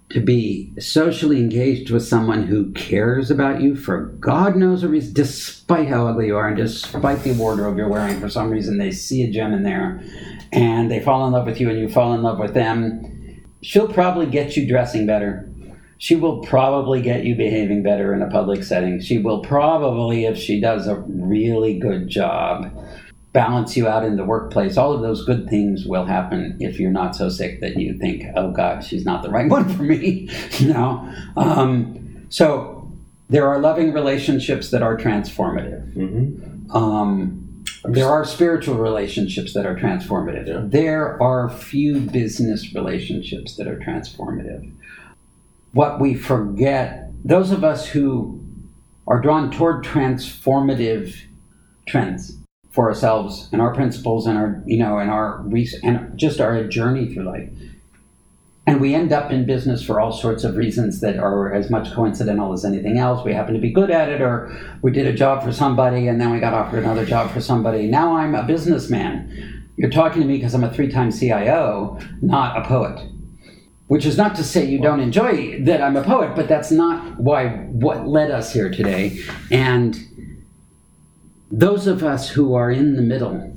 to 0.10 0.20
be 0.20 0.72
socially 0.80 1.40
engaged 1.40 1.90
with 1.90 2.06
someone 2.06 2.44
who 2.44 2.72
cares 2.74 3.32
about 3.32 3.62
you 3.62 3.76
for 3.76 4.06
God 4.20 4.56
knows 4.56 4.84
a 4.84 4.88
reason, 4.88 5.14
despite 5.14 5.88
how 5.88 6.08
ugly 6.08 6.28
you 6.28 6.38
are 6.38 6.48
and 6.48 6.58
despite 6.58 7.24
the 7.24 7.34
wardrobe 7.34 7.78
you're 7.78 7.90
wearing, 7.90 8.20
for 8.20 8.30
some 8.30 8.50
reason 8.50 8.78
they 8.78 8.92
see 8.92 9.24
a 9.24 9.32
gem 9.32 9.54
in 9.54 9.64
there 9.64 10.04
and 10.52 10.92
they 10.92 11.00
fall 11.00 11.26
in 11.26 11.34
love 11.34 11.48
with 11.48 11.60
you 11.60 11.70
and 11.70 11.80
you 11.80 11.90
fall 11.90 12.14
in 12.14 12.22
love 12.22 12.38
with 12.38 12.54
them, 12.54 13.44
she'll 13.62 13.92
probably 13.92 14.28
get 14.28 14.56
you 14.56 14.68
dressing 14.68 15.08
better. 15.08 15.50
She 15.98 16.16
will 16.16 16.42
probably 16.42 17.02
get 17.02 17.24
you 17.24 17.36
behaving 17.36 17.82
better 17.82 18.14
in 18.14 18.22
a 18.22 18.30
public 18.30 18.64
setting. 18.64 19.02
She 19.02 19.18
will 19.18 19.40
probably, 19.40 20.26
if 20.26 20.38
she 20.38 20.62
does 20.62 20.88
a 20.88 20.96
really 20.96 21.80
good 21.80 22.10
job, 22.10 22.72
balance 23.36 23.76
you 23.76 23.86
out 23.86 24.06
in 24.06 24.16
the 24.16 24.24
workplace. 24.24 24.78
All 24.78 24.94
of 24.94 25.02
those 25.02 25.26
good 25.26 25.50
things 25.50 25.86
will 25.86 26.06
happen 26.06 26.56
if 26.62 26.80
you're 26.80 26.90
not 26.90 27.18
so 27.18 27.28
sick 27.28 27.60
that 27.60 27.76
you 27.76 27.94
think, 28.00 28.24
oh 28.38 28.50
God, 28.50 28.82
she's 28.82 29.04
not 29.04 29.24
the 29.24 29.30
right 29.30 29.50
one 29.58 29.68
for 29.68 29.84
me. 29.84 30.30
you 30.58 30.74
know? 30.74 31.14
Um, 31.36 32.26
so 32.30 32.90
there 33.30 33.46
are 33.50 33.60
loving 33.60 33.92
relationships 33.92 34.72
that 34.72 34.82
are 34.82 34.98
transformative. 34.98 35.94
Mm-hmm. 35.94 36.72
Um, 36.76 37.66
there 37.84 38.08
are 38.08 38.24
spiritual 38.24 38.76
relationships 38.76 39.54
that 39.54 39.66
are 39.66 39.76
transformative. 39.76 40.48
Yeah. 40.48 40.62
There 40.64 41.22
are 41.22 41.50
few 41.50 42.00
business 42.00 42.74
relationships 42.74 43.58
that 43.58 43.68
are 43.68 43.76
transformative. 43.76 44.72
What 45.74 46.00
we 46.00 46.16
forget, 46.16 47.12
those 47.26 47.52
of 47.52 47.66
us 47.66 47.86
who 47.86 48.42
are 49.08 49.20
drawn 49.20 49.52
toward 49.52 49.84
transformative 49.84 51.22
trends, 51.86 52.38
for 52.76 52.90
ourselves 52.90 53.48
and 53.54 53.62
our 53.62 53.74
principles 53.74 54.28
and 54.28 54.38
our 54.38 54.62
you 54.66 54.78
know 54.78 55.00
and 55.00 55.10
our 55.10 55.44
and 55.82 56.12
just 56.18 56.42
our 56.42 56.64
journey 56.66 57.12
through 57.12 57.24
life. 57.24 57.50
And 58.68 58.82
we 58.82 58.94
end 58.94 59.14
up 59.14 59.32
in 59.32 59.46
business 59.46 59.84
for 59.84 60.00
all 60.00 60.12
sorts 60.12 60.44
of 60.44 60.58
reasons 60.58 61.00
that 61.00 61.18
are 61.18 61.54
as 61.54 61.70
much 61.70 61.94
coincidental 61.94 62.52
as 62.52 62.66
anything 62.66 62.98
else. 62.98 63.24
We 63.24 63.32
happen 63.32 63.54
to 63.54 63.60
be 63.60 63.72
good 63.72 63.92
at 63.92 64.10
it 64.10 64.22
or 64.22 64.52
we 64.82 64.92
did 64.92 65.06
a 65.06 65.14
job 65.14 65.44
for 65.44 65.54
somebody 65.54 66.08
and 66.08 66.20
then 66.20 66.32
we 66.32 66.40
got 66.40 66.54
offered 66.54 66.84
another 66.84 67.06
job 67.06 67.32
for 67.32 67.40
somebody. 67.40 67.88
Now 67.88 68.18
i'm 68.18 68.36
a 68.36 68.44
businessman. 68.44 69.64
You're 69.78 69.92
talking 69.92 70.22
to 70.22 70.28
me 70.28 70.36
because 70.36 70.54
i'm 70.54 70.64
a 70.64 70.74
three-time 70.74 71.12
cio 71.12 71.98
not 72.22 72.58
a 72.58 72.68
poet. 72.68 73.00
Which 73.88 74.06
is 74.06 74.18
not 74.18 74.36
to 74.36 74.44
say 74.44 74.66
you 74.66 74.82
don't 74.82 75.00
enjoy 75.00 75.64
that 75.64 75.82
i'm 75.82 75.96
a 75.96 76.04
poet 76.04 76.36
but 76.36 76.50
that's 76.50 76.72
not 76.72 77.20
why 77.20 77.50
what 77.86 78.06
led 78.06 78.32
us 78.32 78.52
here 78.52 78.70
today. 78.70 79.18
And 79.50 79.96
those 81.52 81.88
of 81.88 82.04
us 82.04 82.30
who 82.30 82.56
are 82.56 82.72
in 82.72 82.96
the 82.96 83.02
middle 83.02 83.52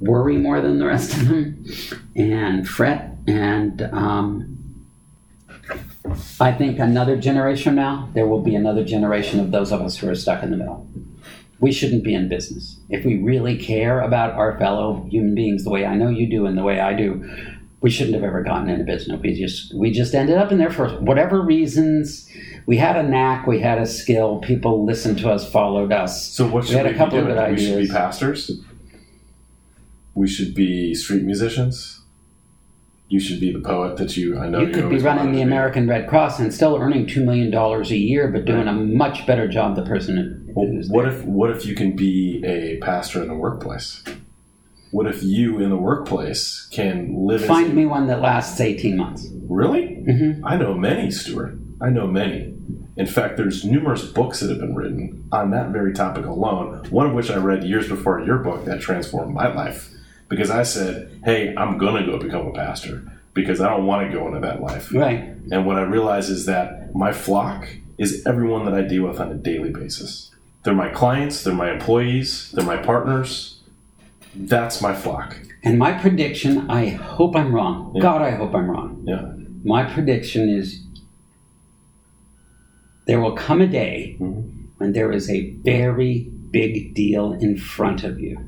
worry 0.00 0.36
more 0.36 0.60
than 0.60 0.78
the 0.78 0.86
rest 0.86 1.16
of 1.16 1.28
them 1.28 1.64
and 2.16 2.68
fret 2.68 3.16
and 3.28 3.82
um, 3.92 4.86
i 6.40 6.50
think 6.50 6.78
another 6.78 7.16
generation 7.16 7.74
now 7.74 8.08
there 8.14 8.26
will 8.26 8.42
be 8.42 8.54
another 8.54 8.84
generation 8.84 9.38
of 9.38 9.52
those 9.52 9.70
of 9.70 9.80
us 9.80 9.96
who 9.96 10.08
are 10.08 10.14
stuck 10.14 10.42
in 10.42 10.50
the 10.50 10.56
middle. 10.56 10.88
We 11.60 11.70
shouldn't 11.70 12.02
be 12.02 12.12
in 12.12 12.28
business. 12.28 12.80
If 12.88 13.04
we 13.04 13.22
really 13.22 13.56
care 13.56 14.00
about 14.00 14.32
our 14.32 14.58
fellow 14.58 15.06
human 15.08 15.36
beings 15.36 15.62
the 15.62 15.70
way 15.70 15.86
i 15.86 15.94
know 15.94 16.08
you 16.08 16.28
do 16.28 16.46
and 16.46 16.58
the 16.58 16.64
way 16.64 16.80
i 16.80 16.92
do 16.92 17.22
we 17.82 17.90
shouldn't 17.90 18.14
have 18.14 18.24
ever 18.24 18.42
gotten 18.42 18.68
into 18.68 18.84
business. 18.84 19.20
We 19.20 19.34
just 19.34 19.74
we 19.74 19.90
just 19.90 20.14
ended 20.14 20.38
up 20.38 20.52
in 20.52 20.58
there 20.58 20.70
for 20.70 20.88
whatever 21.00 21.42
reasons 21.42 22.30
we 22.66 22.76
had 22.76 22.96
a 22.96 23.02
knack, 23.02 23.46
we 23.46 23.60
had 23.60 23.78
a 23.78 23.86
skill. 23.86 24.38
People 24.38 24.84
listened 24.84 25.18
to 25.18 25.30
us, 25.30 25.50
followed 25.50 25.92
us. 25.92 26.30
So 26.32 26.46
what 26.46 26.62
We 26.64 26.68
should 26.68 26.76
had 26.76 26.86
we, 26.86 26.92
a 26.92 26.96
couple 26.96 27.18
be 27.18 27.18
of 27.18 27.24
doing? 27.36 27.36
good 27.38 27.50
We 27.58 27.64
should 27.64 27.78
be 27.78 27.88
pastors. 27.88 28.50
We 30.14 30.28
should 30.28 30.54
be 30.54 30.94
street 30.94 31.22
musicians. 31.22 32.00
You 33.08 33.20
should 33.20 33.40
be 33.40 33.52
the 33.52 33.60
poet 33.60 33.96
that 33.98 34.16
you. 34.16 34.38
I 34.38 34.48
know 34.48 34.60
You 34.60 34.72
could 34.72 34.88
be 34.88 34.98
running 34.98 35.32
the. 35.32 35.42
American 35.42 35.86
Red 35.86 36.08
Cross 36.08 36.40
and 36.40 36.52
still 36.52 36.76
earning 36.76 37.06
two 37.06 37.22
million 37.24 37.50
dollars 37.50 37.90
a 37.90 37.96
year, 37.96 38.28
but 38.28 38.46
doing 38.46 38.68
a 38.68 38.72
much 38.72 39.26
better 39.26 39.46
job. 39.48 39.76
The 39.76 39.82
person 39.84 40.50
Well, 40.54 40.66
what 40.88 41.06
if 41.06 41.22
what 41.24 41.50
if 41.50 41.66
you 41.66 41.74
can 41.74 41.94
be 41.94 42.42
a 42.46 42.78
pastor 42.78 43.20
in 43.20 43.28
the 43.28 43.34
workplace? 43.34 44.02
What 44.92 45.06
if 45.06 45.22
you 45.22 45.58
in 45.60 45.68
the 45.70 45.76
workplace 45.76 46.68
can 46.72 47.14
live? 47.26 47.44
find 47.44 47.74
me 47.74 47.84
one 47.84 48.06
that 48.06 48.20
lasts 48.22 48.58
eighteen 48.60 48.96
months. 48.96 49.28
Really? 49.46 50.02
Mhm. 50.08 50.40
I 50.44 50.56
know 50.56 50.72
many, 50.74 51.10
Stuart. 51.10 51.58
I 51.82 51.90
know 51.90 52.06
many. 52.06 52.54
In 52.96 53.06
fact, 53.06 53.36
there's 53.36 53.64
numerous 53.64 54.04
books 54.04 54.40
that 54.40 54.50
have 54.50 54.60
been 54.60 54.74
written 54.74 55.28
on 55.32 55.50
that 55.50 55.70
very 55.70 55.92
topic 55.92 56.26
alone. 56.26 56.86
One 56.90 57.06
of 57.06 57.14
which 57.14 57.30
I 57.30 57.36
read 57.36 57.64
years 57.64 57.88
before 57.88 58.20
your 58.20 58.38
book 58.38 58.64
that 58.66 58.80
transformed 58.80 59.34
my 59.34 59.52
life 59.52 59.90
because 60.28 60.50
I 60.50 60.62
said, 60.62 61.10
"Hey, 61.24 61.54
I'm 61.56 61.78
gonna 61.78 62.06
go 62.06 62.18
become 62.18 62.46
a 62.46 62.52
pastor 62.52 63.02
because 63.34 63.60
I 63.60 63.68
don't 63.68 63.86
want 63.86 64.06
to 64.06 64.16
go 64.16 64.26
into 64.28 64.40
that 64.40 64.62
life." 64.62 64.92
Right. 64.94 65.34
And 65.50 65.66
what 65.66 65.78
I 65.78 65.82
realize 65.82 66.28
is 66.28 66.46
that 66.46 66.94
my 66.94 67.12
flock 67.12 67.66
is 67.98 68.24
everyone 68.26 68.64
that 68.66 68.74
I 68.74 68.82
deal 68.82 69.04
with 69.06 69.20
on 69.20 69.32
a 69.32 69.34
daily 69.34 69.70
basis. 69.70 70.30
They're 70.62 70.74
my 70.74 70.90
clients, 70.90 71.42
they're 71.42 71.54
my 71.54 71.72
employees, 71.72 72.52
they're 72.52 72.64
my 72.64 72.76
partners. 72.76 73.60
That's 74.34 74.80
my 74.80 74.94
flock. 74.94 75.36
And 75.64 75.78
my 75.78 75.92
prediction, 75.92 76.70
I 76.70 76.88
hope 76.90 77.36
I'm 77.36 77.54
wrong. 77.54 77.92
Yeah. 77.94 78.02
God, 78.02 78.22
I 78.22 78.30
hope 78.30 78.54
I'm 78.54 78.70
wrong. 78.70 79.02
Yeah. 79.04 79.32
My 79.64 79.84
prediction 79.84 80.48
is 80.48 80.82
there 83.06 83.20
will 83.20 83.32
come 83.32 83.60
a 83.60 83.66
day 83.66 84.16
Mhm. 84.20 84.44
when 84.78 84.92
there 84.92 85.12
is 85.12 85.28
a 85.30 85.50
very 85.64 86.30
big 86.50 86.94
deal 86.94 87.32
in 87.32 87.56
front 87.56 88.04
of 88.04 88.20
you 88.20 88.38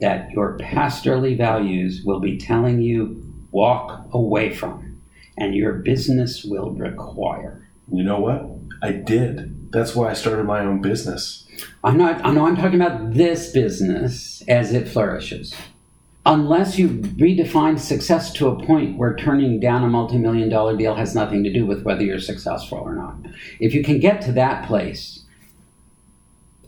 that 0.00 0.30
your 0.30 0.56
pastorly 0.58 1.34
values 1.34 2.02
will 2.04 2.20
be 2.20 2.36
telling 2.38 2.80
you 2.80 3.22
walk 3.50 4.08
away 4.12 4.50
from 4.50 4.96
and 5.36 5.54
your 5.54 5.72
business 5.72 6.44
will 6.44 6.70
require. 6.70 7.62
You 7.92 8.02
know 8.04 8.20
what? 8.20 8.46
I 8.82 8.92
did. 8.92 9.72
That's 9.72 9.94
why 9.96 10.10
I 10.10 10.14
started 10.14 10.44
my 10.44 10.60
own 10.60 10.80
business. 10.80 11.46
I'm 11.82 11.96
not, 11.96 12.24
I 12.24 12.32
know 12.32 12.46
I'm 12.46 12.56
talking 12.56 12.80
about 12.80 13.14
this 13.14 13.50
business 13.52 14.42
as 14.48 14.72
it 14.72 14.88
flourishes. 14.88 15.54
Unless 16.28 16.78
you 16.78 16.88
redefine 16.88 17.78
success 17.78 18.34
to 18.34 18.48
a 18.48 18.66
point 18.66 18.98
where 18.98 19.16
turning 19.16 19.60
down 19.60 19.82
a 19.82 19.88
multi 19.88 20.18
million 20.18 20.50
dollar 20.50 20.76
deal 20.76 20.94
has 20.94 21.14
nothing 21.14 21.42
to 21.42 21.50
do 21.50 21.64
with 21.64 21.84
whether 21.84 22.02
you're 22.02 22.20
successful 22.20 22.76
or 22.76 22.94
not. 22.94 23.16
If 23.60 23.72
you 23.72 23.82
can 23.82 23.98
get 23.98 24.20
to 24.22 24.32
that 24.32 24.66
place, 24.66 25.24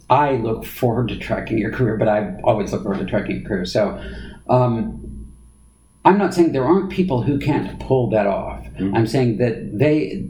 I 0.09 0.33
look 0.37 0.65
forward 0.65 1.09
to 1.09 1.19
tracking 1.19 1.59
your 1.59 1.71
career, 1.73 1.99
but 1.99 2.09
I 2.09 2.41
always 2.43 2.73
look 2.73 2.85
forward 2.85 3.01
to 3.01 3.05
tracking 3.05 3.41
your 3.41 3.49
career. 3.49 3.67
So 3.67 4.03
um, 4.49 5.31
I'm 6.07 6.17
not 6.17 6.33
saying 6.33 6.53
there 6.53 6.65
aren't 6.65 6.91
people 6.91 7.23
who 7.23 7.39
can't 7.39 7.79
pull 7.81 8.09
that 8.11 8.27
off. 8.27 8.67
I'm 8.79 9.07
saying 9.07 9.37
that 9.39 9.79
they, 9.79 10.27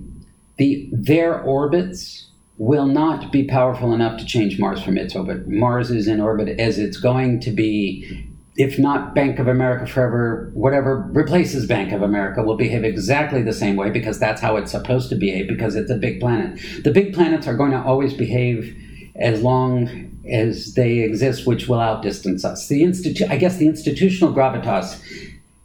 the 0.56 0.88
their 0.90 1.40
orbits 1.40 2.26
will 2.58 2.86
not 2.86 3.30
be 3.30 3.44
powerful 3.44 3.94
enough 3.94 4.18
to 4.18 4.26
change 4.26 4.58
Mars 4.58 4.82
from 4.82 4.98
its 4.98 5.14
orbit. 5.14 5.46
Mars 5.46 5.92
is 5.92 6.08
in 6.08 6.20
orbit 6.20 6.58
as 6.58 6.80
it's 6.80 6.96
going 6.96 7.38
to 7.42 7.52
be. 7.52 8.26
If 8.60 8.78
not 8.78 9.14
Bank 9.14 9.38
of 9.38 9.48
America 9.48 9.86
forever, 9.86 10.50
whatever 10.52 11.08
replaces 11.12 11.64
Bank 11.66 11.92
of 11.92 12.02
America 12.02 12.42
will 12.42 12.58
behave 12.58 12.84
exactly 12.84 13.40
the 13.40 13.54
same 13.54 13.74
way 13.74 13.88
because 13.88 14.18
that's 14.18 14.42
how 14.42 14.56
it's 14.56 14.70
supposed 14.70 15.08
to 15.08 15.16
behave 15.16 15.48
because 15.48 15.76
it's 15.76 15.90
a 15.90 15.96
big 15.96 16.20
planet. 16.20 16.60
The 16.84 16.90
big 16.90 17.14
planets 17.14 17.46
are 17.46 17.56
going 17.56 17.70
to 17.70 17.82
always 17.82 18.12
behave 18.12 18.76
as 19.16 19.40
long 19.40 20.20
as 20.30 20.74
they 20.74 20.98
exist, 20.98 21.46
which 21.46 21.68
will 21.68 21.80
outdistance 21.80 22.44
us. 22.44 22.68
The 22.68 22.82
institu- 22.82 23.30
I 23.30 23.38
guess 23.38 23.56
the 23.56 23.66
institutional 23.66 24.34
gravitas 24.34 25.00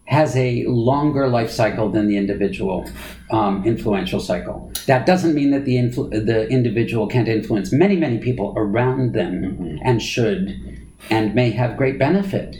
has 0.05 0.33
a 0.37 0.63
longer 0.65 1.27
life 1.27 1.51
cycle 1.51 1.89
than 1.89 2.07
the 2.07 2.15
individual 2.15 2.89
um, 3.29 3.65
influential 3.65 4.21
cycle. 4.21 4.71
That 4.85 5.05
doesn't 5.05 5.35
mean 5.35 5.51
that 5.51 5.65
the 5.65 5.75
influ- 5.75 6.11
the 6.11 6.47
individual 6.47 7.07
can't 7.07 7.27
influence 7.27 7.73
many 7.73 7.97
many 7.97 8.19
people 8.19 8.53
around 8.55 9.11
them 9.11 9.79
and 9.83 10.01
should 10.01 10.85
and 11.09 11.35
may 11.35 11.51
have 11.51 11.75
great 11.75 11.99
benefit. 11.99 12.57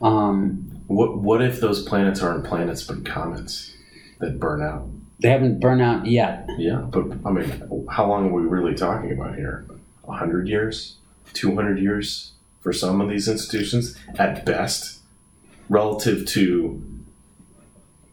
Um, 0.00 0.70
What 0.86 1.18
what 1.18 1.42
if 1.42 1.60
those 1.60 1.82
planets 1.82 2.22
aren't 2.22 2.44
planets 2.44 2.82
but 2.82 3.04
comets 3.04 3.74
that 4.20 4.38
burn 4.38 4.62
out? 4.62 4.88
they 5.20 5.30
haven't 5.30 5.58
burned 5.58 5.82
out 5.82 6.06
yet. 6.06 6.48
Yeah, 6.58 6.76
but 6.76 7.06
I 7.26 7.30
mean, 7.30 7.86
how 7.90 8.06
long 8.06 8.30
are 8.30 8.32
we 8.32 8.42
really 8.42 8.74
talking 8.74 9.10
about 9.12 9.34
here? 9.34 9.66
A 10.06 10.12
hundred 10.12 10.48
years, 10.48 10.96
two 11.34 11.54
hundred 11.54 11.78
years 11.80 12.32
for 12.60 12.72
some 12.72 13.00
of 13.00 13.08
these 13.08 13.28
institutions 13.28 13.96
at 14.16 14.44
best, 14.46 15.00
relative 15.68 16.24
to 16.26 16.82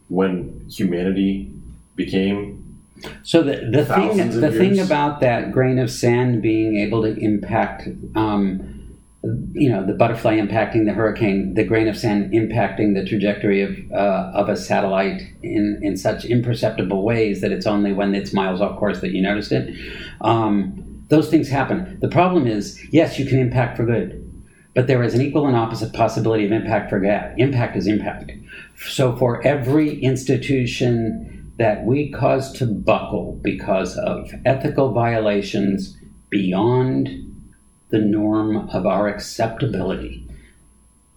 when 0.08 0.66
humanity 0.68 1.52
became 1.94 2.80
So 3.22 3.42
the, 3.42 3.68
the 3.72 3.84
thing 3.84 4.40
the 4.40 4.50
thing 4.50 4.78
about 4.80 5.20
that 5.20 5.52
grain 5.52 5.78
of 5.78 5.90
sand 5.90 6.42
being 6.42 6.76
able 6.78 7.02
to 7.02 7.16
impact, 7.18 7.88
um, 8.14 8.75
you 9.52 9.70
know, 9.70 9.84
the 9.84 9.92
butterfly 9.92 10.36
impacting 10.38 10.84
the 10.84 10.92
hurricane, 10.92 11.54
the 11.54 11.64
grain 11.64 11.88
of 11.88 11.96
sand 11.96 12.32
impacting 12.32 12.94
the 12.94 13.04
trajectory 13.04 13.62
of 13.62 13.76
uh, 13.92 14.30
of 14.34 14.48
a 14.48 14.56
satellite 14.56 15.22
in 15.42 15.80
in 15.82 15.96
such 15.96 16.24
imperceptible 16.24 17.02
ways 17.02 17.40
that 17.40 17.52
it's 17.52 17.66
only 17.66 17.92
when 17.92 18.14
it's 18.14 18.32
miles 18.32 18.60
off 18.60 18.78
course 18.78 19.00
that 19.00 19.12
you 19.12 19.22
noticed 19.22 19.52
it. 19.52 19.74
Um, 20.20 20.82
those 21.08 21.28
things 21.28 21.48
happen. 21.48 21.98
The 22.00 22.08
problem 22.08 22.46
is, 22.46 22.82
yes, 22.90 23.18
you 23.18 23.26
can 23.26 23.38
impact 23.38 23.76
for 23.76 23.84
good, 23.84 24.22
but 24.74 24.86
there 24.86 25.02
is 25.02 25.14
an 25.14 25.20
equal 25.20 25.46
and 25.46 25.56
opposite 25.56 25.92
possibility 25.92 26.44
of 26.44 26.52
impact 26.52 26.90
for 26.90 27.00
bad. 27.00 27.38
Impact 27.38 27.76
is 27.76 27.86
impact. 27.86 28.32
So 28.88 29.16
for 29.16 29.46
every 29.46 30.00
institution 30.00 31.54
that 31.58 31.84
we 31.84 32.10
cause 32.10 32.52
to 32.52 32.66
buckle 32.66 33.38
because 33.42 33.96
of 33.96 34.30
ethical 34.44 34.92
violations 34.92 35.96
beyond 36.28 37.25
the 37.88 37.98
norm 37.98 38.68
of 38.70 38.86
our 38.86 39.08
acceptability. 39.08 40.26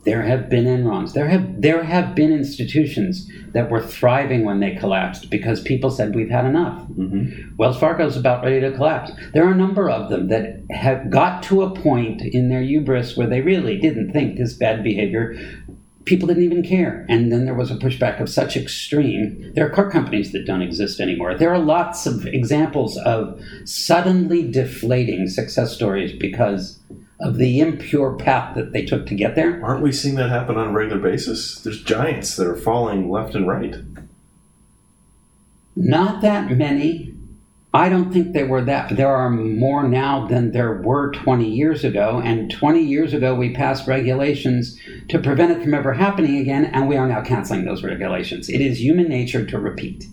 There 0.05 0.21
have 0.21 0.49
been 0.49 0.63
Enrons. 0.63 1.11
There 1.11 1.27
have 1.27 1.61
there 1.61 1.83
have 1.83 2.15
been 2.15 2.31
institutions 2.31 3.29
that 3.51 3.69
were 3.69 3.81
thriving 3.81 4.45
when 4.45 4.61
they 4.61 4.75
collapsed 4.75 5.29
because 5.29 5.61
people 5.61 5.91
said 5.91 6.15
we've 6.15 6.29
had 6.29 6.45
enough. 6.45 6.87
Mm-hmm. 6.87 7.57
Wells 7.57 7.77
Fargo's 7.77 8.15
about 8.15 8.43
ready 8.43 8.61
to 8.61 8.71
collapse. 8.71 9.11
There 9.33 9.45
are 9.45 9.51
a 9.51 9.57
number 9.57 9.89
of 9.89 10.09
them 10.09 10.29
that 10.29 10.63
have 10.71 11.09
got 11.09 11.43
to 11.43 11.63
a 11.63 11.75
point 11.75 12.21
in 12.21 12.47
their 12.47 12.61
hubris 12.61 13.17
where 13.17 13.27
they 13.27 13.41
really 13.41 13.77
didn't 13.77 14.13
think 14.13 14.37
this 14.37 14.53
bad 14.53 14.83
behavior 14.83 15.37
people 16.09 16.27
didn't 16.27 16.43
even 16.43 16.63
care. 16.63 17.05
And 17.07 17.31
then 17.31 17.45
there 17.45 17.53
was 17.53 17.69
a 17.69 17.75
pushback 17.75 18.19
of 18.19 18.27
such 18.29 18.57
extreme. 18.57 19.53
There 19.53 19.65
are 19.65 19.69
car 19.69 19.89
companies 19.89 20.31
that 20.31 20.45
don't 20.45 20.63
exist 20.63 20.99
anymore. 20.99 21.35
There 21.35 21.53
are 21.53 21.59
lots 21.59 22.07
of 22.07 22.25
examples 22.25 22.97
of 22.97 23.39
suddenly 23.63 24.51
deflating 24.51 25.27
success 25.29 25.73
stories 25.73 26.11
because 26.11 26.79
of 27.21 27.37
the 27.37 27.59
impure 27.59 28.15
path 28.15 28.55
that 28.55 28.73
they 28.73 28.83
took 28.83 29.05
to 29.05 29.15
get 29.15 29.35
there. 29.35 29.63
Aren't 29.63 29.83
we 29.83 29.91
seeing 29.91 30.15
that 30.15 30.29
happen 30.29 30.57
on 30.57 30.69
a 30.69 30.71
regular 30.71 31.01
basis? 31.01 31.59
There's 31.61 31.83
giants 31.83 32.35
that 32.37 32.47
are 32.47 32.55
falling 32.55 33.09
left 33.09 33.35
and 33.35 33.47
right. 33.47 33.75
Not 35.75 36.21
that 36.21 36.57
many. 36.57 37.08
I 37.73 37.87
don't 37.87 38.11
think 38.11 38.33
there 38.33 38.47
were 38.47 38.63
that. 38.63 38.95
There 38.95 39.15
are 39.15 39.29
more 39.29 39.87
now 39.87 40.25
than 40.25 40.51
there 40.51 40.81
were 40.81 41.11
20 41.11 41.47
years 41.47 41.83
ago. 41.83 42.19
And 42.23 42.49
20 42.49 42.81
years 42.81 43.13
ago, 43.13 43.35
we 43.35 43.53
passed 43.53 43.87
regulations 43.87 44.79
to 45.09 45.19
prevent 45.19 45.51
it 45.51 45.61
from 45.61 45.75
ever 45.75 45.93
happening 45.93 46.37
again, 46.37 46.65
and 46.65 46.89
we 46.89 46.97
are 46.97 47.07
now 47.07 47.21
canceling 47.21 47.65
those 47.65 47.83
regulations. 47.83 48.49
It 48.49 48.59
is 48.59 48.81
human 48.81 49.07
nature 49.07 49.45
to 49.45 49.59
repeat. 49.59 50.07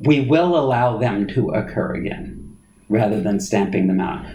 We 0.00 0.20
will 0.20 0.54
allow 0.54 0.98
them 0.98 1.26
to 1.28 1.50
occur 1.50 1.94
again 1.94 2.58
rather 2.90 3.20
than 3.22 3.40
stamping 3.40 3.86
them 3.86 4.00
out. 4.00 4.26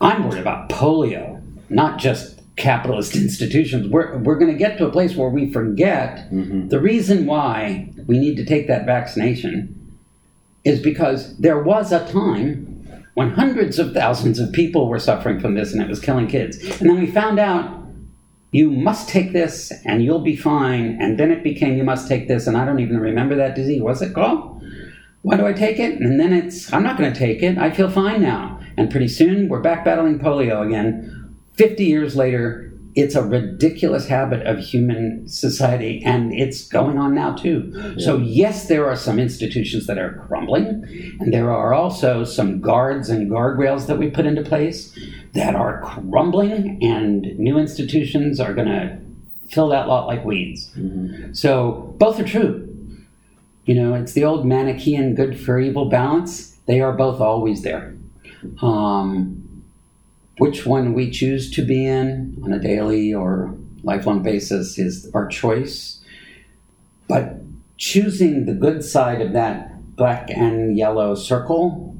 I'm 0.00 0.28
worried 0.28 0.40
about 0.40 0.68
polio, 0.68 1.42
not 1.68 1.98
just 1.98 2.40
capitalist 2.54 3.16
institutions. 3.16 3.88
We're, 3.88 4.18
we're 4.18 4.38
going 4.38 4.52
to 4.52 4.58
get 4.58 4.78
to 4.78 4.86
a 4.86 4.92
place 4.92 5.16
where 5.16 5.30
we 5.30 5.52
forget 5.52 6.30
mm-hmm. 6.30 6.68
the 6.68 6.78
reason 6.78 7.26
why 7.26 7.92
we 8.06 8.20
need 8.20 8.36
to 8.36 8.44
take 8.44 8.68
that 8.68 8.86
vaccination 8.86 9.74
is 10.68 10.80
because 10.80 11.36
there 11.38 11.62
was 11.62 11.92
a 11.92 12.06
time 12.12 12.74
when 13.14 13.30
hundreds 13.30 13.78
of 13.78 13.92
thousands 13.92 14.38
of 14.38 14.52
people 14.52 14.88
were 14.88 14.98
suffering 14.98 15.40
from 15.40 15.54
this 15.54 15.72
and 15.72 15.82
it 15.82 15.88
was 15.88 15.98
killing 15.98 16.28
kids. 16.28 16.58
And 16.80 16.88
then 16.88 17.00
we 17.00 17.10
found 17.10 17.38
out 17.38 17.78
you 18.52 18.70
must 18.70 19.08
take 19.08 19.32
this 19.32 19.72
and 19.84 20.04
you'll 20.04 20.20
be 20.20 20.36
fine. 20.36 20.98
And 21.00 21.18
then 21.18 21.30
it 21.30 21.42
became 21.42 21.76
you 21.76 21.84
must 21.84 22.08
take 22.08 22.28
this, 22.28 22.46
and 22.46 22.56
I 22.56 22.64
don't 22.64 22.80
even 22.80 22.98
remember 22.98 23.34
that 23.36 23.54
disease. 23.54 23.82
What's 23.82 24.02
it 24.02 24.14
called? 24.14 24.62
Why 25.22 25.36
do 25.36 25.46
I 25.46 25.52
take 25.52 25.78
it? 25.78 26.00
And 26.00 26.20
then 26.20 26.32
it's 26.32 26.72
I'm 26.72 26.82
not 26.82 26.96
going 26.96 27.12
to 27.12 27.18
take 27.18 27.42
it. 27.42 27.58
I 27.58 27.70
feel 27.70 27.90
fine 27.90 28.22
now. 28.22 28.60
And 28.76 28.90
pretty 28.90 29.08
soon 29.08 29.48
we're 29.48 29.60
back 29.60 29.84
battling 29.84 30.18
polio 30.18 30.64
again. 30.64 31.34
50 31.54 31.84
years 31.84 32.14
later, 32.14 32.72
it's 32.98 33.14
a 33.14 33.22
ridiculous 33.22 34.08
habit 34.08 34.44
of 34.44 34.58
human 34.58 35.28
society, 35.28 36.02
and 36.04 36.34
it's 36.34 36.66
going 36.66 36.98
on 36.98 37.14
now 37.14 37.32
too. 37.32 37.94
So, 38.00 38.18
yes, 38.18 38.66
there 38.66 38.88
are 38.88 38.96
some 38.96 39.20
institutions 39.20 39.86
that 39.86 39.98
are 39.98 40.14
crumbling, 40.26 40.84
and 41.20 41.32
there 41.32 41.48
are 41.50 41.72
also 41.72 42.24
some 42.24 42.60
guards 42.60 43.08
and 43.08 43.30
guardrails 43.30 43.86
that 43.86 43.98
we 43.98 44.10
put 44.10 44.26
into 44.26 44.42
place 44.42 44.98
that 45.34 45.54
are 45.54 45.80
crumbling, 45.82 46.82
and 46.82 47.38
new 47.38 47.56
institutions 47.56 48.40
are 48.40 48.52
going 48.52 48.66
to 48.66 48.98
fill 49.48 49.68
that 49.68 49.86
lot 49.86 50.08
like 50.08 50.24
weeds. 50.24 50.68
So, 51.32 51.94
both 51.98 52.18
are 52.18 52.24
true. 52.24 52.64
You 53.64 53.76
know, 53.76 53.94
it's 53.94 54.12
the 54.12 54.24
old 54.24 54.44
Manichaean 54.44 55.14
good 55.14 55.38
for 55.38 55.60
evil 55.60 55.88
balance. 55.88 56.56
They 56.66 56.80
are 56.80 56.92
both 56.92 57.20
always 57.20 57.62
there. 57.62 57.94
Um, 58.60 59.47
which 60.38 60.64
one 60.64 60.94
we 60.94 61.10
choose 61.10 61.50
to 61.52 61.62
be 61.62 61.86
in 61.86 62.40
on 62.44 62.52
a 62.52 62.58
daily 62.58 63.12
or 63.12 63.54
lifelong 63.82 64.22
basis 64.22 64.78
is 64.78 65.10
our 65.14 65.26
choice. 65.28 66.00
But 67.08 67.36
choosing 67.76 68.46
the 68.46 68.54
good 68.54 68.84
side 68.84 69.20
of 69.20 69.32
that 69.32 69.96
black 69.96 70.30
and 70.30 70.76
yellow 70.76 71.14
circle, 71.14 71.96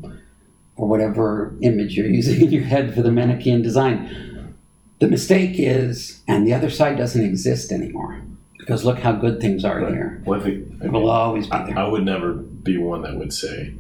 or 0.77 0.87
whatever 0.87 1.57
image 1.61 1.97
you're 1.97 2.07
using 2.07 2.41
in 2.41 2.53
your 2.53 2.63
head 2.63 2.95
for 2.95 3.03
the 3.03 3.11
Manichaean 3.11 3.63
design, 3.63 4.55
the 5.01 5.09
mistake 5.09 5.57
is, 5.59 6.23
and 6.29 6.47
the 6.47 6.55
other 6.55 6.71
side 6.71 6.97
doesn't 6.97 7.25
exist 7.25 7.73
anymore. 7.73 8.23
Because 8.59 8.85
look 8.85 8.99
how 8.99 9.13
good 9.13 9.41
things 9.41 9.65
are 9.65 9.81
here. 9.89 10.23
I 10.31 10.41
think 10.41 10.83
I 10.83 10.87
It 10.87 10.93
will 10.93 11.11
always 11.11 11.47
be 11.47 11.53
I, 11.53 11.67
there. 11.67 11.79
I 11.79 11.89
would 11.89 12.05
never 12.05 12.35
be 12.35 12.77
one 12.77 13.03
that 13.03 13.17
would 13.17 13.33
say 13.33 13.75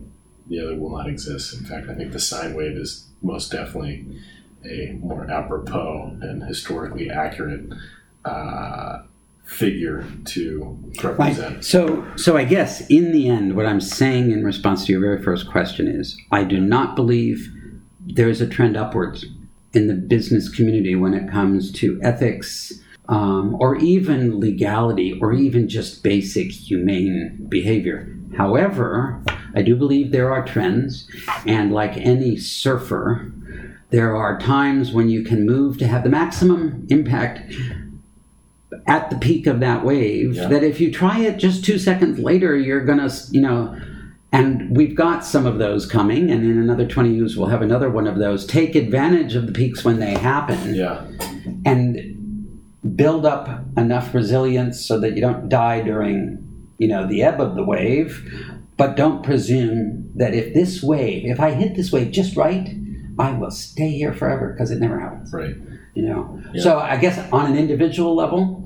the 0.46 0.60
other 0.60 0.76
will 0.76 0.96
not 0.96 1.08
exist. 1.08 1.54
In 1.54 1.64
fact, 1.66 1.88
I 1.88 1.94
think 1.94 2.12
the 2.12 2.20
sine 2.20 2.54
wave 2.54 2.76
is 2.76 3.06
most 3.22 3.52
definitely 3.52 4.06
a 4.64 4.98
more 5.00 5.30
apropos 5.30 6.16
and 6.20 6.42
historically 6.42 7.10
accurate 7.10 7.72
uh, 8.24 9.02
figure 9.44 10.04
to 10.26 10.78
represent. 11.02 11.54
Right. 11.56 11.64
So, 11.64 12.06
so 12.16 12.36
I 12.36 12.44
guess 12.44 12.86
in 12.88 13.12
the 13.12 13.28
end, 13.28 13.56
what 13.56 13.66
I'm 13.66 13.80
saying 13.80 14.30
in 14.30 14.44
response 14.44 14.84
to 14.86 14.92
your 14.92 15.00
very 15.00 15.22
first 15.22 15.50
question 15.50 15.88
is, 15.88 16.16
I 16.30 16.44
do 16.44 16.60
not 16.60 16.96
believe 16.96 17.50
there 18.00 18.28
is 18.28 18.40
a 18.40 18.46
trend 18.46 18.76
upwards 18.76 19.24
in 19.72 19.86
the 19.86 19.94
business 19.94 20.48
community 20.48 20.94
when 20.94 21.14
it 21.14 21.30
comes 21.30 21.72
to 21.72 22.00
ethics, 22.02 22.72
um, 23.08 23.56
or 23.58 23.76
even 23.76 24.38
legality, 24.38 25.18
or 25.20 25.32
even 25.32 25.68
just 25.68 26.02
basic 26.02 26.50
humane 26.50 27.46
behavior. 27.48 28.14
However, 28.36 29.22
I 29.54 29.62
do 29.62 29.76
believe 29.76 30.12
there 30.12 30.30
are 30.30 30.44
trends, 30.44 31.08
and 31.46 31.72
like 31.72 31.96
any 31.96 32.36
surfer, 32.36 33.32
there 33.90 34.14
are 34.16 34.38
times 34.38 34.92
when 34.92 35.08
you 35.08 35.22
can 35.24 35.46
move 35.46 35.78
to 35.78 35.86
have 35.86 36.02
the 36.04 36.10
maximum 36.10 36.86
impact 36.90 37.40
at 38.86 39.08
the 39.10 39.16
peak 39.16 39.46
of 39.46 39.60
that 39.60 39.84
wave 39.84 40.34
Yeah. 40.34 40.48
that 40.48 40.62
if 40.62 40.80
you 40.80 40.92
try 40.92 41.20
it 41.20 41.38
just 41.38 41.64
two 41.64 41.78
seconds 41.78 42.18
later 42.18 42.56
you're 42.56 42.84
gonna 42.84 43.10
you 43.30 43.40
know 43.40 43.74
and 44.30 44.76
we've 44.76 44.94
got 44.94 45.24
some 45.24 45.46
of 45.46 45.58
those 45.58 45.86
coming 45.86 46.30
and 46.30 46.44
in 46.44 46.58
another 46.58 46.86
20 46.86 47.14
years 47.14 47.36
we'll 47.36 47.48
have 47.48 47.62
another 47.62 47.88
one 47.88 48.06
of 48.06 48.18
those. 48.18 48.44
Take 48.44 48.74
advantage 48.74 49.34
of 49.34 49.46
the 49.46 49.52
peaks 49.52 49.86
when 49.86 50.00
they 50.00 50.12
happen. 50.12 50.74
Yeah, 50.74 51.02
and 51.64 52.60
build 52.94 53.24
up 53.24 53.48
enough 53.78 54.12
resilience 54.14 54.84
so 54.84 55.00
that 55.00 55.14
you 55.14 55.22
don't 55.22 55.48
die 55.48 55.80
during 55.80 56.44
you 56.76 56.88
know 56.88 57.06
the 57.06 57.22
ebb 57.22 57.40
of 57.40 57.54
the 57.56 57.64
wave. 57.64 58.22
But 58.76 58.96
don't 58.96 59.24
presume 59.24 60.10
that 60.14 60.34
if 60.34 60.52
this 60.52 60.82
wave 60.82 61.24
if 61.24 61.40
i 61.40 61.52
hit 61.52 61.74
this 61.74 61.90
wave 61.90 62.10
just 62.12 62.36
right 62.36 62.68
i 63.18 63.32
will 63.32 63.50
stay 63.50 63.90
here 63.90 64.12
forever 64.12 64.52
because 64.52 64.70
it 64.70 64.78
never 64.80 64.98
happens 64.98 65.32
right. 65.32 65.54
you 65.94 66.02
know 66.02 66.40
Yeah. 66.54 66.62
so 66.62 66.78
i 66.78 66.96
guess 66.96 67.18
on 67.32 67.50
an 67.50 67.56
individual 67.58 68.14
level 68.14 68.64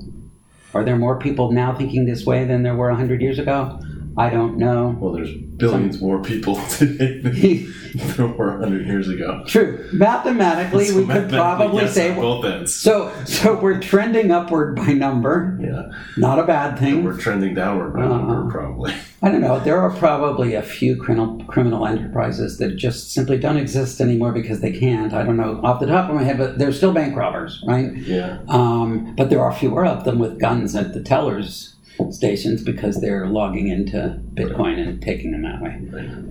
are 0.73 0.83
there 0.83 0.95
more 0.97 1.19
people 1.19 1.51
now 1.51 1.75
thinking 1.75 2.05
this 2.05 2.25
way 2.25 2.45
than 2.45 2.63
there 2.63 2.75
were 2.75 2.89
100 2.89 3.21
years 3.21 3.39
ago 3.39 3.79
i 4.17 4.29
don't 4.29 4.57
know 4.57 4.95
Well, 4.99 5.13
there's 5.13 5.31
billions 5.33 6.01
more 6.01 6.21
people 6.21 6.55
today 6.69 7.19
than 7.21 8.07
there 8.17 8.27
were 8.27 8.51
100 8.59 8.85
years 8.87 9.07
ago. 9.09 9.43
true 9.47 9.87
mathematically 9.93 10.85
So 10.85 10.95
we 10.95 10.99
could 11.01 11.07
mathematically, 11.07 11.37
probably 11.37 11.83
yes, 11.83 11.93
say 11.93 12.15
both 12.15 12.45
ends. 12.45 12.73
so 12.73 13.11
so 13.25 13.59
we're 13.59 13.79
trending 13.79 14.31
upward 14.31 14.75
by 14.75 14.93
number 14.93 15.57
Yeah, 15.61 15.89
not 16.17 16.39
a 16.39 16.43
bad 16.43 16.77
thing 16.79 17.03
we're 17.03 17.17
trending 17.17 17.53
downward 17.53 17.93
by 17.93 18.01
Uh-huh. 18.03 18.17
number, 18.17 18.51
probably. 18.51 18.93
I 19.21 19.31
don't 19.31 19.39
know. 19.39 19.57
There 19.59 19.79
are 19.79 19.89
probably 19.91 20.53
a 20.55 20.61
few 20.61 20.97
criminal 20.97 21.41
criminal 21.45 21.87
enterprises 21.87 22.57
that 22.57 22.75
just 22.75 23.13
simply 23.13 23.37
don't 23.37 23.55
exist 23.55 24.01
anymore 24.01 24.33
because 24.33 24.59
they 24.59 24.71
can't. 24.77 25.13
I 25.13 25.23
don't 25.23 25.37
know 25.37 25.61
off 25.63 25.79
the 25.79 25.85
top 25.85 26.09
of 26.09 26.15
my 26.15 26.23
head, 26.23 26.37
but 26.37 26.57
they're 26.57 26.73
still 26.73 26.91
bank 26.91 27.15
robbers, 27.15 27.63
right? 27.65 27.95
Yeah, 27.95 28.39
Um, 28.49 29.13
but 29.15 29.29
there 29.29 29.39
are 29.41 29.53
fewer 29.53 29.85
of 29.85 30.03
them 30.03 30.19
with 30.19 30.39
guns 30.41 30.75
at 30.75 30.93
the 30.93 31.01
tellers 31.01 31.72
stations 32.11 32.63
because 32.63 32.99
they're 33.01 33.27
logging 33.27 33.67
into 33.67 34.19
Bitcoin 34.33 34.79
and 34.79 35.01
taking 35.01 35.31
them 35.31 35.43
that 35.43 35.61
way. 35.61 35.75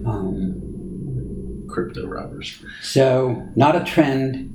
Um, 0.06 1.64
crypto 1.68 2.06
robbers. 2.06 2.62
so 2.82 3.48
not 3.56 3.74
a 3.76 3.84
trend, 3.84 4.48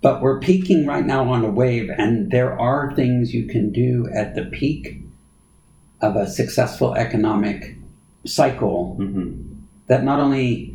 but 0.00 0.20
we're 0.20 0.40
peaking 0.40 0.86
right 0.86 1.04
now 1.06 1.30
on 1.30 1.44
a 1.44 1.50
wave, 1.50 1.90
and 1.96 2.30
there 2.30 2.58
are 2.58 2.94
things 2.94 3.32
you 3.34 3.46
can 3.46 3.70
do 3.72 4.08
at 4.14 4.34
the 4.34 4.44
peak 4.44 5.00
of 6.00 6.16
a 6.16 6.26
successful 6.26 6.94
economic 6.94 7.76
cycle 8.26 8.96
Mm-hmm. 8.98 9.52
that 9.86 10.02
not 10.04 10.18
only 10.20 10.74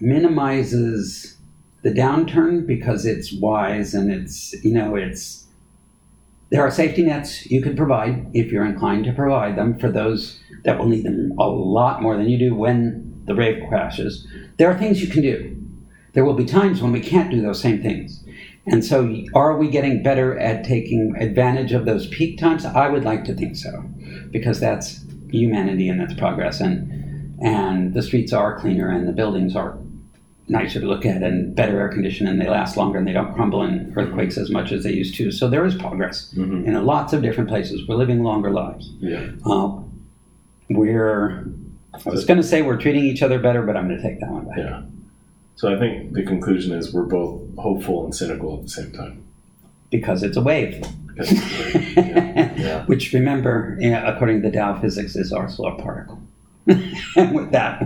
minimizes 0.00 1.36
the 1.82 1.90
downturn 1.90 2.66
because 2.66 3.04
it's 3.06 3.32
wise 3.32 3.94
and 3.94 4.10
it's 4.10 4.54
you 4.64 4.72
know 4.72 4.94
it's 4.96 5.46
there 6.50 6.62
are 6.62 6.70
safety 6.70 7.02
nets 7.02 7.46
you 7.50 7.62
can 7.62 7.76
provide 7.76 8.26
if 8.34 8.50
you're 8.50 8.66
inclined 8.66 9.04
to 9.04 9.12
provide 9.12 9.56
them 9.56 9.78
for 9.78 9.90
those 9.90 10.40
that 10.64 10.78
will 10.78 10.88
need 10.88 11.04
them 11.04 11.32
a 11.38 11.46
lot 11.46 12.02
more 12.02 12.16
than 12.16 12.28
you 12.28 12.38
do 12.38 12.54
when 12.54 13.22
the 13.26 13.34
wave 13.34 13.62
crashes. 13.68 14.26
There 14.58 14.70
are 14.70 14.78
things 14.78 15.00
you 15.00 15.08
can 15.08 15.22
do. 15.22 15.56
There 16.12 16.24
will 16.24 16.34
be 16.34 16.44
times 16.44 16.82
when 16.82 16.92
we 16.92 17.00
can't 17.00 17.30
do 17.30 17.40
those 17.40 17.60
same 17.60 17.80
things. 17.80 18.24
And 18.66 18.84
so 18.84 19.14
are 19.34 19.56
we 19.56 19.68
getting 19.68 20.02
better 20.02 20.38
at 20.38 20.64
taking 20.64 21.14
advantage 21.18 21.72
of 21.72 21.86
those 21.86 22.08
peak 22.08 22.38
times? 22.38 22.64
I 22.64 22.88
would 22.88 23.04
like 23.04 23.24
to 23.24 23.34
think 23.34 23.56
so 23.56 23.84
because 24.30 24.60
that's 24.60 25.04
humanity 25.30 25.88
and 25.88 26.00
that's 26.00 26.14
progress. 26.14 26.60
And 26.60 26.98
and 27.42 27.94
the 27.94 28.02
streets 28.02 28.34
are 28.34 28.58
cleaner 28.58 28.90
and 28.90 29.08
the 29.08 29.12
buildings 29.12 29.56
are 29.56 29.78
nicer 30.50 30.80
to 30.80 30.86
look 30.86 31.06
at 31.06 31.22
and 31.22 31.54
better 31.54 31.78
air 31.80 31.88
conditioned 31.88 32.28
and 32.28 32.40
they 32.40 32.48
last 32.48 32.76
longer 32.76 32.98
and 32.98 33.06
they 33.06 33.12
don't 33.12 33.34
crumble 33.34 33.62
in 33.62 33.92
earthquakes 33.96 34.36
as 34.36 34.50
much 34.50 34.72
as 34.72 34.82
they 34.84 34.92
used 34.92 35.14
to. 35.14 35.30
So 35.30 35.48
there 35.48 35.64
is 35.64 35.74
progress 35.76 36.34
Mhm. 36.36 36.64
in 36.66 36.84
lots 36.84 37.12
of 37.12 37.22
different 37.22 37.48
places. 37.48 37.86
We're 37.88 37.94
living 37.94 38.22
longer 38.22 38.50
lives. 38.50 38.90
Yeah. 38.98 39.30
Uh, 39.46 39.78
we're, 40.68 41.44
I 41.94 42.10
was 42.10 42.24
going 42.24 42.40
to 42.40 42.46
say 42.46 42.62
we're 42.62 42.76
treating 42.76 43.04
each 43.04 43.22
other 43.22 43.38
better, 43.38 43.62
but 43.62 43.76
I'm 43.76 43.88
going 43.88 44.00
to 44.00 44.02
take 44.08 44.20
that 44.20 44.30
one 44.30 44.46
back. 44.46 44.58
Yeah. 44.58 44.82
So 45.56 45.74
I 45.74 45.78
think 45.78 46.14
the 46.14 46.22
conclusion 46.22 46.72
is 46.76 46.92
we're 46.92 47.02
both 47.02 47.40
hopeful 47.58 48.04
and 48.04 48.14
cynical 48.14 48.56
at 48.56 48.62
the 48.62 48.68
same 48.70 48.92
time. 48.92 49.22
Because 49.90 50.22
it's 50.22 50.36
a 50.36 50.40
wave. 50.42 50.82
Because 51.06 51.32
it's- 51.32 51.96
yeah, 51.96 52.54
yeah. 52.56 52.86
Which, 52.86 53.12
remember, 53.12 53.78
according 53.82 54.42
to 54.42 54.50
the 54.50 54.56
Tao 54.56 54.80
physics, 54.80 55.16
is 55.16 55.32
also 55.32 55.64
a 55.64 55.80
particle. 55.82 56.18
and 57.16 57.34
with 57.34 57.50
that, 57.52 57.82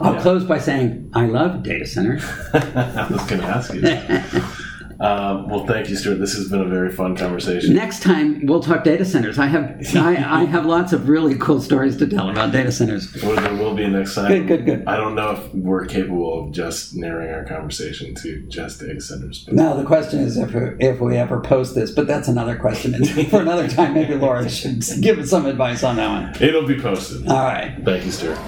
I'll 0.00 0.14
Yeah. 0.14 0.22
close 0.22 0.44
by 0.44 0.58
saying 0.58 1.10
I 1.14 1.26
love 1.26 1.62
data 1.62 1.86
centers. 1.86 2.22
I 2.54 3.06
was 3.10 3.22
going 3.24 3.40
to 3.40 3.46
ask 3.46 3.72
you. 3.74 3.82
Um, 5.00 5.48
well, 5.48 5.64
thank 5.64 5.88
you, 5.88 5.94
Stuart. 5.94 6.16
This 6.16 6.34
has 6.34 6.48
been 6.48 6.60
a 6.60 6.68
very 6.68 6.90
fun 6.90 7.16
conversation. 7.16 7.72
Next 7.72 8.02
time 8.02 8.44
we'll 8.46 8.60
talk 8.60 8.82
data 8.82 9.04
centers. 9.04 9.38
I 9.38 9.46
have 9.46 9.80
I, 9.94 10.40
I 10.40 10.44
have 10.44 10.66
lots 10.66 10.92
of 10.92 11.08
really 11.08 11.36
cool 11.36 11.60
stories 11.60 11.96
to 11.98 12.06
tell 12.08 12.28
about 12.28 12.50
data 12.50 12.72
centers. 12.72 13.14
Well, 13.22 13.36
there 13.36 13.54
will 13.54 13.74
be 13.74 13.86
next 13.86 14.16
time. 14.16 14.26
Good, 14.26 14.48
good, 14.48 14.66
good. 14.66 14.88
I 14.88 14.96
don't 14.96 15.14
know 15.14 15.30
if 15.30 15.54
we're 15.54 15.86
capable 15.86 16.42
of 16.48 16.52
just 16.52 16.96
narrowing 16.96 17.32
our 17.32 17.44
conversation 17.44 18.16
to 18.16 18.42
just 18.48 18.80
data 18.80 19.00
centers. 19.00 19.44
But 19.44 19.54
Now 19.54 19.74
the 19.74 19.84
question 19.84 20.18
is 20.18 20.36
if 20.36 20.52
if 20.80 20.98
we 21.00 21.16
ever 21.16 21.40
post 21.42 21.76
this, 21.76 21.92
but 21.92 22.08
that's 22.08 22.26
another 22.26 22.56
question 22.56 22.92
for 23.26 23.40
another 23.40 23.68
time. 23.68 23.94
Maybe 23.94 24.16
Laura 24.16 24.48
should 24.50 24.82
give 25.00 25.20
us 25.20 25.30
some 25.30 25.46
advice 25.46 25.84
on 25.84 25.94
that 25.94 26.08
one. 26.34 26.42
it'll 26.42 26.66
be 26.66 26.80
posted. 26.80 27.28
All 27.28 27.44
right. 27.44 27.72
Thank 27.84 28.04
you, 28.04 28.10
Stuart. 28.10 28.38